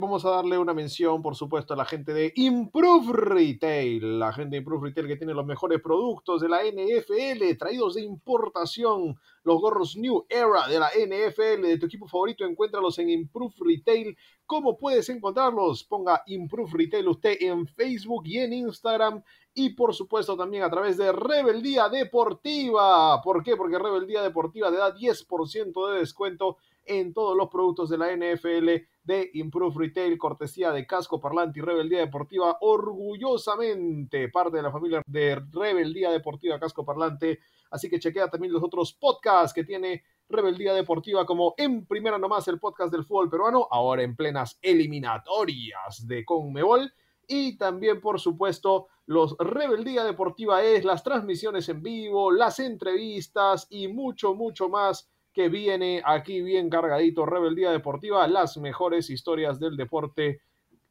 vamos 0.02 0.26
a 0.26 0.32
darle 0.32 0.58
una 0.58 0.74
mención, 0.74 1.22
por 1.22 1.36
supuesto, 1.36 1.74
a 1.74 1.78
la 1.78 1.86
gente 1.86 2.12
de 2.12 2.34
Improve 2.36 3.14
Retail, 3.14 4.20
la 4.20 4.34
gente 4.34 4.56
de 4.56 4.58
Improve 4.58 4.88
Retail 4.88 5.08
que 5.08 5.16
tiene 5.16 5.36
los 5.36 5.46
mejores 5.46 5.80
productos 5.80 6.42
de 6.42 6.50
la 6.50 6.64
NFL, 6.64 7.56
traídos 7.58 7.94
de 7.94 8.02
importación, 8.02 9.16
los 9.44 9.62
gorros 9.62 9.96
New 9.96 10.26
Era 10.28 10.68
de 10.68 10.80
la 10.80 10.90
NFL, 10.90 11.62
de 11.62 11.78
tu 11.78 11.86
equipo 11.86 12.08
favorito, 12.08 12.44
encuéntralos 12.44 12.98
en 12.98 13.12
Improve 13.12 13.54
Retail. 13.60 14.18
¿Cómo 14.48 14.76
puedes 14.76 15.08
encontrarlos? 15.10 15.84
Ponga 15.84 16.24
Improve 16.26 16.72
Retail 16.74 17.08
usted 17.08 17.38
en 17.40 17.68
Facebook 17.68 18.24
y 18.26 18.40
en 18.40 18.54
Instagram 18.54 19.24
y 19.54 19.70
por 19.70 19.94
supuesto 19.94 20.36
también 20.36 20.64
a 20.64 20.70
través 20.70 20.98
de 20.98 21.12
Rebeldía 21.12 21.90
Deportiva. 21.90 23.22
¿Por 23.22 23.44
qué? 23.44 23.56
Porque 23.56 23.78
Rebeldía 23.78 24.24
Deportiva 24.24 24.72
te 24.72 24.78
da 24.78 24.96
10% 24.96 25.94
de 25.94 26.00
descuento 26.00 26.58
en 26.86 27.14
todos 27.14 27.38
los 27.38 27.50
productos 27.50 27.90
de 27.90 27.98
la 27.98 28.16
NFL 28.16 28.86
de 29.04 29.30
Improve 29.34 29.76
Retail, 29.78 30.18
cortesía 30.18 30.72
de 30.72 30.86
Casco 30.86 31.20
Parlante 31.20 31.60
y 31.60 31.64
Rebeldía 31.64 32.00
Deportiva, 32.00 32.58
orgullosamente 32.62 34.30
parte 34.30 34.58
de 34.58 34.64
la 34.64 34.72
familia 34.72 35.02
de 35.06 35.42
Rebeldía 35.52 36.12
Deportiva 36.12 36.60
Casco 36.60 36.86
Parlante. 36.86 37.40
Así 37.72 37.90
que 37.90 38.00
chequea 38.00 38.30
también 38.30 38.54
los 38.54 38.64
otros 38.64 38.94
podcasts 38.94 39.54
que 39.54 39.64
tiene 39.64 40.04
Rebeldía 40.30 40.74
Deportiva, 40.74 41.26
como 41.26 41.54
en 41.58 41.86
primera 41.86 42.18
nomás 42.18 42.48
el 42.48 42.60
podcast 42.60 42.92
del 42.92 43.06
fútbol 43.06 43.30
peruano, 43.30 43.68
ahora 43.70 44.04
en 44.04 44.16
plenas 44.16 44.58
eliminatorias 44.62 46.08
de 46.08 46.26
Conmebol. 46.26 46.94
Y 47.28 47.58
también, 47.58 48.02
por 48.02 48.20
supuesto, 48.20 48.88
los 49.06 49.38
Rebeldía 49.38 50.04
Deportiva 50.04 50.64
es 50.64 50.84
las 50.84 51.04
transmisiones 51.04 51.68
en 51.70 51.82
vivo, 51.82 52.32
las 52.32 52.60
entrevistas 52.60 53.68
y 53.70 53.88
mucho, 53.88 54.34
mucho 54.34 54.70
más 54.70 55.10
que 55.34 55.50
viene 55.50 56.02
aquí 56.06 56.42
bien 56.42 56.70
cargadito. 56.70 57.26
Rebeldía 57.26 57.72
Deportiva, 57.72 58.28
las 58.28 58.58
mejores 58.58 59.10
historias 59.10 59.60
del 59.60 59.78
deporte 59.78 60.42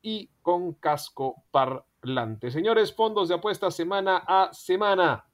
y 0.02 0.30
con 0.42 0.74
casco 0.74 1.44
parlante. 1.50 2.50
Señores, 2.50 2.94
fondos 2.94 3.28
de 3.28 3.34
apuestas 3.34 3.74
semana 3.74 4.22
a 4.26 4.52
semana. 4.52 5.26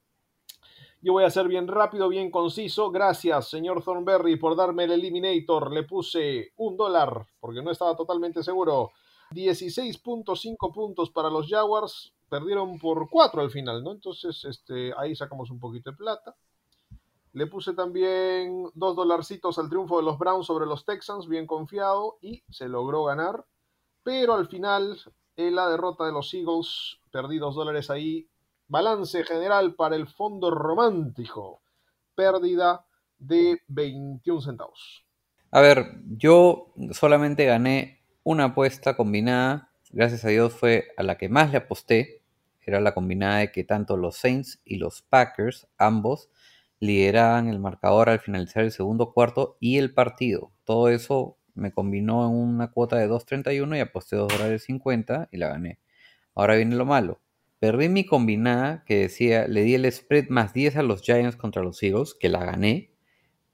Yo 1.02 1.12
voy 1.12 1.24
a 1.24 1.30
ser 1.30 1.46
bien 1.46 1.68
rápido, 1.68 2.08
bien 2.08 2.30
conciso. 2.30 2.90
Gracias, 2.90 3.48
señor 3.48 3.82
Thornberry, 3.84 4.36
por 4.36 4.56
darme 4.56 4.84
el 4.84 4.92
Eliminator. 4.92 5.72
Le 5.72 5.84
puse 5.84 6.52
un 6.56 6.76
dólar 6.76 7.26
porque 7.38 7.62
no 7.62 7.70
estaba 7.70 7.94
totalmente 7.94 8.42
seguro. 8.42 8.90
16.5 9.30 10.72
puntos 10.74 11.10
para 11.10 11.30
los 11.30 11.48
Jaguars. 11.48 12.12
Perdieron 12.28 12.78
por 12.78 13.08
4 13.08 13.40
al 13.40 13.50
final, 13.50 13.84
¿no? 13.84 13.92
Entonces, 13.92 14.44
este, 14.46 14.92
ahí 14.96 15.14
sacamos 15.14 15.50
un 15.50 15.60
poquito 15.60 15.90
de 15.90 15.96
plata. 15.96 16.34
Le 17.36 17.46
puse 17.46 17.74
también 17.74 18.64
dos 18.72 18.96
dolarcitos 18.96 19.58
al 19.58 19.68
triunfo 19.68 19.98
de 19.98 20.04
los 20.04 20.18
Browns 20.18 20.46
sobre 20.46 20.64
los 20.64 20.86
Texans, 20.86 21.28
bien 21.28 21.46
confiado, 21.46 22.16
y 22.22 22.42
se 22.48 22.66
logró 22.66 23.04
ganar. 23.04 23.44
Pero 24.02 24.32
al 24.32 24.48
final, 24.48 24.98
en 25.36 25.54
la 25.54 25.68
derrota 25.68 26.06
de 26.06 26.12
los 26.12 26.32
Eagles, 26.32 26.98
perdí 27.12 27.36
dos 27.36 27.54
dólares 27.54 27.90
ahí. 27.90 28.26
Balance 28.68 29.22
general 29.24 29.74
para 29.74 29.96
el 29.96 30.06
fondo 30.08 30.50
romántico. 30.50 31.60
Pérdida 32.14 32.86
de 33.18 33.60
21 33.68 34.40
centavos. 34.40 35.04
A 35.50 35.60
ver, 35.60 36.00
yo 36.16 36.72
solamente 36.92 37.44
gané 37.44 38.02
una 38.24 38.44
apuesta 38.44 38.96
combinada. 38.96 39.70
Gracias 39.90 40.24
a 40.24 40.28
Dios 40.28 40.54
fue 40.54 40.88
a 40.96 41.02
la 41.02 41.18
que 41.18 41.28
más 41.28 41.50
le 41.50 41.58
aposté. 41.58 42.22
Era 42.62 42.80
la 42.80 42.94
combinada 42.94 43.40
de 43.40 43.52
que 43.52 43.62
tanto 43.62 43.98
los 43.98 44.16
Saints 44.16 44.62
y 44.64 44.76
los 44.76 45.02
Packers, 45.02 45.68
ambos, 45.76 46.30
lideraban 46.80 47.48
el 47.48 47.58
marcador 47.58 48.08
al 48.08 48.20
finalizar 48.20 48.64
el 48.64 48.72
segundo 48.72 49.12
cuarto 49.12 49.56
y 49.60 49.78
el 49.78 49.94
partido. 49.94 50.52
Todo 50.64 50.88
eso 50.88 51.38
me 51.54 51.72
combinó 51.72 52.26
en 52.26 52.34
una 52.34 52.70
cuota 52.70 52.96
de 52.96 53.08
2.31 53.08 53.76
y 53.76 53.80
aposté 53.80 54.16
2 54.16 54.28
dólares 54.28 54.64
50 54.64 55.28
y 55.32 55.36
la 55.38 55.48
gané. 55.48 55.78
Ahora 56.34 56.56
viene 56.56 56.76
lo 56.76 56.84
malo. 56.84 57.20
Perdí 57.58 57.88
mi 57.88 58.04
combinada 58.04 58.84
que 58.84 58.98
decía, 58.98 59.48
le 59.48 59.62
di 59.62 59.74
el 59.74 59.90
spread 59.90 60.28
más 60.28 60.52
10 60.52 60.76
a 60.76 60.82
los 60.82 61.00
Giants 61.00 61.36
contra 61.36 61.62
los 61.62 61.82
Eagles, 61.82 62.14
que 62.14 62.28
la 62.28 62.44
gané, 62.44 62.92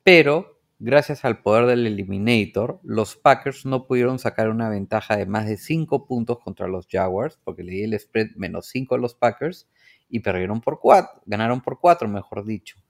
pero 0.03 0.61
gracias 0.81 1.25
al 1.25 1.43
poder 1.43 1.67
del 1.67 1.87
Eliminator, 1.87 2.81
los 2.83 3.15
Packers 3.15 3.65
no 3.65 3.87
pudieron 3.87 4.19
sacar 4.19 4.49
una 4.49 4.69
ventaja 4.69 5.17
de 5.17 5.27
más 5.27 5.47
de 5.47 5.57
5 5.57 6.07
puntos 6.07 6.41
contra 6.41 6.67
los 6.67 6.89
Jaguars, 6.91 7.39
porque 7.45 7.63
le 7.63 7.73
di 7.73 7.85
el 7.85 7.99
spread 7.99 8.33
menos 8.35 8.67
5 8.67 8.97
a 8.97 8.99
los 8.99 9.15
Packers 9.15 9.69
y 10.09 10.19
perdieron 10.19 10.61
por 10.61 10.81
4, 10.81 11.23
ganaron 11.27 11.61
por 11.61 11.79
4, 11.79 12.09
mejor 12.09 12.45
dicho. 12.45 12.83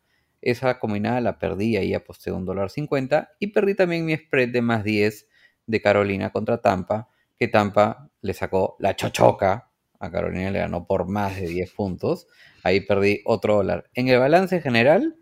Esa 0.42 0.78
combinada 0.78 1.20
la 1.20 1.38
perdí, 1.38 1.76
ahí 1.76 1.94
aposté 1.94 2.32
un 2.32 2.44
dólar 2.44 2.68
50 2.70 3.30
y 3.38 3.48
perdí 3.48 3.74
también 3.74 4.04
mi 4.04 4.16
spread 4.16 4.50
de 4.50 4.60
más 4.62 4.84
10 4.84 5.28
de 5.66 5.80
Carolina 5.80 6.30
contra 6.30 6.60
Tampa, 6.60 7.08
que 7.38 7.48
Tampa 7.48 8.10
le 8.20 8.34
sacó 8.34 8.76
la 8.80 8.94
chochoca, 8.96 9.70
a 10.00 10.10
Carolina 10.10 10.50
le 10.50 10.58
ganó 10.58 10.86
por 10.86 11.08
más 11.08 11.36
de 11.36 11.46
10 11.46 11.72
puntos, 11.72 12.26
ahí 12.64 12.80
perdí 12.80 13.22
otro 13.24 13.54
dólar. 13.56 13.88
En 13.94 14.08
el 14.08 14.18
balance 14.18 14.60
general 14.60 15.16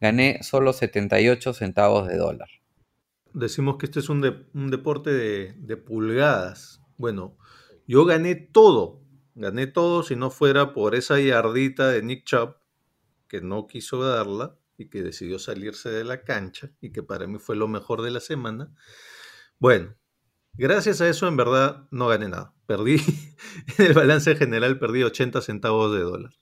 gané 0.00 0.42
solo 0.42 0.72
78 0.72 1.52
centavos 1.52 2.08
de 2.08 2.16
dólar. 2.16 2.48
Decimos 3.34 3.76
que 3.78 3.86
este 3.86 4.00
es 4.00 4.08
un, 4.08 4.20
de- 4.20 4.46
un 4.54 4.70
deporte 4.70 5.10
de, 5.10 5.52
de 5.56 5.76
pulgadas. 5.76 6.82
Bueno, 6.96 7.36
yo 7.86 8.04
gané 8.04 8.34
todo, 8.34 9.00
gané 9.34 9.66
todo 9.66 10.02
si 10.02 10.16
no 10.16 10.30
fuera 10.30 10.72
por 10.72 10.94
esa 10.94 11.20
yardita 11.20 11.88
de 11.90 12.02
Nick 12.02 12.24
Chubb 12.24 12.56
que 13.28 13.40
no 13.40 13.66
quiso 13.66 14.02
darla 14.02 14.58
y 14.82 14.88
que 14.88 15.02
decidió 15.02 15.38
salirse 15.38 15.90
de 15.90 16.04
la 16.04 16.24
cancha 16.24 16.70
y 16.80 16.92
que 16.92 17.02
para 17.02 17.26
mí 17.26 17.38
fue 17.38 17.56
lo 17.56 17.68
mejor 17.68 18.02
de 18.02 18.10
la 18.10 18.20
semana. 18.20 18.74
Bueno, 19.58 19.96
gracias 20.54 21.00
a 21.00 21.08
eso 21.08 21.28
en 21.28 21.36
verdad 21.36 21.86
no 21.90 22.08
gané 22.08 22.28
nada. 22.28 22.54
Perdí, 22.66 22.96
en 23.78 23.86
el 23.86 23.94
balance 23.94 24.36
general 24.36 24.78
perdí 24.78 25.02
80 25.02 25.40
centavos 25.40 25.94
de 25.94 26.00
dólar. 26.00 26.32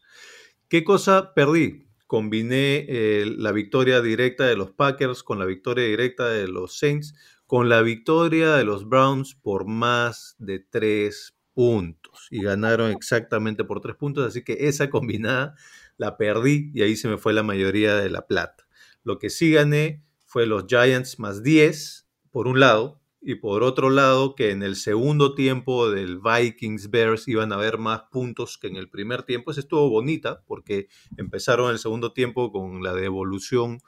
¿Qué 0.69 0.85
cosa 0.85 1.35
perdí? 1.35 1.87
Combiné 2.07 2.87
eh, 2.89 3.27
la 3.27 3.53
victoria 3.53 4.01
directa 4.01 4.45
de 4.45 4.57
los 4.57 4.73
Packers 4.73 5.23
con 5.23 5.39
la 5.39 5.45
victoria 5.45 5.85
directa 5.85 6.29
de 6.29 6.49
los 6.49 6.79
Saints, 6.79 7.15
con 7.47 7.69
la 7.69 7.83
victoria 7.83 8.55
de 8.55 8.65
los 8.65 8.89
Browns 8.89 9.35
por 9.35 9.67
más 9.67 10.35
de 10.39 10.61
3 10.61 11.37
puntos. 11.53 12.27
Y 12.31 12.43
ganaron 12.43 12.91
exactamente 12.91 13.65
por 13.65 13.81
3 13.81 13.97
puntos, 13.97 14.27
así 14.27 14.43
que 14.43 14.57
esa 14.69 14.89
combinada 14.91 15.55
la 16.01 16.17
perdí 16.17 16.71
y 16.73 16.81
ahí 16.81 16.97
se 16.97 17.09
me 17.09 17.19
fue 17.19 17.35
la 17.35 17.43
mayoría 17.43 17.95
de 17.95 18.09
la 18.09 18.27
plata. 18.27 18.67
Lo 19.05 19.19
que 19.19 19.29
sí 19.29 19.53
gané 19.53 20.03
fue 20.25 20.47
los 20.47 20.65
Giants 20.67 21.19
más 21.19 21.43
10, 21.43 22.09
por 22.31 22.49
un 22.49 22.59
lado, 22.59 23.03
y 23.21 23.35
por 23.35 23.63
otro 23.63 23.91
lado 23.91 24.35
que 24.35 24.51
en 24.51 24.63
el 24.63 24.77
segundo 24.77 25.35
tiempo 25.35 25.91
del 25.91 26.19
Vikings 26.19 26.89
Bears 26.89 27.29
iban 27.29 27.53
a 27.53 27.57
haber 27.57 27.77
más 27.77 28.05
puntos 28.11 28.57
que 28.57 28.69
en 28.69 28.77
el 28.77 28.89
primer 28.89 29.25
tiempo. 29.25 29.51
Esa 29.51 29.61
estuvo 29.61 29.91
bonita 29.91 30.43
porque 30.47 30.89
empezaron 31.19 31.71
el 31.71 31.79
segundo 31.79 32.15
tiempo 32.15 32.51
con 32.51 32.83
la 32.83 32.95
devolución 32.95 33.81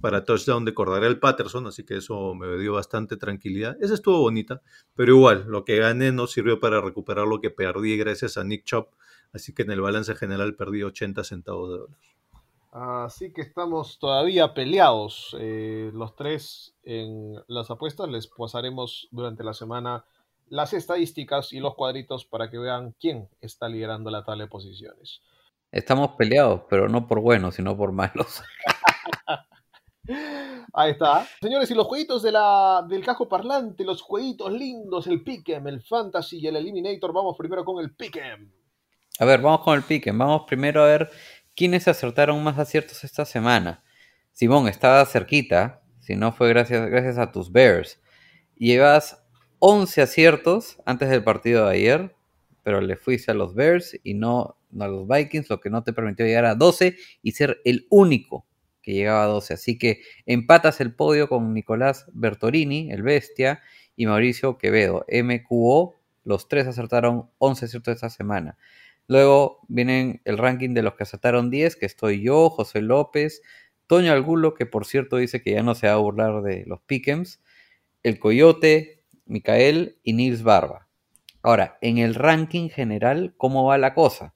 para 0.00 0.24
touchdown 0.24 0.64
de 0.64 0.74
el 1.04 1.20
Patterson, 1.20 1.68
así 1.68 1.84
que 1.84 1.98
eso 1.98 2.34
me 2.34 2.58
dio 2.58 2.72
bastante 2.72 3.16
tranquilidad. 3.16 3.76
Esa 3.80 3.94
estuvo 3.94 4.18
bonita, 4.18 4.60
pero 4.96 5.14
igual, 5.14 5.44
lo 5.46 5.64
que 5.64 5.76
gané 5.76 6.10
no 6.10 6.26
sirvió 6.26 6.58
para 6.58 6.80
recuperar 6.80 7.28
lo 7.28 7.40
que 7.40 7.50
perdí 7.50 7.96
gracias 7.96 8.36
a 8.38 8.42
Nick 8.42 8.64
Chop, 8.64 8.92
así 9.32 9.54
que 9.54 9.62
en 9.62 9.70
el 9.70 9.80
balance 9.80 10.14
general 10.14 10.56
perdí 10.56 10.82
80 10.82 11.24
centavos 11.24 11.70
de 11.70 11.78
dólar. 11.78 11.98
Así 12.70 13.32
que 13.32 13.40
estamos 13.40 13.98
todavía 13.98 14.52
peleados 14.52 15.34
eh, 15.40 15.90
los 15.94 16.14
tres 16.14 16.74
en 16.84 17.34
las 17.48 17.70
apuestas. 17.70 18.08
Les 18.08 18.26
pasaremos 18.26 19.08
durante 19.10 19.42
la 19.42 19.54
semana 19.54 20.04
las 20.48 20.74
estadísticas 20.74 21.52
y 21.52 21.60
los 21.60 21.74
cuadritos 21.74 22.24
para 22.26 22.50
que 22.50 22.58
vean 22.58 22.94
quién 23.00 23.28
está 23.40 23.68
liderando 23.68 24.10
la 24.10 24.24
tabla 24.24 24.44
de 24.44 24.50
posiciones. 24.50 25.22
Estamos 25.72 26.12
peleados, 26.16 26.62
pero 26.68 26.88
no 26.88 27.06
por 27.06 27.20
buenos, 27.20 27.54
sino 27.54 27.76
por 27.76 27.92
malos. 27.92 28.42
Ahí 30.72 30.92
está. 30.92 31.26
Señores, 31.40 31.70
y 31.70 31.74
los 31.74 31.86
jueguitos 31.86 32.22
de 32.22 32.32
la, 32.32 32.84
del 32.88 33.04
cajo 33.04 33.28
parlante, 33.28 33.84
los 33.84 34.00
jueguitos 34.00 34.52
lindos, 34.52 35.06
el 35.06 35.22
Pick'em, 35.22 35.66
el 35.66 35.82
Fantasy 35.82 36.38
y 36.38 36.46
el 36.46 36.56
Eliminator. 36.56 37.12
Vamos 37.12 37.36
primero 37.36 37.64
con 37.64 37.82
el 37.82 37.94
Pick'em. 37.94 38.50
A 39.20 39.24
ver, 39.24 39.40
vamos 39.40 39.62
con 39.62 39.76
el 39.76 39.82
Pick'em. 39.82 40.16
Vamos 40.16 40.44
primero 40.46 40.84
a 40.84 40.86
ver 40.86 41.10
quiénes 41.56 41.88
acertaron 41.88 42.40
más 42.44 42.56
aciertos 42.56 43.02
esta 43.02 43.24
semana. 43.24 43.82
Simón, 44.32 44.68
estaba 44.68 45.04
cerquita, 45.06 45.82
si 45.98 46.14
no 46.14 46.30
fue 46.30 46.48
gracias, 46.48 46.88
gracias 46.88 47.18
a 47.18 47.32
tus 47.32 47.50
Bears. 47.50 48.00
Llevas 48.54 49.24
11 49.58 50.02
aciertos 50.02 50.78
antes 50.86 51.10
del 51.10 51.24
partido 51.24 51.66
de 51.66 51.72
ayer, 51.72 52.14
pero 52.62 52.80
le 52.80 52.96
fuiste 52.96 53.32
a 53.32 53.34
los 53.34 53.56
Bears 53.56 53.98
y 54.04 54.14
no, 54.14 54.56
no 54.70 54.84
a 54.84 54.88
los 54.88 55.08
Vikings, 55.08 55.50
lo 55.50 55.58
que 55.58 55.68
no 55.68 55.82
te 55.82 55.92
permitió 55.92 56.24
llegar 56.24 56.44
a 56.44 56.54
12 56.54 56.96
y 57.20 57.32
ser 57.32 57.60
el 57.64 57.88
único 57.90 58.46
que 58.82 58.92
llegaba 58.92 59.24
a 59.24 59.26
12. 59.26 59.54
Así 59.54 59.78
que 59.78 60.00
empatas 60.26 60.80
el 60.80 60.94
podio 60.94 61.28
con 61.28 61.52
Nicolás 61.52 62.06
Bertorini, 62.12 62.92
el 62.92 63.02
bestia, 63.02 63.62
y 63.96 64.06
Mauricio 64.06 64.58
Quevedo, 64.58 65.04
MQO. 65.08 65.96
Los 66.22 66.46
tres 66.46 66.68
acertaron 66.68 67.30
11 67.38 67.64
aciertos 67.64 67.96
esta 67.96 68.10
semana. 68.10 68.56
Luego 69.08 69.60
vienen 69.68 70.20
el 70.24 70.36
ranking 70.36 70.74
de 70.74 70.82
los 70.82 70.94
que 70.94 71.02
acertaron 71.02 71.50
10, 71.50 71.76
que 71.76 71.86
estoy 71.86 72.22
yo, 72.22 72.50
José 72.50 72.82
López, 72.82 73.42
Toño 73.86 74.12
Algulo, 74.12 74.52
que 74.52 74.66
por 74.66 74.84
cierto 74.84 75.16
dice 75.16 75.42
que 75.42 75.52
ya 75.52 75.62
no 75.62 75.74
se 75.74 75.86
va 75.86 75.94
a 75.94 75.96
burlar 75.96 76.42
de 76.42 76.64
los 76.66 76.80
Pickens, 76.82 77.42
el 78.02 78.18
Coyote, 78.18 79.02
Micael 79.24 79.98
y 80.02 80.12
Nils 80.12 80.42
Barba. 80.42 80.88
Ahora, 81.42 81.78
en 81.80 81.96
el 81.96 82.14
ranking 82.14 82.68
general, 82.68 83.34
¿cómo 83.38 83.64
va 83.64 83.78
la 83.78 83.94
cosa? 83.94 84.34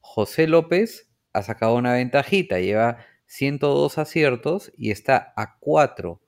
José 0.00 0.46
López 0.46 1.10
ha 1.34 1.42
sacado 1.42 1.76
una 1.76 1.92
ventajita, 1.92 2.60
lleva 2.60 2.98
102 3.26 3.98
aciertos 3.98 4.72
y 4.74 4.90
está 4.90 5.34
a 5.36 5.58
4 5.58 6.18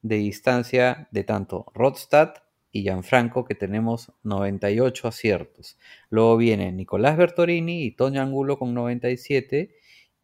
de 0.00 0.16
distancia 0.16 1.08
de 1.10 1.24
tanto 1.24 1.66
Rodstad 1.74 2.34
y 2.76 2.82
Gianfranco, 2.82 3.44
que 3.46 3.54
tenemos 3.54 4.12
98 4.22 5.08
aciertos. 5.08 5.78
Luego 6.10 6.36
vienen 6.36 6.76
Nicolás 6.76 7.16
Bertorini 7.16 7.84
y 7.84 7.92
Toño 7.92 8.20
Angulo 8.20 8.58
con 8.58 8.74
97 8.74 9.74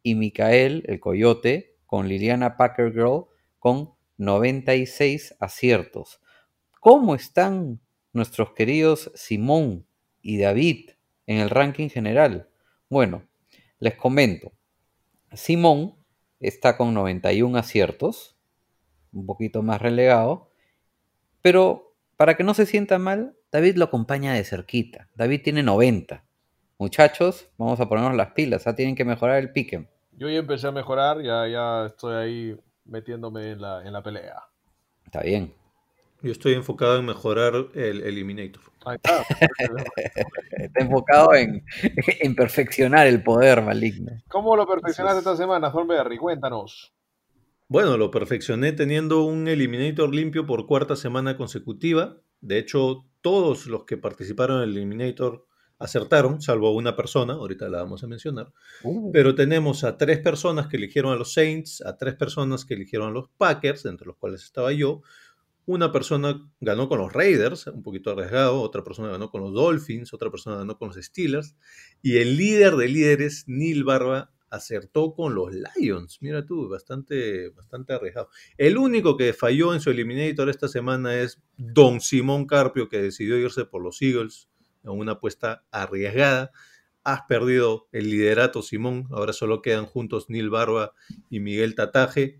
y 0.03 0.15
Micael, 0.15 0.83
el 0.87 0.99
Coyote, 0.99 1.77
con 1.87 2.07
Liliana 2.07 2.55
Packer 2.55 2.91
Girl 2.91 3.25
con 3.57 3.93
96 4.17 5.35
aciertos. 5.39 6.21
¿Cómo 6.79 7.15
están 7.15 7.79
nuestros 8.11 8.51
queridos 8.53 9.11
Simón 9.15 9.87
y 10.21 10.37
David 10.37 10.91
en 11.25 11.39
el 11.39 11.49
ranking 11.49 11.89
general? 11.89 12.49
Bueno, 12.87 13.23
les 13.79 13.95
comento. 13.95 14.51
Simón 15.31 15.95
está 16.39 16.77
con 16.77 16.93
91 16.93 17.57
aciertos, 17.57 18.37
un 19.11 19.25
poquito 19.25 19.63
más 19.63 19.81
relegado, 19.81 20.51
pero 21.41 21.92
para 22.23 22.37
que 22.37 22.45
no 22.45 22.53
se 22.53 22.65
sienta 22.65 22.99
mal, 22.99 23.35
David 23.51 23.75
lo 23.75 23.83
acompaña 23.83 24.31
de 24.31 24.45
cerquita. 24.45 25.09
David 25.13 25.41
tiene 25.43 25.61
90. 25.61 26.23
Muchachos, 26.77 27.49
vamos 27.57 27.81
a 27.81 27.89
ponernos 27.89 28.15
las 28.15 28.31
pilas, 28.31 28.63
ya 28.63 28.73
tienen 28.73 28.95
que 28.95 29.03
mejorar 29.03 29.39
el 29.39 29.51
pique. 29.51 29.89
Yo 30.13 30.29
ya 30.29 30.37
empecé 30.37 30.67
a 30.67 30.71
mejorar, 30.71 31.21
ya, 31.21 31.45
ya 31.49 31.87
estoy 31.87 32.15
ahí 32.15 32.57
metiéndome 32.85 33.51
en 33.51 33.59
la, 33.59 33.85
en 33.85 33.91
la 33.91 34.01
pelea. 34.01 34.41
Está 35.03 35.19
bien. 35.19 35.53
Yo 36.21 36.31
estoy 36.31 36.53
enfocado 36.53 36.97
en 36.97 37.07
mejorar 37.07 37.55
el 37.73 38.01
Eliminator. 38.01 38.63
Ahí 38.85 38.95
está. 38.95 39.25
está 40.53 40.81
enfocado 40.81 41.33
en, 41.33 41.65
en, 42.21 42.35
perfeccionar 42.37 43.05
el 43.05 43.21
poder 43.21 43.61
maligno. 43.63 44.13
¿Cómo 44.29 44.55
lo 44.55 44.65
perfeccionaste 44.65 45.19
esta 45.19 45.35
semana, 45.35 45.73
Thornberry? 45.73 46.15
Cuéntanos. 46.15 46.93
Bueno, 47.73 47.97
lo 47.97 48.11
perfeccioné 48.11 48.71
teniendo 48.71 49.23
un 49.23 49.47
Eliminator 49.47 50.13
limpio 50.13 50.45
por 50.45 50.67
cuarta 50.67 50.95
semana 50.95 51.37
consecutiva. 51.37 52.21
De 52.39 52.59
hecho, 52.59 53.09
todos 53.21 53.65
los 53.65 53.85
que 53.85 53.97
participaron 53.97 54.57
en 54.57 54.69
el 54.69 54.77
Eliminator 54.77 55.47
acertaron, 55.79 56.39
salvo 56.39 56.71
una 56.75 56.95
persona, 56.95 57.33
ahorita 57.33 57.69
la 57.69 57.79
vamos 57.79 58.03
a 58.03 58.07
mencionar. 58.07 58.53
Uh. 58.83 59.11
Pero 59.11 59.33
tenemos 59.33 59.83
a 59.83 59.97
tres 59.97 60.19
personas 60.19 60.67
que 60.67 60.77
eligieron 60.77 61.13
a 61.13 61.15
los 61.15 61.33
Saints, 61.33 61.81
a 61.81 61.97
tres 61.97 62.13
personas 62.13 62.63
que 62.63 62.75
eligieron 62.75 63.07
a 63.07 63.11
los 63.11 63.29
Packers, 63.39 63.85
entre 63.85 64.05
los 64.05 64.17
cuales 64.17 64.43
estaba 64.43 64.71
yo. 64.71 65.01
Una 65.65 65.91
persona 65.91 66.47
ganó 66.59 66.87
con 66.87 66.99
los 66.99 67.11
Raiders, 67.11 67.65
un 67.65 67.81
poquito 67.81 68.11
arriesgado, 68.11 68.61
otra 68.61 68.83
persona 68.83 69.09
ganó 69.09 69.31
con 69.31 69.41
los 69.41 69.51
Dolphins, 69.51 70.13
otra 70.13 70.29
persona 70.29 70.57
ganó 70.57 70.77
con 70.77 70.89
los 70.89 70.97
Steelers. 71.03 71.55
Y 72.03 72.17
el 72.17 72.37
líder 72.37 72.75
de 72.75 72.87
líderes, 72.87 73.45
Neil 73.47 73.83
Barba, 73.83 74.32
acertó 74.53 75.15
con 75.15 75.33
los 75.33 75.49
Lions. 75.51 76.19
Mira 76.21 76.45
tú, 76.45 76.69
bastante, 76.69 77.49
bastante 77.49 77.93
arriesgado. 77.93 78.29
El 78.55 78.77
único 78.77 79.17
que 79.17 79.33
falló 79.33 79.73
en 79.73 79.81
su 79.81 79.89
Eliminator 79.89 80.47
esta 80.47 80.67
semana 80.67 81.15
es 81.15 81.41
Don 81.57 81.99
Simón 81.99 82.45
Carpio, 82.45 82.87
que 82.87 83.01
decidió 83.01 83.35
irse 83.37 83.65
por 83.65 83.81
los 83.81 83.99
Eagles 84.01 84.49
en 84.83 84.91
una 84.91 85.13
apuesta 85.13 85.65
arriesgada. 85.71 86.51
Has 87.03 87.23
perdido 87.23 87.87
el 87.91 88.11
liderato, 88.11 88.61
Simón. 88.61 89.07
Ahora 89.09 89.33
solo 89.33 89.63
quedan 89.63 89.87
juntos 89.87 90.29
Neil 90.29 90.51
Barba 90.51 90.93
y 91.31 91.39
Miguel 91.39 91.73
Tataje. 91.73 92.39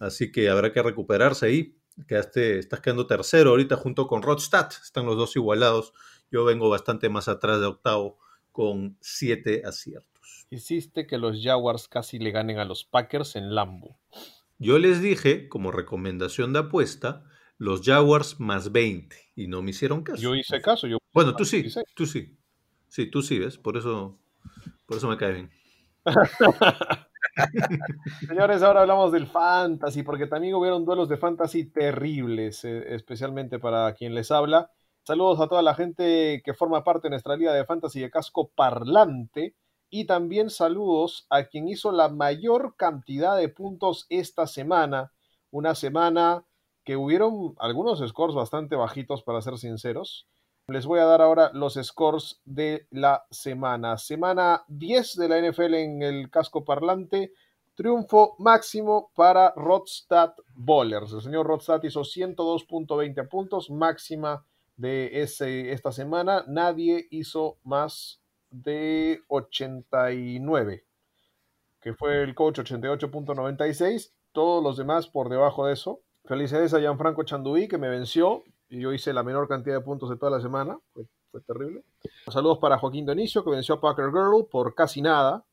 Así 0.00 0.32
que 0.32 0.48
habrá 0.50 0.72
que 0.72 0.82
recuperarse 0.82 1.46
ahí. 1.46 1.76
Quedaste, 2.08 2.58
estás 2.58 2.80
quedando 2.80 3.06
tercero 3.06 3.50
ahorita 3.50 3.76
junto 3.76 4.08
con 4.08 4.22
Rodstad. 4.22 4.68
Están 4.82 5.06
los 5.06 5.16
dos 5.16 5.36
igualados. 5.36 5.92
Yo 6.28 6.44
vengo 6.44 6.68
bastante 6.68 7.08
más 7.08 7.28
atrás 7.28 7.60
de 7.60 7.66
octavo 7.66 8.18
con 8.50 8.98
siete 9.00 9.62
aciertos 9.64 10.11
hiciste 10.52 11.06
que 11.06 11.18
los 11.18 11.42
Jaguars 11.42 11.88
casi 11.88 12.18
le 12.18 12.30
ganen 12.30 12.58
a 12.58 12.64
los 12.64 12.84
Packers 12.84 13.36
en 13.36 13.54
Lambo. 13.54 13.98
Yo 14.58 14.78
les 14.78 15.00
dije, 15.00 15.48
como 15.48 15.72
recomendación 15.72 16.52
de 16.52 16.60
apuesta, 16.60 17.24
los 17.56 17.82
Jaguars 17.82 18.38
más 18.38 18.70
20 18.70 19.16
y 19.34 19.48
no 19.48 19.62
me 19.62 19.70
hicieron 19.70 20.02
caso. 20.02 20.20
Yo 20.20 20.34
hice 20.34 20.60
caso. 20.60 20.86
Yo 20.86 20.98
bueno, 21.12 21.34
tú 21.34 21.44
sí, 21.44 21.64
tú 21.94 22.06
sí. 22.06 22.36
Sí, 22.88 23.06
tú 23.06 23.22
sí, 23.22 23.38
¿ves? 23.38 23.56
Por 23.56 23.78
eso, 23.78 24.18
por 24.86 24.98
eso 24.98 25.08
me 25.08 25.16
cae 25.16 25.32
bien. 25.32 25.50
Señores, 28.28 28.62
ahora 28.62 28.82
hablamos 28.82 29.10
del 29.12 29.26
fantasy, 29.26 30.02
porque 30.02 30.26
también 30.26 30.54
hubieron 30.54 30.84
duelos 30.84 31.08
de 31.08 31.16
fantasy 31.16 31.64
terribles, 31.64 32.64
eh, 32.64 32.94
especialmente 32.94 33.58
para 33.58 33.94
quien 33.94 34.14
les 34.14 34.30
habla. 34.30 34.70
Saludos 35.04 35.40
a 35.40 35.48
toda 35.48 35.62
la 35.62 35.74
gente 35.74 36.42
que 36.44 36.52
forma 36.52 36.84
parte 36.84 37.06
de 37.06 37.12
nuestra 37.12 37.36
liga 37.36 37.54
de 37.54 37.64
fantasy 37.64 38.00
de 38.00 38.10
casco 38.10 38.50
parlante. 38.54 39.56
Y 39.94 40.06
también 40.06 40.48
saludos 40.48 41.26
a 41.28 41.44
quien 41.44 41.68
hizo 41.68 41.92
la 41.92 42.08
mayor 42.08 42.76
cantidad 42.78 43.36
de 43.36 43.50
puntos 43.50 44.06
esta 44.08 44.46
semana. 44.46 45.12
Una 45.50 45.74
semana 45.74 46.46
que 46.82 46.96
hubieron 46.96 47.54
algunos 47.58 47.98
scores 48.08 48.34
bastante 48.34 48.74
bajitos, 48.74 49.22
para 49.22 49.42
ser 49.42 49.58
sinceros. 49.58 50.26
Les 50.66 50.86
voy 50.86 50.98
a 50.98 51.04
dar 51.04 51.20
ahora 51.20 51.50
los 51.52 51.74
scores 51.74 52.40
de 52.46 52.86
la 52.90 53.26
semana. 53.30 53.98
Semana 53.98 54.64
10 54.68 55.16
de 55.16 55.28
la 55.28 55.38
NFL 55.46 55.74
en 55.74 56.02
el 56.02 56.30
casco 56.30 56.64
parlante. 56.64 57.34
Triunfo 57.74 58.34
máximo 58.38 59.12
para 59.14 59.52
Rodstad 59.56 60.32
Bowlers. 60.54 61.12
El 61.12 61.20
señor 61.20 61.46
Rodstad 61.46 61.82
hizo 61.82 62.00
102.20 62.00 63.28
puntos, 63.28 63.68
máxima 63.68 64.42
de 64.74 65.20
ese, 65.20 65.70
esta 65.72 65.92
semana, 65.92 66.44
nadie 66.48 67.08
hizo 67.10 67.58
más 67.62 68.21
de 68.52 69.20
89, 69.28 70.84
que 71.80 71.94
fue 71.94 72.22
el 72.22 72.34
coach 72.34 72.60
88.96, 72.60 74.12
todos 74.32 74.62
los 74.62 74.76
demás 74.76 75.08
por 75.08 75.28
debajo 75.28 75.66
de 75.66 75.72
eso. 75.72 76.00
Felicidades 76.24 76.72
a 76.74 76.78
Gianfranco 76.78 77.24
Chanduí, 77.24 77.66
que 77.66 77.78
me 77.78 77.88
venció 77.88 78.44
y 78.68 78.80
yo 78.80 78.92
hice 78.92 79.12
la 79.12 79.22
menor 79.22 79.48
cantidad 79.48 79.76
de 79.76 79.82
puntos 79.82 80.08
de 80.08 80.16
toda 80.16 80.30
la 80.30 80.40
semana, 80.40 80.78
fue, 80.94 81.40
terrible. 81.42 81.82
Saludos 82.28 82.58
para 82.58 82.78
Joaquín 82.78 83.04
Donicio, 83.04 83.44
que 83.44 83.50
venció 83.50 83.74
a 83.74 83.80
Packer 83.80 84.10
Girl 84.10 84.46
por 84.50 84.74
casi 84.74 85.02
nada. 85.02 85.44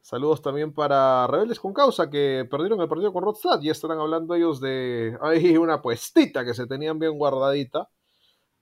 Saludos 0.00 0.40
también 0.40 0.72
para 0.72 1.26
Rebeldes 1.26 1.58
con 1.58 1.72
Causa, 1.72 2.08
que 2.08 2.46
perdieron 2.50 2.80
el 2.80 2.88
partido 2.88 3.12
con 3.12 3.24
Rodstad. 3.24 3.60
Ya 3.60 3.72
estarán 3.72 3.98
hablando 3.98 4.34
ellos 4.34 4.60
de 4.60 5.18
una 5.60 5.82
puestita 5.82 6.44
que 6.44 6.54
se 6.54 6.66
tenían 6.66 6.98
bien 6.98 7.18
guardadita. 7.18 7.88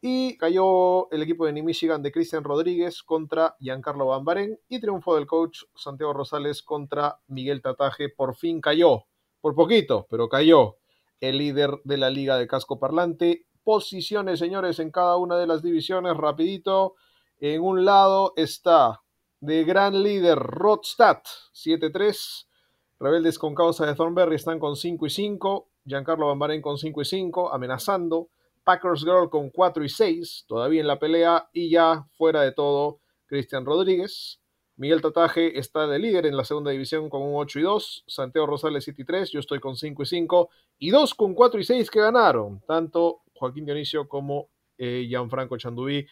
Y 0.07 0.37
cayó 0.37 1.11
el 1.13 1.23
equipo 1.23 1.47
de 1.47 1.55
New 1.55 1.65
Michigan 1.65 2.03
de 2.03 2.13
Cristian 2.13 2.45
Rodríguez 2.45 3.03
contra 3.03 3.57
Giancarlo 3.59 4.09
Bambaren. 4.09 4.61
Y 4.69 4.79
triunfo 4.79 5.15
del 5.15 5.27
coach 5.27 5.63
Santiago 5.75 6.13
Rosales 6.13 6.63
contra 6.63 7.21
Miguel 7.29 7.63
Tataje. 7.63 8.11
Por 8.11 8.35
fin 8.35 8.61
cayó. 8.61 9.07
Por 9.41 9.55
poquito, 9.55 10.07
pero 10.11 10.29
cayó. 10.29 10.77
El 11.23 11.39
líder 11.39 11.81
de 11.85 11.97
la 11.97 12.11
liga 12.11 12.37
de 12.37 12.47
casco 12.47 12.79
parlante. 12.79 13.47
Posiciones, 13.63 14.39
señores, 14.41 14.79
en 14.79 14.91
cada 14.91 15.17
una 15.17 15.39
de 15.39 15.47
las 15.47 15.63
divisiones. 15.63 16.15
Rapidito. 16.19 16.97
En 17.41 17.63
un 17.63 17.87
lado 17.87 18.35
está 18.37 19.01
de 19.41 19.65
gran 19.65 20.03
líder 20.03 20.37
Rodstad, 20.39 21.23
7-3. 21.55 22.47
Rebeldes 23.01 23.39
con 23.39 23.55
causa 23.55 23.87
de 23.87 23.95
Thornberry 23.95 24.35
están 24.35 24.59
con 24.59 24.77
5 24.77 25.07
y 25.07 25.11
5. 25.11 25.69
Giancarlo 25.87 26.27
Bambaren 26.27 26.61
con 26.61 26.77
5 26.77 27.01
y 27.01 27.05
5, 27.07 27.55
amenazando. 27.55 28.29
Packers 28.65 29.05
Girl 29.05 29.29
con 29.31 29.51
4 29.51 29.85
y 29.85 29.89
6, 29.89 30.47
todavía 30.49 30.81
en 30.81 30.87
la 30.87 30.99
pelea. 30.99 31.49
Y 31.53 31.71
ya 31.71 32.07
fuera 32.17 32.43
de 32.43 32.53
todo, 32.53 33.01
Cristian 33.27 33.65
Rodríguez. 33.65 34.41
Miguel 34.77 35.03
Tataje 35.03 35.57
está 35.59 35.87
de 35.87 36.01
líder 36.01 36.27
en 36.27 36.37
la 36.37 36.45
segunda 36.45 36.73
división 36.73 37.09
con 37.09 37.23
un 37.23 37.35
8 37.37 37.61
y 37.61 37.63
2. 37.63 38.05
Santiago 38.07 38.47
Rosales 38.47 38.85
7 38.85 39.03
y 39.03 39.05
3. 39.05 39.31
Yo 39.31 39.41
estoy 39.41 39.61
con 39.61 39.77
5 39.77 40.03
y 40.03 40.07
5. 40.07 40.51
Y 40.79 40.91
dos 40.91 41.15
con 41.15 41.35
4 41.35 41.61
y 41.61 41.65
6 41.65 41.91
que 41.91 42.01
ganaron. 42.01 42.61
Tanto 42.67 43.23
Joaquín 43.35 43.67
Dionisio 43.67 44.09
como 44.09 44.49
eh, 44.77 45.07
Gianfranco 45.09 45.57
Chanduí. 45.57 46.07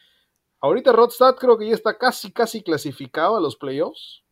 Ahorita 0.61 0.92
Rodstad 0.92 1.34
creo 1.34 1.59
que 1.59 1.66
ya 1.66 1.74
está 1.74 1.98
casi, 1.98 2.30
casi 2.30 2.62
clasificado 2.62 3.36
a 3.36 3.40
los 3.40 3.57
playoffs. 3.57 4.22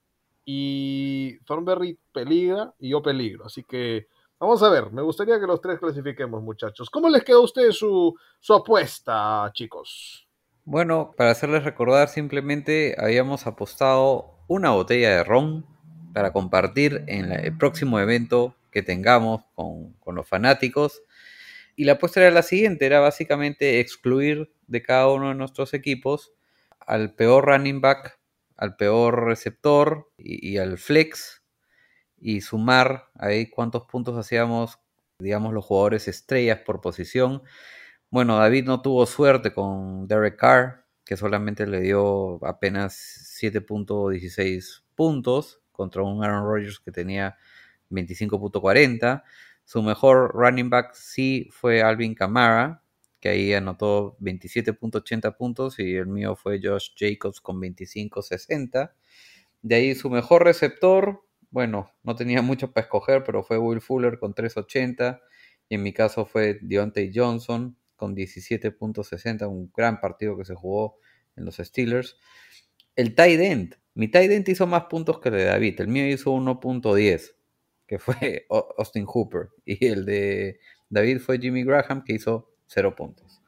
Y 0.45 1.39
Thornberry 1.45 1.99
peligra 2.13 2.73
y 2.79 2.91
yo 2.91 3.03
peligro. 3.03 3.47
Así 3.47 3.65
que 3.65 4.07
vamos 4.41 4.63
a 4.63 4.71
ver. 4.71 4.91
Me 4.91 5.03
gustaría 5.03 5.39
que 5.39 5.47
los 5.47 5.61
tres 5.61 5.79
clasifiquemos, 5.79 6.43
muchachos. 6.43 6.91
¿Cómo 6.91 7.09
les 7.09 7.23
quedó 7.23 7.39
a 7.39 7.45
ustedes 7.45 7.77
su, 7.77 8.17
su 8.41 8.55
apuesta, 8.55 9.51
chicos? 9.53 10.27
Bueno, 10.65 11.13
para 11.17 11.31
hacerles 11.31 11.65
recordar, 11.65 12.09
simplemente 12.09 12.97
habíamos 12.99 13.47
apostado 13.47 14.39
una 14.49 14.71
botella 14.71 15.11
de 15.11 15.25
ron 15.25 15.67
para 16.13 16.33
compartir 16.33 17.05
en 17.07 17.31
el 17.31 17.57
próximo 17.57 18.01
evento 18.01 18.57
que 18.73 18.83
tengamos 18.83 19.43
con, 19.55 19.93
con 19.95 20.15
los 20.15 20.27
fanáticos. 20.27 21.03
Y 21.77 21.85
la 21.85 21.93
apuesta 21.93 22.21
era 22.21 22.31
la 22.31 22.43
siguiente, 22.43 22.87
era 22.87 23.01
básicamente 23.01 23.81
excluir 23.81 24.53
de 24.67 24.83
cada 24.83 25.09
uno 25.09 25.29
de 25.29 25.35
nuestros 25.35 25.75
equipos 25.75 26.33
al 26.81 27.15
peor 27.15 27.47
running 27.47 27.81
back, 27.81 28.19
al 28.57 28.77
peor 28.77 29.25
receptor 29.25 30.11
y 30.19 30.59
al 30.59 30.77
flex 30.77 31.40
y 32.21 32.43
sumar 32.43 33.09
ahí 33.15 33.49
cuántos 33.51 33.85
puntos 33.85 34.17
hacíamos, 34.17 34.79
digamos, 35.19 35.53
los 35.53 35.65
jugadores 35.65 36.09
estrellas 36.09 36.61
por 36.65 36.81
posición. 36.81 37.43
Bueno, 38.11 38.37
David 38.37 38.65
no 38.65 38.83
tuvo 38.83 39.07
suerte 39.07 39.53
con 39.53 40.07
Derek 40.07 40.37
Carr, 40.37 40.85
que 41.05 41.17
solamente 41.17 41.67
le 41.67 41.81
dio 41.81 42.45
apenas 42.45 42.95
7.16 43.41 44.83
puntos 44.95 45.61
contra 45.73 46.03
un 46.03 46.23
Aaron 46.23 46.45
Rodgers 46.45 46.81
que 46.81 46.93
tenía 46.93 47.37
25.40. 47.91 49.23
Su 49.65 49.83
mejor 49.83 50.33
running 50.35 50.71
back 50.71 50.95
sí 50.95 51.49
fue 51.53 51.83
Alvin 51.83 52.15
Kamara, 52.15 52.83
que 53.21 53.29
ahí 53.29 53.53
anotó 53.55 54.17
27.80 54.21 55.37
puntos 55.37 55.79
y 55.79 55.95
el 55.95 56.07
mío 56.07 56.37
fue 56.37 56.61
Josh 56.63 56.91
Jacobs 56.97 57.41
con 57.41 57.61
25.60. 57.61 58.93
De 59.63 59.75
ahí 59.75 59.95
su 59.95 60.11
mejor 60.11 60.45
receptor, 60.45 61.23
bueno, 61.51 61.93
no 62.03 62.17
tenía 62.17 62.43
mucho 62.43 62.73
para 62.73 62.85
escoger, 62.85 63.25
pero 63.25 63.43
fue 63.43 63.59
Will 63.59 63.81
Fuller 63.81 64.19
con 64.19 64.35
3.80 64.35 65.21
y 65.69 65.75
en 65.77 65.83
mi 65.83 65.93
caso 65.93 66.25
fue 66.27 66.59
Deontay 66.63 67.13
Johnson 67.15 67.77
con 67.97 68.17
17.60, 68.17 69.49
un 69.49 69.71
gran 69.77 70.01
partido 70.01 70.37
que 70.37 70.45
se 70.45 70.55
jugó 70.55 70.99
en 71.37 71.45
los 71.45 71.57
Steelers. 71.57 72.17
El 72.97 73.15
tight 73.15 73.41
end, 73.41 73.77
mi 73.95 74.09
tight 74.09 74.31
end 74.31 74.49
hizo 74.49 74.67
más 74.67 74.85
puntos 74.85 75.21
que 75.21 75.29
el 75.29 75.37
de 75.37 75.45
David, 75.45 75.81
el 75.81 75.89
mío 75.89 76.09
hizo 76.09 76.33
1.10, 76.33 77.35
que 77.87 77.99
fue 77.99 78.47
Austin 78.79 79.05
Hooper, 79.07 79.49
y 79.65 79.87
el 79.87 80.05
de 80.07 80.61
David 80.89 81.19
fue 81.19 81.39
Jimmy 81.39 81.65
Graham, 81.65 82.05
que 82.05 82.15
hizo 82.15 82.53
0 82.67 82.95
puntos. 82.97 83.43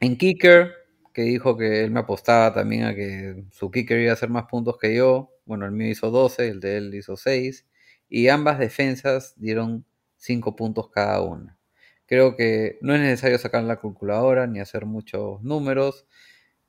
En 0.00 0.16
kicker, 0.16 0.72
que 1.12 1.22
dijo 1.22 1.56
que 1.56 1.84
él 1.84 1.90
me 1.90 2.00
apostaba 2.00 2.52
también 2.52 2.84
a 2.84 2.94
que 2.94 3.44
su 3.50 3.70
kicker 3.70 4.00
iba 4.00 4.10
a 4.10 4.14
hacer 4.14 4.28
más 4.28 4.44
puntos 4.44 4.76
que 4.78 4.94
yo. 4.94 5.32
Bueno, 5.46 5.64
el 5.64 5.72
mío 5.72 5.90
hizo 5.90 6.10
12, 6.10 6.48
el 6.48 6.60
de 6.60 6.76
él 6.76 6.94
hizo 6.94 7.16
6. 7.16 7.66
Y 8.08 8.28
ambas 8.28 8.58
defensas 8.58 9.34
dieron 9.36 9.86
5 10.16 10.56
puntos 10.56 10.90
cada 10.90 11.22
una. 11.22 11.58
Creo 12.06 12.36
que 12.36 12.78
no 12.82 12.94
es 12.94 13.00
necesario 13.00 13.38
sacar 13.38 13.64
la 13.64 13.80
calculadora 13.80 14.46
ni 14.46 14.60
hacer 14.60 14.86
muchos 14.86 15.42
números, 15.42 16.06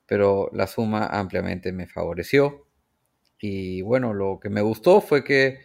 pero 0.05 0.49
la 0.53 0.67
suma 0.67 1.05
ampliamente 1.05 1.71
me 1.71 1.87
favoreció. 1.87 2.67
Y 3.39 3.81
bueno, 3.81 4.13
lo 4.13 4.39
que 4.39 4.49
me 4.49 4.61
gustó 4.61 5.01
fue 5.01 5.23
que 5.23 5.59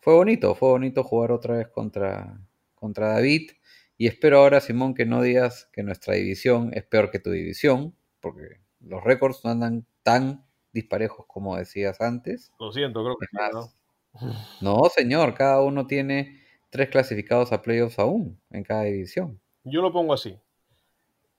fue 0.00 0.14
bonito, 0.14 0.54
fue 0.56 0.70
bonito 0.70 1.04
jugar 1.04 1.30
otra 1.30 1.56
vez 1.56 1.68
contra, 1.68 2.40
contra 2.74 3.08
David. 3.08 3.52
Y 3.96 4.08
espero 4.08 4.38
ahora, 4.38 4.60
Simón, 4.60 4.94
que 4.94 5.06
no 5.06 5.22
digas 5.22 5.68
que 5.72 5.84
nuestra 5.84 6.14
división 6.14 6.72
es 6.74 6.84
peor 6.84 7.10
que 7.10 7.20
tu 7.20 7.30
división, 7.30 7.94
porque 8.20 8.60
los 8.80 9.04
récords 9.04 9.42
no 9.44 9.50
andan 9.50 9.86
tan 10.02 10.44
disparejos 10.72 11.26
como 11.26 11.56
decías 11.56 12.00
antes. 12.00 12.52
Lo 12.58 12.72
siento, 12.72 13.02
creo 13.04 13.16
que 13.16 13.26
¿no? 13.52 13.68
no, 14.60 14.88
señor, 14.94 15.34
cada 15.34 15.62
uno 15.62 15.86
tiene 15.86 16.40
tres 16.70 16.88
clasificados 16.88 17.52
a 17.52 17.62
playoffs 17.62 17.98
aún 17.98 18.40
en 18.50 18.64
cada 18.64 18.82
división. 18.84 19.40
Yo 19.64 19.82
lo 19.82 19.92
pongo 19.92 20.12
así. 20.14 20.38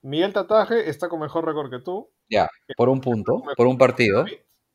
Miguel 0.02 0.32
Tataje 0.32 0.88
está 0.88 1.08
con 1.08 1.20
mejor 1.20 1.46
récord 1.46 1.70
que 1.70 1.80
tú. 1.80 2.10
Ya, 2.28 2.48
por 2.76 2.88
un 2.88 3.00
punto, 3.00 3.42
por 3.56 3.66
un 3.66 3.78
partido. 3.78 4.24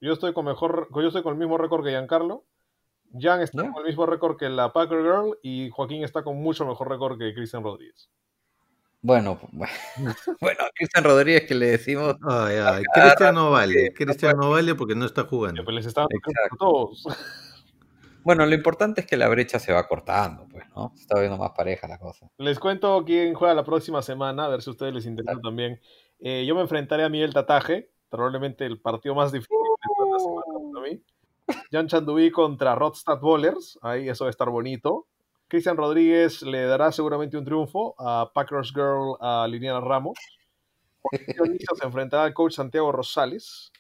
Yo 0.02 0.14
estoy 0.14 0.34
con 0.34 0.46
mejor, 0.46 0.88
yo 0.94 1.08
estoy 1.08 1.24
con 1.24 1.34
el 1.34 1.40
mismo 1.40 1.58
récord 1.58 1.84
que 1.84 1.92
Giancarlo. 1.92 2.46
Jan 3.20 3.42
está 3.42 3.64
Ya. 3.64 3.72
con 3.72 3.82
el 3.82 3.88
mismo 3.88 4.06
récord 4.06 4.38
que 4.38 4.50
la 4.50 4.72
Packer 4.72 5.02
Girl 5.02 5.38
y 5.42 5.70
Joaquín 5.72 6.04
está 6.04 6.24
con 6.24 6.38
mucho 6.38 6.66
mejor 6.66 6.90
récord 6.90 7.18
que 7.18 7.34
Cristian 7.34 7.64
Rodríguez. 7.64 8.10
Bueno, 9.02 9.40
bueno, 10.42 10.64
a 10.64 10.70
Cristian 10.74 11.04
Rodríguez 11.04 11.46
que 11.48 11.56
le 11.56 11.68
decimos, 11.68 12.16
Ay, 12.22 12.58
ay, 12.58 12.84
Cristian 12.94 13.36
no 13.36 13.52
vale. 13.52 13.94
Cristian 13.94 14.38
no 14.38 14.52
vale 14.52 14.76
porque 14.76 14.96
no 14.96 15.06
está 15.06 15.24
jugando. 15.24 15.64
Pues 15.64 15.76
les 15.76 15.86
está 15.86 16.06
todos. 16.58 17.04
bueno, 18.24 18.46
lo 18.46 18.54
importante 18.54 19.02
es 19.02 19.08
que 19.08 19.18
la 19.18 19.30
brecha 19.30 19.60
se 19.60 19.72
va 19.72 19.88
cortando, 19.88 20.48
pues, 20.50 20.66
¿no? 20.76 20.92
Se 20.96 21.02
está 21.02 21.20
viendo 21.20 21.38
más 21.38 21.52
pareja 21.52 21.88
la 21.88 21.98
cosa. 21.98 22.30
Les 22.38 22.60
cuento 22.60 23.04
quién 23.06 23.34
juega 23.34 23.54
la 23.54 23.64
próxima 23.64 24.02
semana, 24.02 24.46
a 24.46 24.50
ver 24.50 24.62
si 24.62 24.70
a 24.70 24.74
ustedes 24.74 24.94
les 24.94 25.06
interesa 25.06 25.40
también. 25.42 25.80
Eh, 26.20 26.46
yo 26.46 26.56
me 26.56 26.62
enfrentaré 26.62 27.04
a 27.04 27.10
Miguel 27.10 27.34
Tataje, 27.34 27.92
probablemente 28.10 28.66
el 28.66 28.82
partido 28.82 29.16
más 29.16 29.32
difícil 29.32 29.56
de 29.56 29.96
toda 29.96 30.12
la 30.12 30.20
semana 30.20 30.72
para 30.74 30.90
mí. 30.90 31.02
Jan 31.72 31.88
Chanduí 31.88 32.30
contra 32.32 32.76
Rodstad 32.76 33.20
Bowlers, 33.20 33.80
ahí 33.82 34.10
eso 34.10 34.26
va 34.26 34.30
a 34.30 34.32
estar 34.32 34.50
bonito. 34.50 35.08
Cristian 35.50 35.78
Rodríguez 35.78 36.44
le 36.44 36.64
dará 36.66 36.92
seguramente 36.92 37.36
un 37.36 37.44
triunfo 37.44 37.96
a 37.98 38.32
Packers 38.32 38.72
Girl 38.72 39.18
a 39.20 39.48
Liliana 39.50 39.82
Ramos. 39.82 40.18
Dionisio 41.28 41.76
se 41.76 41.86
enfrentará 41.86 42.24
al 42.24 42.36
coach 42.36 42.54
Santiago 42.54 42.92
Rosales. 42.92 43.72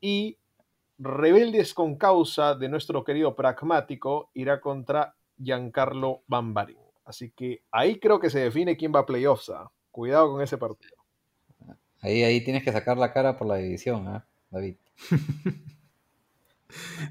Y 0.00 0.36
Rebeldes 0.98 1.74
con 1.74 1.96
causa 1.96 2.56
de 2.56 2.68
nuestro 2.68 3.04
querido 3.04 3.36
pragmático 3.36 4.30
irá 4.34 4.60
contra 4.60 5.14
Giancarlo 5.40 6.22
Bambarin. 6.26 6.78
Así 7.04 7.30
que 7.30 7.62
ahí 7.70 8.00
creo 8.00 8.18
que 8.18 8.28
se 8.28 8.40
define 8.40 8.76
quién 8.76 8.92
va 8.94 9.00
a 9.00 9.06
playoffs. 9.06 9.50
¿ah? 9.50 9.70
Cuidado 9.92 10.32
con 10.32 10.42
ese 10.42 10.58
partido. 10.58 10.96
Ahí, 12.00 12.24
ahí 12.24 12.42
tienes 12.42 12.64
que 12.64 12.72
sacar 12.72 12.98
la 12.98 13.12
cara 13.12 13.36
por 13.36 13.46
la 13.46 13.56
división, 13.56 14.08
¿ah, 14.08 14.26
David? 14.50 14.74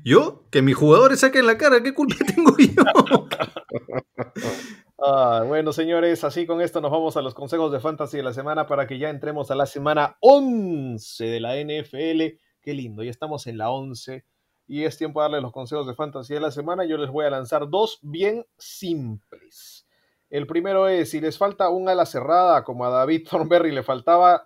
¿Yo? 0.04 0.46
Que 0.52 0.62
mis 0.62 0.76
jugadores 0.76 1.20
saquen 1.20 1.46
la 1.46 1.58
cara, 1.58 1.82
¿qué 1.84 1.94
culpa 1.94 2.16
tengo 2.36 2.56
yo? 2.58 2.84
Ah, 5.04 5.44
bueno, 5.48 5.74
señores, 5.74 6.24
así 6.24 6.46
con 6.46 6.62
esto 6.62 6.80
nos 6.80 6.92
vamos 6.92 7.18
a 7.18 7.24
los 7.24 7.34
consejos 7.34 7.72
de 7.72 7.80
fantasy 7.80 8.18
de 8.18 8.24
la 8.24 8.34
semana 8.34 8.68
para 8.68 8.86
que 8.86 9.00
ya 9.00 9.10
entremos 9.10 9.50
a 9.50 9.56
la 9.56 9.66
semana 9.66 10.16
11 10.20 11.26
de 11.26 11.40
la 11.40 11.56
NFL. 11.56 12.38
Qué 12.62 12.74
lindo, 12.76 13.02
ya 13.02 13.10
estamos 13.10 13.48
en 13.48 13.58
la 13.58 13.72
11 13.72 14.24
y 14.68 14.84
es 14.84 15.00
tiempo 15.00 15.20
de 15.20 15.24
darle 15.24 15.42
los 15.42 15.54
consejos 15.54 15.88
de 15.88 15.96
fantasy 15.96 16.36
de 16.36 16.40
la 16.40 16.52
semana. 16.52 16.86
Yo 16.86 16.98
les 16.98 17.10
voy 17.10 17.26
a 17.26 17.32
lanzar 17.32 17.68
dos 17.68 17.98
bien 18.04 18.46
simples. 18.60 19.88
El 20.30 20.48
primero 20.48 20.88
es, 20.88 21.10
si 21.10 21.20
les 21.20 21.38
falta 21.38 21.70
un 21.70 21.90
ala 21.90 22.06
cerrada, 22.06 22.64
como 22.64 22.86
a 22.86 22.90
David 22.90 23.28
Thornberry 23.28 23.72
le 23.72 23.84
faltaba, 23.84 24.46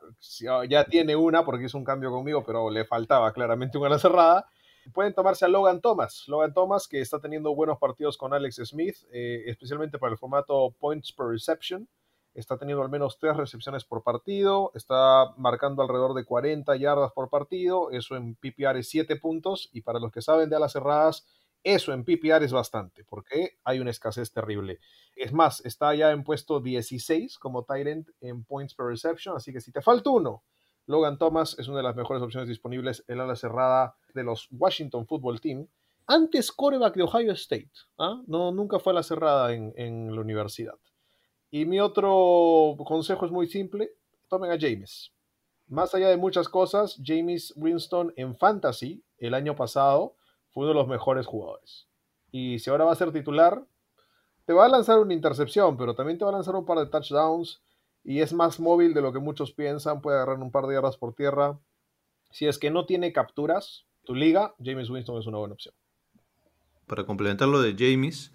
ya 0.67 0.83
tiene 0.85 1.15
una 1.15 1.45
porque 1.45 1.65
hizo 1.65 1.77
un 1.77 1.83
cambio 1.83 2.09
conmigo, 2.09 2.43
pero 2.43 2.71
le 2.71 2.85
faltaba 2.85 3.31
claramente 3.33 3.77
un 3.77 3.85
ala 3.85 3.99
cerrada, 3.99 4.47
pueden 4.89 5.13
tomarse 5.13 5.45
a 5.45 5.47
Logan 5.47 5.81
Thomas. 5.81 6.25
Logan 6.27 6.53
Thomas, 6.53 6.87
que 6.87 7.01
está 7.01 7.19
teniendo 7.19 7.55
buenos 7.55 7.77
partidos 7.79 8.17
con 8.17 8.33
Alex 8.33 8.61
Smith, 8.65 8.97
eh, 9.11 9.43
especialmente 9.47 9.97
para 9.97 10.11
el 10.11 10.17
formato 10.17 10.75
points 10.79 11.11
per 11.11 11.27
reception. 11.27 11.87
Está 12.33 12.57
teniendo 12.57 12.83
al 12.83 12.89
menos 12.89 13.17
tres 13.17 13.37
recepciones 13.37 13.85
por 13.85 14.03
partido, 14.03 14.71
está 14.75 15.33
marcando 15.37 15.81
alrededor 15.81 16.13
de 16.13 16.25
40 16.25 16.75
yardas 16.75 17.13
por 17.13 17.29
partido, 17.29 17.91
eso 17.91 18.17
en 18.17 18.35
PPR 18.35 18.77
es 18.77 18.89
7 18.89 19.15
puntos, 19.15 19.69
y 19.71 19.81
para 19.81 19.99
los 19.99 20.11
que 20.11 20.21
saben 20.21 20.49
de 20.49 20.57
alas 20.57 20.73
cerradas, 20.73 21.25
eso 21.63 21.93
en 21.93 22.03
PPR 22.03 22.43
es 22.43 22.51
bastante, 22.51 23.05
porque 23.05 23.57
hay 23.63 23.79
una 23.79 23.89
escasez 23.89 24.31
terrible. 24.33 24.79
Es 25.15 25.31
más, 25.31 25.65
está 25.65 25.95
ya 25.95 26.11
en 26.11 26.23
puesto 26.23 26.59
16 26.59 27.39
como 27.39 27.63
Tyrant 27.63 28.09
en 28.19 28.43
points 28.43 28.75
per 28.75 28.85
reception, 28.85 29.37
así 29.37 29.53
que 29.53 29.61
si 29.61 29.71
te 29.71 29.81
falta 29.81 30.09
uno, 30.09 30.43
Logan 30.87 31.17
Thomas 31.17 31.57
es 31.57 31.67
una 31.67 31.77
de 31.77 31.83
las 31.83 31.95
mejores 31.95 32.21
opciones 32.21 32.47
disponibles 32.47 33.03
en 33.07 33.17
la 33.17 33.23
ala 33.23 33.35
cerrada 33.35 33.95
de 34.13 34.23
los 34.23 34.47
Washington 34.51 35.07
Football 35.07 35.41
Team. 35.41 35.67
Antes 36.07 36.51
coreback 36.51 36.95
de 36.95 37.03
Ohio 37.03 37.31
State. 37.31 37.71
¿ah? 37.97 38.21
No, 38.27 38.51
nunca 38.51 38.79
fue 38.79 38.93
a 38.93 38.95
la 38.95 39.03
cerrada 39.03 39.53
en, 39.53 39.73
en, 39.75 40.13
la 40.13 40.21
universidad. 40.21 40.75
Y 41.49 41.65
mi 41.65 41.79
otro 41.79 42.75
consejo 42.85 43.25
es 43.25 43.31
muy 43.31 43.47
simple. 43.47 43.93
Tomen 44.27 44.51
a 44.51 44.57
James. 44.59 45.11
Más 45.67 45.95
allá 45.95 46.09
de 46.09 46.17
muchas 46.17 46.47
cosas, 46.47 46.99
James 47.03 47.53
Winston 47.55 48.13
en 48.15 48.35
Fantasy 48.35 49.03
el 49.17 49.33
año 49.33 49.55
pasado 49.55 50.15
fue 50.51 50.63
uno 50.63 50.73
de 50.73 50.79
los 50.79 50.87
mejores 50.87 51.25
jugadores. 51.25 51.87
Y 52.31 52.59
si 52.59 52.69
ahora 52.69 52.85
va 52.85 52.91
a 52.91 52.95
ser 52.95 53.11
titular, 53.11 53.65
te 54.45 54.53
va 54.53 54.65
a 54.65 54.69
lanzar 54.69 54.99
una 54.99 55.13
intercepción, 55.15 55.75
pero 55.77 55.95
también 55.95 56.19
te 56.19 56.25
va 56.25 56.29
a 56.29 56.33
lanzar 56.33 56.55
un 56.55 56.65
par 56.65 56.77
de 56.77 56.85
touchdowns 56.85 57.63
y 58.05 58.21
es 58.21 58.33
más 58.33 58.59
móvil 58.59 58.93
de 58.93 59.01
lo 59.01 59.11
que 59.11 59.19
muchos 59.19 59.51
piensan, 59.51 60.01
puede 60.01 60.17
agarrar 60.17 60.37
un 60.37 60.51
par 60.51 60.67
de 60.67 60.75
yardas 60.75 60.97
por 60.97 61.15
tierra. 61.15 61.59
Si 62.29 62.45
es 62.45 62.59
que 62.59 62.69
no 62.69 62.85
tiene 62.85 63.11
capturas, 63.11 63.87
tu 64.03 64.13
liga, 64.13 64.53
James 64.63 64.89
Winston 64.89 65.19
es 65.19 65.25
una 65.25 65.39
buena 65.39 65.55
opción. 65.55 65.73
Para 66.85 67.05
complementar 67.05 67.47
lo 67.47 67.61
de 67.61 67.75
James, 67.77 68.31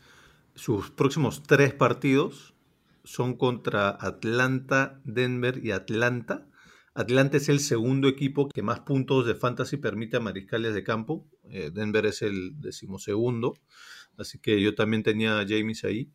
sus 0.57 0.91
próximos 0.91 1.45
tres 1.45 1.73
partidos 1.73 2.55
son 3.05 3.37
contra 3.37 3.91
Atlanta, 3.91 5.01
Denver 5.05 5.65
y 5.65 5.71
Atlanta. 5.71 6.49
Atlanta 6.95 7.37
es 7.37 7.49
el 7.49 7.61
segundo 7.61 8.09
equipo 8.09 8.49
que 8.49 8.63
más 8.63 8.81
puntos 8.81 9.25
de 9.25 9.37
fantasy 9.37 9.77
permite 9.77 10.17
a 10.17 10.21
mariscales 10.21 10.75
de 10.75 10.83
campo. 10.83 11.29
Eh, 11.45 11.71
Denver 11.73 12.07
es 12.07 12.23
el 12.23 12.61
decimosegundo. 12.61 13.55
Así 14.19 14.39
que 14.39 14.61
yo 14.61 14.75
también 14.75 15.05
tenía 15.05 15.39
a 15.39 15.47
James 15.47 15.85
ahí. 15.85 16.11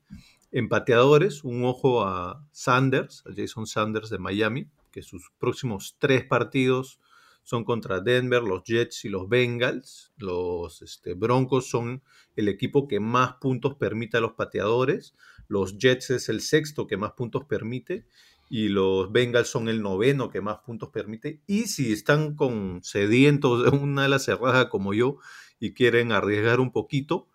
Empateadores, 0.58 1.43
un 1.43 1.66
ojo 1.66 2.06
a 2.06 2.47
Sanders, 2.53 3.26
a 3.26 3.34
Jason 3.36 3.68
Sanders 3.68 4.10
de 4.10 4.20
Miami, 4.20 4.70
que 4.89 5.01
sus 5.01 5.30
próximos 5.38 5.97
tres 5.99 6.24
partidos 6.24 7.01
son 7.43 7.66
contra 7.66 7.99
Denver, 7.99 8.41
los 8.41 8.64
Jets 8.64 9.03
y 9.03 9.10
los 9.10 9.28
Bengals. 9.28 10.14
Los 10.16 10.82
este, 10.82 11.14
Broncos 11.14 11.70
son 11.70 12.03
el 12.38 12.47
equipo 12.47 12.88
que 12.88 13.01
más 13.01 13.34
puntos 13.34 13.76
permite 13.76 14.16
a 14.16 14.22
los 14.22 14.32
pateadores. 14.32 15.14
Los 15.49 15.78
Jets 15.78 16.12
es 16.12 16.30
el 16.30 16.39
sexto 16.39 16.88
que 16.88 16.95
más 16.95 17.12
puntos 17.12 17.43
permite. 17.43 18.08
Y 18.49 18.70
los 18.70 19.12
Bengals 19.12 19.49
son 19.49 19.68
el 19.68 19.82
noveno 19.82 20.30
que 20.30 20.39
más 20.39 20.60
puntos 20.60 20.88
permite. 20.88 21.41
Y 21.47 21.64
si 21.64 21.91
están 21.91 22.34
con 22.34 22.80
sedientos 22.82 23.66
de 23.70 23.78
una 23.78 24.06
ala 24.06 24.20
cerrada 24.20 24.70
como 24.70 24.93
yo 24.93 25.18
y 25.60 25.74
quieren 25.74 26.14
arriesgar 26.14 26.62
un 26.62 26.72
poquito, 26.72 27.28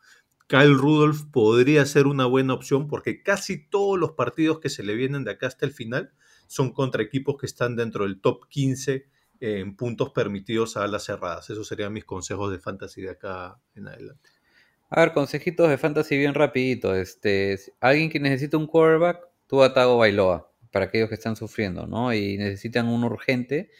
Kyle 0.51 0.74
Rudolph 0.74 1.30
podría 1.30 1.86
ser 1.86 2.09
una 2.09 2.26
buena 2.26 2.55
opción 2.55 2.88
porque 2.88 3.22
casi 3.22 3.57
todos 3.57 3.96
los 3.96 4.14
partidos 4.14 4.59
que 4.59 4.68
se 4.68 4.82
le 4.82 4.96
vienen 4.96 5.22
de 5.22 5.30
acá 5.30 5.46
hasta 5.46 5.64
el 5.64 5.70
final 5.70 6.12
son 6.48 6.72
contra 6.72 7.05
equipos 7.05 7.36
que 7.38 7.46
están 7.46 7.76
dentro 7.76 8.03
del 8.03 8.20
top 8.20 8.48
15 8.48 9.07
en 9.38 9.76
puntos 9.76 10.11
permitidos 10.11 10.76
a 10.76 10.88
las 10.88 11.05
cerradas. 11.05 11.48
Esos 11.51 11.68
serían 11.68 11.92
mis 11.92 12.05
consejos 12.05 12.51
de 12.51 12.59
fantasy 12.59 13.01
de 13.01 13.11
acá 13.11 13.61
en 13.76 13.86
adelante. 13.86 14.28
A 14.88 15.03
ver, 15.03 15.12
consejitos 15.12 15.68
de 15.70 15.78
fantasy 15.78 16.18
bien 16.18 16.34
rapidito. 16.34 16.96
Este, 16.96 17.57
alguien 17.78 18.11
que 18.11 18.18
necesita 18.18 18.57
un 18.57 18.66
quarterback, 18.66 19.20
tú 19.46 19.62
Atago 19.62 19.98
Bailoa, 19.98 20.53
para 20.72 20.86
aquellos 20.86 21.09
que 21.09 21.14
están 21.14 21.36
sufriendo, 21.36 21.86
¿no? 21.86 22.12
Y 22.12 22.38
necesitan 22.38 22.88
un 22.88 23.05
urgente. 23.05 23.70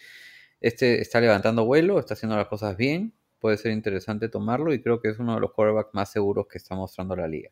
Este 0.61 1.01
está 1.01 1.21
levantando 1.21 1.65
vuelo, 1.65 1.99
está 1.99 2.15
haciendo 2.15 2.37
las 2.37 2.47
cosas 2.47 2.77
bien 2.77 3.13
puede 3.41 3.57
ser 3.57 3.73
interesante 3.73 4.29
tomarlo 4.29 4.73
y 4.73 4.83
creo 4.83 5.01
que 5.01 5.09
es 5.09 5.19
uno 5.19 5.35
de 5.35 5.41
los 5.41 5.53
quarterbacks 5.53 5.95
más 5.95 6.13
seguros 6.13 6.47
que 6.49 6.59
está 6.59 6.75
mostrando 6.75 7.17
la 7.17 7.27
liga. 7.27 7.51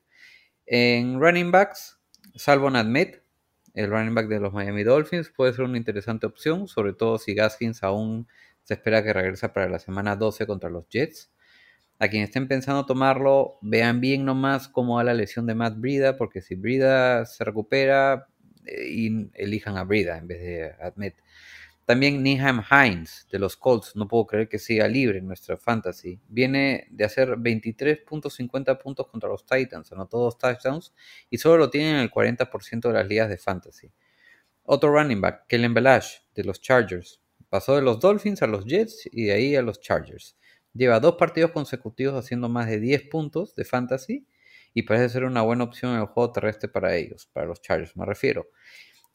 En 0.66 1.20
running 1.20 1.51
backs, 1.51 1.99
salvo 2.34 2.70
Nadmet, 2.70 3.24
el 3.74 3.91
running 3.91 4.14
back 4.14 4.28
de 4.28 4.41
los 4.41 4.53
Miami 4.53 4.84
Dolphins, 4.84 5.30
puede 5.30 5.53
ser 5.53 5.64
una 5.64 5.78
interesante 5.78 6.26
opción, 6.26 6.68
sobre 6.68 6.93
todo 6.93 7.18
si 7.18 7.34
Gaskins 7.34 7.82
aún 7.82 8.28
se 8.62 8.74
espera 8.74 9.03
que 9.03 9.12
regrese 9.12 9.49
para 9.49 9.68
la 9.68 9.78
semana 9.78 10.14
12 10.14 10.47
contra 10.47 10.68
los 10.68 10.89
Jets. 10.89 11.32
A 11.99 12.09
quienes 12.09 12.28
estén 12.28 12.47
pensando 12.47 12.86
tomarlo, 12.86 13.59
vean 13.62 14.01
bien 14.01 14.24
nomás 14.24 14.68
cómo 14.68 14.97
va 14.97 15.05
la 15.05 15.14
lesión 15.14 15.47
de 15.47 15.55
Matt 15.55 15.78
Brida, 15.78 16.16
porque 16.16 16.43
si 16.43 16.55
Brida 16.55 17.24
se 17.24 17.45
recupera, 17.45 18.28
eh, 18.66 19.30
elijan 19.34 19.76
a 19.76 19.84
Brida 19.84 20.18
en 20.18 20.28
vez 20.28 20.41
de 20.41 20.72
Admet. 20.80 21.16
También 21.89 22.22
Niham 22.22 22.62
Hines 22.70 23.26
de 23.32 23.39
los 23.39 23.57
Colts, 23.57 23.97
no 23.97 24.07
puedo 24.07 24.26
creer 24.26 24.47
que 24.47 24.59
siga 24.59 24.86
libre 24.86 25.20
en 25.20 25.26
nuestra 25.26 25.57
fantasy. 25.57 26.20
Viene 26.28 26.86
de 26.91 27.07
hacer 27.07 27.30
23.50 27.30 28.78
puntos 28.78 29.07
contra 29.07 29.30
los 29.30 29.47
Titans, 29.47 29.91
anotó 29.93 30.18
dos 30.18 30.36
touchdowns 30.36 30.93
y 31.30 31.39
solo 31.39 31.57
lo 31.57 31.70
tiene 31.70 31.93
en 31.93 31.97
el 31.97 32.11
40% 32.11 32.89
de 32.89 32.93
las 32.93 33.09
ligas 33.09 33.30
de 33.30 33.39
fantasy. 33.39 33.91
Otro 34.64 34.93
running 34.93 35.22
back, 35.22 35.47
Kellen 35.49 35.72
Belash 35.72 36.16
de 36.34 36.45
los 36.45 36.61
Chargers. 36.61 37.22
Pasó 37.49 37.76
de 37.76 37.80
los 37.80 37.99
Dolphins 37.99 38.43
a 38.43 38.47
los 38.47 38.66
Jets 38.66 39.09
y 39.11 39.24
de 39.24 39.32
ahí 39.32 39.57
a 39.57 39.62
los 39.62 39.80
Chargers. 39.80 40.36
Lleva 40.74 41.01
dos 41.01 41.14
partidos 41.14 41.53
consecutivos 41.53 42.22
haciendo 42.22 42.51
más 42.51 42.68
de 42.68 42.80
10 42.80 43.05
puntos 43.05 43.55
de 43.55 43.64
fantasy 43.64 44.26
y 44.74 44.82
parece 44.82 45.09
ser 45.09 45.24
una 45.24 45.41
buena 45.41 45.64
opción 45.64 45.95
en 45.95 46.01
el 46.01 46.07
juego 46.07 46.32
terrestre 46.32 46.68
para 46.68 46.95
ellos, 46.95 47.30
para 47.32 47.47
los 47.47 47.62
Chargers 47.62 47.97
me 47.97 48.05
refiero. 48.05 48.51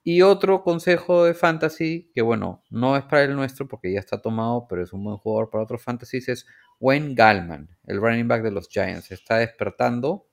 Y 0.05 0.21
otro 0.21 0.63
consejo 0.63 1.23
de 1.23 1.33
fantasy, 1.33 2.11
que 2.13 2.21
bueno, 2.21 2.63
no 2.69 2.97
es 2.97 3.03
para 3.05 3.23
el 3.23 3.35
nuestro 3.35 3.67
porque 3.69 3.93
ya 3.93 3.99
está 3.99 4.21
tomado, 4.21 4.67
pero 4.67 4.83
es 4.83 4.91
un 4.91 5.03
buen 5.03 5.17
jugador 5.17 5.49
para 5.49 5.63
otros 5.63 5.81
fantasies, 5.81 6.27
es 6.27 6.45
Wayne 6.79 7.15
Gallman, 7.15 7.69
el 7.85 8.01
running 8.01 8.27
back 8.27 8.43
de 8.43 8.51
los 8.51 8.67
Giants. 8.67 9.11
Está 9.11 9.37
despertando, 9.37 10.27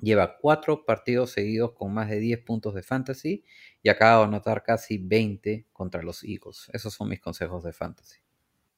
lleva 0.00 0.36
cuatro 0.38 0.84
partidos 0.84 1.30
seguidos 1.30 1.72
con 1.74 1.94
más 1.94 2.08
de 2.10 2.18
10 2.18 2.40
puntos 2.40 2.74
de 2.74 2.82
fantasy 2.82 3.44
y 3.82 3.88
acaba 3.88 4.20
de 4.20 4.24
anotar 4.24 4.64
casi 4.64 4.98
20 4.98 5.68
contra 5.72 6.02
los 6.02 6.24
Eagles. 6.24 6.68
Esos 6.72 6.94
son 6.94 7.08
mis 7.08 7.20
consejos 7.20 7.62
de 7.62 7.72
fantasy. 7.72 8.23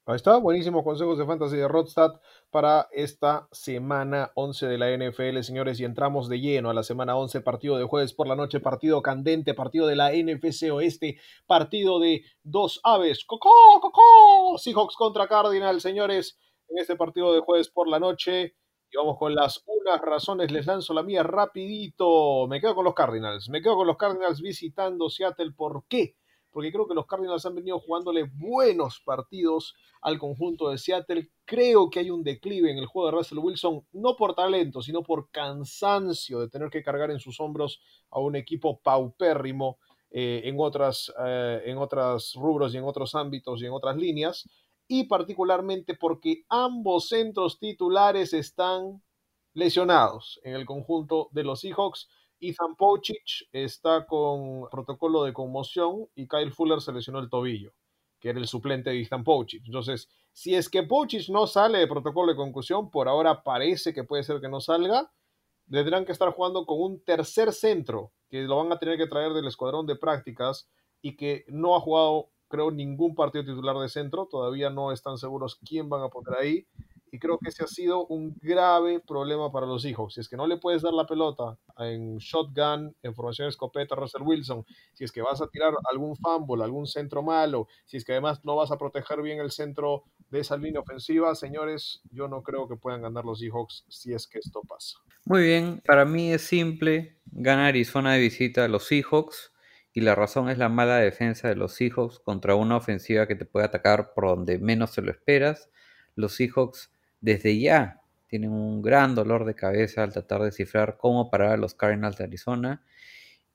Ahí 0.09 0.15
está, 0.15 0.37
buenísimos 0.37 0.85
consejos 0.85 1.19
de 1.19 1.27
fantasy 1.27 1.57
de 1.57 1.67
Rodstad 1.67 2.21
para 2.53 2.87
esta 2.93 3.49
semana 3.51 4.31
11 4.37 4.69
de 4.69 4.79
la 4.79 4.97
NFL, 4.97 5.41
señores, 5.41 5.81
y 5.81 5.85
entramos 5.85 6.29
de 6.29 6.39
lleno 6.39 6.71
a 6.71 6.75
la 6.75 6.85
semana 6.85 7.17
11, 7.17 7.41
partido 7.41 7.77
de 7.77 7.87
jueves 7.87 8.13
por 8.15 8.29
la 8.29 8.37
noche, 8.37 8.61
partido 8.61 9.03
candente, 9.03 9.53
partido 9.53 9.89
de 9.89 9.97
la 9.97 10.13
NFC 10.13 10.71
Oeste, 10.73 11.19
partido 11.45 11.99
de 11.99 12.23
dos 12.45 12.81
aves, 12.85 13.25
¡Cocó, 13.25 13.51
cocó! 13.81 14.57
Seahawks 14.59 14.95
contra 14.95 15.27
Cardinals, 15.27 15.83
señores, 15.83 16.39
en 16.69 16.79
este 16.79 16.95
partido 16.95 17.35
de 17.35 17.41
jueves 17.41 17.69
por 17.69 17.89
la 17.89 17.99
noche. 17.99 18.55
Y 18.89 18.97
vamos 18.97 19.19
con 19.19 19.35
las 19.35 19.65
unas 19.67 20.01
razones, 20.01 20.53
les 20.53 20.67
lanzo 20.67 20.95
la 20.95 21.03
mía 21.03 21.25
rapidito. 21.25 22.47
Me 22.47 22.61
quedo 22.61 22.77
con 22.77 22.85
los 22.85 22.95
Cardinals, 22.95 23.49
me 23.49 23.61
quedo 23.61 23.75
con 23.75 23.89
los 23.89 23.97
Cardinals 23.97 24.41
visitando 24.41 25.11
Seattle, 25.11 25.51
¿por 25.51 25.83
qué? 25.89 26.15
Porque 26.57 26.73
creo 26.73 26.89
que 26.89 26.95
los 26.95 27.05
Cardinals 27.05 27.45
han 27.45 27.55
venido 27.55 27.79
jugándole 27.79 28.31
buenos 28.33 29.03
partidos 29.05 29.75
al 30.01 30.19
conjunto 30.19 30.71
de 30.71 30.79
Seattle. 30.79 31.29
Creo 31.45 31.91
que 31.91 31.99
hay 31.99 32.09
un 32.09 32.25
declive 32.25 32.71
en 32.71 32.79
el 32.79 32.87
juego 32.87 33.11
de 33.11 33.19
Russell 33.19 33.41
Wilson, 33.41 33.87
no 33.93 34.17
por 34.17 34.35
talento, 34.35 34.81
sino 34.81 35.03
por 35.03 35.31
cansancio 35.31 36.41
de 36.41 36.49
tener 36.49 36.71
que 36.71 36.83
cargar 36.83 37.11
en 37.11 37.21
sus 37.21 37.41
hombros 37.41 37.83
a 38.11 38.21
un 38.21 38.37
equipo 38.37 38.81
paupérrimo 38.81 39.77
eh, 40.11 40.41
en, 40.45 40.57
otras, 40.59 41.13
eh, 41.27 41.61
en 41.67 41.77
otros 41.77 42.33
rubros 42.37 42.73
y 42.73 42.79
en 42.79 42.85
otros 42.85 43.15
ámbitos 43.15 43.61
y 43.61 43.67
en 43.67 43.73
otras 43.73 43.99
líneas. 43.99 44.49
Y 44.89 45.05
particularmente 45.05 45.95
porque 45.95 46.45
ambos 46.49 47.09
centros 47.11 47.59
titulares 47.59 48.33
están 48.33 49.03
lesionados 49.53 50.41
en 50.43 50.55
el 50.55 50.65
conjunto 50.65 51.29
de 51.33 51.45
los 51.45 51.61
Seahawks. 51.61 52.09
Ethan 52.41 52.76
Pochich 52.76 53.49
está 53.53 54.07
con 54.07 54.68
protocolo 54.70 55.24
de 55.24 55.32
conmoción 55.32 56.09
y 56.14 56.28
Kyle 56.28 56.53
Fuller 56.53 56.80
se 56.80 56.93
lesionó 56.93 57.18
el 57.18 57.30
tobillo, 57.30 57.72
que 58.20 58.30
era 58.30 58.39
el 58.39 58.47
suplente 58.47 58.91
de 58.91 59.01
Ethan 59.01 59.24
Pochich. 59.24 59.64
Entonces, 59.66 60.09
si 60.32 60.55
es 60.55 60.68
que 60.68 60.82
Pochich 60.82 61.30
no 61.30 61.47
sale 61.47 61.78
de 61.78 61.87
protocolo 61.87 62.32
de 62.32 62.37
concusión, 62.37 62.91
por 62.91 63.09
ahora 63.09 63.43
parece 63.43 63.95
que 63.95 64.05
puede 64.05 64.22
ser 64.22 64.41
que 64.41 64.49
no 64.49 64.61
salga, 64.61 65.11
tendrán 65.70 66.05
que 66.05 66.12
estar 66.12 66.30
jugando 66.32 66.66
con 66.66 66.80
un 66.80 67.03
tercer 67.03 67.53
centro, 67.53 68.12
que 68.28 68.43
lo 68.43 68.57
van 68.57 68.72
a 68.72 68.78
tener 68.78 68.99
que 68.99 69.07
traer 69.07 69.32
del 69.32 69.47
escuadrón 69.47 69.87
de 69.87 69.97
prácticas 69.97 70.68
y 71.01 71.16
que 71.16 71.45
no 71.49 71.76
ha 71.76 71.80
jugado, 71.80 72.30
creo, 72.49 72.70
ningún 72.70 73.14
partido 73.14 73.45
titular 73.45 73.76
de 73.78 73.89
centro. 73.89 74.26
Todavía 74.26 74.70
no 74.70 74.93
están 74.93 75.18
seguros 75.18 75.59
quién 75.64 75.89
van 75.89 76.03
a 76.03 76.09
poner 76.09 76.39
ahí. 76.39 76.66
Y 77.11 77.19
creo 77.19 77.39
que 77.39 77.51
ese 77.51 77.65
ha 77.65 77.67
sido 77.67 78.07
un 78.07 78.37
grave 78.41 79.01
problema 79.01 79.51
para 79.53 79.67
los 79.67 79.85
hijos. 79.85 80.15
Si 80.15 80.21
es 80.21 80.29
que 80.29 80.37
no 80.37 80.47
le 80.47 80.59
puedes 80.59 80.83
dar 80.83 80.93
la 80.93 81.07
pelota 81.07 81.57
en 81.79 82.19
shotgun, 82.19 82.95
en 83.03 83.15
formación 83.15 83.49
escopeta 83.49 83.95
a 83.95 83.99
Russell 83.99 84.23
Wilson, 84.23 84.65
si 84.93 85.05
es 85.05 85.13
que 85.13 85.23
vas 85.23 85.41
a 85.41 85.49
tirar 85.49 85.73
algún 85.91 86.17
fumble, 86.17 86.65
algún 86.65 86.87
centro 86.87 87.23
malo, 87.23 87.69
si 87.85 87.97
es 87.97 88.05
que 88.05 88.13
además 88.13 88.45
no 88.45 88.57
vas 88.57 88.71
a 88.71 88.79
proteger 88.79 89.23
bien 89.23 89.39
el 89.41 89.51
centro 89.51 90.05
de 90.31 90.41
esa 90.41 90.57
línea 90.57 90.81
ofensiva, 90.81 91.35
señores, 91.35 92.03
yo 92.11 92.29
no 92.29 92.43
creo 92.43 92.69
que 92.69 92.77
puedan 92.77 93.03
ganar 93.03 93.25
los 93.25 93.39
Seahawks 93.39 93.85
si 93.89 94.13
es 94.13 94.27
que 94.27 94.39
esto 94.39 94.61
pasa. 94.69 94.99
Muy 95.25 95.43
bien, 95.43 95.83
para 95.85 96.05
mí 96.05 96.33
es 96.33 96.43
simple 96.43 97.19
ganar 97.27 97.67
Arizona 97.67 98.15
de 98.15 98.21
visita 98.21 98.65
a 98.65 98.69
los 98.69 98.85
Seahawks 98.87 99.53
y 99.93 100.03
la 100.03 100.15
razón 100.15 100.51
es 100.51 100.59
la 100.59 100.69
mala 100.69 100.99
defensa 100.99 101.49
de 101.49 101.57
los 101.57 101.75
Seahawks 101.75 102.19
contra 102.19 102.55
una 102.55 102.77
ofensiva 102.77 103.27
que 103.27 103.35
te 103.35 103.47
puede 103.47 103.67
atacar 103.67 104.13
por 104.15 104.27
donde 104.27 104.59
menos 104.59 104.91
se 104.91 105.03
lo 105.03 105.11
esperas. 105.11 105.71
Los 106.15 106.35
Seahawks 106.35 106.93
desde 107.21 107.59
ya 107.59 108.01
tienen 108.27 108.51
un 108.51 108.83
gran 108.83 109.14
dolor 109.14 109.45
de 109.45 109.55
cabeza 109.55 110.03
al 110.03 110.12
tratar 110.12 110.41
de 110.41 110.47
descifrar 110.47 110.97
cómo 110.99 111.31
parar 111.31 111.53
a 111.53 111.57
los 111.57 111.75
Cardinals 111.75 112.19
de 112.19 112.25
Arizona. 112.25 112.83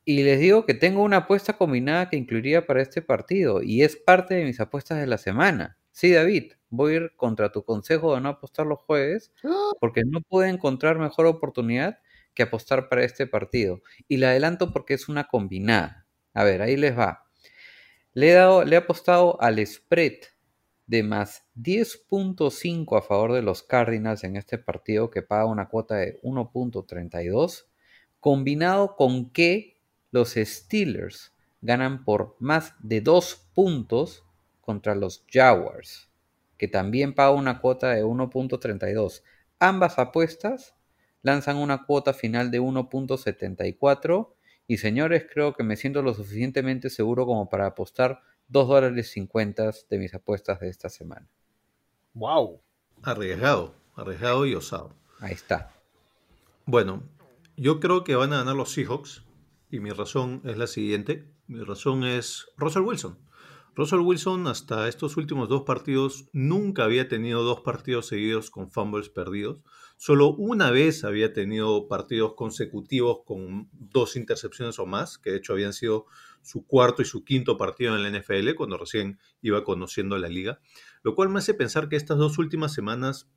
Y 0.05 0.23
les 0.23 0.39
digo 0.39 0.65
que 0.65 0.73
tengo 0.73 1.03
una 1.03 1.17
apuesta 1.17 1.57
combinada 1.57 2.09
que 2.09 2.17
incluiría 2.17 2.65
para 2.65 2.81
este 2.81 3.01
partido 3.01 3.61
y 3.61 3.83
es 3.83 3.95
parte 3.95 4.35
de 4.35 4.45
mis 4.45 4.59
apuestas 4.59 4.99
de 4.99 5.07
la 5.07 5.17
semana. 5.17 5.77
Sí, 5.91 6.11
David, 6.11 6.53
voy 6.69 6.93
a 6.93 6.95
ir 6.97 7.11
contra 7.15 7.51
tu 7.51 7.63
consejo 7.63 8.15
de 8.15 8.21
no 8.21 8.29
apostar 8.29 8.65
los 8.65 8.79
jueves 8.79 9.31
porque 9.79 10.01
no 10.05 10.21
puedo 10.21 10.47
encontrar 10.47 10.97
mejor 10.97 11.27
oportunidad 11.27 11.99
que 12.33 12.43
apostar 12.43 12.89
para 12.89 13.03
este 13.03 13.27
partido. 13.27 13.81
Y 14.07 14.17
la 14.17 14.29
adelanto 14.29 14.71
porque 14.73 14.93
es 14.93 15.09
una 15.09 15.27
combinada. 15.27 16.07
A 16.33 16.43
ver, 16.43 16.61
ahí 16.61 16.77
les 16.77 16.97
va. 16.97 17.25
Le 18.13 18.31
he, 18.31 18.33
dado, 18.33 18.63
le 18.63 18.75
he 18.75 18.79
apostado 18.79 19.39
al 19.41 19.65
spread 19.65 20.13
de 20.87 21.03
más 21.03 21.45
10.5 21.55 22.97
a 22.97 23.01
favor 23.01 23.33
de 23.33 23.41
los 23.41 23.63
Cardinals 23.63 24.23
en 24.23 24.35
este 24.35 24.57
partido 24.57 25.09
que 25.09 25.21
paga 25.21 25.45
una 25.45 25.69
cuota 25.69 25.95
de 25.95 26.19
1.32, 26.21 27.65
combinado 28.19 28.95
con 28.95 29.31
que 29.31 29.77
los 30.11 30.33
Steelers 30.33 31.33
ganan 31.61 32.03
por 32.03 32.35
más 32.39 32.73
de 32.79 33.01
2 33.01 33.49
puntos 33.53 34.25
contra 34.59 34.95
los 34.95 35.25
Jaguars, 35.31 36.09
que 36.57 36.67
también 36.67 37.13
paga 37.13 37.31
una 37.31 37.59
cuota 37.59 37.91
de 37.91 38.03
1.32. 38.03 39.23
Ambas 39.59 39.99
apuestas 39.99 40.75
lanzan 41.21 41.57
una 41.57 41.85
cuota 41.85 42.13
final 42.13 42.51
de 42.51 42.59
1.74 42.59 44.33
y 44.67 44.77
señores, 44.77 45.25
creo 45.31 45.53
que 45.53 45.63
me 45.63 45.75
siento 45.75 46.01
lo 46.01 46.13
suficientemente 46.13 46.89
seguro 46.89 47.25
como 47.25 47.49
para 47.49 47.67
apostar 47.67 48.21
2 48.51 48.67
dólares 48.67 49.09
50 49.11 49.71
de 49.89 49.97
mis 49.97 50.13
apuestas 50.13 50.59
de 50.59 50.67
esta 50.67 50.89
semana. 50.89 51.25
¡Wow! 52.13 52.61
Arriesgado, 53.01 53.73
arriesgado 53.95 54.45
y 54.45 54.55
osado. 54.55 54.93
Ahí 55.21 55.31
está. 55.31 55.71
Bueno, 56.65 57.01
yo 57.55 57.79
creo 57.79 58.03
que 58.03 58.15
van 58.15 58.33
a 58.33 58.39
ganar 58.39 58.55
los 58.57 58.73
Seahawks 58.73 59.23
y 59.69 59.79
mi 59.79 59.91
razón 59.91 60.41
es 60.43 60.57
la 60.57 60.67
siguiente. 60.67 61.31
Mi 61.47 61.63
razón 61.63 62.03
es 62.03 62.47
Russell 62.57 62.81
Wilson. 62.81 63.17
Russell 63.73 63.99
Wilson 63.99 64.47
hasta 64.47 64.89
estos 64.89 65.15
últimos 65.15 65.47
dos 65.47 65.61
partidos 65.61 66.27
nunca 66.33 66.83
había 66.83 67.07
tenido 67.07 67.41
dos 67.43 67.61
partidos 67.61 68.07
seguidos 68.07 68.51
con 68.51 68.69
fumbles 68.69 69.07
perdidos. 69.07 69.59
Solo 69.95 70.33
una 70.33 70.71
vez 70.71 71.05
había 71.05 71.31
tenido 71.31 71.87
partidos 71.87 72.33
consecutivos 72.33 73.19
con 73.25 73.69
dos 73.71 74.17
intercepciones 74.17 74.77
o 74.79 74.85
más, 74.85 75.17
que 75.17 75.31
de 75.31 75.37
hecho 75.37 75.53
habían 75.53 75.71
sido 75.71 76.05
su 76.41 76.65
cuarto 76.65 77.01
y 77.01 77.05
su 77.05 77.23
quinto 77.23 77.57
partido 77.57 77.95
en 77.95 78.03
la 78.03 78.19
NFL 78.19 78.55
cuando 78.55 78.77
recién 78.77 79.19
iba 79.41 79.63
conociendo 79.63 80.17
la 80.17 80.27
liga. 80.27 80.59
Lo 81.01 81.15
cual 81.15 81.29
me 81.29 81.39
hace 81.39 81.53
pensar 81.53 81.87
que 81.87 81.95
estas 81.95 82.17
dos 82.17 82.39
últimas 82.39 82.73
semanas 82.73 83.29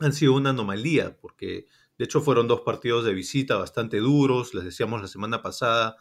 han 0.00 0.12
sido 0.14 0.34
una 0.34 0.50
anomalía, 0.50 1.18
porque 1.20 1.66
de 1.98 2.04
hecho 2.04 2.20
fueron 2.20 2.48
dos 2.48 2.62
partidos 2.62 3.04
de 3.04 3.12
visita 3.12 3.56
bastante 3.56 3.98
duros. 3.98 4.54
Les 4.54 4.64
decíamos 4.64 5.02
la 5.02 5.08
semana 5.08 5.42
pasada 5.42 5.96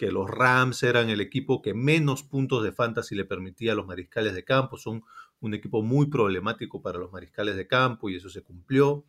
que 0.00 0.10
los 0.10 0.30
Rams 0.30 0.82
eran 0.82 1.10
el 1.10 1.20
equipo 1.20 1.60
que 1.60 1.74
menos 1.74 2.22
puntos 2.22 2.64
de 2.64 2.72
fantasy 2.72 3.14
le 3.14 3.26
permitía 3.26 3.72
a 3.72 3.74
los 3.74 3.86
mariscales 3.86 4.34
de 4.34 4.46
campo. 4.46 4.78
Son 4.78 5.04
un 5.40 5.52
equipo 5.52 5.82
muy 5.82 6.06
problemático 6.06 6.80
para 6.80 6.98
los 6.98 7.12
mariscales 7.12 7.54
de 7.54 7.66
campo 7.66 8.08
y 8.08 8.16
eso 8.16 8.30
se 8.30 8.42
cumplió. 8.42 9.04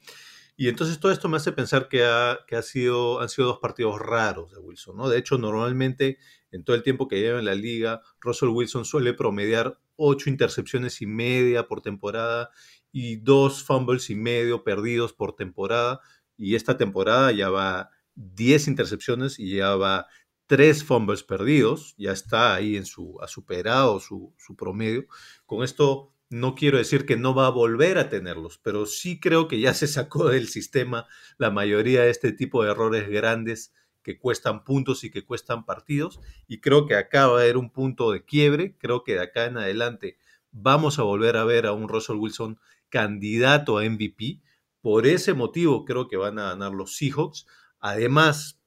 Y 0.58 0.68
entonces 0.68 1.00
todo 1.00 1.14
esto 1.14 1.30
me 1.30 1.38
hace 1.38 1.54
pensar 1.54 1.88
que, 1.88 2.04
ha, 2.04 2.40
que 2.46 2.58
ha 2.58 2.62
sido, 2.62 3.22
han 3.22 3.30
sido 3.30 3.48
dos 3.48 3.60
partidos 3.60 4.02
raros 4.02 4.52
de 4.52 4.60
Wilson. 4.60 4.98
¿no? 4.98 5.08
De 5.08 5.18
hecho, 5.18 5.38
normalmente 5.38 6.18
en 6.52 6.66
todo 6.66 6.76
el 6.76 6.84
tiempo 6.84 7.08
que 7.08 7.22
lleva 7.22 7.40
en 7.40 7.46
la 7.46 7.56
liga, 7.56 8.02
Russell 8.20 8.50
Wilson 8.50 8.84
suele 8.84 9.14
promediar 9.14 9.80
ocho 9.96 10.30
intercepciones 10.30 11.02
y 11.02 11.06
media 11.06 11.70
por 11.70 11.82
temporada 11.82 12.50
y 12.92 13.16
dos 13.16 13.64
fumbles 13.64 14.10
y 14.10 14.16
medio 14.16 14.66
perdidos 14.66 15.14
por 15.14 15.38
temporada. 15.38 16.02
Y 16.36 16.56
esta 16.56 16.76
temporada 16.76 17.32
ya 17.32 17.50
va 17.50 17.92
10 18.16 18.68
intercepciones 18.68 19.40
y 19.40 19.56
ya 19.56 19.78
va 19.78 20.08
tres 20.52 20.84
fumbles 20.84 21.24
perdidos, 21.24 21.96
ya 21.98 22.12
está 22.12 22.54
ahí 22.54 22.76
en 22.76 22.86
su, 22.86 23.18
ha 23.22 23.30
superado 23.30 24.02
su, 24.02 24.34
su 24.38 24.58
promedio. 24.58 25.06
Con 25.46 25.64
esto 25.64 26.14
no 26.30 26.56
quiero 26.56 26.78
decir 26.78 27.06
que 27.06 27.16
no 27.16 27.34
va 27.34 27.48
a 27.48 27.52
volver 27.52 27.98
a 27.98 28.10
tenerlos, 28.10 28.58
pero 28.58 28.86
sí 28.86 29.22
creo 29.22 29.48
que 29.48 29.62
ya 29.62 29.74
se 29.74 29.88
sacó 29.88 30.28
del 30.28 30.50
sistema 30.50 31.08
la 31.38 31.52
mayoría 31.52 32.02
de 32.02 32.10
este 32.10 32.34
tipo 32.34 32.66
de 32.66 32.72
errores 32.72 33.08
grandes 33.08 33.74
que 34.04 34.20
cuestan 34.20 34.66
puntos 34.66 35.06
y 35.06 35.10
que 35.10 35.24
cuestan 35.24 35.66
partidos. 35.66 36.20
Y 36.50 36.60
creo 36.60 36.86
que 36.86 36.96
acá 36.96 37.28
va 37.28 37.38
a 37.38 37.42
haber 37.44 37.56
un 37.56 37.72
punto 37.72 38.12
de 38.12 38.26
quiebre. 38.26 38.76
Creo 38.78 39.06
que 39.06 39.14
de 39.14 39.22
acá 39.22 39.46
en 39.46 39.58
adelante 39.58 40.18
vamos 40.52 41.00
a 41.00 41.04
volver 41.04 41.38
a 41.38 41.46
ver 41.46 41.66
a 41.66 41.72
un 41.72 41.88
Russell 41.88 42.18
Wilson 42.18 42.60
candidato 42.90 43.78
a 43.78 43.90
MVP. 43.90 44.42
Por 44.82 45.08
ese 45.08 45.34
motivo 45.34 45.86
creo 45.86 46.10
que 46.10 46.18
van 46.18 46.40
a 46.40 46.50
ganar 46.50 46.74
los 46.74 46.98
Seahawks. 46.98 47.48
Además, 47.80 48.61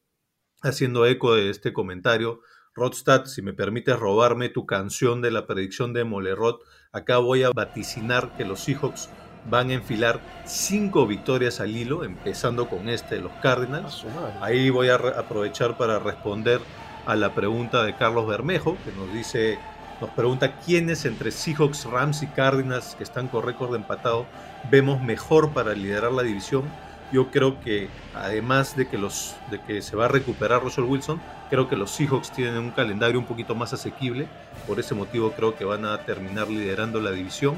haciendo 0.65 1.07
eco 1.07 1.35
de 1.35 1.51
este 1.51 1.73
comentario, 1.73 2.41
Rodstad, 2.75 3.27
si 3.27 3.41
me 3.41 3.53
permites 3.53 3.99
robarme 3.99 4.49
tu 4.49 4.67
canción 4.67 5.23
de 5.23 5.31
la 5.31 5.47
predicción 5.47 5.93
de 5.93 6.05
Molerot, 6.05 6.61
acá 6.93 7.19
voy 7.19 7.45
a 7.45 7.51
vaticinar 7.51 8.37
que 8.37 8.45
los 8.45 8.61
Seahawks 8.61 9.09
van 9.49 9.71
a 9.71 9.75
enfilar 9.75 10.21
cinco 10.45 11.07
victorias 11.07 11.61
al 11.61 11.77
hilo, 11.77 12.03
empezando 12.03 12.69
con 12.69 12.89
este 12.89 13.17
de 13.17 13.21
los 13.21 13.33
Cardinals. 13.43 14.05
Ahí 14.41 14.71
voy 14.71 14.89
a 14.89 14.97
aprovechar 14.97 15.77
para 15.77 15.99
responder 15.99 16.61
a 17.07 17.15
la 17.15 17.35
pregunta 17.35 17.85
de 17.85 17.95
Carlos 17.95 18.27
Bermejo, 18.27 18.77
que 18.85 18.93
nos 18.93 19.13
dice, 19.13 19.59
nos 20.01 20.11
pregunta 20.11 20.59
quiénes 20.59 21.05
entre 21.05 21.31
Seahawks, 21.31 21.85
Rams 21.85 22.23
y 22.23 22.27
Cardinals 22.29 22.95
que 22.97 23.05
están 23.05 23.29
con 23.29 23.45
récord 23.45 23.71
de 23.71 23.77
empatado 23.77 24.27
vemos 24.71 25.03
mejor 25.03 25.53
para 25.53 25.75
liderar 25.75 26.13
la 26.13 26.23
división. 26.23 26.65
Yo 27.13 27.31
creo 27.31 27.61
que 27.61 27.89
además 28.15 28.77
de 28.77 28.89
que, 28.89 28.99
los, 28.99 29.37
de 29.51 29.61
que 29.61 29.83
se 29.83 29.97
va 29.97 30.07
a 30.07 30.09
recuperar 30.09 30.63
Russell 30.63 30.85
Wilson, 30.85 31.21
creo 31.51 31.69
que 31.69 31.77
los 31.77 31.91
Seahawks 31.91 32.33
tienen 32.33 32.57
un 32.57 32.71
calendario 32.71 33.19
un 33.21 33.27
poquito 33.27 33.55
más 33.55 33.73
asequible. 33.73 34.27
Por 34.67 34.81
ese 34.81 34.95
motivo 34.95 35.33
creo 35.33 35.55
que 35.55 35.65
van 35.65 35.85
a 35.85 35.99
terminar 35.99 36.49
liderando 36.49 37.01
la 37.01 37.13
división. 37.13 37.57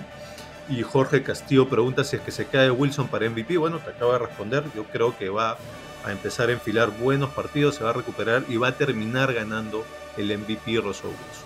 Y 0.68 0.82
Jorge 0.82 1.22
Castillo 1.22 1.68
pregunta 1.68 2.03
si 2.05 2.16
es 2.16 2.22
que 2.22 2.32
se 2.32 2.47
cae 2.47 2.70
Wilson 2.70 3.09
para 3.09 3.30
MVP. 3.30 3.57
Bueno, 3.57 3.78
te 3.78 3.90
acabo 3.90 4.12
de 4.12 4.18
responder. 4.18 4.64
Yo 4.74 4.84
creo 4.84 5.16
que 5.16 5.28
va 5.28 5.57
a 6.05 6.12
empezar 6.12 6.49
a 6.49 6.53
enfilar 6.53 6.90
buenos 6.90 7.31
partidos, 7.31 7.77
se 7.77 7.85
va 7.85 7.90
a 7.90 7.93
recuperar 7.94 8.44
y 8.48 8.56
va 8.56 8.68
a 8.68 8.73
terminar 8.73 9.32
ganando 9.32 9.85
el 10.16 10.36
MVP 10.36 10.81
Russell 10.81 11.06
Wilson. 11.06 11.45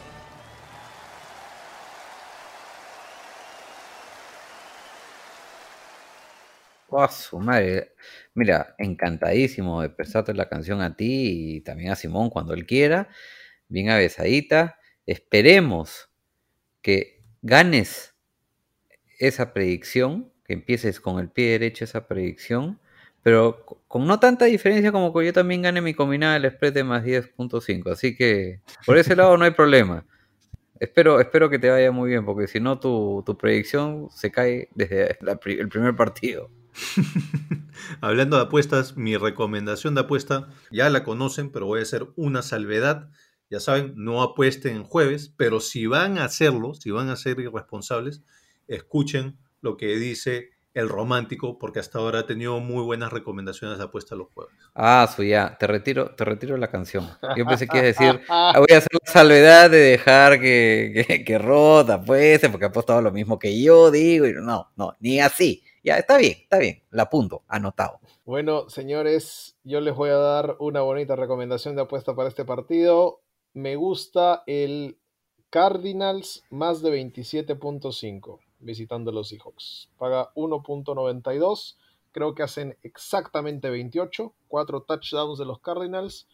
Oh, 6.93 7.09
su 7.09 7.39
madre. 7.39 7.95
Mira, 8.35 8.75
encantadísimo 8.79 9.81
de 9.81 9.91
prestarte 9.91 10.35
la 10.35 10.49
canción 10.49 10.81
a 10.81 10.97
ti 10.97 11.57
y 11.57 11.61
también 11.61 11.93
a 11.93 11.97
Simón 11.97 12.31
cuando 12.31 12.53
él 12.53 12.67
quiera. 12.67 13.09
Bien 13.69 13.91
abesadita. 13.91 14.79
Esperemos 15.07 16.11
que 16.83 17.23
ganes 17.43 18.15
esa 19.21 19.53
predicción, 19.53 20.33
que 20.45 20.55
empieces 20.55 21.01
con 21.01 21.21
el 21.21 21.31
pie 21.31 21.53
derecho 21.53 21.85
esa 21.85 22.09
predicción, 22.09 22.81
pero 23.23 23.65
con 23.87 24.07
no 24.07 24.19
tanta 24.19 24.47
diferencia 24.47 24.91
como 24.91 25.15
que 25.15 25.27
yo 25.27 25.33
también 25.33 25.63
gane 25.63 25.81
mi 25.81 25.95
combinada 25.95 26.41
del 26.41 26.51
spread 26.51 26.73
de 26.73 26.85
más 26.85 27.05
10.5. 27.05 27.93
Así 27.93 28.17
que 28.17 28.63
por 28.85 28.99
ese 28.99 29.15
lado 29.15 29.37
no 29.37 29.45
hay 29.45 29.53
problema. 29.53 30.05
Espero, 30.81 31.21
espero 31.21 31.51
que 31.51 31.59
te 31.59 31.71
vaya 31.71 31.93
muy 31.93 32.11
bien, 32.11 32.25
porque 32.25 32.49
si 32.49 32.59
no 32.59 32.81
tu, 32.81 33.23
tu 33.25 33.37
predicción 33.37 34.09
se 34.11 34.33
cae 34.33 34.71
desde 34.75 35.17
el 35.21 35.69
primer 35.69 35.95
partido. 35.95 36.51
Hablando 38.01 38.37
de 38.37 38.43
apuestas, 38.43 38.97
mi 38.97 39.17
recomendación 39.17 39.95
de 39.95 40.03
apuesta 40.03 40.49
ya 40.71 40.89
la 40.91 41.05
conocen, 41.05 41.51
pero 41.51 41.67
voy 41.67 41.81
a 41.81 41.83
hacer 41.83 42.09
una 42.17 42.43
salvedad. 42.43 43.11
Ya 43.51 43.61
saben, 43.61 43.95
no 43.97 44.23
apuesten 44.23 44.77
en 44.77 44.85
jueves, 44.85 45.35
pero 45.37 45.61
si 45.61 45.87
van 45.87 46.19
a 46.19 46.25
hacerlo, 46.25 46.75
si 46.75 46.91
van 46.91 47.09
a 47.09 47.17
ser 47.17 47.41
irresponsables, 47.41 48.23
escuchen 48.69 49.39
lo 49.61 49.77
que 49.77 49.97
dice 49.97 50.51
el 50.73 50.89
romántico, 50.89 51.59
porque 51.59 51.81
hasta 51.81 51.99
ahora 51.99 52.21
ha 52.21 52.27
tenido 52.27 52.61
muy 52.61 52.85
buenas 52.85 53.13
recomendaciones 53.13 53.79
de 53.79 53.85
apuesta 53.85 54.15
los 54.15 54.29
jueves. 54.33 54.55
Ah, 54.75 55.13
su 55.15 55.25
ya, 55.25 55.57
te 55.59 55.67
retiro, 55.67 56.15
te 56.15 56.25
retiro 56.25 56.57
la 56.57 56.71
canción. 56.71 57.09
Yo 57.37 57.45
pensé 57.45 57.67
que 57.67 57.79
ibas 57.79 58.01
a 58.01 58.05
decir, 58.05 58.21
ah, 58.29 58.55
voy 58.57 58.73
a 58.73 58.79
hacer 58.79 58.93
la 59.05 59.13
salvedad 59.13 59.69
de 59.69 59.79
dejar 59.79 60.41
que, 60.41 61.05
que, 61.09 61.25
que 61.25 61.39
Rod 61.39 61.91
apueste, 61.91 62.51
porque 62.51 62.67
ha 62.67 62.69
apostado 62.69 63.03
lo 63.03 63.11
mismo 63.11 63.37
que 63.37 63.61
yo 63.61 63.91
digo, 63.91 64.29
y 64.29 64.33
no, 64.33 64.71
no, 64.77 64.95
ni 65.01 65.21
así. 65.21 65.65
Ya, 65.83 65.97
está 65.97 66.19
bien, 66.19 66.35
está 66.43 66.59
bien, 66.59 66.83
la 66.91 67.05
apunto, 67.05 67.43
anotado. 67.49 68.01
Bueno, 68.25 68.69
señores, 68.69 69.57
yo 69.65 69.81
les 69.81 69.95
voy 69.95 70.11
a 70.11 70.17
dar 70.17 70.57
una 70.61 70.83
bonita 70.83 71.17
recomendación 71.17 71.75
de 71.75 71.83
apuesta 71.83 72.15
para 72.15 72.29
este 72.29 72.45
partido. 72.45 73.23
Me 73.55 73.77
gusta 73.77 74.43
el 74.47 74.99
Cardinals 75.49 76.45
más 76.51 76.83
de 76.83 76.91
27.5 76.91 78.41
visitando 78.61 79.11
los 79.11 79.29
Seahawks. 79.29 79.91
Paga 79.99 80.33
1.92. 80.35 81.77
Creo 82.13 82.35
que 82.35 82.43
hacen 82.43 82.77
exactamente 82.83 83.71
28. 83.71 84.35
Cuatro 84.49 84.83
touchdowns 84.83 85.39
de 85.39 85.47
los 85.47 85.61
Cardinals. 85.61 86.29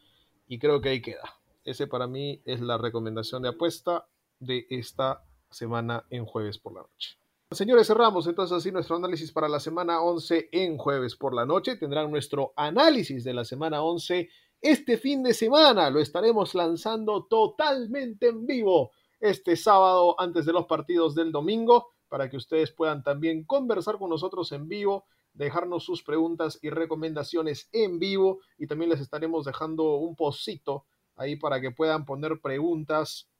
Y 0.48 0.58
creo 0.58 0.80
que 0.80 0.90
ahí 0.90 1.00
queda. 1.00 1.38
Ese 1.64 1.86
para 1.86 2.06
mí 2.06 2.42
es 2.44 2.60
la 2.60 2.78
recomendación 2.78 3.42
de 3.42 3.48
apuesta 3.50 4.06
de 4.38 4.66
esta 4.70 5.24
semana 5.50 6.04
en 6.10 6.24
jueves 6.24 6.58
por 6.58 6.74
la 6.74 6.82
noche. 6.82 7.16
Señores, 7.56 7.86
cerramos 7.86 8.26
entonces 8.26 8.54
así 8.54 8.70
nuestro 8.70 8.96
análisis 8.96 9.32
para 9.32 9.48
la 9.48 9.60
semana 9.60 10.02
11 10.02 10.50
en 10.52 10.76
jueves 10.76 11.16
por 11.16 11.32
la 11.32 11.46
noche. 11.46 11.76
Tendrán 11.76 12.10
nuestro 12.10 12.52
análisis 12.54 13.24
de 13.24 13.32
la 13.32 13.46
semana 13.46 13.82
11 13.82 14.28
este 14.60 14.98
fin 14.98 15.22
de 15.22 15.32
semana. 15.32 15.88
Lo 15.88 15.98
estaremos 15.98 16.54
lanzando 16.54 17.24
totalmente 17.24 18.28
en 18.28 18.44
vivo 18.44 18.90
este 19.20 19.56
sábado 19.56 20.20
antes 20.20 20.44
de 20.44 20.52
los 20.52 20.66
partidos 20.66 21.14
del 21.14 21.32
domingo 21.32 21.94
para 22.10 22.28
que 22.28 22.36
ustedes 22.36 22.72
puedan 22.72 23.02
también 23.02 23.44
conversar 23.44 23.96
con 23.96 24.10
nosotros 24.10 24.52
en 24.52 24.68
vivo, 24.68 25.06
dejarnos 25.32 25.82
sus 25.82 26.02
preguntas 26.02 26.58
y 26.60 26.68
recomendaciones 26.68 27.70
en 27.72 27.98
vivo 27.98 28.40
y 28.58 28.66
también 28.66 28.90
les 28.90 29.00
estaremos 29.00 29.46
dejando 29.46 29.94
un 29.94 30.14
postcito 30.14 30.84
ahí 31.16 31.36
para 31.36 31.62
que 31.62 31.70
puedan 31.70 32.04
poner 32.04 32.38
preguntas 32.42 33.30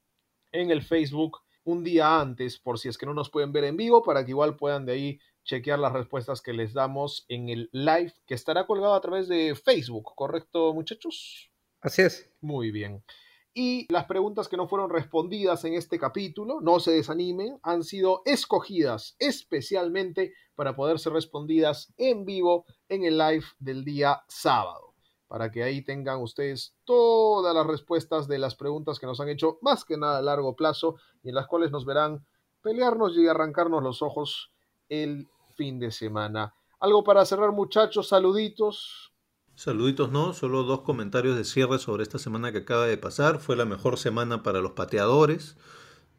en 0.53 0.71
el 0.71 0.81
Facebook 0.81 1.37
un 1.67 1.83
día 1.83 2.21
antes 2.21 2.59
por 2.59 2.79
si 2.79 2.89
es 2.89 2.97
que 2.97 3.07
no 3.07 3.13
nos 3.13 3.29
pueden 3.29 3.53
ver 3.53 3.65
en 3.65 3.77
vivo 3.77 4.03
para 4.03 4.25
que 4.25 4.31
igual 4.31 4.57
puedan 4.57 4.87
de 4.87 4.93
ahí 4.93 5.21
chequear 5.45 5.79
las 5.79 5.93
respuestas 5.93 6.41
que 6.41 6.53
les 6.53 6.73
damos 6.73 7.27
en 7.29 7.49
el 7.49 7.69
live 7.73 8.13
que 8.27 8.35
estará 8.35 8.67
colgado 8.67 8.95
a 8.95 9.01
través 9.01 9.29
de 9.29 9.55
Facebook, 9.55 10.13
¿correcto 10.15 10.73
muchachos? 10.73 11.51
Así 11.81 12.03
es. 12.03 12.31
Muy 12.41 12.71
bien. 12.71 13.05
Y 13.53 13.91
las 13.91 14.05
preguntas 14.05 14.49
que 14.49 14.57
no 14.57 14.69
fueron 14.69 14.91
respondidas 14.91 15.65
en 15.65 15.75
este 15.75 15.99
capítulo, 15.99 16.61
no 16.61 16.79
se 16.79 16.93
desanimen, 16.93 17.59
han 17.63 17.85
sido 17.85 18.23
escogidas 18.27 19.17
especialmente 19.19 20.35
para 20.55 20.77
poder 20.77 20.99
ser 20.99 21.15
respondidas 21.15 21.93
en 21.97 22.25
vivo 22.25 22.65
en 22.89 23.05
el 23.05 23.19
live 23.19 23.45
del 23.59 23.85
día 23.85 24.23
sábado. 24.29 24.86
Para 25.29 25.51
que 25.51 25.63
ahí 25.63 25.83
tengan 25.83 26.21
ustedes 26.21 26.75
todas 26.85 27.55
las 27.55 27.67
respuestas 27.67 28.29
de 28.29 28.39
las 28.39 28.55
preguntas 28.55 28.99
que 28.99 29.07
nos 29.07 29.21
han 29.21 29.29
hecho, 29.29 29.59
más 29.61 29.85
que 29.85 29.97
nada 29.97 30.19
a 30.19 30.23
largo 30.23 30.55
plazo, 30.55 30.97
y 31.23 31.31
en 31.31 31.35
las 31.35 31.47
cuales 31.47 31.71
nos 31.71 31.85
verán 31.85 32.25
pelearnos 32.63 33.17
y 33.17 33.27
arrancarnos 33.27 33.83
los 33.83 34.03
ojos 34.03 34.53
el 34.89 35.29
fin 35.57 35.79
de 35.79 35.91
semana. 35.91 36.55
Algo 36.79 37.03
para 37.03 37.25
cerrar, 37.25 37.53
muchachos, 37.53 38.09
saluditos. 38.09 39.13
Saluditos, 39.55 40.13
no, 40.13 40.35
solo 40.35 40.65
dos 40.65 40.83
comentarios 40.83 41.37
de 41.37 41.45
cierre 41.45 41.79
sobre 41.79 42.03
esta 42.03 42.19
semana 42.19 42.53
que 42.53 42.59
acaba 42.59 42.87
de 42.87 42.99
pasar. 42.99 43.41
Fue 43.41 43.57
la 43.57 43.65
mejor 43.65 43.99
semana 43.99 44.43
para 44.43 44.61
los 44.61 44.73
pateadores. 44.73 45.57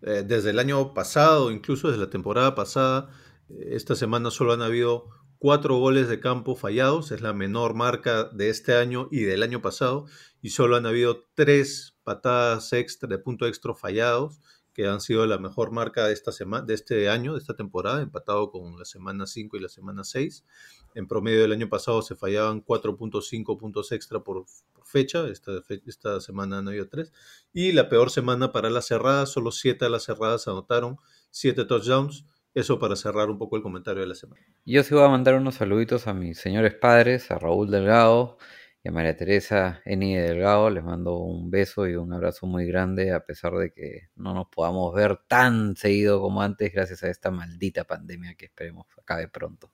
Eh, 0.02 0.24
desde 0.26 0.50
el 0.50 0.60
año 0.60 0.94
pasado, 0.94 1.52
incluso 1.52 1.88
desde 1.88 2.02
la 2.02 2.10
temporada 2.10 2.56
pasada, 2.56 3.10
eh, 3.50 3.70
esta 3.72 3.96
semana 3.96 4.32
solo 4.32 4.54
han 4.54 4.62
habido 4.62 5.10
cuatro 5.40 5.78
goles 5.78 6.08
de 6.10 6.20
campo 6.20 6.56
fallados. 6.56 7.12
Es 7.12 7.22
la 7.22 7.34
menor 7.34 7.74
marca 7.74 8.26
de 8.26 8.50
este 8.50 8.76
año 8.76 9.08
y 9.12 9.22
del 9.22 9.44
año 9.44 9.62
pasado. 9.62 10.06
Y 10.42 10.52
solo 10.52 10.76
han 10.76 10.86
habido 10.86 11.26
tres 11.34 11.96
patadas 12.04 12.72
extra, 12.74 13.10
de 13.10 13.18
punto 13.18 13.48
extra 13.48 13.74
fallados 13.74 14.40
que 14.78 14.86
han 14.86 15.02
sido 15.02 15.26
la 15.26 15.40
mejor 15.40 15.72
marca 15.72 16.06
de, 16.06 16.14
esta 16.14 16.32
semana, 16.32 16.64
de 16.64 16.76
este 16.76 17.10
año, 17.10 17.34
de 17.34 17.40
esta 17.40 17.56
temporada, 17.56 18.00
empatado 18.00 18.52
con 18.52 18.78
la 18.78 18.86
semana 18.86 19.26
5 19.26 19.58
y 19.58 19.60
la 19.60 19.70
semana 19.70 20.04
6. 20.04 20.46
En 20.94 21.08
promedio 21.08 21.42
del 21.42 21.52
año 21.52 21.68
pasado 21.68 22.04
se 22.04 22.16
fallaban 22.16 22.64
4.5 22.64 23.58
puntos 23.58 23.92
extra 23.92 24.24
por, 24.24 24.46
fecha, 24.84 25.28
esta, 25.30 25.52
esta 25.88 26.22
semana 26.22 26.62
no 26.62 26.70
habido 26.70 26.88
3. 26.88 27.12
Y 27.54 27.72
la 27.72 27.90
peor 27.90 28.12
semana 28.12 28.52
para 28.52 28.70
las 28.70 28.86
cerradas, 28.86 29.32
solo 29.32 29.52
7 29.52 29.84
de 29.84 29.90
las 29.90 30.04
cerradas 30.04 30.48
anotaron, 30.48 30.98
7 31.32 31.66
touchdowns. 31.66 32.26
Eso 32.58 32.80
para 32.80 32.96
cerrar 32.96 33.30
un 33.30 33.38
poco 33.38 33.56
el 33.56 33.62
comentario 33.62 34.02
de 34.02 34.08
la 34.08 34.16
semana. 34.16 34.42
Yo 34.66 34.82
sí 34.82 34.96
voy 34.96 35.04
a 35.04 35.10
mandar 35.10 35.36
unos 35.36 35.54
saluditos 35.54 36.08
a 36.08 36.16
mis 36.16 36.40
señores 36.40 36.74
padres, 36.74 37.30
a 37.30 37.38
Raúl 37.38 37.70
Delgado, 37.70 38.40
y 38.84 38.90
a 38.90 38.92
María 38.92 39.16
Teresa 39.16 39.80
Eni 39.86 40.16
Delgado 40.16 40.72
les 40.72 40.84
mando 40.84 41.20
un 41.20 41.52
beso 41.52 41.88
y 41.88 41.96
un 41.96 42.12
abrazo 42.14 42.48
muy 42.48 42.66
grande 42.66 43.14
a 43.14 43.24
pesar 43.24 43.54
de 43.54 43.72
que 43.72 44.10
no 44.16 44.34
nos 44.34 44.48
podamos 44.48 44.92
ver 44.96 45.20
tan 45.28 45.76
seguido 45.76 46.20
como 46.20 46.42
antes 46.42 46.74
gracias 46.74 47.04
a 47.04 47.12
esta 47.12 47.30
maldita 47.30 47.84
pandemia 47.84 48.34
que 48.34 48.46
esperemos 48.46 48.88
acabe 48.98 49.28
pronto. 49.28 49.70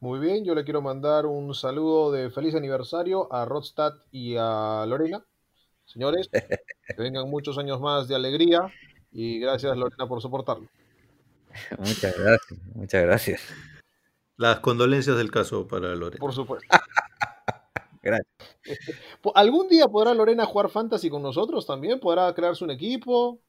Muy 0.00 0.18
bien, 0.18 0.44
yo 0.44 0.56
le 0.56 0.64
quiero 0.64 0.82
mandar 0.82 1.26
un 1.26 1.54
saludo 1.54 2.10
de 2.10 2.30
feliz 2.30 2.56
aniversario 2.56 3.32
a 3.32 3.44
Rodstad 3.44 3.92
y 4.10 4.34
a 4.36 4.84
Lorena. 4.88 5.24
Señores, 5.84 6.28
que 6.32 6.96
vengan 6.98 7.30
muchos 7.30 7.58
años 7.58 7.80
más 7.80 8.08
de 8.08 8.16
alegría 8.16 8.72
y 9.12 9.38
gracias 9.38 9.76
Lorena 9.76 10.08
por 10.08 10.20
soportarlo. 10.20 10.68
Muchas 11.78 12.18
gracias, 12.18 12.60
muchas 12.74 13.02
gracias. 13.02 13.42
Las 14.36 14.60
condolencias 14.60 15.16
del 15.16 15.30
caso 15.30 15.68
para 15.68 15.94
Lorena. 15.94 16.20
Por 16.20 16.32
supuesto. 16.32 16.66
Gracias. 18.02 18.26
¿Algún 19.34 19.68
día 19.68 19.88
podrá 19.88 20.12
Lorena 20.12 20.44
jugar 20.44 20.68
fantasy 20.68 21.08
con 21.08 21.22
nosotros 21.22 21.66
también? 21.66 22.00
¿Podrá 22.00 22.34
crearse 22.34 22.62
un 22.62 22.70
equipo? 22.70 23.40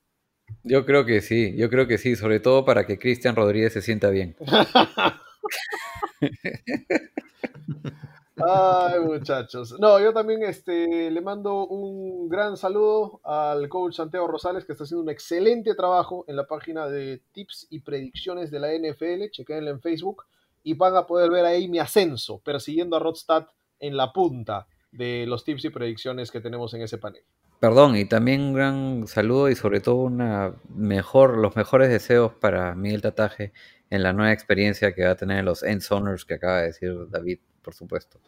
Yo 0.63 0.85
creo 0.85 1.05
que 1.05 1.21
sí, 1.21 1.55
yo 1.57 1.69
creo 1.69 1.87
que 1.87 1.97
sí, 1.97 2.15
sobre 2.15 2.39
todo 2.39 2.63
para 2.63 2.85
que 2.85 2.97
Cristian 2.97 3.35
Rodríguez 3.35 3.73
se 3.73 3.81
sienta 3.81 4.09
bien. 4.09 4.37
Ay, 8.37 8.99
muchachos. 8.99 9.79
No, 9.79 9.99
yo 9.99 10.11
también 10.11 10.43
este, 10.43 11.09
le 11.09 11.21
mando 11.21 11.65
un 11.67 12.27
gran 12.27 12.57
saludo 12.57 13.21
al 13.23 13.69
coach 13.69 13.95
Santiago 13.95 14.27
Rosales, 14.27 14.65
que 14.65 14.73
está 14.73 14.83
haciendo 14.83 15.03
un 15.03 15.09
excelente 15.09 15.73
trabajo 15.73 16.25
en 16.27 16.35
la 16.35 16.45
página 16.45 16.87
de 16.87 17.21
tips 17.31 17.67
y 17.69 17.79
predicciones 17.79 18.51
de 18.51 18.59
la 18.59 18.73
NFL. 18.73 19.29
Chequenla 19.31 19.71
en 19.71 19.79
Facebook 19.79 20.25
y 20.63 20.73
van 20.73 20.95
a 20.97 21.05
poder 21.05 21.31
ver 21.31 21.45
ahí 21.45 21.67
mi 21.69 21.79
ascenso 21.79 22.39
persiguiendo 22.39 22.97
a 22.97 22.99
Rodstad 22.99 23.47
en 23.79 23.95
la 23.95 24.11
punta 24.11 24.67
de 24.91 25.25
los 25.27 25.43
tips 25.45 25.65
y 25.65 25.69
predicciones 25.69 26.31
que 26.31 26.41
tenemos 26.41 26.73
en 26.73 26.81
ese 26.81 26.97
panel. 26.97 27.23
Perdón, 27.59 27.95
y 27.95 28.05
también 28.05 28.41
un 28.41 28.53
gran 28.53 29.07
saludo 29.07 29.49
y 29.49 29.55
sobre 29.55 29.79
todo 29.79 29.95
una 29.95 30.53
mejor, 30.67 31.37
los 31.37 31.55
mejores 31.55 31.89
deseos 31.89 32.33
para 32.33 32.75
Miguel 32.75 33.01
Tataje 33.01 33.53
en 33.89 34.03
la 34.03 34.13
nueva 34.13 34.31
experiencia 34.31 34.93
que 34.93 35.03
va 35.03 35.11
a 35.11 35.15
tener 35.15 35.39
en 35.39 35.45
los 35.45 35.63
End 35.63 35.81
Zoners 35.81 36.25
que 36.25 36.35
acaba 36.35 36.59
de 36.59 36.67
decir 36.67 37.09
David, 37.09 37.39
por 37.61 37.73
supuesto. 37.73 38.19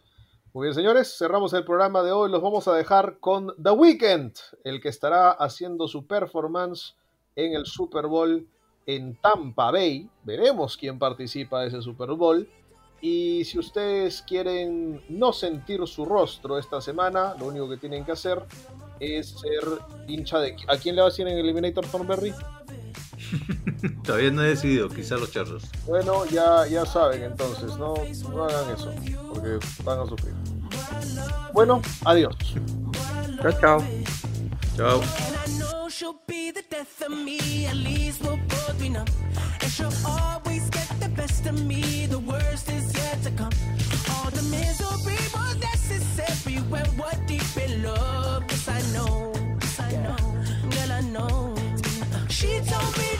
Muy 0.53 0.67
bien, 0.67 0.73
señores, 0.73 1.15
cerramos 1.17 1.53
el 1.53 1.65
programa 1.65 2.01
de 2.01 2.11
hoy. 2.11 2.31
Los 2.31 2.41
vamos 2.41 2.67
a 2.67 2.73
dejar 2.73 3.19
con 3.19 3.53
The 3.61 3.71
Weeknd, 3.71 4.33
el 4.63 4.81
que 4.81 4.89
estará 4.89 5.31
haciendo 5.31 5.87
su 5.87 6.07
performance 6.07 6.95
en 7.35 7.53
el 7.53 7.65
Super 7.65 8.07
Bowl 8.07 8.47
en 8.85 9.15
Tampa 9.21 9.71
Bay. 9.71 10.09
Veremos 10.23 10.75
quién 10.77 10.97
participa 10.97 11.61
de 11.61 11.67
ese 11.67 11.81
Super 11.81 12.09
Bowl. 12.13 12.49
Y 13.01 13.43
si 13.45 13.59
ustedes 13.59 14.23
quieren 14.23 15.03
no 15.09 15.31
sentir 15.31 15.85
su 15.85 16.05
rostro 16.05 16.57
esta 16.57 16.81
semana, 16.81 17.35
lo 17.39 17.45
único 17.47 17.69
que 17.69 17.77
tienen 17.77 18.03
que 18.03 18.13
hacer 18.13 18.43
es 18.99 19.29
ser 19.39 19.63
hincha 20.07 20.39
de... 20.39 20.55
¿A 20.67 20.77
quién 20.77 20.95
le 20.95 21.01
va 21.01 21.07
a 21.07 21.11
decir 21.11 21.27
en 21.27 21.37
Eliminator 21.37 21.85
Thornberry? 21.85 22.33
Todavía 24.03 24.31
no 24.31 24.43
he 24.43 24.49
decidido, 24.49 24.89
quizás 24.89 25.19
los 25.19 25.31
charros. 25.31 25.63
Bueno, 25.85 26.25
ya, 26.25 26.67
ya 26.67 26.85
saben 26.85 27.23
entonces, 27.23 27.77
no, 27.77 27.95
no 28.31 28.45
hagan 28.45 28.73
eso, 28.73 28.93
porque 29.33 29.59
van 29.83 29.99
a 29.99 30.05
sufrir. 30.05 30.33
Bueno, 31.53 31.81
adiós. 32.05 32.35
Chao, 33.41 33.51
chao. 33.59 33.83
Chao. 34.75 35.01
She'll 35.89 36.21
be 36.27 36.51
the 36.51 36.61
death 36.69 37.01
of 37.01 37.11
me, 37.11 37.65
at 37.65 37.75
least 37.75 38.21
we'll 38.21 38.37
both 38.49 38.77
be 38.79 38.89
numb. 38.89 39.07
And 39.61 39.71
she'll 39.71 39.91
always 40.05 40.69
get 40.69 40.87
the 40.99 41.09
best 41.09 41.47
of 41.47 41.65
me, 41.65 42.05
the 42.05 42.19
worst 42.19 42.69
is 42.69 42.93
yet 42.93 43.23
to 43.23 43.31
come. 43.31 43.51
All 44.11 44.29
the 44.29 44.43
misery 44.43 45.17
was 45.33 45.55
necessary 45.57 46.61
when 46.69 46.85
we're 46.97 47.25
deep 47.25 47.57
in 47.57 47.81
love. 47.81 48.43
Yes, 48.47 48.67
I 48.67 48.81
know, 48.93 49.33
yes, 49.59 49.79
I 49.79 49.91
know, 50.03 50.17
girl, 50.69 50.91
I 50.91 51.01
know. 51.01 51.55
She 52.29 52.59
told 52.59 52.97
me. 52.99 53.16